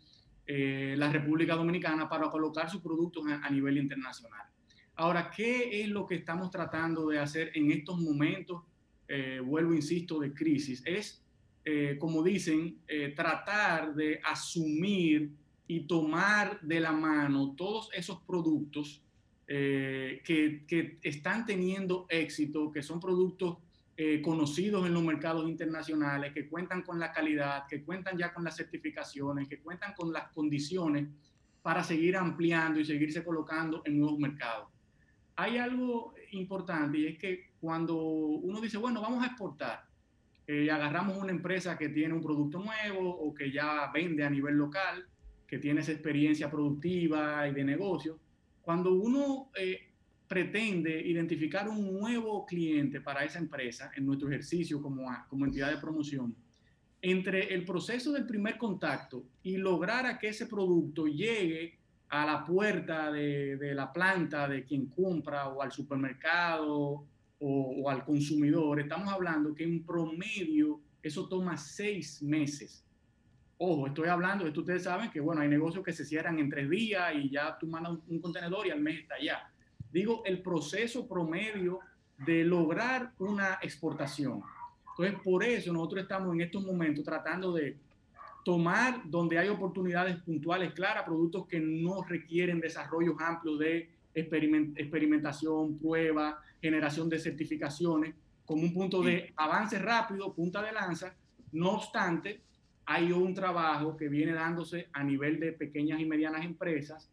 la 0.97 1.11
República 1.11 1.55
Dominicana 1.55 2.09
para 2.09 2.29
colocar 2.29 2.69
sus 2.69 2.81
productos 2.81 3.23
a, 3.27 3.45
a, 3.45 3.49
nivel 3.51 3.77
internacional. 3.77 4.47
Ahora, 4.95 5.29
¿qué 5.29 5.81
es 5.81 5.89
lo 5.89 6.07
que 6.07 6.15
estamos 6.15 6.49
tratando 6.49 7.07
de 7.07 7.19
hacer 7.19 7.51
en 7.53 7.71
estos 7.71 7.99
momentos? 7.99 8.63
Eh, 9.11 9.41
vuelvo, 9.43 9.73
insisto, 9.73 10.19
de 10.19 10.31
crisis. 10.33 10.83
Es, 10.85 11.23
eh, 11.65 11.97
como 11.99 12.23
dicen, 12.23 12.79
eh, 12.87 13.13
tratar 13.15 13.93
de 13.93 14.19
asumir 14.23 15.31
y 15.67 15.81
tomar 15.81 16.61
de 16.61 16.79
la 16.79 16.91
mano 16.91 17.53
todos 17.55 17.89
esos 17.93 18.21
productos 18.21 19.03
eh, 19.47 20.21
que, 20.23 20.63
que, 20.65 20.99
están 21.03 21.45
teniendo 21.45 22.05
éxito, 22.09 22.71
que 22.71 22.81
son 22.81 22.99
productos 22.99 23.57
conocidos 24.23 24.87
en 24.87 24.93
los 24.93 25.03
mercados 25.03 25.49
internacionales, 25.49 26.31
que 26.33 26.47
cuentan 26.47 26.83
con 26.83 26.99
la 26.99 27.11
calidad, 27.11 27.65
que 27.69 27.83
cuentan 27.83 28.17
ya 28.17 28.33
con 28.33 28.45
las 28.45 28.55
certificaciones, 28.55 29.49
que 29.49 29.59
cuentan 29.59 29.93
con 29.93 30.13
las 30.13 30.31
condiciones 30.31 31.09
para 31.61 31.83
seguir 31.83 32.15
ampliando 32.15 32.79
y 32.79 32.85
seguirse 32.85 33.25
colocando 33.25 33.81
en 33.83 33.99
nuevos 33.99 34.17
mercados. 34.17 34.69
Hay 35.35 35.57
algo 35.57 36.13
importante 36.31 36.97
y 36.97 37.07
es 37.07 37.17
que 37.17 37.49
cuando 37.59 37.95
uno 37.97 38.61
dice, 38.61 38.77
bueno, 38.77 39.01
vamos 39.01 39.23
a 39.23 39.27
exportar, 39.27 39.83
eh, 40.47 40.69
agarramos 40.71 41.17
una 41.17 41.31
empresa 41.31 41.77
que 41.77 41.89
tiene 41.89 42.13
un 42.13 42.21
producto 42.21 42.59
nuevo 42.59 43.09
o 43.09 43.33
que 43.33 43.51
ya 43.51 43.91
vende 43.93 44.23
a 44.23 44.29
nivel 44.29 44.55
local, 44.55 45.05
que 45.45 45.59
tiene 45.59 45.81
esa 45.81 45.91
experiencia 45.91 46.49
productiva 46.49 47.47
y 47.47 47.53
de 47.53 47.63
negocio, 47.63 48.19
cuando 48.61 48.93
uno 48.93 49.49
eh, 49.55 49.89
pretende 50.27 51.01
identificar 51.01 51.67
un 51.67 51.99
nuevo 51.99 52.45
cliente 52.45 53.01
para 53.01 53.23
esa 53.23 53.39
empresa 53.39 53.91
en 53.95 54.05
nuestro 54.05 54.29
ejercicio 54.29 54.79
como, 54.81 55.09
como 55.27 55.45
entidad 55.45 55.71
de 55.71 55.77
promoción, 55.77 56.35
entre 57.01 57.53
el 57.53 57.65
proceso 57.65 58.11
del 58.11 58.27
primer 58.27 58.57
contacto 58.57 59.23
y 59.41 59.57
lograr 59.57 60.05
a 60.05 60.19
que 60.19 60.27
ese 60.27 60.45
producto 60.45 61.07
llegue 61.07 61.78
a 62.09 62.25
la 62.25 62.43
puerta 62.43 63.11
de, 63.11 63.57
de 63.57 63.75
la 63.75 63.93
planta 63.93 64.47
de 64.47 64.63
quien 64.63 64.87
compra 64.87 65.47
o 65.49 65.61
al 65.61 65.71
supermercado 65.71 66.75
o, 66.75 67.05
o, 67.39 67.89
al 67.89 68.03
consumidor, 68.03 68.79
estamos 68.79 69.13
hablando 69.13 69.53
que 69.53 69.63
en 69.63 69.85
promedio 69.85 70.81
eso 71.01 71.27
toma 71.27 71.55
seis 71.55 72.21
meses. 72.21 72.83
Ojo, 73.57 73.87
estoy 73.87 74.07
hablando, 74.07 74.47
esto 74.47 74.61
ustedes 74.61 74.83
saben 74.83 75.11
que, 75.11 75.19
bueno, 75.19 75.41
hay 75.41 75.49
negocios 75.49 75.83
que 75.83 75.93
se 75.93 76.05
cierran 76.05 76.39
en 76.39 76.49
tres 76.49 76.69
días 76.69 77.13
y 77.15 77.29
ya 77.29 77.57
tú 77.57 77.67
mandas 77.67 77.93
un, 77.93 78.03
un 78.07 78.19
contenedor 78.19 78.65
y 78.67 78.71
al 78.71 78.81
mes 78.81 79.01
está 79.01 79.15
allá. 79.15 79.51
Digo, 79.91 80.23
el 80.25 80.41
proceso 80.41 81.07
promedio 81.07 81.79
de 82.25 82.43
lograr 82.43 83.13
una 83.19 83.59
exportación. 83.61 84.41
Entonces, 84.91 85.19
por 85.23 85.43
eso 85.43 85.71
nosotros 85.71 86.01
estamos 86.03 86.33
en 86.33 86.41
estos 86.41 86.63
momentos 86.63 87.05
tratando 87.05 87.53
de 87.53 87.77
tomar 88.43 89.01
donde 89.05 89.37
hay 89.37 89.49
oportunidades 89.49 90.17
puntuales 90.17 90.73
claras, 90.73 91.03
productos 91.03 91.47
que 91.47 91.59
no 91.59 92.03
requieren 92.03 92.59
desarrollos 92.59 93.15
amplios 93.19 93.59
de 93.59 93.89
experiment 94.13 94.77
experimentación, 94.77 95.77
prueba, 95.77 96.41
generación 96.61 97.09
de 97.09 97.19
certificaciones, 97.19 98.15
como 98.45 98.63
un 98.63 98.73
punto 98.73 99.01
de 99.01 99.31
avance 99.35 99.77
rápido, 99.77 100.33
punta 100.33 100.61
de 100.61 100.71
lanza. 100.71 101.15
No 101.51 101.71
obstante, 101.71 102.41
hay 102.85 103.11
un 103.11 103.33
trabajo 103.33 103.95
que 103.95 104.09
viene 104.09 104.33
dándose 104.33 104.87
a 104.93 105.03
nivel 105.03 105.39
de 105.39 105.51
pequeñas 105.53 105.99
y 105.99 106.05
medianas 106.05 106.43
empresas. 106.43 107.09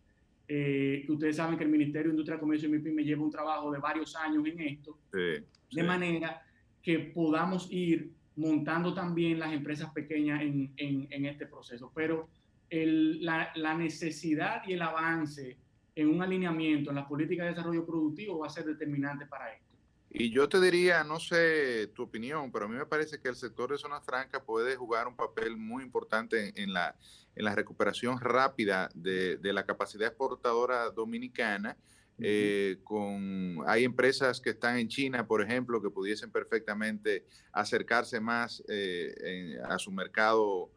Eh, 0.48 1.02
que 1.04 1.12
ustedes 1.12 1.36
saben 1.36 1.58
que 1.58 1.64
el 1.64 1.70
Ministerio 1.70 2.08
de 2.08 2.10
Industria, 2.10 2.38
Comercio 2.38 2.68
y 2.68 2.72
MIPIM 2.72 2.94
me 2.94 3.02
lleva 3.02 3.22
un 3.24 3.30
trabajo 3.30 3.70
de 3.72 3.80
varios 3.80 4.14
años 4.14 4.46
en 4.46 4.60
esto, 4.60 4.96
sí, 5.12 5.18
de 5.18 5.44
sí. 5.70 5.82
manera 5.82 6.40
que 6.80 7.00
podamos 7.00 7.68
ir 7.72 8.12
montando 8.36 8.94
también 8.94 9.38
las 9.38 9.52
empresas 9.52 9.90
pequeñas 9.92 10.42
en, 10.42 10.72
en, 10.76 11.24
este 11.26 11.46
proceso. 11.46 11.90
Pero 11.94 12.28
la, 12.70 13.50
la, 13.54 13.74
necesidad 13.74 14.62
y 14.66 14.74
el 14.74 14.82
avance 14.82 15.56
en 15.94 16.08
un 16.08 16.22
alineamiento 16.22 16.90
en 16.90 16.96
las 16.96 17.06
políticas 17.06 17.46
de 17.46 17.50
desarrollo 17.50 17.86
productivo 17.86 18.38
va 18.38 18.46
a 18.46 18.50
ser 18.50 18.64
determinante 18.64 19.26
para 19.26 19.52
esto. 19.52 19.66
Y 20.10 20.30
yo 20.30 20.48
te 20.48 20.60
diría, 20.60 21.02
no 21.04 21.18
sé 21.18 21.88
tu 21.88 22.04
opinión, 22.04 22.50
pero 22.52 22.66
a 22.66 22.68
mí 22.68 22.76
me 22.76 22.86
parece 22.86 23.20
que 23.20 23.28
el 23.28 23.36
sector 23.36 23.70
de 23.70 23.78
zona 23.78 24.00
franca 24.00 24.42
puede 24.42 24.76
jugar 24.76 25.08
un 25.08 25.16
papel 25.16 25.56
muy 25.56 25.82
importante 25.82 26.48
en, 26.48 26.52
en 26.56 26.72
la, 26.72 26.94
en 27.34 27.44
la 27.44 27.54
recuperación 27.54 28.20
rápida 28.20 28.88
de, 28.94 29.36
de 29.36 29.52
la 29.52 29.66
capacidad 29.66 30.08
exportadora 30.08 30.90
dominicana. 30.90 31.76
Eh, 32.18 32.78
con, 32.82 33.58
hay 33.66 33.84
empresas 33.84 34.40
que 34.40 34.50
están 34.50 34.78
en 34.78 34.88
China, 34.88 35.26
por 35.26 35.42
ejemplo, 35.42 35.82
que 35.82 35.90
pudiesen 35.90 36.30
perfectamente 36.30 37.26
acercarse 37.52 38.20
más 38.20 38.62
eh, 38.68 39.14
en, 39.22 39.64
a 39.70 39.78
su 39.78 39.92
mercado 39.92 40.70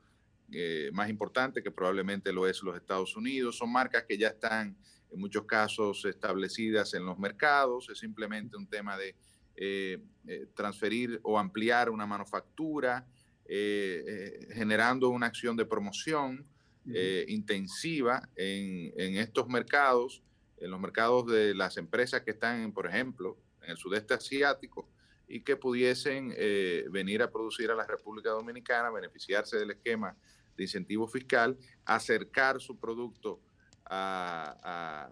eh, 0.52 0.90
más 0.91 1.10
importante, 1.10 1.64
que 1.64 1.72
probablemente 1.72 2.34
lo 2.34 2.48
es 2.48 2.61
los 2.61 2.76
Estados 2.76 3.16
Unidos. 3.16 3.57
Son 3.57 3.72
marcas 3.72 4.03
que 4.03 4.18
ya 4.18 4.30
están 4.30 4.76
en 5.11 5.20
muchos 5.20 5.45
casos 5.45 6.03
establecidas 6.06 6.94
en 6.94 7.06
los 7.06 7.18
mercados. 7.18 7.90
Es 7.90 7.99
simplemente 7.99 8.57
un 8.57 8.68
tema 8.68 8.98
de 8.98 9.16
eh, 9.56 9.99
transferir 10.53 11.20
o 11.24 11.40
ampliar 11.40 11.90
una 11.90 12.06
manufactura, 12.06 13.06
generando 14.53 15.10
una 15.10 15.26
acción 15.26 15.57
de 15.57 15.66
promoción 15.66 16.45
intensiva 17.28 18.30
en, 18.36 18.94
en 18.95 19.16
estos 19.16 19.48
mercados 19.48 20.22
en 20.61 20.72
los 20.72 20.80
mercados 20.80 21.26
de 21.27 21.53
las 21.53 21.77
empresas 21.77 22.22
que 22.22 22.31
están, 22.31 22.72
por 22.72 22.88
ejemplo, 22.88 23.38
en 23.61 23.72
el 23.72 23.77
sudeste 23.77 24.14
asiático 24.14 24.90
y 25.27 25.41
que 25.41 25.56
pudiesen 25.56 26.34
eh, 26.36 26.86
venir 26.91 27.22
a 27.22 27.31
producir 27.31 27.69
a 27.72 27.76
la 27.76 27.86
República 27.86 28.31
Dominicana, 28.31 28.90
beneficiarse 28.90 29.57
del 29.57 29.72
esquema 29.72 30.15
de 30.57 30.64
incentivo 30.64 31.07
fiscal, 31.07 31.57
acercar 31.86 32.60
su 32.60 32.77
producto 32.77 33.40
a, 33.91 35.10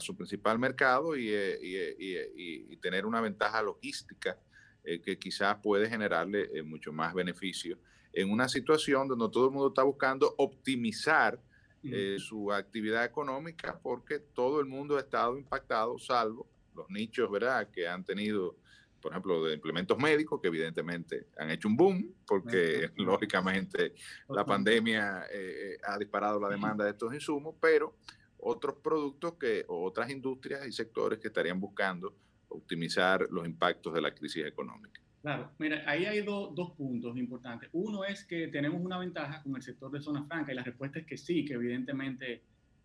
su 0.00 0.16
principal 0.16 0.58
mercado 0.58 1.16
y, 1.16 1.28
eh, 1.30 2.34
y, 2.36 2.76
tener 2.78 3.06
una 3.06 3.20
ventaja 3.20 3.62
logística 3.62 4.38
eh, 4.84 5.00
que 5.00 5.18
quizás 5.18 5.56
puede 5.62 5.88
generarle 5.88 6.48
eh, 6.54 6.62
mucho 6.62 6.92
más 6.92 7.14
beneficio 7.14 7.78
en 8.12 8.30
una 8.30 8.48
situación 8.48 9.08
donde 9.08 9.28
todo 9.30 9.46
el 9.46 9.50
mundo 9.50 9.68
está 9.68 9.82
buscando 9.82 10.34
optimizar 10.38 11.40
eh, 11.82 12.16
su 12.18 12.52
actividad 12.52 13.04
económica 13.04 13.78
porque 13.80 14.18
todo 14.18 14.60
el 14.60 14.66
mundo 14.66 14.96
ha 14.96 15.00
estado 15.00 15.38
impactado, 15.38 15.98
salvo 15.98 16.48
los 16.74 16.90
nichos, 16.90 17.30
¿verdad?, 17.30 17.70
que 17.70 17.88
han 17.88 18.04
tenido, 18.04 18.56
por 19.00 19.12
ejemplo, 19.12 19.44
de 19.44 19.54
implementos 19.54 19.98
médicos, 19.98 20.40
que 20.40 20.48
evidentemente 20.48 21.28
han 21.38 21.50
hecho 21.50 21.68
un 21.68 21.76
boom, 21.76 22.14
porque 22.26 22.56
uh 22.56 22.96
-huh. 23.00 23.04
lógicamente 23.04 23.94
uh 24.28 24.32
-huh. 24.32 24.36
la 24.36 24.44
pandemia 24.44 25.26
eh, 25.32 25.78
ha 25.84 25.98
disparado 25.98 26.40
la 26.40 26.48
demanda 26.48 26.84
de 26.84 26.90
estos 26.90 27.14
insumos, 27.14 27.54
pero 27.60 27.96
otros 28.38 28.76
productos 28.82 29.34
que, 29.34 29.64
o 29.68 29.84
otras 29.84 30.10
industrias 30.10 30.66
y 30.66 30.72
sectores 30.72 31.18
que 31.18 31.28
estarían 31.28 31.58
buscando 31.58 32.14
optimizar 32.48 33.26
los 33.30 33.46
impactos 33.46 33.92
de 33.94 34.00
la 34.00 34.14
crisis 34.14 34.44
económica. 34.44 35.00
Claro, 35.26 35.50
mira, 35.58 35.82
ahí 35.88 36.04
hay 36.04 36.22
do, 36.22 36.52
dos 36.54 36.70
puntos 36.76 37.16
importantes. 37.16 37.68
Uno 37.72 38.04
es 38.04 38.22
que 38.22 38.46
tenemos 38.46 38.80
una 38.80 38.96
ventaja 38.96 39.42
con 39.42 39.56
el 39.56 39.62
sector 39.62 39.90
de 39.90 40.00
zona 40.00 40.22
franca 40.22 40.52
y 40.52 40.54
la 40.54 40.62
respuesta 40.62 41.00
es 41.00 41.04
que 41.04 41.16
sí, 41.16 41.44
que 41.44 41.54
evidentemente 41.54 42.42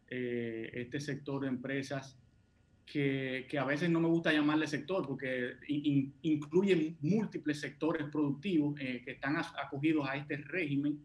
eh, 0.09 0.71
este 0.73 0.99
sector 0.99 1.43
de 1.43 1.49
empresas 1.49 2.17
que, 2.83 3.45
que, 3.47 3.59
a 3.59 3.63
veces 3.63 3.91
no 3.91 3.99
me 3.99 4.07
gusta 4.07 4.33
llamarle 4.33 4.65
sector 4.65 5.05
porque 5.05 5.51
in, 5.67 6.15
incluye 6.23 6.95
múltiples 7.01 7.59
sectores 7.59 8.07
productivos 8.11 8.73
eh, 8.79 9.03
que 9.05 9.11
están 9.11 9.37
acogidos 9.37 10.09
a 10.09 10.17
este 10.17 10.37
régimen, 10.37 10.99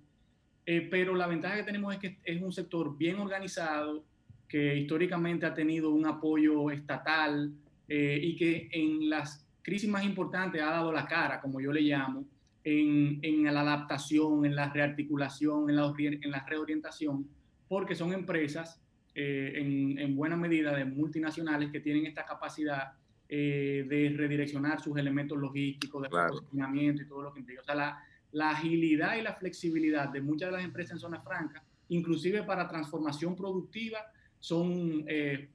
eh, 0.65 0.89
pero 0.91 1.15
la 1.15 1.27
ventaja 1.27 1.57
que 1.57 1.65
tenemos 1.65 1.93
es 1.93 2.01
que 2.01 2.19
es 2.25 2.41
un 2.41 2.51
sector 2.51 2.97
bien 2.97 3.17
organizado, 3.17 4.07
que 4.49 4.75
históricamente 4.75 5.45
ha 5.45 5.53
tenido 5.53 5.91
un 5.91 6.07
apoyo 6.07 6.71
estatal 6.71 7.53
eh, 7.89 8.19
y 8.23 8.37
que 8.37 8.71
en 8.73 9.11
las 9.11 9.46
crisis 9.67 9.91
más 9.91 10.05
importante 10.05 10.63
ha 10.63 10.71
dado 10.71 10.93
la 10.93 11.07
cara, 11.07 11.41
como 11.41 11.61
yo 11.61 11.73
le 11.73 11.81
llamo, 11.81 12.25
en, 12.63 13.19
en 13.21 13.53
la 13.53 13.63
adaptación, 13.63 14.47
en 14.47 14.55
la 14.55 14.73
rearticulación, 14.73 15.69
en 15.69 15.75
la, 15.75 15.93
en 15.99 16.31
la 16.31 16.47
reorientación, 16.47 17.29
porque 17.67 17.97
son 17.97 18.13
empresas 18.13 18.81
eh, 19.13 19.55
en, 19.57 19.99
en, 19.99 20.15
buena 20.15 20.37
medida 20.37 20.73
de 20.73 20.85
multinacionales 20.85 21.73
que 21.73 21.81
tienen 21.81 22.07
esta 22.07 22.25
capacidad 22.25 22.93
eh, 23.29 23.85
de 23.89 24.15
redireccionar 24.17 24.81
sus 24.81 24.97
elementos 24.99 25.37
logísticos, 25.37 26.01
de 26.01 26.11
claro. 26.11 26.45
y 26.53 27.09
todo 27.09 27.23
lo 27.23 27.33
que 27.33 27.41
implica. 27.41 27.63
O 27.63 27.65
sea, 27.65 27.75
la, 27.75 28.05
la, 28.31 28.51
agilidad 28.51 29.17
y 29.17 29.23
la 29.23 29.35
flexibilidad 29.35 30.11
de 30.11 30.21
muchas 30.21 30.51
de 30.51 30.59
las 30.59 30.65
empresas 30.65 30.93
en 30.93 31.01
zona 31.01 31.21
franca, 31.23 31.65
inclusive 31.89 32.45
para 32.45 32.69
transformación 32.69 33.35
productiva, 33.35 33.99
son 34.39 35.05
eh, 35.09 35.49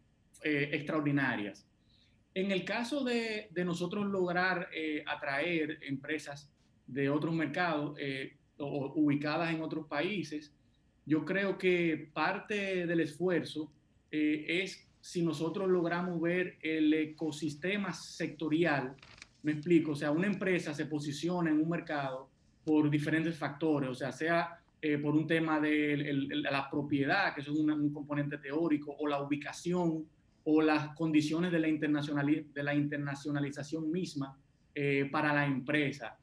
extraordinarias. 0.43 1.65
En 2.33 2.51
el 2.51 2.63
caso 2.63 3.03
de, 3.03 3.47
de 3.51 3.65
nosotros 3.65 4.05
lograr 4.07 4.69
eh, 4.73 5.03
atraer 5.05 5.79
empresas 5.83 6.49
de 6.87 7.09
otros 7.09 7.33
mercados 7.33 7.97
eh, 7.99 8.37
o, 8.57 8.93
ubicadas 8.95 9.53
en 9.53 9.61
otros 9.61 9.87
países, 9.87 10.53
yo 11.05 11.25
creo 11.25 11.57
que 11.57 12.09
parte 12.13 12.85
del 12.87 12.99
esfuerzo 13.01 13.71
eh, 14.11 14.45
es 14.63 14.87
si 15.01 15.23
nosotros 15.23 15.67
logramos 15.69 16.21
ver 16.21 16.57
el 16.61 16.93
ecosistema 16.93 17.91
sectorial 17.93 18.95
Me 19.43 19.53
explico, 19.53 19.93
o 19.93 19.95
sea, 19.95 20.11
una 20.11 20.27
empresa 20.27 20.71
se 20.75 20.85
posiciona 20.85 21.49
en 21.49 21.59
un 21.59 21.67
mercado 21.67 22.29
por 22.63 22.91
diferentes 22.91 23.35
factores, 23.35 23.89
o 23.89 23.95
sea, 23.95 24.11
sea 24.11 24.59
eh, 24.83 24.99
por 24.99 25.15
un 25.15 25.25
tema 25.25 25.59
de 25.59 25.93
el- 25.93 26.31
el- 26.31 26.41
la 26.43 26.69
propiedad, 26.69 27.33
que 27.33 27.41
eso 27.41 27.51
es 27.51 27.57
una- 27.57 27.73
un 27.73 27.91
componente 27.91 28.37
teórico, 28.37 28.95
o 28.99 29.07
la 29.07 29.19
ubicación, 29.19 30.05
o 30.43 30.61
las 30.61 30.95
condiciones 30.95 31.51
de 31.51 31.59
la, 31.59 31.67
de 31.67 32.63
la 32.63 32.73
internacionalización 32.73 33.91
misma 33.91 34.37
eh, 34.73 35.07
para 35.11 35.33
la 35.33 35.45
empresa. 35.45 36.17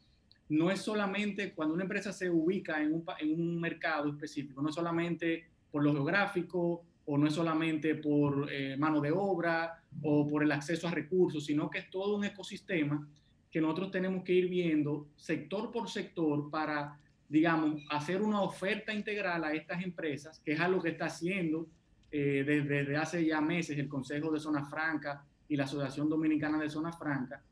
No 0.49 0.71
es 0.71 0.81
solamente 0.81 1.53
cuando 1.53 1.75
una 1.75 1.85
empresa 1.85 2.13
se 2.13 2.31
ubica 2.31 2.83
en 2.83 2.95
un, 2.95 3.05
en 3.21 3.41
un 3.41 3.61
mercado 3.61 4.09
específico, 4.09 4.63
no 4.63 4.71
es 4.71 4.75
solamente 4.75 5.45
por 5.71 5.83
lo 5.83 5.93
geográfico 5.93 6.85
o 7.05 7.19
no 7.19 7.27
es 7.27 7.35
solamente 7.35 7.95
por 7.95 8.51
eh, 8.53 8.77
mano 8.77 9.01
de 9.01 9.13
obra 9.13 9.83
o 10.03 10.27
por 10.27 10.43
el 10.43 10.53
acceso 10.53 10.89
a 10.89 10.91
recursos, 10.91 11.45
sino 11.45 11.71
que 11.71 11.79
es 11.79 11.91
todo 11.91 12.17
un 12.17 12.25
ecosistema 12.25 13.07
que 13.51 13.61
nosotros 13.61 13.91
tenemos 13.91 14.23
que 14.25 14.35
ir 14.35 14.49
viendo 14.49 15.09
sector 15.17 15.71
por 15.71 15.89
sector 15.89 16.51
para, 16.51 16.99
digamos, 17.29 17.83
hacer 17.91 18.21
una 18.21 18.43
oferta 18.43 18.93
integral 18.93 19.45
a 19.45 19.53
estas 19.55 19.83
empresas, 19.83 20.41
que 20.41 20.53
es 20.53 20.61
algo 20.61 20.83
que 20.83 20.91
está 20.91 21.07
haciendo 21.07 21.67
eh, 22.11 22.45
desde, 22.47 22.63
desde 22.85 22.97
hace 22.97 23.25
ya 23.25 23.41
meses 23.41 23.79
el 23.79 23.89
Consejo 23.89 24.31
de 24.33 24.41
Zona 24.41 24.65
Franca 24.65 25.25
y 25.49 25.57
la 25.57 25.65
Asociación 25.65 26.09
Dominicana 26.09 26.59
de 26.59 26.69
Zona 26.69 26.93
Franca, 26.93 27.43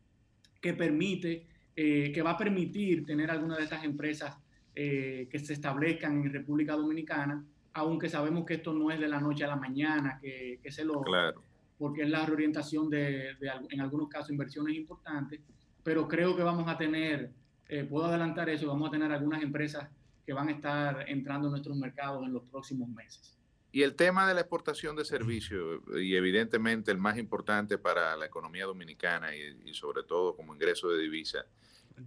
que 0.61 0.75
permite, 0.75 1.47
eh, 1.75 2.11
que 2.13 2.23
va 2.23 2.33
a 2.33 2.39
permitir 2.39 3.05
tener 3.05 3.31
algunas 3.31 3.59
de 3.59 3.65
estas 3.65 3.85
empresas 3.85 4.37
eh, 4.75 5.29
que 5.31 5.39
se 5.39 5.55
establezcan 5.55 6.23
en 6.23 6.33
República 6.33 6.75
Dominicana, 6.75 7.43
aunque 7.75 8.09
sabemos 8.09 8.45
que 8.47 8.55
esto 8.55 8.73
no 8.73 8.91
es 8.91 8.99
de 8.99 9.09
la 9.09 9.21
noche 9.21 9.45
a 9.45 9.49
la 9.49 9.57
mañana, 9.57 10.19
que, 10.21 10.59
que 10.63 10.71
se 10.71 10.85
lo, 10.85 11.03
Claro. 11.03 11.43
porque 11.79 12.03
es 12.03 12.09
la 12.09 12.25
reorientación 12.25 12.89
de, 12.91 13.35
de 13.41 13.51
en 13.71 13.81
algunos 13.81 14.09
casos, 14.09 14.31
inversiones 14.31 14.75
importantes, 14.77 15.41
pero 15.83 16.09
creo 16.09 16.35
que 16.37 16.43
vamos 16.43 16.67
a 16.69 16.77
tener, 16.77 17.31
eh, 17.69 17.85
puedo 17.85 18.07
adelantar 18.07 18.49
eso, 18.49 18.67
vamos 18.67 18.89
a 18.89 18.91
tener 18.93 19.13
algunas 19.13 19.43
empresas 19.43 19.89
que 20.25 20.33
van 20.33 20.49
a 20.49 20.53
estar 20.53 21.05
entrando 21.09 21.47
en 21.49 21.53
nuestros 21.53 21.77
mercados 21.77 22.27
en 22.27 22.33
los 22.33 22.43
próximos 22.45 22.89
meses. 22.89 23.36
Y 23.77 23.83
el 23.83 23.95
tema 23.95 24.27
de 24.27 24.33
la 24.33 24.41
exportación 24.41 24.97
de 24.97 25.05
servicios, 25.05 25.83
y 25.99 26.17
evidentemente 26.17 26.91
el 26.91 26.97
más 26.97 27.19
importante 27.19 27.77
para 27.77 28.17
la 28.17 28.25
economía 28.25 28.65
dominicana 28.65 29.37
y, 29.37 29.55
y 29.67 29.75
sobre 29.75 30.03
todo 30.03 30.35
como 30.35 30.55
ingreso 30.55 30.89
de 30.89 31.03
divisa, 31.03 31.45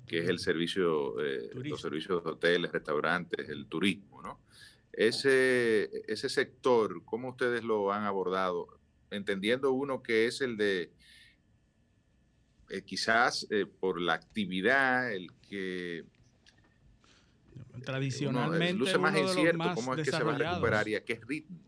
que 0.07 0.17
es 0.17 0.29
el 0.29 0.39
servicio, 0.39 1.23
eh, 1.23 1.51
los 1.53 1.79
servicios 1.79 2.23
de 2.23 2.31
hoteles, 2.31 2.71
restaurantes, 2.71 3.47
el 3.49 3.67
turismo, 3.67 4.19
¿no? 4.23 4.39
Ese, 4.91 5.91
ese 6.07 6.27
sector, 6.27 7.03
¿cómo 7.05 7.29
ustedes 7.29 7.63
lo 7.63 7.93
han 7.93 8.05
abordado? 8.05 8.79
Entendiendo 9.11 9.71
uno 9.71 10.01
que 10.01 10.25
es 10.25 10.41
el 10.41 10.57
de, 10.57 10.91
eh, 12.71 12.81
quizás 12.81 13.45
eh, 13.51 13.67
por 13.67 14.01
la 14.01 14.13
actividad, 14.13 15.13
el 15.13 15.31
que 15.47 16.03
Tradicionalmente, 17.83 18.73
uno, 18.73 18.79
luce 18.79 18.97
más 18.97 19.11
uno 19.11 19.19
de 19.19 19.23
los 19.25 19.37
incierto 19.37 19.57
más 19.57 19.75
cómo 19.75 19.93
es 19.93 20.01
que 20.01 20.11
se 20.11 20.23
va 20.23 20.35
a 20.35 20.37
recuperar 20.37 20.87
y 20.87 20.95
a 20.95 21.03
qué 21.05 21.19
ritmo. 21.27 21.59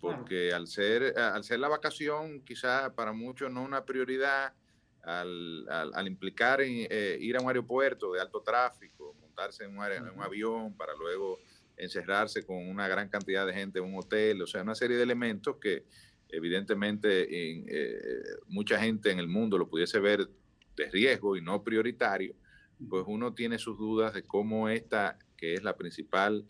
Porque 0.00 0.52
al 0.52 0.66
ser, 0.68 1.18
al 1.18 1.42
ser 1.42 1.58
la 1.58 1.68
vacación, 1.68 2.42
quizás 2.44 2.92
para 2.92 3.12
muchos 3.12 3.50
no 3.50 3.62
una 3.62 3.84
prioridad, 3.84 4.54
al, 5.02 5.66
al- 5.68 5.92
al 5.94 6.06
implicar 6.06 6.60
en, 6.60 6.86
eh, 6.90 7.16
ir 7.20 7.36
a 7.36 7.40
un 7.40 7.48
aeropuerto 7.48 8.12
de 8.12 8.20
alto 8.20 8.42
tráfico, 8.42 9.14
montarse 9.20 9.64
en 9.64 9.70
un, 9.76 9.78
aer- 9.84 9.96
en 9.98 10.08
un 10.10 10.22
avión 10.22 10.76
para 10.76 10.94
luego 10.94 11.38
encerrarse 11.76 12.44
con 12.44 12.56
una 12.68 12.86
gran 12.88 13.08
cantidad 13.08 13.46
de 13.46 13.54
gente 13.54 13.78
en 13.78 13.86
un 13.86 13.96
hotel, 13.98 14.42
o 14.42 14.46
sea, 14.46 14.62
una 14.62 14.74
serie 14.74 14.96
de 14.96 15.02
elementos 15.04 15.56
que 15.60 15.84
evidentemente 16.28 17.22
en, 17.52 17.64
eh, 17.68 18.00
mucha 18.46 18.78
gente 18.78 19.10
en 19.10 19.18
el 19.18 19.28
mundo 19.28 19.56
lo 19.58 19.68
pudiese 19.68 19.98
ver 19.98 20.28
de 20.76 20.90
riesgo 20.90 21.36
y 21.36 21.40
no 21.42 21.62
prioritario, 21.64 22.34
pues 22.88 23.04
uno 23.06 23.34
tiene 23.34 23.58
sus 23.58 23.78
dudas 23.78 24.14
de 24.14 24.22
cómo 24.24 24.68
esta, 24.68 25.18
que 25.36 25.54
es 25.54 25.62
la 25.62 25.76
principal 25.76 26.44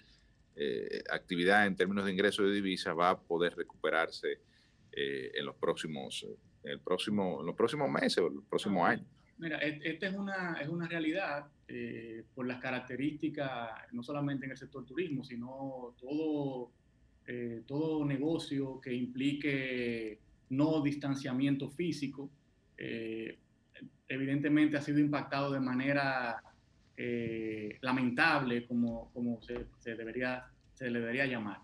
eh, 0.56 1.02
actividad 1.10 1.66
en 1.66 1.76
términos 1.76 2.04
de 2.04 2.12
ingresos 2.12 2.46
de 2.46 2.52
divisas, 2.52 2.96
va 2.96 3.10
a 3.10 3.20
poder 3.20 3.54
recuperarse 3.56 4.40
eh, 4.92 5.30
en 5.34 5.46
los 5.46 5.56
próximos, 5.56 6.26
en 6.64 6.70
el 6.72 6.80
próximo, 6.80 7.40
en 7.40 7.46
los 7.46 7.54
próximos 7.54 7.88
meses 7.90 8.18
o 8.18 8.28
los 8.28 8.44
próximos 8.44 8.88
años. 8.88 9.06
Mira, 9.38 9.58
et- 9.58 9.80
esta 9.84 10.08
es 10.08 10.14
una, 10.16 10.58
es 10.60 10.68
una 10.68 10.88
realidad 10.88 11.46
eh, 11.68 12.24
por 12.34 12.46
las 12.46 12.60
características, 12.60 13.70
no 13.92 14.02
solamente 14.02 14.46
en 14.46 14.50
el 14.50 14.56
sector 14.58 14.84
turismo, 14.84 15.22
sino 15.22 15.94
todo, 16.00 16.72
todo 17.66 18.04
negocio 18.06 18.80
que 18.80 18.92
implique 18.92 20.18
no 20.50 20.80
distanciamiento 20.82 21.68
físico, 21.68 22.30
eh, 22.78 23.38
evidentemente 24.08 24.76
ha 24.76 24.82
sido 24.82 24.98
impactado 24.98 25.52
de 25.52 25.60
manera 25.60 26.42
eh, 26.96 27.78
lamentable, 27.80 28.66
como, 28.66 29.10
como 29.12 29.40
se, 29.42 29.66
debería, 29.94 30.46
se 30.74 30.90
le 30.90 31.00
debería 31.00 31.26
llamar. 31.26 31.58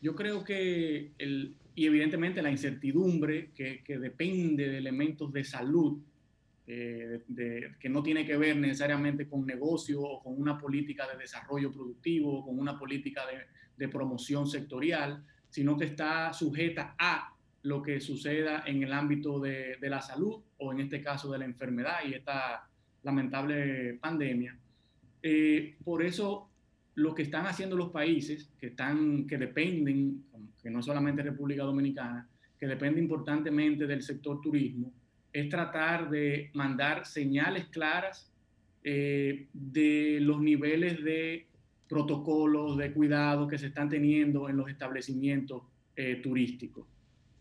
Yo 0.00 0.14
creo 0.14 0.42
que, 0.44 1.12
el, 1.18 1.54
y 1.74 1.86
evidentemente 1.86 2.40
la 2.42 2.50
incertidumbre 2.50 3.50
que, 3.54 3.82
que 3.84 3.98
depende 3.98 4.68
de 4.68 4.78
elementos 4.78 5.32
de 5.32 5.44
salud, 5.44 5.98
eh, 6.66 7.22
de- 7.26 7.74
que 7.78 7.88
no 7.88 8.02
tiene 8.02 8.24
que 8.24 8.36
ver 8.36 8.56
necesariamente 8.56 9.28
con 9.28 9.44
negocio 9.44 10.00
o 10.00 10.22
con 10.22 10.40
una 10.40 10.56
política 10.56 11.06
de 11.10 11.18
desarrollo 11.18 11.70
productivo 11.72 12.38
o 12.38 12.46
con 12.46 12.58
una 12.58 12.78
política 12.78 13.22
de 13.76 13.88
promoción 13.88 14.46
sectorial, 14.46 15.24
sino 15.48 15.76
que 15.76 15.86
está 15.86 16.32
sujeta 16.32 16.94
a 16.98 17.34
lo 17.62 17.82
que 17.82 18.00
suceda 18.00 18.64
en 18.66 18.82
el 18.82 18.92
ámbito 18.92 19.38
de, 19.38 19.76
de 19.80 19.90
la 19.90 20.00
salud 20.00 20.42
o 20.58 20.72
en 20.72 20.80
este 20.80 21.02
caso 21.02 21.30
de 21.30 21.38
la 21.38 21.44
enfermedad 21.44 21.98
y 22.06 22.14
esta 22.14 22.68
lamentable 23.02 23.94
pandemia. 23.94 24.56
Eh, 25.22 25.76
por 25.84 26.02
eso 26.02 26.48
lo 26.94 27.14
que 27.14 27.22
están 27.22 27.46
haciendo 27.46 27.76
los 27.76 27.90
países 27.90 28.50
que, 28.58 28.68
están, 28.68 29.26
que 29.26 29.38
dependen, 29.38 30.24
que 30.62 30.70
no 30.70 30.82
solamente 30.82 31.22
República 31.22 31.62
Dominicana, 31.62 32.28
que 32.58 32.66
depende 32.66 33.00
importantemente 33.00 33.86
del 33.86 34.02
sector 34.02 34.40
turismo, 34.40 34.92
es 35.32 35.48
tratar 35.48 36.10
de 36.10 36.50
mandar 36.54 37.06
señales 37.06 37.66
claras 37.66 38.30
eh, 38.82 39.46
de 39.52 40.18
los 40.20 40.40
niveles 40.40 41.02
de 41.02 41.46
protocolos, 41.88 42.76
de 42.76 42.92
cuidado 42.92 43.48
que 43.48 43.58
se 43.58 43.68
están 43.68 43.88
teniendo 43.88 44.48
en 44.48 44.56
los 44.56 44.68
establecimientos 44.68 45.62
eh, 45.96 46.20
turísticos. 46.22 46.86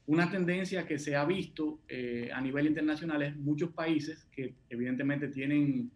Una 0.10 0.28
tendencia 0.28 0.88
que 0.88 0.98
se 0.98 1.16
ha 1.16 1.24
visto 1.24 1.82
eh, 1.88 2.32
a 2.34 2.42
nivel 2.42 2.66
internacional 2.66 3.22
es 3.22 3.38
muchos 3.38 3.70
países 3.70 4.26
que 4.32 4.56
evidentemente 4.68 5.28
tienen 5.28 5.92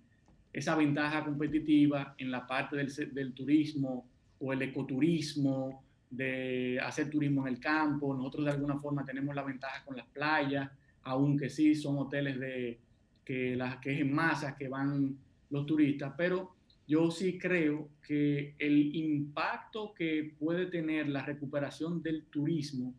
esa 0.54 0.76
ventaja 0.76 1.26
competitiva 1.26 2.14
en 2.20 2.30
la 2.30 2.46
parte 2.46 2.76
del, 2.76 2.94
del 3.12 3.34
turismo 3.34 4.08
o 4.38 4.54
el 4.54 4.62
ecoturismo, 4.62 5.84
de 6.12 6.80
hacer 6.80 7.10
turismo 7.10 7.48
en 7.48 7.56
el 7.56 7.60
campo. 7.60 8.14
Nosotros 8.14 8.46
de 8.46 8.52
alguna 8.52 8.78
forma 8.78 9.04
tenemos 9.04 9.34
la 9.34 9.42
ventaja 9.42 9.84
con 9.84 9.98
las 9.98 10.06
playas, 10.06 10.70
aunque 11.02 11.50
sí 11.50 11.74
son 11.74 11.98
hoteles 11.98 12.40
de, 12.40 12.80
que, 13.26 13.56
las, 13.56 13.78
que 13.78 13.94
es 13.94 14.02
en 14.02 14.14
masas 14.14 14.54
que 14.54 14.68
van 14.68 15.18
los 15.50 15.66
turistas, 15.66 16.14
pero 16.16 16.54
yo 16.88 17.10
sí 17.10 17.40
creo 17.40 17.90
que 18.06 18.54
el 18.60 18.96
impacto 18.96 19.92
que 19.92 20.36
puede 20.38 20.68
tener 20.68 21.10
la 21.10 21.26
recuperación 21.26 22.04
del 22.04 22.26
turismo, 22.26 22.94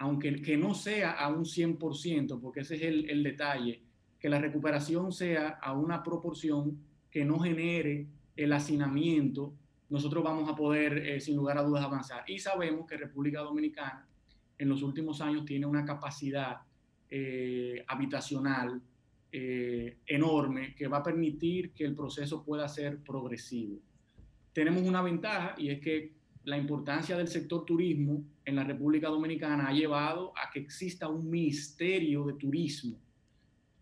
aunque 0.00 0.40
que 0.40 0.56
no 0.56 0.74
sea 0.74 1.10
a 1.10 1.28
un 1.28 1.44
100%, 1.44 2.40
porque 2.40 2.60
ese 2.60 2.76
es 2.76 2.82
el, 2.84 3.22
detalle, 3.22 3.82
que 4.18 4.30
la 4.30 4.38
recuperación 4.38 5.12
sea 5.12 5.58
a 5.60 5.74
una 5.74 6.02
proporción 6.02 6.78
que 7.10 7.22
no 7.22 7.38
genere 7.38 8.06
el 8.34 8.50
hacinamiento, 8.54 9.52
nosotros 9.90 10.24
vamos 10.24 10.48
a 10.48 10.56
poder, 10.56 10.96
eh, 11.06 11.20
sin 11.20 11.36
lugar 11.36 11.58
a 11.58 11.62
dudas, 11.62 11.84
avanzar. 11.84 12.24
Y 12.26 12.38
sabemos 12.38 12.86
que 12.86 12.96
República 12.96 13.40
Dominicana 13.40 14.08
en 14.56 14.70
los 14.70 14.82
últimos 14.82 15.20
años 15.20 15.44
tiene 15.44 15.66
una 15.66 15.84
capacidad 15.84 16.62
eh, 17.10 17.84
habitacional 17.86 18.80
eh, 19.30 19.98
enorme 20.06 20.74
que 20.74 20.88
va 20.88 20.98
a 20.98 21.02
permitir 21.02 21.74
que 21.74 21.84
el 21.84 21.94
proceso 21.94 22.42
pueda 22.42 22.66
ser 22.68 23.02
progresivo. 23.02 23.78
Tenemos 24.54 24.82
una 24.82 25.02
ventaja 25.02 25.54
y 25.58 25.68
es 25.68 25.78
que 25.78 26.14
la 26.44 26.56
importancia 26.56 27.16
del 27.16 27.28
sector 27.28 27.64
turismo 27.64 28.22
en 28.44 28.56
la 28.56 28.64
República 28.64 29.08
Dominicana 29.08 29.68
ha 29.68 29.72
llevado 29.72 30.32
a 30.36 30.50
que 30.50 30.60
exista 30.60 31.08
un 31.08 31.28
ministerio 31.30 32.24
de 32.24 32.32
turismo, 32.34 32.98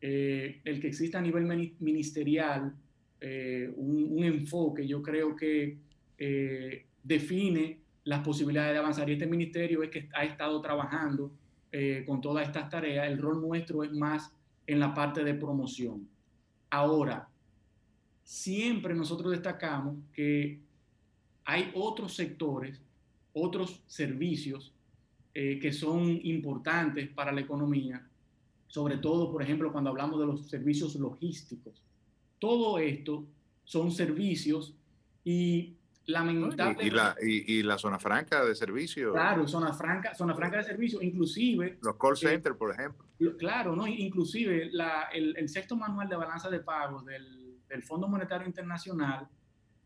eh, 0.00 0.60
el 0.64 0.80
que 0.80 0.88
exista 0.88 1.18
a 1.18 1.22
nivel 1.22 1.44
mini- 1.44 1.74
ministerial 1.80 2.74
eh, 3.20 3.72
un, 3.76 4.08
un 4.10 4.24
enfoque, 4.24 4.86
yo 4.86 5.02
creo 5.02 5.34
que 5.34 5.78
eh, 6.18 6.86
define 7.02 7.78
las 8.04 8.20
posibilidades 8.20 8.72
de 8.72 8.78
avanzar. 8.78 9.08
Y 9.08 9.12
este 9.12 9.26
ministerio 9.26 9.82
es 9.82 9.90
que 9.90 10.08
ha 10.14 10.24
estado 10.24 10.60
trabajando 10.60 11.32
con 12.06 12.22
todas 12.22 12.46
estas 12.46 12.70
tareas. 12.70 13.06
El 13.06 13.18
rol 13.18 13.42
nuestro 13.42 13.84
es 13.84 13.92
más 13.92 14.32
en 14.66 14.80
la 14.80 14.94
parte 14.94 15.22
de 15.22 15.34
promoción. 15.34 16.08
Ahora, 16.70 17.28
siempre 18.24 18.94
nosotros 18.94 19.32
destacamos 19.32 19.96
que 20.14 20.60
hay 21.48 21.72
otros 21.74 22.14
sectores, 22.14 22.80
otros 23.32 23.82
servicios 23.86 24.72
eh, 25.34 25.58
que 25.58 25.72
son 25.72 26.20
importantes 26.22 27.08
para 27.08 27.32
la 27.32 27.40
economía 27.40 28.08
sobre 28.68 28.98
todo, 28.98 29.32
por 29.32 29.42
ejemplo, 29.42 29.72
cuando 29.72 29.90
hablamos 29.90 30.20
de 30.20 30.26
los 30.26 30.48
servicios 30.48 30.94
logísticos. 30.94 31.82
Todo 32.38 32.78
esto 32.78 33.24
son 33.64 33.90
servicios 33.90 34.74
y 35.24 35.74
lamentablemente... 36.04 36.86
Y, 36.86 36.90
la, 36.90 37.16
y, 37.20 37.58
y, 37.58 37.62
la 37.62 37.78
zona 37.78 37.98
franca 37.98 38.44
de 38.44 38.54
servicio. 38.54 39.12
Claro, 39.12 39.48
zona 39.48 39.72
franca, 39.72 40.14
zona 40.14 40.34
franca 40.34 40.58
de 40.58 40.64
servicio, 40.64 41.00
inclusive... 41.00 41.78
Los 41.82 41.96
call 41.96 42.16
centers, 42.16 42.54
eh, 42.54 42.58
por 42.58 42.72
ejemplo. 42.72 43.06
Claro, 43.38 43.74
¿no? 43.74 43.86
inclusive 43.86 44.68
la, 44.70 45.08
el, 45.14 45.34
el, 45.36 45.48
sexto 45.48 45.74
manual 45.74 46.08
de 46.08 46.16
balanza 46.16 46.50
de 46.50 46.60
pagos 46.60 47.06
del, 47.06 47.58
del 47.68 47.82
Fondo 47.82 48.06
Monetario 48.06 48.46
Internacional 48.46 49.26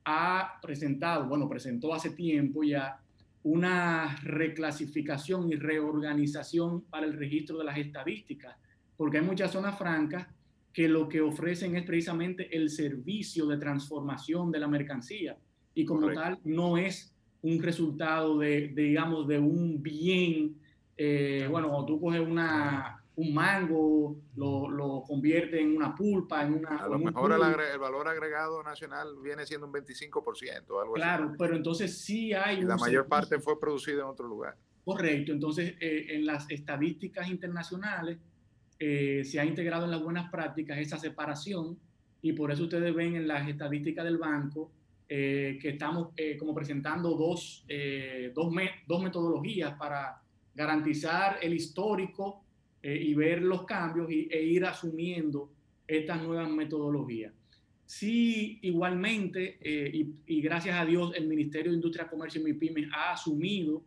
ha 0.05 0.59
presentado, 0.61 1.27
bueno, 1.27 1.49
presentó 1.49 1.95
hace 1.95 2.11
tiempo 2.11 2.63
ya 2.63 3.01
una 3.45 4.17
reclasificación 4.23 5.51
y 5.53 5.57
reorganización 5.57 6.83
para 6.83 7.07
el 7.07 7.15
registro 7.15 7.59
de 7.59 7.65
las 7.65 7.79
estadísticas, 7.79 8.57
porque 8.97 9.19
hay 9.19 9.25
muchas 9.25 9.51
zonas 9.51 9.77
francas 9.77 10.27
que 10.73 10.89
lo 10.89 11.09
que 11.09 11.21
ofrecen 11.21 11.77
es 11.77 11.85
precisamente 11.85 12.55
el 12.57 12.71
servicio 12.71 13.47
de 13.47 13.59
transformación 13.59 14.51
de 14.51 14.61
la 14.61 14.69
mercancía 14.69 15.37
y 15.75 15.85
como 15.85 16.03
Correcto. 16.03 16.23
tal 16.23 16.39
no 16.45 16.77
es 16.79 17.13
un 17.43 17.61
resultado 17.63 18.39
de, 18.39 18.69
de 18.69 18.83
digamos, 18.83 19.27
de 19.27 19.39
un 19.39 19.83
bien, 19.83 20.57
eh, 20.97 21.47
bueno, 21.51 21.85
tú 21.85 22.01
coges 22.01 22.21
una, 22.21 23.02
un 23.15 23.35
mango, 23.35 24.17
lo, 24.37 24.71
lo, 24.71 25.03
convierte 25.07 25.61
en 25.61 25.77
una 25.77 25.95
pulpa, 25.95 26.45
en 26.45 26.55
una... 26.55 26.77
A 26.79 26.89
lo 26.89 26.99
mejor 26.99 27.33
el, 27.33 27.43
el, 27.43 27.79
valor 27.79 28.09
agregado 28.09 28.63
nacional 28.63 29.17
viene 29.23 29.45
siendo 29.45 29.67
un 29.67 29.73
25%, 29.73 30.81
algo 30.81 30.95
claro, 30.95 31.25
así. 31.27 31.37
pero 31.39 31.57
entonces 31.57 31.99
sí 31.99 32.33
hay... 32.33 32.61
Y 32.61 32.63
la 32.63 32.77
mayor 32.77 33.07
parte 33.07 33.39
fue 33.39 33.61
producida 33.61 34.01
en 34.01 34.07
otro 34.07 34.27
lugar. 34.27 34.57
Correcto, 34.85 35.33
entonces 35.33 35.75
eh, 35.79 36.07
en 36.09 36.25
las 36.25 36.51
estadísticas 36.51 37.29
internacionales 37.29 38.19
eh, 38.85 39.25
se 39.25 39.39
ha 39.39 39.45
integrado 39.45 39.85
en 39.85 39.93
las 39.93 40.03
buenas 40.03 40.29
prácticas 40.29 40.77
esa 40.77 40.99
separación 40.99 41.79
y 42.21 42.33
por 42.33 42.51
eso 42.51 42.65
ustedes 42.65 42.93
ven 42.93 43.15
en 43.15 43.29
las 43.29 43.49
estadísticas 43.49 44.05
del 44.05 44.19
banco 44.19 44.73
eh, 45.09 45.57
que 45.63 45.69
estamos 45.69 46.09
eh, 46.17 46.37
como 46.37 46.53
presentando 46.53 47.15
dos, 47.15 47.65
dos, 48.35 48.53
me 48.53 48.71
dos, 48.89 49.01
metodologías 49.01 49.75
para 49.75 50.21
garantizar 50.53 51.39
el 51.43 51.55
histórico 51.55 52.43
eh, 52.83 52.99
y 53.01 53.15
ver 53.15 53.43
los 53.43 53.65
cambios 53.65 54.11
y, 54.11 54.29
e 54.31 54.43
ir 54.43 54.65
asumiendo 54.65 55.51
estas 55.87 56.23
nuevas 56.23 56.51
metodologías. 56.51 57.33
Sí, 57.85 58.59
igualmente, 58.63 59.59
y, 59.63 60.15
y, 60.27 60.41
gracias 60.41 60.81
a 60.81 60.87
Dios, 60.87 61.13
el 61.15 61.29
Ministerio 61.29 61.73
de 61.73 61.77
Industria, 61.77 62.09
Comercio 62.09 62.41
y 62.41 62.45
MIPIMES 62.45 62.89
ha 62.91 63.13
asumido 63.13 63.83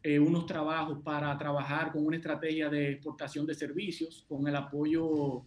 eh, 0.00 0.18
unos 0.18 0.46
trabajos 0.46 1.00
para 1.02 1.36
trabajar 1.36 1.90
con 1.90 2.06
una 2.06 2.16
estrategia 2.16 2.68
de 2.68 2.92
exportación 2.92 3.44
de 3.46 3.54
servicios, 3.54 4.24
con 4.28 4.46
el 4.46 4.54
apoyo 4.54 5.42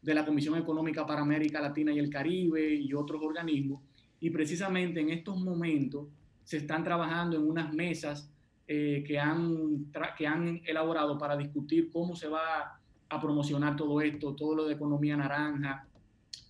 de 0.00 0.14
la 0.14 0.24
Comisión 0.24 0.56
Económica 0.56 1.04
para 1.04 1.22
América 1.22 1.60
Latina 1.60 1.92
y 1.92 1.98
el 1.98 2.08
Caribe 2.08 2.72
y 2.72 2.94
otros 2.94 3.20
organismos. 3.20 3.82
Y 4.20 4.30
precisamente 4.30 5.00
en 5.00 5.10
estos 5.10 5.36
momentos 5.40 6.06
se 6.44 6.58
están 6.58 6.84
trabajando 6.84 7.36
en 7.36 7.42
unas 7.42 7.74
mesas 7.74 8.30
eh, 8.68 9.04
que, 9.06 9.18
han 9.18 9.92
que 10.18 10.26
han 10.26 10.60
elaborado 10.64 11.16
para 11.16 11.36
discutir 11.36 11.88
cómo 11.90 12.16
se 12.16 12.26
va 12.26 12.80
a 13.08 13.20
promocionar 13.20 13.76
todo 13.76 14.00
esto, 14.00 14.34
todo 14.34 14.56
lo 14.56 14.64
de 14.66 14.74
economía 14.74 15.16
naranja, 15.16 15.86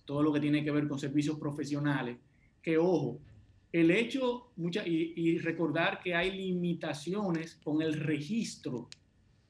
todo 0.03 0.23
lo 0.23 0.33
que 0.33 0.39
tiene 0.39 0.63
que 0.63 0.71
ver 0.71 0.87
con 0.87 0.97
servicios 0.97 1.37
profesionales. 1.37 2.17
Que 2.61 2.77
ojo, 2.77 3.19
el 3.71 3.91
hecho, 3.91 4.51
mucha, 4.55 4.87
y, 4.87 5.13
y, 5.15 5.37
recordar 5.37 5.99
que 5.99 6.15
hay 6.15 6.31
limitaciones 6.31 7.55
con 7.63 7.81
el 7.81 7.93
registro 7.93 8.89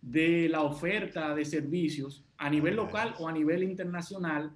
de 0.02 0.50
la 0.50 0.64
oferta 0.64 1.34
de 1.34 1.46
servicios 1.46 2.26
a 2.38 2.50
nivel 2.50 2.76
local 2.76 3.16
o 3.20 3.28
a 3.28 3.32
nivel 3.32 3.64
internacional 3.64 4.52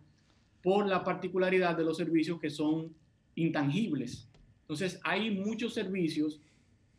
por 0.61 0.85
la 0.87 1.03
particularidad 1.03 1.77
de 1.77 1.85
los 1.85 1.97
servicios 1.97 2.39
que 2.39 2.49
son 2.49 2.93
intangibles. 3.35 4.27
Entonces, 4.61 4.99
hay 5.03 5.31
muchos 5.31 5.73
servicios 5.73 6.41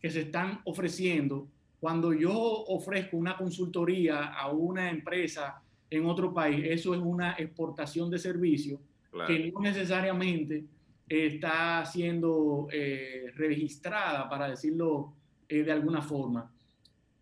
que 0.02 0.10
se 0.10 0.22
están 0.22 0.60
ofreciendo. 0.64 1.48
Cuando 1.78 2.12
yo 2.12 2.34
ofrezco 2.34 3.16
una 3.16 3.36
consultoría 3.36 4.24
a 4.34 4.50
una 4.50 4.90
empresa 4.90 5.62
en 5.88 6.06
otro 6.06 6.34
país, 6.34 6.64
eso 6.68 6.94
es 6.94 7.00
una 7.00 7.32
exportación 7.38 8.10
de 8.10 8.18
servicios 8.18 8.80
claro. 9.10 9.28
que 9.28 9.50
no 9.52 9.60
necesariamente 9.60 10.64
está 11.08 11.84
siendo 11.84 12.68
eh, 12.72 13.32
registrada, 13.36 14.28
para 14.28 14.48
decirlo 14.48 15.12
eh, 15.48 15.62
de 15.62 15.72
alguna 15.72 16.02
forma. 16.02 16.50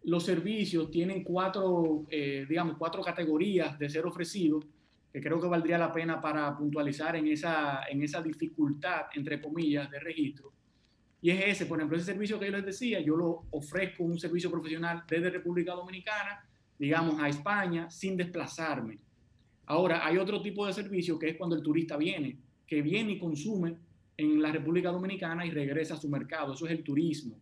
Los 0.04 0.24
servicios 0.24 0.90
tienen 0.90 1.22
cuatro, 1.22 2.06
eh, 2.08 2.46
digamos, 2.48 2.76
cuatro 2.78 3.02
categorías 3.02 3.78
de 3.78 3.90
ser 3.90 4.06
ofrecidos, 4.06 4.64
que 5.12 5.20
creo 5.20 5.40
que 5.40 5.48
valdría 5.48 5.76
la 5.76 5.92
pena 5.92 6.20
para 6.20 6.56
puntualizar 6.56 7.16
en 7.16 7.26
esa, 7.26 7.82
en 7.90 8.02
esa 8.02 8.22
dificultad, 8.22 9.06
entre 9.14 9.40
comillas, 9.40 9.90
de 9.90 9.98
registro. 9.98 10.52
Y 11.22 11.30
es 11.30 11.44
ese, 11.46 11.66
por 11.66 11.78
ejemplo, 11.78 11.96
ese 11.96 12.06
servicio 12.06 12.38
que 12.38 12.46
yo 12.46 12.52
les 12.52 12.64
decía, 12.64 13.00
yo 13.00 13.16
lo 13.16 13.44
ofrezco 13.50 14.04
un 14.04 14.18
servicio 14.18 14.50
profesional 14.50 15.04
desde 15.08 15.30
República 15.30 15.72
Dominicana, 15.72 16.48
digamos, 16.78 17.20
a 17.20 17.28
España, 17.28 17.90
sin 17.90 18.16
desplazarme. 18.16 18.98
Ahora, 19.66 20.06
hay 20.06 20.16
otro 20.16 20.40
tipo 20.40 20.66
de 20.66 20.72
servicio 20.72 21.18
que 21.18 21.30
es 21.30 21.36
cuando 21.36 21.56
el 21.56 21.62
turista 21.62 21.96
viene 21.96 22.38
que 22.70 22.82
viene 22.82 23.12
y 23.12 23.18
consume 23.18 23.76
en 24.16 24.40
la 24.40 24.52
República 24.52 24.92
Dominicana 24.92 25.44
y 25.44 25.50
regresa 25.50 25.94
a 25.94 25.96
su 25.96 26.08
mercado. 26.08 26.54
Eso 26.54 26.66
es 26.66 26.70
el 26.70 26.84
turismo. 26.84 27.36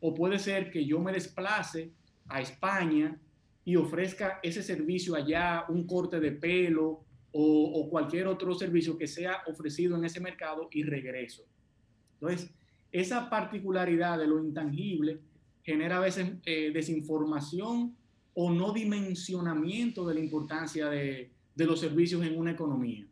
O 0.00 0.12
puede 0.12 0.38
ser 0.38 0.70
que 0.70 0.84
yo 0.84 1.00
me 1.00 1.10
desplace 1.10 1.90
a 2.28 2.42
España 2.42 3.18
y 3.64 3.76
ofrezca 3.76 4.40
ese 4.42 4.62
servicio 4.62 5.14
allá, 5.14 5.64
un 5.70 5.86
corte 5.86 6.20
de 6.20 6.32
pelo 6.32 7.02
o, 7.32 7.80
o, 7.80 7.88
cualquier 7.88 8.26
otro 8.26 8.54
servicio 8.54 8.98
que 8.98 9.06
sea 9.06 9.38
ofrecido 9.46 9.96
en 9.96 10.04
ese 10.04 10.20
mercado 10.20 10.68
y 10.70 10.82
regreso. 10.82 11.44
Entonces, 12.20 12.52
esa 12.94 13.28
particularidad 13.28 14.18
de 14.18 14.28
lo 14.28 14.38
intangible 14.38 15.20
genera 15.64 15.96
a 15.96 16.00
veces 16.00 16.34
eh, 16.46 16.70
desinformación 16.72 17.96
o 18.34 18.52
no 18.52 18.72
dimensionamiento 18.72 20.06
de 20.06 20.14
la 20.14 20.20
importancia 20.20 20.88
de, 20.88 21.32
de 21.56 21.66
los 21.66 21.80
servicios 21.80 22.24
en 22.24 22.38
una 22.38 22.52
economía. 22.52 23.04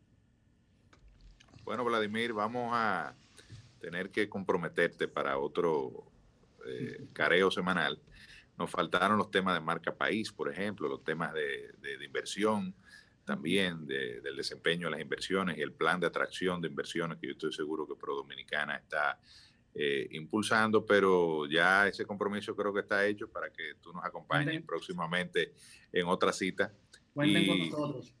Bueno, 1.65 1.83
Vladimir, 1.83 2.31
vamos 2.31 2.71
a 2.73 3.13
tener 3.81 4.09
que 4.09 4.29
comprometerte 4.29 5.09
para 5.09 5.37
otro 5.37 6.05
eh, 6.65 7.05
careo 7.11 7.51
semanal. 7.51 7.99
Nos 8.57 8.69
faltaron 8.71 9.17
los 9.17 9.31
temas 9.31 9.53
de 9.53 9.59
marca 9.59 9.93
país, 9.93 10.31
por 10.31 10.49
ejemplo, 10.49 10.87
los 10.87 11.03
temas 11.03 11.33
de, 11.33 11.73
de, 11.81 12.05
inversión, 12.05 12.73
también 13.25 13.85
de, 13.85 14.21
del 14.21 14.37
desempeño 14.37 14.87
de 14.87 14.91
las 14.91 15.01
inversiones 15.01 15.57
y 15.57 15.61
el 15.61 15.73
plan 15.73 15.99
de 15.99 16.07
atracción 16.07 16.61
de 16.61 16.69
inversiones 16.69 17.17
que 17.17 17.27
yo 17.27 17.33
estoy 17.33 17.51
seguro 17.51 17.85
que 17.85 17.95
Pro 17.95 18.15
Dominicana 18.15 18.77
está 18.77 19.19
eh, 19.75 20.07
impulsando, 20.11 20.85
pero 20.85 21.47
ya 21.47 21.87
ese 21.87 22.05
compromiso 22.05 22.55
creo 22.55 22.73
que 22.73 22.81
está 22.81 23.05
hecho 23.05 23.29
para 23.29 23.51
que 23.51 23.75
tú 23.81 23.91
nos 23.91 24.05
acompañes 24.05 24.61
próximamente 24.63 25.53
en 25.91 26.07
otra 26.07 26.31
cita. 26.31 26.71
Cuenten 27.13 27.43
y, 27.43 27.47
con 27.47 27.59
nosotros 27.59 28.13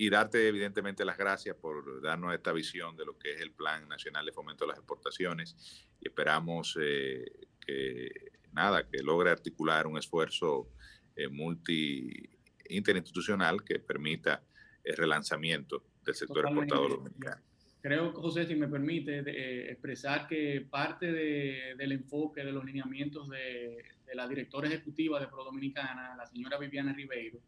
y 0.00 0.08
darte 0.08 0.48
evidentemente 0.48 1.04
las 1.04 1.18
gracias 1.18 1.54
por 1.56 2.00
darnos 2.00 2.32
esta 2.32 2.52
visión 2.52 2.96
de 2.96 3.04
lo 3.04 3.18
que 3.18 3.34
es 3.34 3.40
el 3.42 3.52
Plan 3.52 3.86
Nacional 3.86 4.24
de 4.24 4.32
Fomento 4.32 4.64
de 4.64 4.68
las 4.68 4.78
Exportaciones 4.78 5.54
y 6.00 6.08
esperamos 6.08 6.78
eh, 6.80 7.22
que 7.60 8.10
nada, 8.50 8.88
que 8.88 9.02
logre 9.02 9.28
articular 9.28 9.86
un 9.86 9.98
esfuerzo 9.98 10.70
eh, 11.14 11.28
multi 11.28 12.30
interinstitucional 12.70 13.62
que 13.62 13.78
permita 13.78 14.42
el 14.82 14.96
relanzamiento 14.96 15.84
del 16.02 16.14
sector 16.14 16.44
Totalmente. 16.44 16.74
exportador 16.74 16.96
dominicano. 16.96 17.42
Creo, 17.80 18.12
José, 18.12 18.46
si 18.46 18.54
me 18.54 18.68
permite, 18.68 19.22
de, 19.22 19.30
eh, 19.30 19.72
expresar 19.72 20.26
que 20.26 20.66
parte 20.68 21.10
de, 21.10 21.74
del 21.78 21.92
enfoque 21.92 22.44
de 22.44 22.52
los 22.52 22.64
lineamientos 22.64 23.28
de, 23.28 23.82
de 24.06 24.14
la 24.14 24.28
directora 24.28 24.68
ejecutiva 24.68 25.18
de 25.18 25.28
Pro 25.28 25.44
Dominicana, 25.44 26.14
la 26.16 26.26
señora 26.26 26.58
Viviana 26.58 26.92
Ribeiro, 26.92 27.38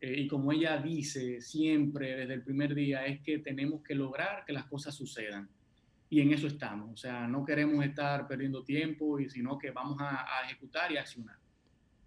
eh, 0.00 0.20
y 0.20 0.26
como 0.26 0.50
ella 0.50 0.78
dice 0.78 1.40
siempre 1.40 2.16
desde 2.16 2.34
el 2.34 2.42
primer 2.42 2.74
día, 2.74 3.06
es 3.06 3.20
que 3.20 3.38
tenemos 3.38 3.82
que 3.82 3.94
lograr 3.94 4.44
que 4.44 4.52
las 4.52 4.64
cosas 4.64 4.94
sucedan. 4.94 5.48
Y 6.10 6.20
en 6.20 6.32
eso 6.32 6.48
estamos. 6.48 6.92
O 6.92 6.96
sea, 6.96 7.28
no 7.28 7.44
queremos 7.44 7.84
estar 7.84 8.26
perdiendo 8.26 8.64
tiempo, 8.64 9.20
y 9.20 9.30
sino 9.30 9.56
que 9.58 9.70
vamos 9.70 10.00
a, 10.00 10.26
a 10.38 10.44
ejecutar 10.44 10.90
y 10.90 10.96
a 10.96 11.02
accionar. 11.02 11.36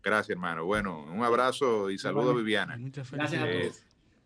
Gracias, 0.04 0.36
hermano. 0.36 0.66
Bueno, 0.66 1.04
un 1.06 1.24
abrazo 1.24 1.90
y 1.90 1.98
saludo 1.98 2.32
a 2.32 2.36
Viviana. 2.36 2.78
Muchas 2.78 3.10
gracias 3.10 3.42
a 3.42 3.50
todos. 3.50 3.85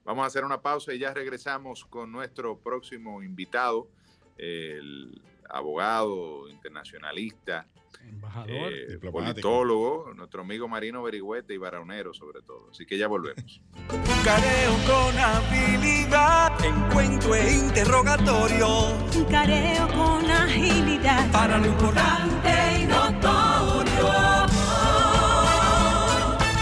Vamos 0.09 0.23
a 0.23 0.25
hacer 0.25 0.43
una 0.43 0.59
pausa 0.59 0.91
y 0.91 0.97
ya 0.97 1.13
regresamos 1.13 1.85
con 1.85 2.11
nuestro 2.11 2.57
próximo 2.57 3.21
invitado, 3.21 3.91
el 4.39 5.21
abogado 5.47 6.49
internacionalista, 6.49 7.67
embajador, 8.01 8.73
eh, 8.73 8.97
politólogo, 9.11 10.11
nuestro 10.15 10.41
amigo 10.41 10.67
Marino 10.67 11.03
Berigüete 11.03 11.53
y 11.53 11.57
Baraunero 11.57 12.11
sobre 12.15 12.41
todo. 12.41 12.69
Así 12.71 12.87
que 12.87 12.97
ya 12.97 13.07
volvemos. 13.07 13.61
Un 13.75 14.23
careo 14.23 14.73
con 14.87 15.15
habilidad, 15.15 16.65
encuentro 16.65 17.35
e 17.35 17.53
interrogatorio. 17.53 18.67
Un 19.15 19.25
careo 19.25 19.87
con 19.89 20.25
agilidad. 20.25 21.31
Para 21.31 21.59
lo 21.59 21.67
importante 21.67 22.81
y 22.81 22.85
notorio. 22.87 24.09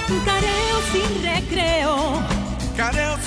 Un 0.09 0.25
careo 0.25 0.81
sin 0.91 1.23
recreo. 1.23 2.37
Careo 2.75 3.17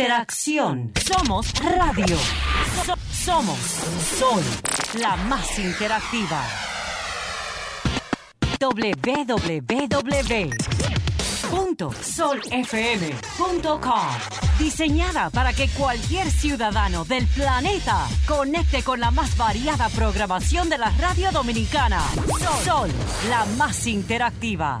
interacción. 0.00 0.92
Somos 1.04 1.52
radio. 1.60 2.16
So- 2.86 2.94
somos 3.12 3.58
Sol, 4.18 4.42
la 4.98 5.14
más 5.16 5.58
interactiva. 5.58 6.42
www.solfm.com 13.10 14.00
Diseñada 14.58 15.28
para 15.30 15.52
que 15.52 15.68
cualquier 15.68 16.30
ciudadano 16.30 17.04
del 17.04 17.26
planeta 17.26 18.06
conecte 18.26 18.82
con 18.82 19.00
la 19.00 19.10
más 19.10 19.36
variada 19.36 19.90
programación 19.90 20.70
de 20.70 20.78
la 20.78 20.90
radio 20.92 21.30
dominicana. 21.30 22.00
Sol, 22.64 22.90
la 23.28 23.44
más 23.56 23.86
interactiva. 23.86 24.80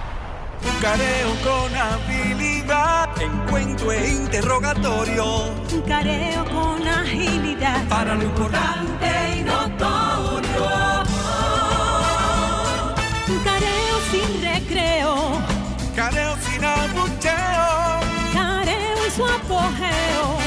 Careo 0.81 1.35
con 1.43 1.75
habilidad, 1.75 3.09
encuentro 3.21 3.91
e 3.91 4.09
interrogatorio. 4.09 5.53
Careo 5.87 6.43
con 6.45 6.87
agilidad. 6.87 7.87
Para 7.87 8.15
lo 8.15 8.23
importante 8.23 9.07
y 9.37 9.43
notorio. 9.43 10.69
Careo 13.43 13.97
sin 14.11 14.41
recreo. 14.41 15.15
Careo 15.95 16.35
sin 16.45 16.63
abucheo. 16.65 17.99
Careo 18.33 19.05
en 19.05 19.11
su 19.15 19.25
apogeo. 19.25 20.40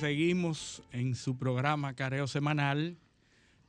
Seguimos 0.00 0.82
en 0.92 1.14
su 1.14 1.36
programa 1.36 1.94
Careo 1.94 2.26
Semanal. 2.26 2.96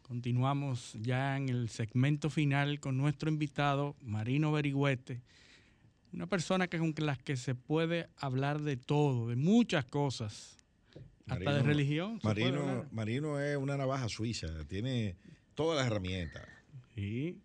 Continuamos 0.04 0.94
ya 1.02 1.38
en 1.38 1.50
el 1.50 1.70
segmento 1.70 2.30
final 2.30 2.80
con 2.80 2.98
nuestro 2.98 3.30
invitado, 3.30 3.96
Marino 4.02 4.52
Berigüete. 4.52 5.22
Una 6.14 6.28
persona 6.28 6.68
que 6.68 6.80
con 6.80 6.94
la 6.98 7.16
que 7.16 7.36
se 7.38 7.54
puede 7.56 8.10
hablar 8.18 8.62
de 8.62 8.78
todo, 8.78 9.28
de 9.30 9.36
muchas 9.36 9.86
cosas, 9.86 10.58
hasta 11.28 11.36
de 11.38 11.46
Marino- 11.46 11.64
religión. 11.66 12.20
Marino. 12.24 12.86
Marino 12.92 13.40
es 13.40 13.58
una 13.58 13.78
navaja 13.78 14.10
suiza, 14.10 14.48
tiene 14.68 15.16
todas 15.54 15.78
las 15.78 15.88
herramientas. 15.88 16.48
Sí, 16.96 17.38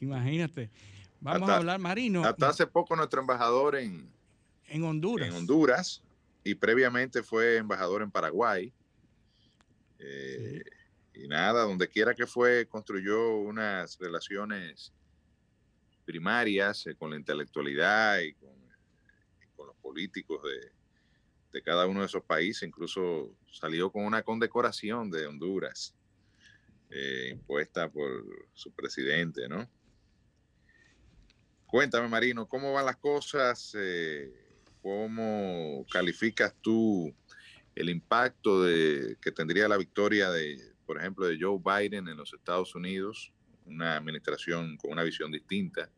imagínate. 0.00 0.70
Vamos 1.20 1.42
Hasta- 1.42 1.54
a 1.54 1.58
hablar, 1.58 1.80
Marino, 1.80 2.24
Hasta 2.24 2.48
hace 2.50 2.66
poco 2.66 2.94
nuestro 2.94 3.20
embajador 3.20 3.74
en, 3.76 4.08
en 4.68 4.84
Honduras. 4.84 5.28
en 5.28 5.34
Honduras 5.34 6.02
y 6.44 6.54
previamente 6.54 7.22
fue 7.22 7.56
embajador 7.56 8.02
en 8.02 8.10
Paraguay. 8.10 8.72
Eh, 9.98 10.62
Y 11.16 11.28
nada, 11.28 11.62
donde 11.62 11.86
quiera 11.86 12.12
que 12.12 12.26
fue, 12.26 12.66
construyó 12.66 13.36
unas 13.38 13.96
relaciones 14.00 14.92
primarias 16.04 16.86
eh, 16.88 16.96
con 16.96 17.10
la 17.10 17.16
intelectualidad 17.16 18.18
y 18.18 18.34
con, 18.34 18.50
y 19.40 19.46
con 19.54 19.68
los 19.68 19.76
políticos 19.76 20.42
de, 20.42 20.72
de 21.52 21.62
cada 21.62 21.86
uno 21.86 22.00
de 22.00 22.06
esos 22.06 22.24
países. 22.24 22.66
Incluso 22.66 23.32
salió 23.48 23.92
con 23.92 24.04
una 24.04 24.22
condecoración 24.22 25.08
de 25.08 25.24
Honduras 25.28 25.94
eh, 26.90 27.28
impuesta 27.30 27.88
por 27.88 28.10
su 28.52 28.72
presidente, 28.72 29.48
¿no? 29.48 29.70
Cuéntame, 31.66 32.08
Marino, 32.08 32.48
¿cómo 32.48 32.72
van 32.72 32.86
las 32.86 32.96
cosas? 32.96 33.72
Eh, 33.78 34.43
¿Cómo 34.84 35.86
calificas 35.90 36.54
tú 36.60 37.10
el 37.74 37.88
impacto 37.88 38.64
de, 38.64 39.16
que 39.18 39.32
tendría 39.32 39.66
la 39.66 39.78
victoria 39.78 40.30
de, 40.30 40.58
por 40.84 40.98
ejemplo, 40.98 41.26
de 41.26 41.38
Joe 41.40 41.58
Biden 41.58 42.06
en 42.06 42.18
los 42.18 42.34
Estados 42.34 42.74
Unidos? 42.74 43.32
Una 43.64 43.96
administración 43.96 44.76
con 44.76 44.92
una 44.92 45.02
visión 45.02 45.32
distinta, 45.32 45.90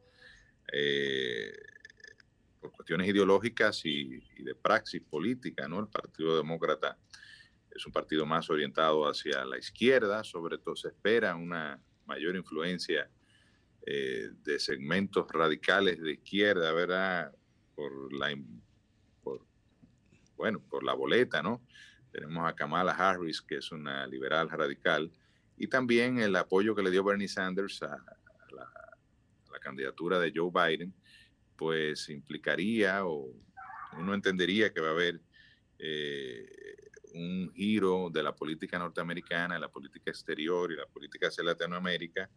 eh, 0.73 1.51
por 2.61 2.71
cuestiones 2.71 3.09
ideológicas 3.09 3.85
y, 3.85 4.21
de 4.39 4.55
praxis 4.55 5.03
política, 5.03 5.67
¿no? 5.67 5.81
El 5.81 5.89
Partido 5.89 6.37
Demócrata 6.37 6.97
es 7.69 7.85
un 7.85 7.93
partido 7.93 8.25
más 8.25 8.49
orientado 8.51 9.03
hacia 9.09 9.45
la 9.47 9.59
izquierda, 9.59 10.23
sobre 10.23 10.59
todo 10.59 10.77
se 10.77 10.89
espera 10.89 11.35
una 11.35 11.83
mayor 12.07 12.37
influencia 12.37 13.11
eh, 13.85 14.31
de 14.45 14.61
segmentos 14.61 15.27
radicales 15.29 16.01
de 16.01 16.13
izquierda, 16.13 16.73
¿verdad? 16.73 17.35
Por 17.75 18.13
la, 18.15 18.31
bueno, 20.37 20.61
por 20.61 20.85
la 20.85 20.95
boleta, 20.95 21.43
¿no? 21.43 21.63
Tenemos 22.13 22.49
a 22.49 22.55
Kamala 22.55 22.93
Harris, 22.93 23.43
que 23.43 23.57
es 23.57 23.73
una 23.73 24.07
liberal 24.07 24.49
radical, 24.49 25.11
y 25.57 25.69
también 25.69 26.19
el 26.19 26.37
apoyo 26.37 26.75
que 26.75 26.83
le 26.83 26.91
dio 26.91 27.05
Bernie 27.05 27.29
Sanders 27.29 27.83
a, 27.83 27.97
la, 28.53 28.73
candidatura 29.61 30.21
de 30.21 30.33
Joe 30.33 30.53
Biden, 30.53 30.95
pues 31.57 32.09
implicaría 32.09 33.05
o 33.05 33.33
uno 33.99 34.15
entendería 34.15 34.73
que 34.73 34.81
va 34.81 34.89
a 34.89 34.93
haber 34.93 35.21
eh, 35.77 36.47
un 37.15 37.53
giro 37.53 38.09
de 38.09 38.23
la 38.23 38.33
política 38.33 38.79
norteamericana, 38.79 39.59
la 39.59 39.69
política 39.69 40.11
exterior 40.11 40.71
y 40.71 40.77
la 40.77 40.87
política 40.87 41.27
hacia 41.27 41.43
Latinoamérica 41.43 42.31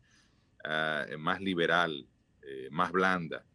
ah, 0.64 1.06
más 1.20 1.40
liberal, 1.40 2.08
eh, 2.42 2.70
más 2.72 2.92
blanda, 2.92 3.46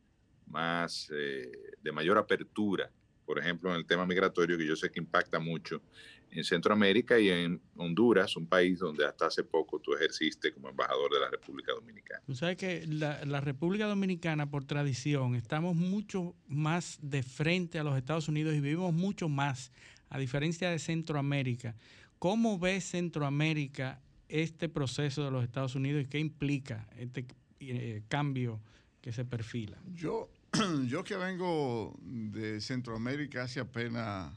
más 0.47 1.11
eh, 1.13 1.73
de 1.81 1.93
mayor 1.93 2.19
apertura, 2.19 2.91
por 3.25 3.39
ejemplo, 3.39 3.71
en 3.71 3.77
el 3.77 3.87
tema 3.87 4.07
migratorio, 4.07 4.59
que 4.59 4.67
yo 4.67 4.77
sé 4.77 4.91
que 4.91 5.01
impacta 5.01 5.39
mucho 5.39 5.83
en 6.31 6.43
Centroamérica 6.43 7.19
y 7.19 7.29
en 7.31 7.61
Honduras, 7.77 8.37
un 8.37 8.47
país 8.47 8.81
donde 8.81 9.07
hasta 9.07 9.27
hace 9.27 9.45
poco 9.45 9.79
tú 9.79 9.95
ejerciste 9.95 10.53
como 10.53 10.69
embajador 10.69 11.13
de 11.13 11.21
la 11.21 11.31
República 11.31 11.73
Dominicana. 11.73 12.23
Tú 12.27 12.35
sabes 12.35 12.57
que 12.57 12.85
la, 12.89 13.25
la 13.25 13.41
República 13.41 13.87
Dominicana, 13.87 14.51
por 14.51 14.65
tradición, 14.65 15.37
estamos 15.37 15.77
mucho 15.77 16.35
más 16.49 16.99
de 17.03 17.23
frente 17.23 17.79
a 17.79 17.85
los 17.85 17.97
Estados 17.97 18.29
Unidos 18.29 18.55
y 18.55 18.61
vivimos 18.61 18.93
mucho 18.93 19.29
más, 19.29 19.71
a 20.09 20.19
diferencia 20.19 20.71
de 20.71 20.79
Centroamérica. 20.79 21.77
¿Cómo 22.19 22.59
ve 22.59 22.81
Centroamérica 22.81 24.01
este 24.29 24.69
proceso 24.69 25.25
de 25.25 25.31
los 25.31 25.45
Estados 25.45 25.75
Unidos 25.75 26.03
y 26.03 26.07
qué 26.07 26.19
implica 26.19 26.89
este 26.97 27.27
eh, 27.61 28.03
cambio 28.09 28.61
que 29.01 29.13
se 29.13 29.25
perfila? 29.25 29.79
Yo, 29.95 30.31
yo 30.87 31.03
que 31.03 31.17
vengo 31.17 31.97
de 32.01 32.61
Centroamérica 32.61 33.43
hace 33.43 33.61
apenas 33.61 34.33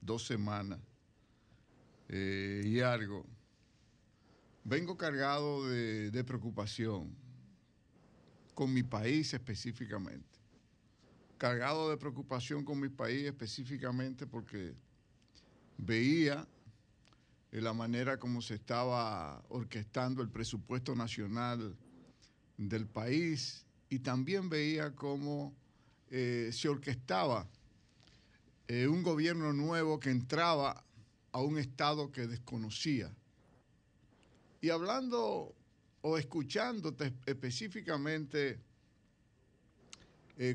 dos 0.00 0.26
semanas 0.26 0.78
eh, 2.08 2.62
y 2.64 2.80
algo, 2.80 3.26
vengo 4.64 4.96
cargado 4.96 5.68
de, 5.68 6.24
preocupación 6.24 7.14
con 8.54 8.72
mi 8.72 8.82
país 8.82 9.34
específicamente. 9.34 10.26
Cargado 11.36 11.90
de 11.90 11.96
preocupación 11.96 12.64
con 12.64 12.80
mi 12.80 12.88
país 12.88 13.26
específicamente 13.26 14.26
porque 14.26 14.74
veía 15.76 16.46
eh, 17.52 17.60
la 17.60 17.74
manera 17.74 18.18
como 18.18 18.40
se 18.40 18.54
estaba 18.54 19.44
orquestando 19.48 20.22
el 20.22 20.30
presupuesto 20.30 20.94
nacional 20.94 21.76
del 22.56 22.86
país 22.86 23.67
y 23.88 24.00
también 24.00 24.48
veía 24.48 24.94
cómo 24.94 25.54
eh, 26.10 26.50
se 26.52 26.68
orquestaba 26.68 27.46
eh, 28.66 28.86
un 28.86 29.02
gobierno 29.02 29.52
nuevo 29.52 29.98
que 29.98 30.10
entraba 30.10 30.84
a 31.32 31.40
un 31.40 31.58
estado 31.58 32.10
que 32.10 32.26
desconocía. 32.26 33.10
Y 34.60 34.70
hablando 34.70 35.54
o 36.02 36.18
escuchándote 36.18 37.14
específicamente 37.26 38.60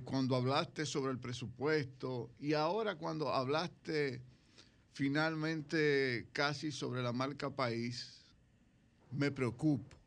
cuando 0.06 0.38
hablaste 0.38 0.86
sobre 0.86 1.12
el 1.12 1.20
presupuesto 1.20 2.30
y 2.40 2.54
ahora 2.54 2.96
cuando 2.96 3.34
hablaste 3.34 4.22
finalmente 4.94 6.28
casi 6.32 6.72
sobre 6.72 7.02
la 7.02 7.12
marca 7.12 7.50
país, 7.50 8.22
me 9.12 9.32
preocupa. 9.32 9.98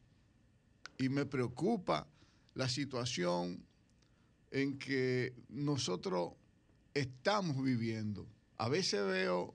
Y 0.99 1.09
me 1.09 1.27
preocupa 1.27 2.07
la 2.57 2.69
situación 2.69 3.63
en 4.51 4.79
que 4.79 5.35
nosotros 5.51 6.33
estamos 6.95 7.63
viviendo. 7.63 8.27
A 8.57 8.71
veces 8.71 9.05
veo 9.07 9.55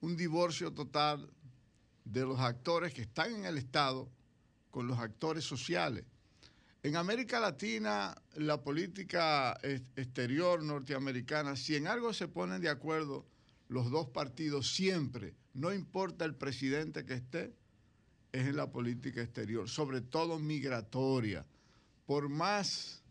un 0.00 0.16
divorcio 0.16 0.72
total 0.72 1.30
de 2.04 2.22
los 2.22 2.40
actores 2.40 2.94
que 2.94 3.02
están 3.02 3.34
en 3.34 3.44
el 3.44 3.58
Estado 3.58 4.08
con 4.70 4.86
los 4.86 4.98
actores 4.98 5.44
sociales. 5.44 6.04
En 6.82 6.96
América 6.96 7.38
Latina, 7.38 8.14
la 8.34 8.62
política 8.62 9.56
exterior 9.62 10.62
norteamericana, 10.62 11.54
si 11.54 11.76
en 11.76 11.86
algo 11.86 12.14
se 12.14 12.28
ponen 12.28 12.62
de 12.62 12.70
acuerdo 12.70 13.26
los 13.68 13.90
dos 13.90 14.08
partidos 14.08 14.74
siempre, 14.74 15.34
no 15.52 15.72
importa 15.72 16.24
el 16.24 16.34
presidente 16.34 17.04
que 17.04 17.14
esté, 17.14 17.54
es 18.32 18.46
en 18.46 18.56
la 18.56 18.72
política 18.72 19.20
exterior, 19.20 19.68
sobre 19.68 20.00
todo 20.00 20.38
migratoria. 20.38 21.46
Por 22.06 22.28
más 22.28 23.02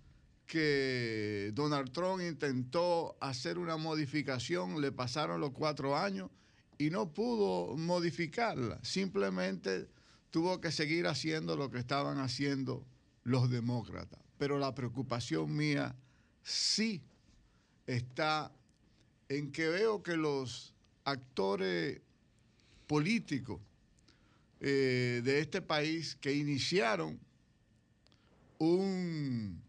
que 0.46 1.52
Donald 1.54 1.92
Trump 1.92 2.22
intentó 2.22 3.16
hacer 3.22 3.58
una 3.58 3.78
modificación, 3.78 4.82
le 4.82 4.92
pasaron 4.92 5.40
los 5.40 5.52
cuatro 5.52 5.98
años 5.98 6.30
y 6.78 6.90
no 6.90 7.14
pudo 7.14 7.78
modificarla, 7.78 8.80
simplemente 8.84 9.88
tuvo 10.30 10.60
que 10.60 10.72
seguir 10.72 11.08
haciendo 11.08 11.56
lo 11.56 11.70
que 11.70 11.80
estaban 11.80 12.20
haciendo 12.20 12.86
los 13.24 13.50
demócratas. 13.50 14.20
Pero 14.38 14.58
la 14.58 14.74
preocupación 14.74 15.56
mía 15.56 15.96
sí 16.44 17.02
está 17.86 18.52
en 19.30 19.52
que 19.52 19.68
veo 19.68 20.04
que 20.04 20.18
los 20.18 20.74
actores 21.06 22.02
políticos 22.88 23.62
eh, 24.60 25.22
de 25.24 25.40
este 25.40 25.62
país 25.62 26.18
que 26.20 26.34
iniciaron 26.34 27.20
un, 28.62 29.60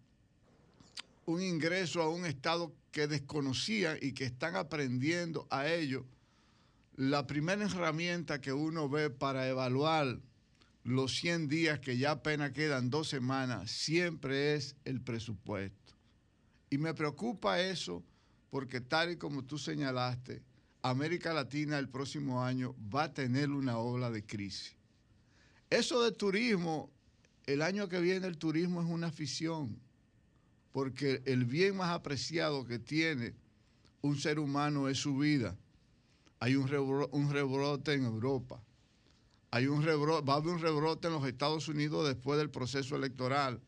un 1.25 1.43
ingreso 1.43 2.03
a 2.03 2.11
un 2.11 2.27
Estado 2.27 2.75
que 2.91 3.07
desconocían 3.07 3.97
y 4.03 4.13
que 4.13 4.25
están 4.25 4.55
aprendiendo 4.55 5.47
a 5.49 5.67
ello, 5.67 6.05
la 6.97 7.27
primera 7.27 7.65
herramienta 7.65 8.43
que 8.43 8.53
uno 8.53 8.91
ve 8.91 9.09
para 9.09 9.49
evaluar 9.49 10.21
los 10.85 11.17
100 11.17 11.49
días 11.49 11.81
que 11.81 11.97
ya 11.97 12.11
apenas 12.11 12.53
quedan 12.53 12.91
dos 12.91 13.09
semanas, 13.09 13.71
siempre 13.71 14.57
es 14.57 14.77
el 14.85 15.01
presupuesto. 15.01 15.95
Y 16.69 16.77
me 16.77 16.93
preocupa 16.93 17.63
eso 17.63 18.05
porque 18.51 18.83
tal 18.83 19.13
y 19.13 19.17
como 19.17 19.43
tú 19.43 19.57
señalaste, 19.57 20.43
América 20.83 21.33
Latina 21.33 21.79
el 21.79 21.89
próximo 21.89 22.45
año 22.45 22.75
va 22.95 23.05
a 23.05 23.15
tener 23.15 23.49
una 23.49 23.79
ola 23.79 24.11
de 24.11 24.27
crisis. 24.27 24.77
Eso 25.71 26.03
de 26.03 26.13
turismo, 26.13 26.91
el 27.53 27.63
año 27.63 27.89
que 27.89 28.01
viene 28.01 28.27
el 28.27 28.39
turismo 28.39 28.81
es 28.81 28.89
una 28.89 29.09
afición, 29.09 29.79
porque 30.73 31.23
el 31.27 31.45
bien 31.45 31.77
más 31.77 31.91
apreciado 31.91 32.65
que 32.65 32.79
tiene 32.79 33.35
un 34.01 34.19
ser 34.19 34.39
humano 34.39 34.89
es 34.89 34.99
su 34.99 35.19
vida. 35.19 35.57
Hay 36.41 36.57
un, 36.57 36.67
rebrote 36.69 37.93
en 37.93 38.05
Europa, 38.05 38.61
hay 39.51 39.67
un 39.67 39.83
rebrote, 39.83 40.27
va 40.27 40.35
a 40.35 40.37
haber 40.39 40.55
un 40.55 40.61
rebrote 40.61 41.07
en 41.07 41.15
los 41.15 41.27
Estados 41.27 41.69
Unidos 41.69 42.09
después 42.09 42.39
del 42.39 42.51
proceso 42.51 42.97
electoral. 42.97 43.61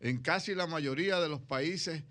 En 0.00 0.22
casi 0.22 0.54
la 0.54 0.66
mayoría 0.66 1.20
de 1.20 1.28
los 1.28 1.40
países 1.40 2.04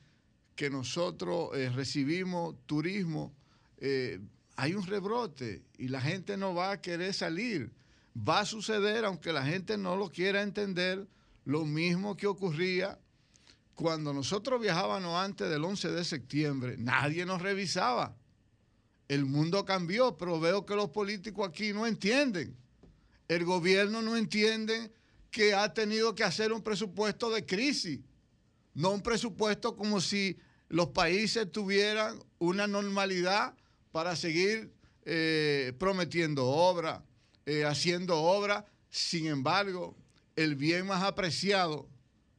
que 0.56 0.70
nosotros 0.70 1.50
eh, 1.56 1.70
recibimos 1.70 2.56
turismo, 2.68 3.34
eh, 3.78 4.20
hay 4.56 4.76
un 4.76 4.86
rebrote 4.86 5.64
y 5.78 5.88
la 5.88 6.02
gente 6.02 6.38
no 6.38 6.54
va 6.54 6.72
a 6.72 6.82
querer 6.82 7.14
salir. 7.14 7.72
Va 8.16 8.42
a 8.42 8.46
suceder, 8.46 9.06
aunque 9.06 9.34
la 9.34 9.46
gente 9.46 9.78
no 9.78 9.96
lo 9.96 10.10
quiera 10.12 10.42
entender, 10.42 11.08
lo 11.46 11.66
mismo 11.66 12.16
que 12.16 12.28
ocurría 12.28 13.00
cuando 13.74 14.14
nosotros 14.14 14.62
viajábamos 14.62 15.16
antes 15.16 15.50
del 15.50 15.64
11 15.64 15.92
de 15.92 16.04
septiembre. 16.04 16.76
Nadie 16.78 17.26
nos 17.26 17.42
revisaba. 17.42 18.16
El 19.08 19.26
mundo 19.26 19.66
cambió, 19.66 20.16
pero 20.16 20.40
veo 20.40 20.66
que 20.66 20.76
los 20.76 20.90
políticos 20.90 21.50
aquí 21.50 21.74
no 21.74 21.88
entienden. 21.88 22.56
El 23.28 23.46
gobierno 23.46 24.02
no 24.02 24.16
entiende 24.16 24.92
que 25.32 25.56
ha 25.56 25.74
tenido 25.74 26.14
que 26.14 26.24
hacer 26.24 26.54
un 26.54 26.62
presupuesto 26.62 27.30
de 27.32 27.46
crisis 27.46 28.00
no 28.74 28.92
un 28.92 29.02
presupuesto 29.02 29.76
como 29.76 30.02
si 30.02 30.38
los 30.70 30.90
países 30.90 31.52
tuvieran 31.52 32.20
una 32.40 32.68
normalidad 32.68 33.56
para 33.92 34.16
seguir 34.16 34.74
eh, 35.06 35.74
prometiendo 35.78 36.46
obra, 36.48 37.04
eh, 37.46 37.66
haciendo 37.66 38.22
obra. 38.22 38.66
Sin 38.90 39.28
embargo, 39.28 39.96
el 40.36 40.56
bien 40.56 40.88
más 40.88 41.04
apreciado 41.04 41.90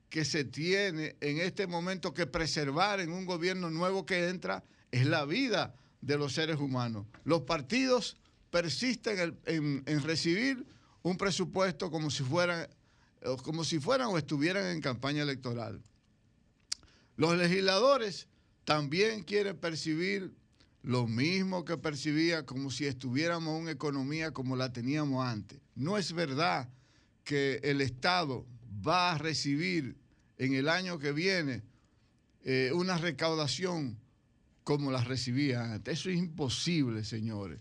que 0.08 0.24
se 0.24 0.44
tiene 0.44 1.16
en 1.20 1.40
este 1.40 1.66
momento 1.66 2.14
que 2.14 2.26
preservar 2.26 3.00
en 3.00 3.10
un 3.10 3.26
gobierno 3.26 3.70
nuevo 3.70 4.06
que 4.06 4.28
entra 4.28 4.64
es 4.90 5.06
la 5.06 5.24
vida 5.24 5.74
de 6.00 6.16
los 6.16 6.34
seres 6.34 6.58
humanos. 6.58 7.06
Los 7.24 7.42
partidos 7.42 8.16
persisten 8.50 9.38
en, 9.46 9.82
en 9.86 10.02
recibir 10.02 10.64
un 11.02 11.16
presupuesto 11.16 11.90
como 11.90 12.10
si 12.10 12.22
fueran 12.22 12.68
como 13.42 13.64
si 13.64 13.80
fueran 13.80 14.08
o 14.08 14.18
estuvieran 14.18 14.66
en 14.66 14.80
campaña 14.80 15.22
electoral. 15.22 15.82
Los 17.16 17.36
legisladores 17.36 18.28
también 18.64 19.22
quieren 19.22 19.56
percibir 19.56 20.34
lo 20.84 21.06
mismo 21.06 21.64
que 21.64 21.78
percibía 21.78 22.44
como 22.44 22.70
si 22.70 22.86
estuviéramos 22.86 23.54
en 23.54 23.62
una 23.62 23.70
economía 23.70 24.32
como 24.32 24.54
la 24.54 24.72
teníamos 24.72 25.24
antes. 25.26 25.58
No 25.74 25.96
es 25.96 26.12
verdad 26.12 26.68
que 27.24 27.58
el 27.62 27.80
Estado 27.80 28.46
va 28.86 29.12
a 29.12 29.18
recibir 29.18 29.96
en 30.36 30.52
el 30.52 30.68
año 30.68 30.98
que 30.98 31.12
viene 31.12 31.62
eh, 32.44 32.70
una 32.74 32.98
recaudación 32.98 33.98
como 34.62 34.92
la 34.92 35.02
recibía 35.02 35.72
antes. 35.72 36.00
Eso 36.00 36.10
es 36.10 36.16
imposible, 36.16 37.02
señores 37.02 37.60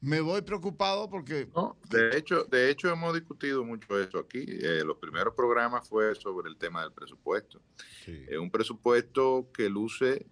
me 0.00 0.20
voy 0.20 0.42
preocupado 0.42 1.10
porque... 1.10 1.48
de, 1.90 2.16
hecho, 2.16 2.44
de 2.44 2.70
hecho, 2.70 2.88
hemos 2.88 3.14
discutido 3.14 3.64
mucho 3.64 4.00
eso 4.00 4.18
aquí. 4.18 4.44
Eh, 4.46 4.82
los 4.84 4.96
primeros 4.98 5.34
programas 5.34 5.88
fue 5.88 6.14
sobre 6.14 6.48
el 6.48 6.56
tema 6.56 6.82
del 6.82 6.92
presupuesto. 6.92 7.60
Es 8.06 8.38
un 8.38 8.50
presupuesto 8.50 9.50
que 9.52 9.68
luce 9.68 10.24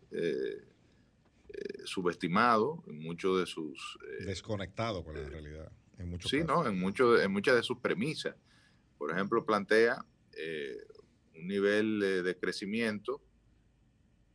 eh, 1.48 1.58
eh, 1.58 1.82
subestimado 1.84 2.82
en 2.86 3.00
muchos 3.00 3.40
de 3.40 3.46
sus... 3.46 3.98
Desconectado 4.20 5.04
con 5.04 5.14
la 5.14 5.28
realidad. 5.28 5.70
En 5.98 6.10
muchos 6.10 6.30
sí, 6.30 6.42
¿no? 6.44 6.66
En, 6.66 6.78
mucho, 6.78 7.20
en 7.20 7.32
muchas 7.32 7.56
de 7.56 7.62
sus 7.62 7.78
premisas. 7.78 8.34
Por 8.98 9.10
ejemplo, 9.10 9.44
plantea 9.44 10.04
un 11.34 11.46
nivel 11.46 12.00
de 12.00 12.36
crecimiento 12.38 13.22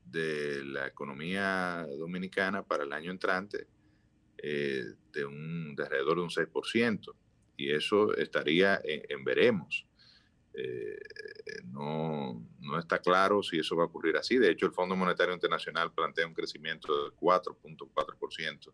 de 0.05 0.63
la 0.65 0.87
economía 0.87 1.85
dominicana 1.97 2.63
para 2.63 2.83
el 2.83 2.91
año 2.93 3.11
entrante 3.11 3.67
eh, 4.43 4.83
de, 5.13 5.25
un, 5.25 5.75
de 5.75 5.83
alrededor 5.83 6.17
de 6.17 6.23
un 6.23 6.29
6%, 6.29 7.13
y 7.57 7.71
eso 7.71 8.15
estaría 8.15 8.81
en, 8.83 9.23
veremos. 9.23 9.85
Eh, 10.53 10.97
no, 11.65 12.45
no, 12.59 12.79
está 12.79 12.99
claro 12.99 13.41
si 13.41 13.59
eso 13.59 13.75
va 13.75 13.83
a 13.83 13.87
ocurrir 13.87 14.17
así. 14.17 14.37
De 14.37 14.49
hecho, 14.51 14.65
el 14.65 14.73
Fondo 14.73 14.95
Monetario 14.95 15.33
Internacional 15.33 15.93
plantea 15.93 16.27
un 16.27 16.33
crecimiento 16.33 17.03
del 17.03 17.13
4.4% 17.13 18.73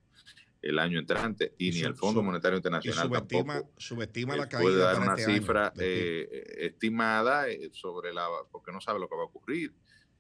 el 0.62 0.80
año 0.80 0.98
entrante 1.00 1.54
y, 1.60 1.70
ni 1.72 1.82
el 1.82 1.94
Fondo 1.96 2.24
Monetario 2.24 2.58
Internacional 2.58 3.08
subestima, 3.08 3.54
tampoco 3.54 3.74
subestima 3.80 4.34
eh, 4.34 4.38
la 4.38 4.50
caída 4.50 4.64
puede 4.64 4.78
dar 4.80 5.00
una 5.00 5.14
este 5.16 5.34
cifra 5.34 5.74
eh, 5.78 6.44
estimada 6.58 7.48
eh, 7.50 7.70
sobre 7.72 8.12
la 8.14 8.28
porque 8.52 8.72
no 8.72 8.82
sabe 8.82 9.00
lo 9.00 9.08
que 9.08 9.16
va 9.16 9.22
a 9.22 9.26
ocurrir. 9.26 9.74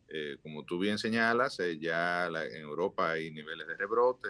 Eh, 0.09 0.37
como 0.41 0.63
tú 0.63 0.79
bien 0.79 0.97
señalas, 0.97 1.57
ya 1.79 2.29
la- 2.31 2.45
en 2.45 2.61
Europa 2.61 3.11
hay 3.11 3.31
niveles 3.31 3.67
de 3.67 3.75
rebrote, 3.75 4.29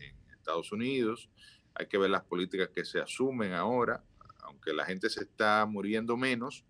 en 0.00 0.14
Estados 0.36 0.70
Unidos 0.72 1.30
hay 1.74 1.86
que 1.86 1.96
ver 1.98 2.10
las 2.10 2.24
políticas 2.24 2.68
que 2.74 2.84
se 2.84 3.00
asumen 3.00 3.52
ahora, 3.52 4.04
aunque 4.48 4.72
la 4.72 4.84
gente 4.84 5.10
se 5.10 5.22
está 5.22 5.66
muriendo 5.66 6.16
menos, 6.16 6.64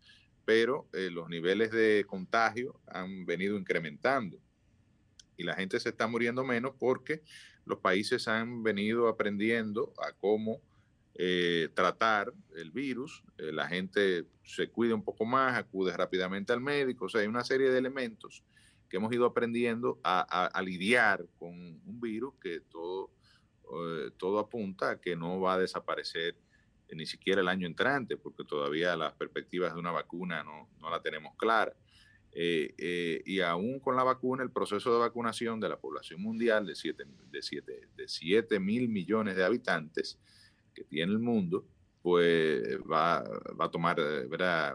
pero 0.44 0.88
eh, 0.92 1.10
los 1.10 1.28
niveles 1.28 1.70
de 1.70 2.05
contagio 2.06 2.80
han 2.86 3.24
venido 3.24 3.56
incrementando. 3.56 4.38
Y 5.36 5.44
la 5.44 5.55
gente 5.55 5.78
se 5.78 5.90
está 5.90 6.09
muriendo 6.09 6.44
menos 6.44 6.72
porque 6.78 7.22
los 7.64 7.78
países 7.78 8.26
han 8.26 8.62
venido 8.62 9.09
aprendiendo 9.09 9.94
a 9.98 10.12
cómo 10.12 10.60
eh, 11.14 11.68
tratar 11.74 12.32
el 12.56 12.70
virus, 12.70 13.22
eh, 13.38 13.52
la 13.52 13.68
gente 13.68 14.26
se 14.42 14.68
cuida 14.68 14.94
un 14.94 15.05
poco 15.05 15.24
más, 15.24 15.56
acude 15.56 15.96
rápidamente 15.96 16.52
al 16.52 16.60
médico, 16.60 17.06
o 17.06 17.09
sea, 17.09 17.20
hay 17.20 17.26
una 17.26 17.44
serie 17.44 17.70
de 17.70 17.78
elementos 17.78 18.42
que 18.88 18.96
hemos 18.96 19.12
ido 19.12 19.26
aprendiendo 19.26 20.00
a, 20.02 20.62
lidiar 20.64 21.26
con 21.38 21.50
un 21.50 22.00
virus 22.00 22.34
que 22.40 22.60
todo, 22.60 23.10
todo 24.16 24.38
apunta 24.38 24.92
a 24.92 25.00
que 25.00 25.14
no 25.14 25.40
va 25.40 25.55
a 25.55 25.59
desaparecer 25.59 26.36
ni 26.93 27.06
siquiera 27.06 27.40
el 27.40 27.48
año 27.48 27.66
entrante, 27.66 28.16
porque 28.16 28.44
todavía 28.44 28.97
las 28.97 29.15
perspectivas 29.15 29.74
de 29.74 29.81
una 29.81 29.90
vacuna 29.90 30.43
no, 30.43 30.69
no 30.81 30.90
la 30.90 31.01
tenemos 31.01 31.35
clara. 31.36 31.74
Eh, 32.32 32.74
eh, 32.77 33.23
y 33.24 33.40
aún 33.40 33.81
con 33.81 33.97
la 33.97 34.05
vacuna, 34.05 34.43
el 34.43 34.51
proceso 34.51 34.93
de 34.93 35.01
vacunación 35.01 35.60
de 35.60 35.69
la 35.69 35.78
población 35.78 36.23
mundial 36.23 36.66
de 36.66 36.74
7 36.74 37.05
de 37.31 37.43
siete, 37.43 37.89
de 37.97 38.09
siete 38.09 38.60
mil 38.60 38.89
millones 38.89 39.35
de 39.36 39.44
habitantes 39.44 40.19
que 40.74 40.85
tiene 40.85 41.12
el 41.12 41.19
mundo, 41.19 41.66
pues 42.02 42.78
va, 42.90 43.23
va 43.59 43.65
a 43.65 43.70
tomar 43.70 43.98
eh. 43.98 44.27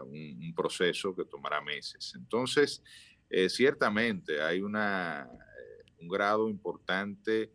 Un, 0.02 0.44
un 0.44 0.54
proceso 0.54 1.14
que 1.14 1.24
tomará 1.24 1.60
meses. 1.60 2.12
Entonces, 2.16 2.82
eh, 3.30 3.48
ciertamente 3.48 4.40
hay 4.42 4.60
una, 4.60 5.28
eh, 5.32 5.92
un 6.00 6.08
grado 6.08 6.48
importante 6.48 7.50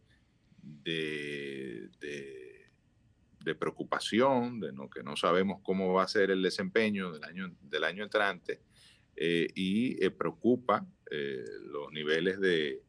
de, 0.61 1.89
de, 1.99 2.58
de 3.49 3.55
preocupación, 3.55 4.59
de 4.59 4.71
no, 4.71 4.89
que 4.89 5.01
no 5.01 5.15
sabemos 5.15 5.59
cómo 5.63 5.91
va 5.93 6.03
a 6.03 6.07
ser 6.07 6.29
el 6.29 6.41
desempeño 6.43 7.11
del 7.11 7.23
año, 7.23 7.51
del 7.61 7.83
año 7.83 8.03
entrante 8.03 8.61
eh, 9.15 9.47
y 9.55 10.03
eh, 10.05 10.11
preocupa 10.11 10.85
eh, 11.09 11.43
los 11.63 11.91
niveles 11.91 12.39
de, 12.39 12.83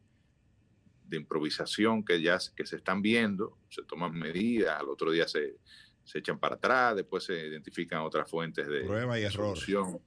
de 1.04 1.16
improvisación 1.16 2.04
que 2.04 2.20
ya 2.20 2.38
que 2.54 2.66
se 2.66 2.76
están 2.76 3.00
viendo, 3.00 3.56
se 3.70 3.82
toman 3.84 4.12
medidas, 4.12 4.78
al 4.78 4.88
otro 4.90 5.10
día 5.10 5.26
se, 5.26 5.56
se 6.04 6.18
echan 6.18 6.38
para 6.38 6.56
atrás, 6.56 6.94
después 6.96 7.24
se 7.24 7.34
identifican 7.48 8.00
otras 8.02 8.30
fuentes 8.30 8.68
de 8.68 8.82
Prueba 8.82 9.18
y 9.18 9.22
error. 9.22 9.56
solución 9.56 9.98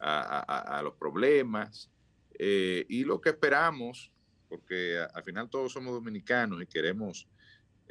a, 0.00 0.20
a- 0.40 0.78
a- 0.78 0.82
los 0.82 0.94
problemas. 0.94 1.90
Eh, 2.38 2.84
y 2.88 3.04
lo 3.04 3.20
que 3.20 3.28
esperamos, 3.30 4.10
porque 4.48 4.98
al 5.14 5.22
final 5.22 5.48
todos 5.48 5.72
somos 5.72 5.92
dominicanos 5.94 6.60
y 6.60 6.66
queremos 6.66 7.28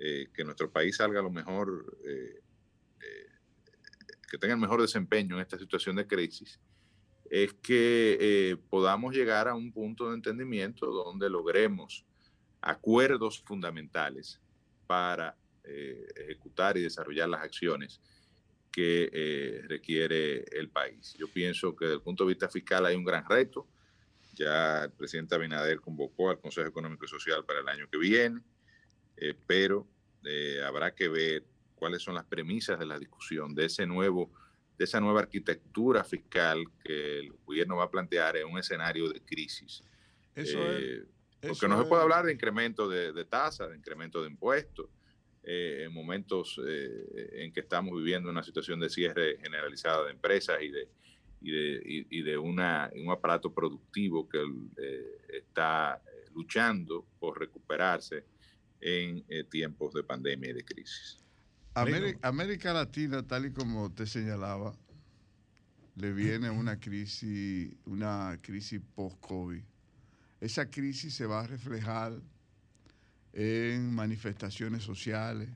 eh, 0.04 0.30
que 0.34 0.44
nuestro 0.44 0.72
país 0.72 0.98
salga 0.98 1.22
lo 1.22 1.30
mejor, 1.30 1.96
eh, 2.04 2.42
eh, 3.02 3.28
que 4.28 4.40
tenga 4.40 4.56
el 4.56 4.60
mejor 4.60 4.82
desempeño 4.82 5.36
en 5.36 5.44
esta 5.44 5.60
situación 5.60 5.96
de 5.96 6.08
crisis, 6.08 6.60
es 7.30 7.54
que 7.54 8.58
podamos 8.72 9.14
llegar 9.14 9.48
a 9.48 9.54
un 9.54 9.72
punto 9.72 10.10
de 10.10 10.16
entendimiento 10.16 10.88
donde 10.88 11.30
logremos 11.30 12.04
acuerdos 12.62 13.44
fundamentales 13.46 14.42
para 14.88 15.38
ejecutar 15.64 16.78
y 16.78 16.82
desarrollar 16.82 17.30
las 17.30 17.44
acciones 17.44 18.02
que 18.72 19.62
requiere 19.70 20.44
el 20.52 20.70
país. 20.70 21.16
Yo 21.18 21.28
pienso 21.28 21.76
que 21.76 21.86
desde 21.86 21.98
el 21.98 22.02
punto 22.02 22.26
de 22.26 22.30
vista 22.30 22.50
fiscal 22.50 22.86
hay 22.88 22.96
un 22.96 23.06
gran 23.06 23.24
reto. 23.30 23.68
Ya 24.34 24.86
el 24.86 24.92
presidente 24.92 25.36
Abinader 25.36 25.80
convocó 25.80 26.32
al 26.32 26.40
Consejo 26.40 26.68
Económico 26.68 27.06
y 27.06 27.08
Social 27.08 27.46
para 27.46 27.60
el 27.60 27.70
año 27.70 27.88
que 27.90 27.98
viene, 27.98 28.42
eh, 29.22 29.36
pero 29.48 29.88
eh, 30.26 30.62
habrá 30.66 30.94
que 30.94 31.08
ver 31.08 31.46
cuáles 31.76 32.02
son 32.02 32.16
las 32.16 32.26
premisas 32.26 32.78
de 32.80 32.86
la 32.86 33.00
discusión 33.00 33.56
de 33.56 33.66
ese 33.66 33.86
nuevo 33.86 34.32
de 34.78 34.86
esa 34.86 35.00
nueva 35.00 35.20
arquitectura 35.20 36.04
fiscal 36.04 36.64
que 36.84 37.20
el 37.20 37.32
gobierno 37.46 37.76
va 37.78 37.84
a 37.84 37.92
plantear 37.92 38.36
en 38.38 38.48
un 38.48 38.58
escenario 38.58 39.08
de 39.10 39.22
crisis. 39.22 39.84
Eso 40.34 40.58
Eh, 40.66 40.96
es- 40.96 41.06
porque 41.42 41.52
eso 41.54 41.68
no 41.68 41.78
se 41.78 41.88
puede 41.88 42.02
hablar 42.02 42.26
de 42.26 42.34
incremento 42.34 42.90
de, 42.90 43.12
de 43.14 43.26
tasas, 43.26 43.70
de 43.70 43.76
incremento 43.78 44.24
de 44.24 44.30
impuestos, 44.30 44.90
eh, 45.44 45.84
en 45.86 45.94
momentos 45.94 46.60
eh, 46.66 47.30
en 47.44 47.54
que 47.54 47.60
estamos 47.60 47.96
viviendo 47.96 48.30
una 48.32 48.42
situación 48.44 48.80
de 48.80 48.90
cierre 48.90 49.38
generalizada 49.40 50.06
de 50.06 50.12
empresas 50.12 50.60
y 50.64 50.70
de, 50.70 50.88
y 51.42 51.52
de, 51.52 51.82
y- 51.86 52.08
y 52.20 52.22
de 52.24 52.38
una, 52.40 52.90
un 52.96 53.12
aparato 53.12 53.54
productivo 53.54 54.28
que 54.28 54.42
está 55.30 56.02
luchando 56.34 57.06
por 57.20 57.40
recuperarse 57.40 58.26
en 58.82 59.24
eh, 59.30 59.44
tiempos 59.44 59.94
de 59.94 60.04
pandemia 60.04 60.50
y 60.50 60.54
de 60.54 60.66
crisis. 60.66 61.18
Ameri- 61.76 62.18
América 62.22 62.74
Latina, 62.74 63.26
tal 63.26 63.46
y 63.46 63.52
como 63.52 63.92
te 63.92 64.06
señalaba, 64.06 64.76
le 65.96 66.12
viene 66.14 66.50
una 66.50 66.80
crisis, 66.80 67.74
una 67.86 68.40
crisis 68.42 68.82
post-COVID. 68.96 69.62
Esa 70.42 70.70
crisis 70.70 71.14
se 71.14 71.26
va 71.26 71.42
a 71.42 71.48
reflejar 71.48 72.20
en 73.34 73.94
manifestaciones 73.94 74.84
sociales, 74.84 75.50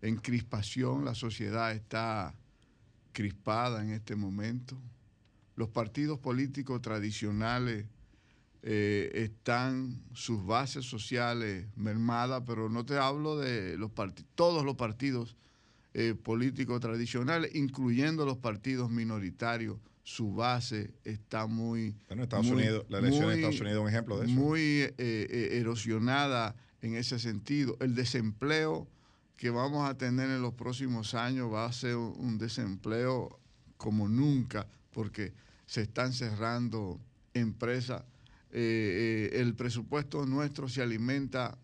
en 0.00 0.16
crispación. 0.16 1.04
La 1.04 1.14
sociedad 1.14 1.72
está 1.72 2.34
crispada 3.12 3.82
en 3.82 3.90
este 3.90 4.16
momento. 4.16 4.80
Los 5.56 5.68
partidos 5.68 6.18
políticos 6.18 6.80
tradicionales 6.80 7.86
eh, 8.62 9.10
están 9.14 10.02
sus 10.12 10.44
bases 10.44 10.84
sociales 10.84 11.66
mermadas, 11.76 12.42
pero 12.46 12.68
no 12.68 12.84
te 12.86 12.96
hablo 12.96 13.38
de 13.38 13.76
los 13.76 13.90
todos 14.34 14.64
los 14.64 14.76
partidos 14.76 15.36
eh, 15.94 16.14
políticos 16.14 16.80
tradicionales, 16.80 17.54
incluyendo 17.54 18.24
los 18.24 18.38
partidos 18.38 18.90
minoritarios, 18.90 19.78
su 20.04 20.34
base 20.34 20.94
está 21.04 21.46
muy... 21.46 21.94
Bueno, 22.08 22.22
Estados 22.22 22.46
muy- 22.46 22.62
Unidos, 22.62 22.86
la 22.88 22.98
elección 22.98 23.28
de 23.28 23.34
Estados 23.34 23.60
Unidos 23.60 23.76
es 23.76 23.82
un 23.82 23.88
ejemplo 23.88 24.18
de 24.18 24.26
eso. 24.26 24.34
Muy 24.34 24.60
eh, 24.60 24.94
eh, 24.98 25.48
erosionada 25.60 26.56
en 26.80 26.94
ese 26.94 27.18
sentido. 27.18 27.76
El 27.80 27.94
desempleo 27.94 28.88
que 29.36 29.50
vamos 29.50 29.88
a 29.88 29.96
tener 29.98 30.30
en 30.30 30.40
los 30.40 30.54
próximos 30.54 31.14
años 31.14 31.52
va 31.52 31.66
a 31.66 31.72
ser 31.72 31.96
un 31.96 32.38
desempleo 32.38 33.38
como 33.76 34.08
nunca, 34.08 34.66
porque 34.92 35.32
se 35.66 35.82
están 35.82 36.12
cerrando 36.12 37.00
empresas. 37.34 38.04
Eh, 38.54 39.30
eh, 39.32 39.40
el 39.40 39.54
presupuesto 39.54 40.26
nuestro 40.26 40.68
se 40.68 40.82
alimenta 40.82 41.56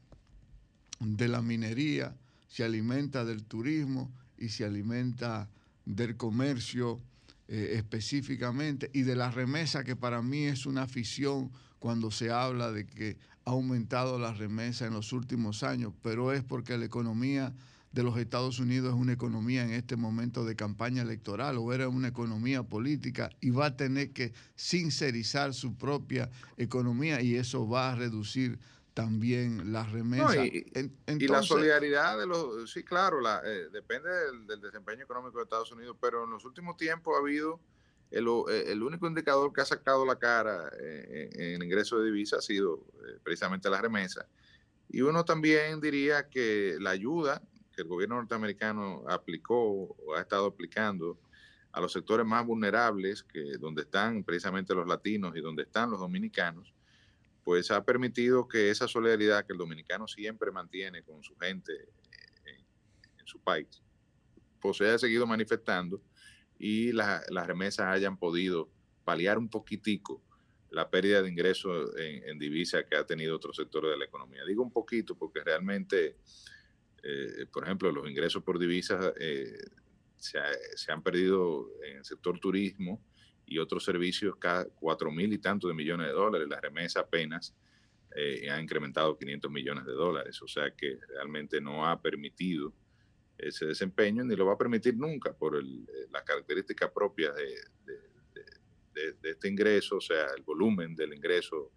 de 1.01 1.29
la 1.29 1.43
minería, 1.43 2.17
se 2.49 2.65
alimenta 2.65 3.27
del 3.27 3.45
turismo 3.45 4.11
y 4.39 4.49
se 4.49 4.65
alimenta 4.65 5.51
del 5.85 6.17
comercio 6.17 6.99
eh, 7.47 7.75
específicamente 7.75 8.91
y 8.95 9.03
de 9.03 9.17
la 9.17 9.31
remesa, 9.31 9.85
que 9.85 9.97
para 9.97 10.23
mí 10.23 10.45
es 10.45 10.65
una 10.65 10.83
afición 10.83 11.51
cuando 11.79 12.11
se 12.11 12.31
habla 12.31 12.73
de 12.73 12.87
que 12.87 13.19
ha 13.45 13.51
aumentado 13.51 14.19
la 14.19 14.33
remesa 14.33 14.87
en 14.87 14.95
los 14.95 15.13
últimos 15.13 15.63
años, 15.63 15.93
pero 16.03 16.33
es 16.33 16.43
porque 16.43 16.79
la 16.79 16.87
economía 16.87 17.53
de 17.99 18.05
los 18.05 18.17
Estados 18.17 18.61
Unidos 18.61 18.95
es 18.95 19.01
una 19.01 19.13
economía 19.13 19.65
en 19.65 19.73
este 19.73 19.97
momento 19.97 20.45
de 20.45 20.55
campaña 20.55 21.03
electoral 21.03 21.59
o 21.59 21.73
era 21.73 21.89
una 21.89 22.07
economía 22.07 22.63
política 22.63 23.29
y 23.41 23.51
va 23.51 23.67
a 23.67 23.77
tener 23.77 24.13
que 24.13 24.33
sincerizar 24.55 25.53
su 25.53 25.75
propia 25.77 26.31
economía 26.57 27.21
y 27.21 27.35
eso 27.35 27.69
va 27.69 27.91
a 27.91 27.97
reducir 27.97 28.61
también 28.95 29.73
la 29.73 29.83
remesa. 29.83 30.37
No, 30.37 30.45
y, 30.45 30.65
En- 30.75 31.21
y 31.21 31.27
la 31.27 31.43
solidaridad 31.43 32.17
de 32.21 32.29
los, 32.29 32.71
sí, 32.71 32.85
claro, 32.85 33.21
la, 33.21 33.43
eh, 33.45 33.67
depende 33.73 34.09
del, 34.09 34.47
del 34.47 34.61
desempeño 34.61 35.03
económico 35.03 35.39
de 35.39 35.43
Estados 35.45 35.73
Unidos, 35.73 35.97
pero 36.01 36.23
en 36.23 36.31
los 36.31 36.45
últimos 36.45 36.77
tiempos 36.77 37.17
ha 37.17 37.21
habido 37.21 37.59
el, 38.13 38.29
eh, 38.49 38.65
el 38.69 38.81
único 38.81 39.09
indicador 39.09 39.53
que 39.53 39.61
ha 39.61 39.65
sacado 39.65 40.07
la 40.07 40.17
cara 40.21 40.71
eh, 40.81 41.31
en 41.33 41.55
el 41.55 41.65
ingreso 41.65 41.99
de 41.99 42.07
divisas 42.07 42.39
ha 42.39 42.43
sido 42.43 42.87
eh, 43.09 43.19
precisamente 43.25 43.69
la 43.69 43.81
remesa. 43.83 44.25
Y 44.89 45.01
uno 45.01 45.25
también 45.25 45.81
diría 45.81 46.29
que 46.29 46.77
la 46.81 46.91
ayuda 46.91 47.43
que 47.79 47.83
el 47.83 47.89
gobierno 47.89 48.17
norteamericano 48.17 49.05
aplicó 49.09 49.57
o 49.95 50.15
ha 50.17 50.21
estado 50.21 50.47
aplicando 50.47 51.17
a 51.71 51.81
los 51.81 51.93
sectores 51.93 52.27
más 52.27 52.45
vulnerables, 52.45 53.23
que 53.23 53.57
donde 53.57 53.83
están 53.83 54.25
precisamente 54.25 54.75
los 54.75 54.89
latinos 54.89 55.37
y 55.37 55.41
donde 55.41 55.63
están 55.63 55.89
los 55.89 56.01
dominicanos, 56.01 56.75
pues 57.45 57.71
ha 57.71 57.85
permitido 57.85 58.49
que 58.49 58.69
esa 58.71 58.89
solidaridad 58.89 59.47
que 59.47 59.53
el 59.53 59.59
dominicano 59.61 60.09
siempre 60.09 60.51
mantiene 60.51 61.05
con 61.05 61.23
su 61.23 61.37
gente 61.37 61.73
eh, 61.73 61.87
en, 62.47 63.21
en 63.21 63.27
su 63.27 63.39
país, 63.39 63.81
pues 64.61 64.79
se 64.79 64.85
haya 64.89 64.99
seguido 64.99 65.25
manifestando 65.25 66.03
y 66.59 66.91
la- 66.91 67.23
las 67.31 67.47
remesas 67.47 67.87
hayan 67.87 68.17
podido 68.19 68.69
paliar 69.05 69.39
un 69.39 69.49
poquitico 69.49 70.21
la 70.71 70.91
pérdida 70.91 71.23
de 71.23 71.29
ingresos 71.31 71.97
en, 71.97 72.29
en 72.29 72.39
divisa 72.41 72.85
que 72.85 72.97
ha 72.97 73.07
tenido 73.07 73.37
otros 73.37 73.55
sectores 73.55 73.93
de 73.93 73.99
la 73.99 74.05
economía. 74.07 74.45
Digo 74.45 74.65
un 74.65 74.73
poquito 74.73 75.17
porque 75.17 75.45
realmente 75.45 76.17
eh, 77.09 77.47
por 77.51 77.65
ejemplo, 77.65 77.91
los 77.91 78.09
ingresos 78.09 78.43
por 78.43 78.59
divisas 78.59 79.15
eh, 79.19 79.57
se, 80.17 80.39
se, 80.75 80.93
han 80.93 81.03
perdido 81.03 81.71
en 81.83 81.99
el 81.99 82.05
sector 82.05 82.39
turismo 82.39 83.03
y 83.47 83.59
otros 83.59 83.83
servicios 83.83 84.37
cada 84.37 84.67
cuatro 84.67 85.11
mil 85.11 85.33
y 85.33 85.39
tantos 85.39 85.69
de 85.69 85.75
millones 85.75 86.09
de 86.09 86.13
dólares. 86.13 86.47
La 86.49 86.61
remesa 86.61 87.01
apenas 87.01 87.55
eh, 88.15 88.51
ha 88.51 88.61
incrementado 88.61 89.17
500 89.17 89.51
millones 89.51 89.87
de 89.87 89.93
dólares, 89.93 90.43
o 90.43 90.49
sea 90.49 90.71
que 90.77 90.99
realmente 91.09 91.63
no 91.63 91.87
ha 91.87 92.01
permitido 92.01 92.75
ese 93.39 93.65
desempeño 93.65 94.23
ni 94.25 94.37
lo 94.37 94.45
va 94.45 94.55
a 94.55 94.59
permitir 94.59 94.95
nunca 94.95 95.33
por 95.33 95.57
el, 95.57 95.87
las 96.11 96.25
características 96.25 96.91
propias 96.91 97.35
de, 97.37 97.55
de, 98.93 99.13
de, 99.13 99.31
este 99.31 99.49
ingreso, 99.49 99.97
o 99.97 100.01
sea, 100.01 100.27
el 100.37 100.43
volumen 100.43 100.95
del 100.95 101.15
ingreso 101.15 101.71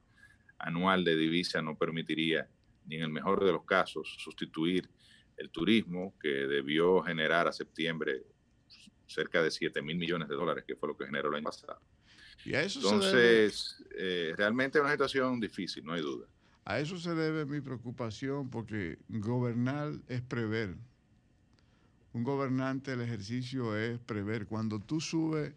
anual 0.58 1.06
de 1.06 1.16
divisa 1.16 1.62
no 1.62 1.78
permitiría, 1.78 2.50
ni 2.86 2.96
en 2.96 3.04
el 3.04 3.10
mejor 3.10 3.46
de 3.46 3.52
los 3.52 3.64
casos, 3.64 4.18
sustituir 4.18 4.90
el 5.42 5.50
turismo 5.50 6.14
que 6.22 6.30
debió 6.30 7.02
generar 7.02 7.48
a 7.48 7.52
septiembre 7.52 8.24
cerca 9.08 9.42
de 9.42 9.50
7 9.50 9.82
mil 9.82 9.98
millones 9.98 10.30
de 10.30 10.36
dólares, 10.36 10.64
que 10.66 10.76
fue 10.76 10.90
lo 10.90 10.96
que 10.96 11.06
generó 11.06 11.30
el 11.30 11.36
año 11.36 11.46
pasado. 11.46 11.82
Y 12.46 12.54
a 12.54 12.62
eso 12.62 12.80
Entonces, 12.80 13.84
eh, 13.98 14.34
realmente 14.38 14.78
es 14.78 14.84
una 14.84 14.92
situación 14.92 15.40
difícil, 15.40 15.84
no 15.84 15.94
hay 15.94 16.02
duda. 16.02 16.28
A 16.64 16.80
eso 16.80 16.98
se 16.98 17.14
debe 17.16 17.46
mi 17.46 17.60
preocupación, 17.60 18.50
porque 18.50 19.00
gobernar 19.10 19.94
es 20.08 20.22
prever. 20.22 20.76
Un 22.14 22.24
gobernante, 22.24 22.94
el 22.94 23.02
ejercicio 23.02 23.76
es 23.76 24.00
prever. 24.00 24.46
Cuando 24.46 24.80
tú 24.80 25.02
subes 25.02 25.54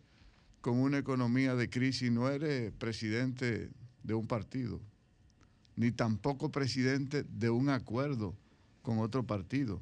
con 0.61 0.79
una 0.79 0.99
economía 0.99 1.55
de 1.55 1.69
crisis, 1.69 2.11
no 2.11 2.29
eres 2.31 2.73
presidente 2.73 3.71
de 4.03 4.15
un 4.15 4.27
partido, 4.27 4.81
ni 5.77 5.93
tampoco 5.93 6.51
presidente 6.51 7.25
de 7.25 7.51
un 7.51 7.69
acuerdo 7.69 8.35
con 8.85 8.99
otro 8.99 9.25
partido. 9.27 9.81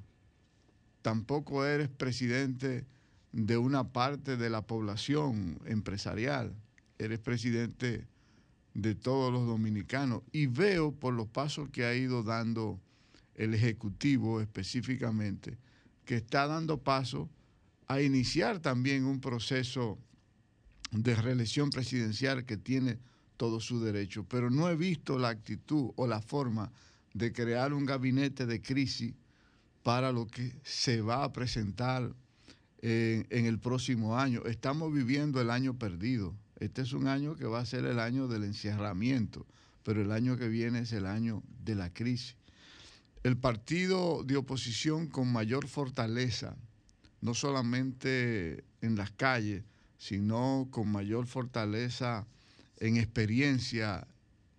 Tampoco 1.03 1.67
eres 1.67 1.89
presidente 1.89 2.87
de 3.33 3.59
una 3.59 3.93
parte 3.93 4.37
de 4.37 4.49
la 4.49 4.63
población 4.63 5.59
empresarial. 5.67 6.55
Eres 6.99 7.19
presidente 7.19 8.07
de 8.75 8.95
todos 8.95 9.33
los 9.33 9.45
dominicanos. 9.45 10.23
Y 10.31 10.47
veo 10.47 10.93
por 10.93 11.15
los 11.15 11.27
pasos 11.27 11.69
que 11.71 11.85
ha 11.85 11.95
ido 11.95 12.23
dando 12.23 12.81
el 13.35 13.55
Ejecutivo 13.55 14.41
específicamente, 14.41 15.59
que 16.05 16.15
está 16.15 16.47
dando 16.47 16.79
paso 16.79 17.29
a 17.89 18.01
iniciar 18.01 18.61
también 18.61 19.05
un 19.05 19.21
proceso 19.21 19.99
de 20.93 21.17
reelección 21.17 21.71
presidencial 21.71 22.45
que 22.45 22.57
tiene 22.57 23.01
todo 23.37 23.59
su 23.59 23.81
derecho, 23.81 24.25
pero 24.29 24.49
no 24.49 24.69
he 24.69 24.77
visto 24.77 25.19
la 25.19 25.31
actitud 25.31 25.91
o 25.97 26.07
la 26.07 26.21
forma 26.21 26.71
de 27.15 27.33
crear 27.33 27.73
un 27.73 27.87
gabinete 27.87 28.47
de 28.47 28.63
crisis 28.63 29.15
para 29.83 30.13
lo 30.13 30.27
que 30.27 30.53
se 30.63 31.01
va 31.01 31.25
a 31.25 31.33
presentar 31.33 32.15
en, 32.83 33.47
el 33.47 33.59
próximo 33.59 34.19
año. 34.19 34.43
Estamos 34.45 34.93
viviendo 34.93 35.41
el 35.41 35.51
año 35.51 35.79
perdido. 35.79 36.35
Este 36.59 36.83
es 36.83 36.93
un 36.93 37.07
año 37.09 37.37
que 37.37 37.47
va 37.47 37.61
a 37.61 37.67
ser 37.67 37.85
el 37.85 37.99
año 37.99 38.29
del 38.29 38.45
encierramiento, 38.45 39.47
pero 39.83 40.03
el 40.03 40.13
año 40.13 40.37
que 40.37 40.49
viene 40.49 40.81
es 40.81 40.93
el 40.93 41.07
año 41.07 41.43
de 41.65 41.75
la 41.75 41.93
crisis. 41.93 42.37
El 43.23 43.37
partido 43.37 44.25
de 44.25 44.37
oposición 44.37 45.07
con 45.07 45.33
mayor 45.33 45.69
fortaleza, 45.69 46.57
no 47.21 47.35
solamente 47.35 48.65
en 48.81 48.97
las 48.97 49.13
calles, 49.13 49.63
sino 49.99 50.67
con 50.71 50.91
mayor 50.91 51.27
fortaleza 51.27 52.27
en 52.79 52.97
experiencia 52.97 54.09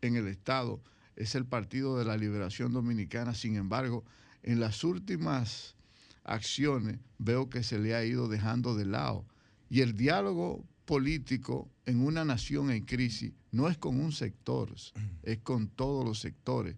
en 0.02 0.16
el 0.16 0.28
Estado, 0.28 0.82
es 1.16 1.36
el 1.36 1.46
Partido 1.46 1.98
de 1.98 2.06
la 2.06 2.18
Liberación 2.18 2.74
Dominicana. 2.74 3.34
Sin 3.34 3.56
embargo, 3.56 4.04
en 4.42 4.60
las 4.60 4.84
últimas 4.84 5.76
acciones 6.24 7.00
veo 7.18 7.50
que 7.50 7.64
se 7.64 7.80
le 7.80 7.96
ha 7.96 8.06
ido 8.06 8.28
dejando 8.28 8.76
de 8.76 8.86
lado. 8.86 9.26
Y 9.70 9.82
el 9.82 9.96
diálogo 9.96 10.64
político 10.86 11.70
en 11.86 12.02
una 12.06 12.26
nación 12.26 12.72
en 12.72 12.86
crisis 12.86 13.34
no 13.52 13.70
es 13.70 13.78
con 13.78 14.00
un 14.00 14.12
sector, 14.12 14.74
es 15.24 15.40
con 15.40 15.68
todos 15.68 16.06
los 16.06 16.20
sectores. 16.20 16.76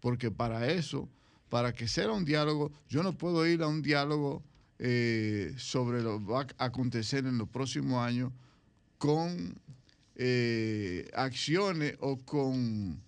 Porque 0.00 0.30
para 0.30 0.70
eso, 0.70 1.08
para 1.48 1.72
que 1.72 1.88
sea 1.88 2.10
un 2.10 2.24
diálogo, 2.24 2.72
yo 2.88 3.02
no 3.02 3.16
puedo 3.16 3.46
ir 3.46 3.62
a 3.62 3.66
un 3.66 3.82
diálogo 3.82 4.42
eh, 4.78 5.54
sobre 5.56 6.02
lo 6.02 6.18
que 6.18 6.24
va 6.24 6.46
a 6.58 6.64
acontecer 6.66 7.26
en 7.26 7.38
los 7.38 7.48
próximos 7.48 8.04
años 8.04 8.32
con 8.98 9.54
eh, 10.16 11.10
acciones 11.14 11.96
o 12.00 12.20
con, 12.20 13.00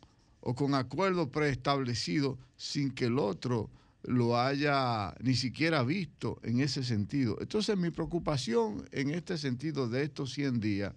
o 0.49 0.55
con 0.55 0.75
acuerdos 0.75 1.31
preestablecidos 1.31 2.39
sin 2.57 2.93
que 2.93 3.07
el 3.07 3.19
otro 3.19 3.69
lo 4.05 4.39
haya 4.39 5.13
ni 5.21 5.35
siquiera 5.35 5.83
visto 5.83 6.39
en 6.45 6.61
ese 6.61 6.85
sentido. 6.85 7.37
Entonces 7.41 7.77
mi 7.77 7.91
preocupación 7.91 8.89
en 8.93 9.11
este 9.11 9.39
sentido 9.39 9.89
de 9.89 10.05
estos 10.05 10.33
100 10.35 10.61
días 10.61 10.95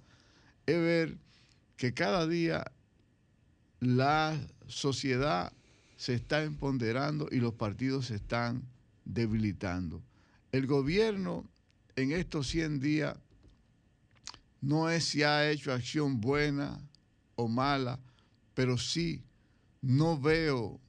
es 0.67 0.77
ver 0.77 1.17
que 1.77 1.95
cada 1.95 2.27
día 2.27 2.63
la 3.80 4.39
sociedad 4.67 5.51
se 5.97 6.13
está 6.13 6.43
empoderando 6.43 7.27
y 7.31 7.38
los 7.38 7.55
partidos 7.55 8.05
se 8.05 8.17
están 8.17 8.61
debilitando. 9.03 9.99
El 10.51 10.67
gobierno 10.67 11.43
en 11.95 12.11
estos 12.11 12.49
100 12.49 12.80
días 12.81 13.17
no 14.61 14.91
es 14.91 15.05
si 15.05 15.23
ha 15.23 15.49
hecho 15.49 15.73
acción 15.73 16.21
buena 16.21 16.80
o 17.35 17.47
mala, 17.47 17.97
pero 18.53 18.77
sí 18.77 19.23
no 19.81 20.19
veo 20.19 20.80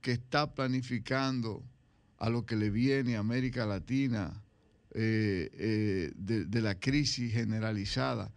que 0.00 0.12
está 0.12 0.54
planificando 0.54 1.62
a 2.18 2.30
lo 2.30 2.44
que 2.44 2.56
le 2.56 2.70
viene 2.70 3.16
a 3.16 3.20
América 3.20 3.66
Latina 3.66 4.42
eh, 4.92 5.50
eh, 5.54 6.12
de, 6.16 6.62
la 6.62 6.78
crisis 6.78 7.32
generalizada 7.32 8.32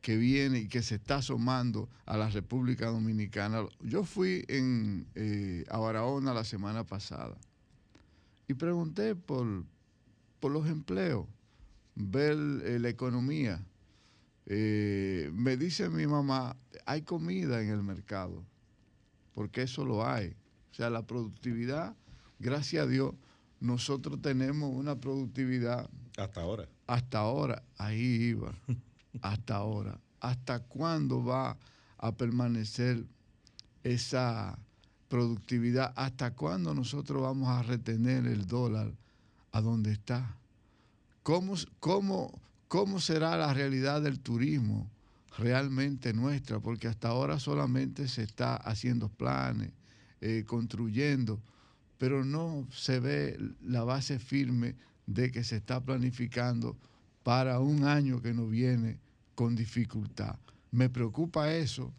que 0.00 0.16
viene 0.16 0.60
y 0.60 0.68
que 0.68 0.82
se 0.82 0.96
está 0.96 1.16
asomando 1.16 1.88
a 2.06 2.16
la 2.16 2.28
República 2.28 2.86
Dominicana. 2.86 3.64
Yo 3.80 4.04
fui 4.04 4.44
eh, 4.48 5.64
a 5.68 5.78
Barahona 5.78 6.34
la 6.34 6.44
semana 6.44 6.84
pasada 6.84 7.36
y 8.48 8.54
pregunté 8.54 9.14
por, 9.14 9.64
por 10.40 10.50
los 10.50 10.66
empleos, 10.66 11.26
ver 11.94 12.36
la 12.36 12.88
economía. 12.88 13.64
me 14.46 15.56
dice 15.56 15.88
mi 15.88 16.06
mamá, 16.06 16.56
hay 16.84 17.02
comida 17.02 17.62
en 17.62 17.70
el 17.70 17.82
mercado, 17.82 18.44
porque 19.34 19.62
eso 19.62 19.84
lo 19.84 20.06
hay. 20.06 20.36
O 20.70 20.74
sea, 20.74 20.90
la 20.90 21.06
productividad, 21.06 21.94
gracias 22.38 22.84
a 22.84 22.88
Dios, 22.88 23.14
nosotros 23.60 24.20
tenemos 24.20 24.74
una 24.74 24.96
productividad. 24.96 25.88
Hasta 26.16 26.40
ahora. 26.40 26.68
Hasta 26.86 27.18
ahora, 27.18 27.62
ahí 27.78 28.00
iba. 28.00 28.54
hasta 29.22 29.56
ahora. 29.56 30.00
¿Hasta 30.20 30.60
cuándo 30.60 31.24
va 31.24 31.56
a 31.98 32.12
permanecer 32.12 33.04
esa 33.82 34.58
productividad? 35.08 35.92
¿Hasta 35.96 36.34
cuándo 36.34 36.74
nosotros 36.74 37.22
vamos 37.22 37.48
a 37.48 37.62
retener 37.62 38.26
el 38.26 38.46
dólar 38.46 38.92
a 39.52 39.60
donde 39.60 39.92
está? 39.92 40.36
¿Cómo, 41.22 41.54
cómo, 41.78 42.40
cómo 42.68 43.00
será 43.00 43.36
la 43.36 43.52
realidad 43.52 44.02
del 44.02 44.20
turismo 44.20 44.90
realmente 45.38 46.12
nuestra? 46.12 46.60
Porque 46.60 46.88
hasta 46.88 47.08
ahora 47.08 47.38
solamente 47.38 48.08
se 48.08 48.22
está 48.22 48.56
haciendo 48.56 49.08
planes 49.08 49.72
eh, 50.20 50.44
construyendo, 50.46 51.42
pero 51.98 52.24
no 52.24 52.66
se 52.70 53.00
ve 53.00 53.38
la 53.62 53.84
base 53.84 54.18
firme 54.18 54.76
de 55.06 55.30
que 55.30 55.44
se 55.44 55.56
está 55.56 55.80
planificando 55.80 56.76
para 57.22 57.60
un 57.60 57.84
año 57.84 58.20
que 58.20 58.34
nos 58.34 58.50
viene 58.50 58.98
con 59.34 59.54
dificultad. 59.54 60.36
Me 60.70 60.88
preocupa 60.88 61.52
eso, 61.52 61.92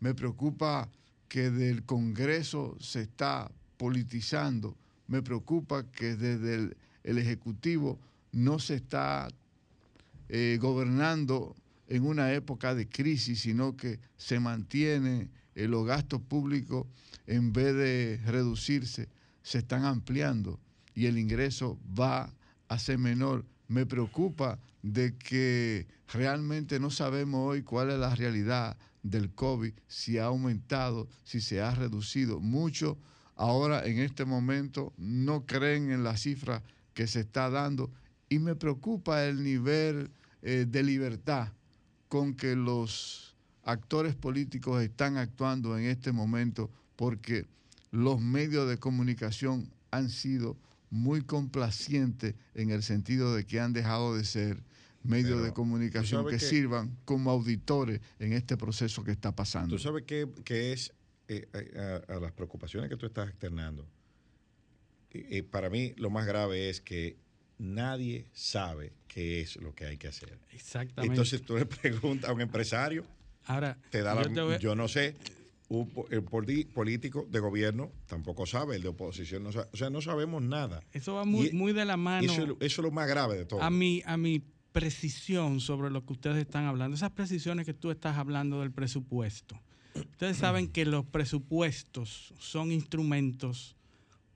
me 0.00 0.14
preocupa 0.14 0.88
que 1.28 1.50
del 1.50 1.84
Congreso 1.84 2.76
se 2.80 3.02
está 3.02 3.50
politizando, 3.76 4.76
me 5.06 5.22
preocupa 5.22 5.84
que 5.90 6.16
desde 6.16 6.74
el, 7.04 7.18
Ejecutivo 7.18 7.98
no 8.32 8.58
se 8.58 8.76
está 8.76 9.28
eh, 10.28 10.58
gobernando 10.60 11.56
en 11.92 12.06
una 12.06 12.32
época 12.32 12.74
de 12.74 12.88
crisis, 12.88 13.40
sino 13.40 13.76
que 13.76 14.00
se 14.16 14.40
mantiene 14.40 15.28
eh, 15.54 15.68
los 15.68 15.86
gastos 15.86 16.22
públicos 16.22 16.86
en 17.26 17.52
vez 17.52 17.74
de 17.74 18.18
reducirse, 18.24 19.10
se 19.42 19.58
están 19.58 19.84
ampliando 19.84 20.58
y 20.94 21.04
el 21.04 21.18
ingreso 21.18 21.78
va 21.86 22.34
a 22.68 22.78
ser 22.78 22.96
menor. 22.96 23.44
Me 23.68 23.84
preocupa 23.84 24.58
de 24.82 25.18
que 25.18 25.86
realmente 26.08 26.80
no 26.80 26.88
sabemos 26.88 27.46
hoy 27.46 27.62
cuál 27.62 27.90
es 27.90 27.98
la 27.98 28.14
realidad 28.14 28.78
del 29.02 29.30
COVID, 29.34 29.74
si 29.86 30.16
ha 30.16 30.24
aumentado, 30.24 31.10
si 31.24 31.42
se 31.42 31.60
ha 31.60 31.74
reducido. 31.74 32.40
Muchos 32.40 32.96
ahora 33.36 33.84
en 33.84 33.98
este 33.98 34.24
momento 34.24 34.94
no 34.96 35.44
creen 35.44 35.90
en 35.90 36.04
la 36.04 36.16
cifra 36.16 36.62
que 36.94 37.06
se 37.06 37.20
está 37.20 37.50
dando 37.50 37.92
y 38.30 38.38
me 38.38 38.54
preocupa 38.54 39.26
el 39.26 39.44
nivel 39.44 40.10
eh, 40.40 40.64
de 40.66 40.82
libertad 40.82 41.52
con 42.12 42.34
que 42.34 42.56
los 42.56 43.34
actores 43.62 44.14
políticos 44.14 44.82
están 44.82 45.16
actuando 45.16 45.78
en 45.78 45.86
este 45.86 46.12
momento 46.12 46.70
porque 46.94 47.46
los 47.90 48.20
medios 48.20 48.68
de 48.68 48.76
comunicación 48.76 49.72
han 49.90 50.10
sido 50.10 50.58
muy 50.90 51.22
complacientes 51.22 52.34
en 52.52 52.68
el 52.68 52.82
sentido 52.82 53.34
de 53.34 53.46
que 53.46 53.60
han 53.60 53.72
dejado 53.72 54.14
de 54.14 54.26
ser 54.26 54.62
medios 55.02 55.36
Pero, 55.36 55.42
de 55.44 55.52
comunicación 55.54 56.24
¿tú 56.24 56.28
que, 56.28 56.36
que- 56.36 56.44
sirvan 56.44 56.98
como 57.06 57.30
auditores 57.30 58.02
en 58.18 58.34
este 58.34 58.58
proceso 58.58 59.02
que 59.02 59.12
está 59.12 59.34
pasando. 59.34 59.74
Tú 59.74 59.82
sabes 59.82 60.04
qué, 60.06 60.28
qué 60.44 60.74
es 60.74 60.92
eh, 61.28 61.48
a, 62.08 62.12
a 62.12 62.20
las 62.20 62.32
preocupaciones 62.32 62.90
que 62.90 62.98
tú 62.98 63.06
estás 63.06 63.30
externando. 63.30 63.88
Eh, 65.12 65.38
eh, 65.38 65.42
para 65.44 65.70
mí 65.70 65.94
lo 65.96 66.10
más 66.10 66.26
grave 66.26 66.68
es 66.68 66.82
que 66.82 67.16
nadie 67.62 68.26
sabe 68.32 68.92
qué 69.08 69.40
es 69.40 69.56
lo 69.56 69.74
que 69.74 69.86
hay 69.86 69.96
que 69.96 70.08
hacer. 70.08 70.38
Exactamente. 70.52 71.12
Entonces 71.14 71.42
tú 71.42 71.56
le 71.56 71.66
preguntas 71.66 72.28
a 72.28 72.32
un 72.32 72.40
empresario, 72.40 73.06
Ahora, 73.46 73.78
te 73.90 74.02
da 74.02 74.14
la- 74.14 74.22
yo 74.24 74.32
te 74.32 74.40
voy- 74.42 74.58
yo 74.58 74.74
no 74.74 74.88
sé, 74.88 75.16
un 75.68 75.90
el 76.10 76.22
político 76.22 77.26
de 77.30 77.40
gobierno 77.40 77.90
tampoco 78.06 78.44
sabe, 78.46 78.76
el 78.76 78.82
de 78.82 78.88
oposición 78.88 79.42
no 79.42 79.52
sabe, 79.52 79.68
o 79.72 79.76
sea, 79.76 79.88
no 79.90 80.00
sabemos 80.02 80.42
nada. 80.42 80.82
Eso 80.92 81.14
va 81.14 81.24
muy, 81.24 81.48
Y- 81.48 81.52
muy 81.52 81.72
de 81.72 81.84
la 81.84 81.96
mano. 81.96 82.30
Eso, 82.30 82.42
es 82.42 82.48
lo- 82.48 82.56
eso 82.60 82.80
es 82.82 82.84
lo 82.84 82.90
más 82.90 83.08
grave 83.08 83.36
de 83.36 83.44
todo. 83.46 83.62
a 83.62 83.70
mi, 83.70 84.02
a 84.04 84.16
mi 84.16 84.42
precisión 84.72 85.60
sobre 85.60 85.90
lo 85.90 86.04
que 86.04 86.12
ustedes 86.14 86.38
están 86.38 86.64
hablando, 86.64 86.96
esas 86.96 87.10
precisiones 87.10 87.66
que 87.66 87.74
tú 87.74 87.90
estás 87.90 88.16
hablando 88.18 88.60
del 88.60 88.70
presupuesto. 88.72 89.58
Ustedes 89.94 90.38
saben 90.38 90.68
que 90.68 90.86
los 90.86 91.04
presupuestos 91.04 92.32
son 92.38 92.72
instrumentos 92.72 93.76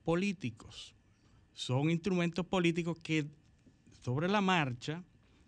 políticos. 0.03 0.93
Son 1.57 1.89
instrumentos 1.89 2.45
políticos 2.45 2.99
que 3.01 3.25
sobre 4.03 4.27
la 4.27 4.41
marcha 4.41 5.03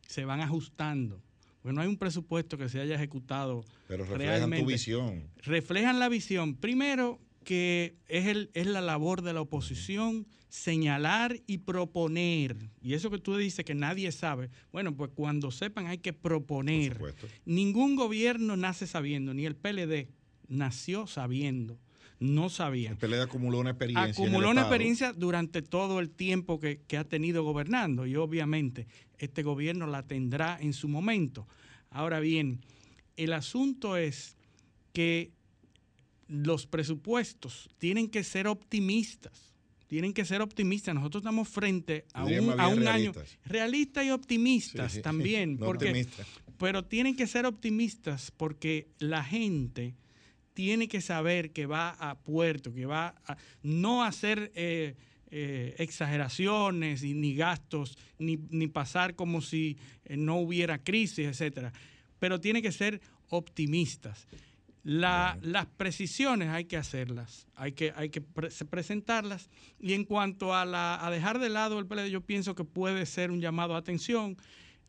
se 0.07 0.25
van 0.25 0.41
ajustando. 0.41 1.21
Porque 1.61 1.75
no 1.75 1.81
hay 1.81 1.87
un 1.87 1.97
presupuesto 1.97 2.57
que 2.57 2.67
se 2.67 2.81
haya 2.81 2.95
ejecutado 2.95 3.63
Pero 3.87 4.05
reflejan 4.05 4.37
realmente. 4.37 4.65
tu 4.65 4.71
visión. 4.71 5.29
reflejan 5.43 5.99
la 5.99 6.09
visión. 6.09 6.55
Primero, 6.55 7.19
que 7.43 7.95
es, 8.07 8.25
el, 8.25 8.49
es 8.55 8.65
la 8.65 8.81
labor 8.81 9.21
de 9.21 9.33
la 9.33 9.41
oposición 9.41 10.25
señalar 10.47 11.39
y 11.45 11.59
proponer. 11.59 12.57
Y 12.81 12.93
eso 12.93 13.11
que 13.11 13.19
tú 13.19 13.37
dices 13.37 13.63
que 13.63 13.75
nadie 13.75 14.11
sabe, 14.11 14.49
bueno, 14.71 14.95
pues 14.95 15.11
cuando 15.13 15.51
sepan 15.51 15.85
hay 15.85 15.99
que 15.99 16.11
proponer. 16.11 16.99
Ningún 17.45 17.95
gobierno 17.95 18.57
nace 18.57 18.87
sabiendo, 18.87 19.35
ni 19.35 19.45
el 19.45 19.55
PLD 19.55 20.07
nació 20.47 21.05
sabiendo, 21.05 21.77
no 22.19 22.49
sabía. 22.49 22.91
El 22.91 22.97
PLD 22.97 23.21
acumuló 23.21 23.59
una 23.59 23.71
experiencia. 23.71 24.11
Acumuló 24.11 24.49
una 24.49 24.61
experiencia 24.61 25.13
durante 25.13 25.61
todo 25.61 25.99
el 25.99 26.09
tiempo 26.09 26.59
que, 26.59 26.81
que 26.87 26.97
ha 26.97 27.03
tenido 27.03 27.43
gobernando 27.43 28.05
y 28.05 28.15
obviamente 28.15 28.87
este 29.17 29.43
gobierno 29.43 29.87
la 29.87 30.03
tendrá 30.03 30.57
en 30.59 30.73
su 30.73 30.87
momento. 30.87 31.47
Ahora 31.89 32.19
bien, 32.19 32.61
el 33.15 33.33
asunto 33.33 33.97
es 33.97 34.35
que 34.93 35.31
los 36.27 36.67
presupuestos 36.67 37.69
tienen 37.77 38.09
que 38.09 38.23
ser 38.23 38.47
optimistas. 38.47 39.53
Tienen 39.87 40.13
que 40.13 40.23
ser 40.23 40.41
optimistas. 40.41 40.93
Nosotros 40.93 41.21
estamos 41.21 41.47
frente 41.49 42.05
a 42.13 42.23
un, 42.23 42.59
a 42.59 42.65
año 42.93 43.11
realistas. 43.45 44.05
y 44.05 44.11
optimistas 44.11 44.91
Sí, 44.91 44.97
sí. 44.97 45.01
también. 45.01 45.55
No 45.59 45.65
porque, 45.65 46.05
pero 46.59 46.85
tienen 46.85 47.15
que 47.15 47.25
ser 47.25 47.47
optimistas 47.47 48.31
porque 48.37 48.87
la 48.99 49.23
gente 49.23 49.95
tiene 50.59 50.89
que 50.89 50.99
saber 50.99 51.51
que 51.53 51.65
va 51.67 51.91
a 51.91 52.15
puerto, 52.19 52.73
que 52.73 52.85
va 52.85 53.15
a 53.25 53.37
no 53.63 54.03
hacer 54.03 54.51
eh, 54.55 54.93
eh, 55.31 55.73
exageraciones 55.77 57.01
y, 57.01 57.13
ni 57.13 57.33
gastos, 57.33 57.97
ni, 58.17 58.37
ni 58.49 58.67
pasar 58.67 59.15
como 59.15 59.39
si 59.41 59.77
eh, 60.03 60.17
no 60.17 60.35
hubiera 60.35 60.83
crisis, 60.83 61.27
etcétera. 61.27 61.71
Pero 62.19 62.41
tiene 62.41 62.61
que 62.61 62.73
ser 62.73 62.99
optimistas. 63.29 64.27
La- 64.83 65.37
Las 65.41 65.65
precisiones 65.65 66.49
hay 66.49 66.65
que 66.65 66.75
hacerlas, 66.75 67.47
hay 67.55 67.71
que, 67.71 67.93
hay 67.95 68.09
que 68.09 68.19
pre- 68.19 68.49
presentarlas. 68.69 69.49
Y 69.79 69.93
en 69.93 70.03
cuanto 70.03 70.53
a, 70.53 70.65
la, 70.65 71.05
a 71.05 71.09
dejar 71.09 71.39
de 71.39 71.47
lado 71.47 71.79
el 71.79 71.85
PLD, 71.85 72.09
yo 72.09 72.19
pienso 72.19 72.53
que 72.53 72.65
puede 72.65 73.05
ser 73.05 73.31
un 73.31 73.39
llamado 73.39 73.75
a 73.75 73.77
atención. 73.77 74.35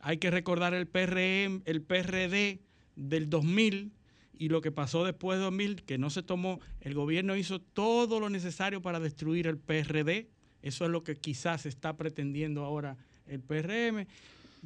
Hay 0.01 0.17
que 0.19 0.33
recordar 0.33 0.75
el 0.75 0.89
PRM, 0.89 1.63
el 1.65 1.81
PRD 1.83 2.59
del 2.97 3.31
2000 3.31 3.93
y 4.41 4.49
lo 4.49 4.63
que 4.63 4.73
pasó 4.73 5.05
después 5.05 5.39
de 5.39 5.45
2000, 5.45 5.83
que 5.83 5.99
no 5.99 6.09
se 6.09 6.23
tomó, 6.23 6.61
el 6.81 6.95
gobierno 6.95 7.37
hizo 7.37 7.61
todo 7.61 8.19
lo 8.21 8.31
necesario 8.31 8.81
para 8.81 8.99
destruir 8.99 9.47
el 9.47 9.59
PRD. 9.59 10.31
Eso 10.63 10.87
es 10.87 10.91
lo 10.91 11.05
que 11.05 11.15
quizás 11.15 11.67
está 11.67 11.99
pretendiendo 11.99 12.65
ahora 12.65 12.97
el 13.27 13.41
PRM. 13.41 14.07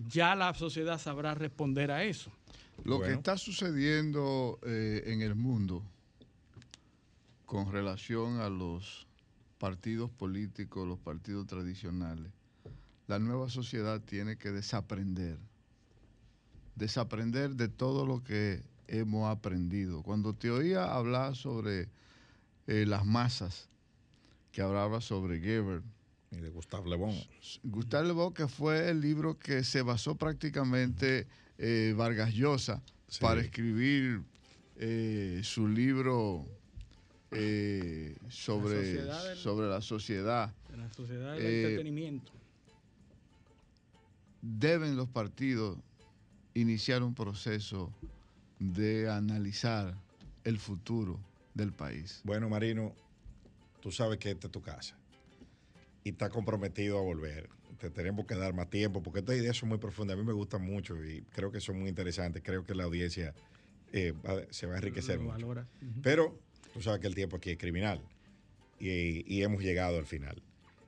Ya 0.09 0.37
la 0.37 0.55
sociedad 0.55 1.01
sabrá 1.01 1.35
responder 1.35 1.91
a 1.91 2.05
eso. 2.05 2.31
Lo 2.85 3.01
que 3.01 3.11
está 3.15 3.37
sucediendo 3.37 4.61
eh, 4.65 5.03
en 5.07 5.23
el 5.23 5.35
mundo 5.35 5.83
con 7.45 7.73
relación 7.73 8.39
a 8.39 8.49
los 8.49 9.09
partidos 9.59 10.09
políticos, 10.09 10.87
los 10.87 11.01
partidos 11.01 11.49
tradicionales, 11.49 12.31
la 13.09 13.19
nueva 13.19 13.51
sociedad 13.51 14.01
tiene 14.01 14.37
que 14.37 14.53
desaprender, 14.53 15.37
desaprender 16.77 17.57
de 17.57 17.67
todo 17.67 18.07
lo 18.07 18.23
que 18.23 18.63
hemos 18.89 19.31
aprendido. 19.31 20.02
Cuando 20.02 20.35
te 20.35 20.51
oía 20.51 20.94
hablar 20.94 21.36
sobre 21.36 21.89
eh, 22.66 22.85
las 22.86 23.05
masas, 23.05 23.69
que 24.52 24.62
hablaba 24.62 25.01
sobre 25.01 25.40
Geber, 25.40 25.82
Y 26.31 26.36
de 26.36 26.48
Gustave 26.51 26.89
Le 26.90 26.97
Bon. 26.97 27.15
Gustave 27.65 28.06
Le 28.09 28.12
Bon, 28.12 28.32
que 28.32 28.48
fue 28.48 28.89
el 28.90 29.01
libro 29.01 29.39
que 29.39 29.62
se 29.65 29.82
basó 29.82 30.15
prácticamente 30.16 31.27
eh, 31.59 31.94
Vargas 31.97 32.32
Llosa 32.35 32.82
para 33.20 33.40
escribir 33.40 34.23
eh, 34.77 35.40
su 35.44 35.69
libro 35.69 36.44
eh, 37.31 38.16
sobre, 38.28 38.77
sociedad 38.85 39.24
del- 39.28 39.39
sobre 39.39 39.69
la 39.69 39.81
sociedad. 39.81 40.55
La 40.77 40.93
sociedad 40.93 41.35
del 41.35 41.43
Eh, 41.47 41.62
entretenimiento. 41.65 42.32
Deben 44.43 44.97
los 44.97 45.09
partidos 45.09 45.78
iniciar 46.55 47.02
un 47.02 47.15
proceso 47.15 47.90
de 48.59 49.09
analizar 49.10 49.94
el 50.44 50.59
futuro 50.59 51.18
del 51.55 51.72
país. 51.72 52.20
Bueno, 52.24 52.48
Marino, 52.48 52.94
tú 53.81 53.90
sabes 53.90 54.18
que 54.18 54.31
esta 54.31 54.47
es 54.48 54.52
tu 54.52 54.62
casa 54.62 54.97
y 56.02 56.10
estás 56.10 56.31
comprometido 56.31 56.98
a 56.98 57.02
volver. 57.02 57.48
Te 57.78 57.90
tenemos 57.90 58.26
que 58.26 58.35
dar 58.35 58.55
más 58.55 58.70
tiempo 58.70 59.02
porque 59.02 59.20
estas 59.20 59.36
ideas 59.36 59.56
son 59.56 59.68
muy 59.68 59.78
profundas. 59.78 60.16
A 60.16 60.20
mí 60.20 60.24
me 60.26 60.32
gustan 60.32 60.62
mucho 60.62 61.02
y 61.05 61.22
creo 61.32 61.51
que 61.51 61.60
son 61.60 61.78
muy 61.81 61.89
interesantes. 61.89 62.43
Creo 62.44 62.64
que 62.64 62.74
la 62.74 62.85
audiencia 62.85 63.35
eh, 63.93 64.12
va- 64.12 64.43
se 64.51 64.66
va 64.66 64.74
a 64.74 64.76
enriquecer 64.78 65.16
Lo 65.16 65.22
mucho. 65.24 65.35
Pero 66.02 66.39
tú 66.72 66.81
sabes 66.82 67.01
que 67.01 67.06
el 67.06 67.14
tiempo 67.14 67.36
aquí 67.36 67.51
es 67.51 67.59
criminal 67.59 68.01
y, 68.78 69.24
y 69.32 69.43
hemos 69.43 69.62
llegado 69.62 69.98
al 69.98 70.06
final. 70.06 70.43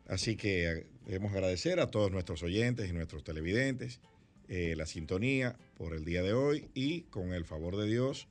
Así 0.09 0.37
que 0.37 0.71
eh, 0.71 0.87
debemos 1.07 1.33
agradecer 1.33 1.81
a 1.81 1.91
todos 1.91 2.11
nuestros 2.13 2.43
oyentes 2.43 2.89
y 2.89 2.93
nuestros 2.93 3.25
televidentes 3.25 4.01
eh, 4.49 4.75
la 4.77 4.87
sintonía 4.87 5.57
por 5.77 5.95
el 5.95 6.05
día 6.05 6.23
de 6.23 6.33
hoy 6.33 6.69
y 6.75 7.03
con 7.03 7.33
el 7.33 7.45
favor 7.45 7.77
de 7.77 7.87
Dios 7.87 8.29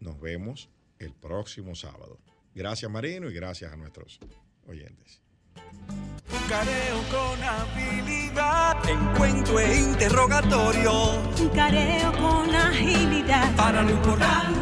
nos 0.00 0.20
vemos 0.20 0.68
el 0.98 1.12
próximo 1.12 1.74
sábado. 1.74 2.18
Gracias 2.54 2.90
Marino 2.90 3.28
y 3.30 3.34
gracias 3.34 3.72
a 3.72 3.76
nuestros 3.76 4.18
oyentes. 4.66 5.22
Un 5.56 6.48
careo 6.48 7.02
con 7.10 7.42
habilidad, 7.42 8.88
encuentro 8.88 9.60
e 9.60 9.80
interrogatorio. 9.80 11.20
Un 11.40 11.48
careo 11.50 12.12
con 12.12 12.54
agilidad. 12.54 13.54
Para 13.56 13.82
lo 13.82 13.90
importante 13.90 14.56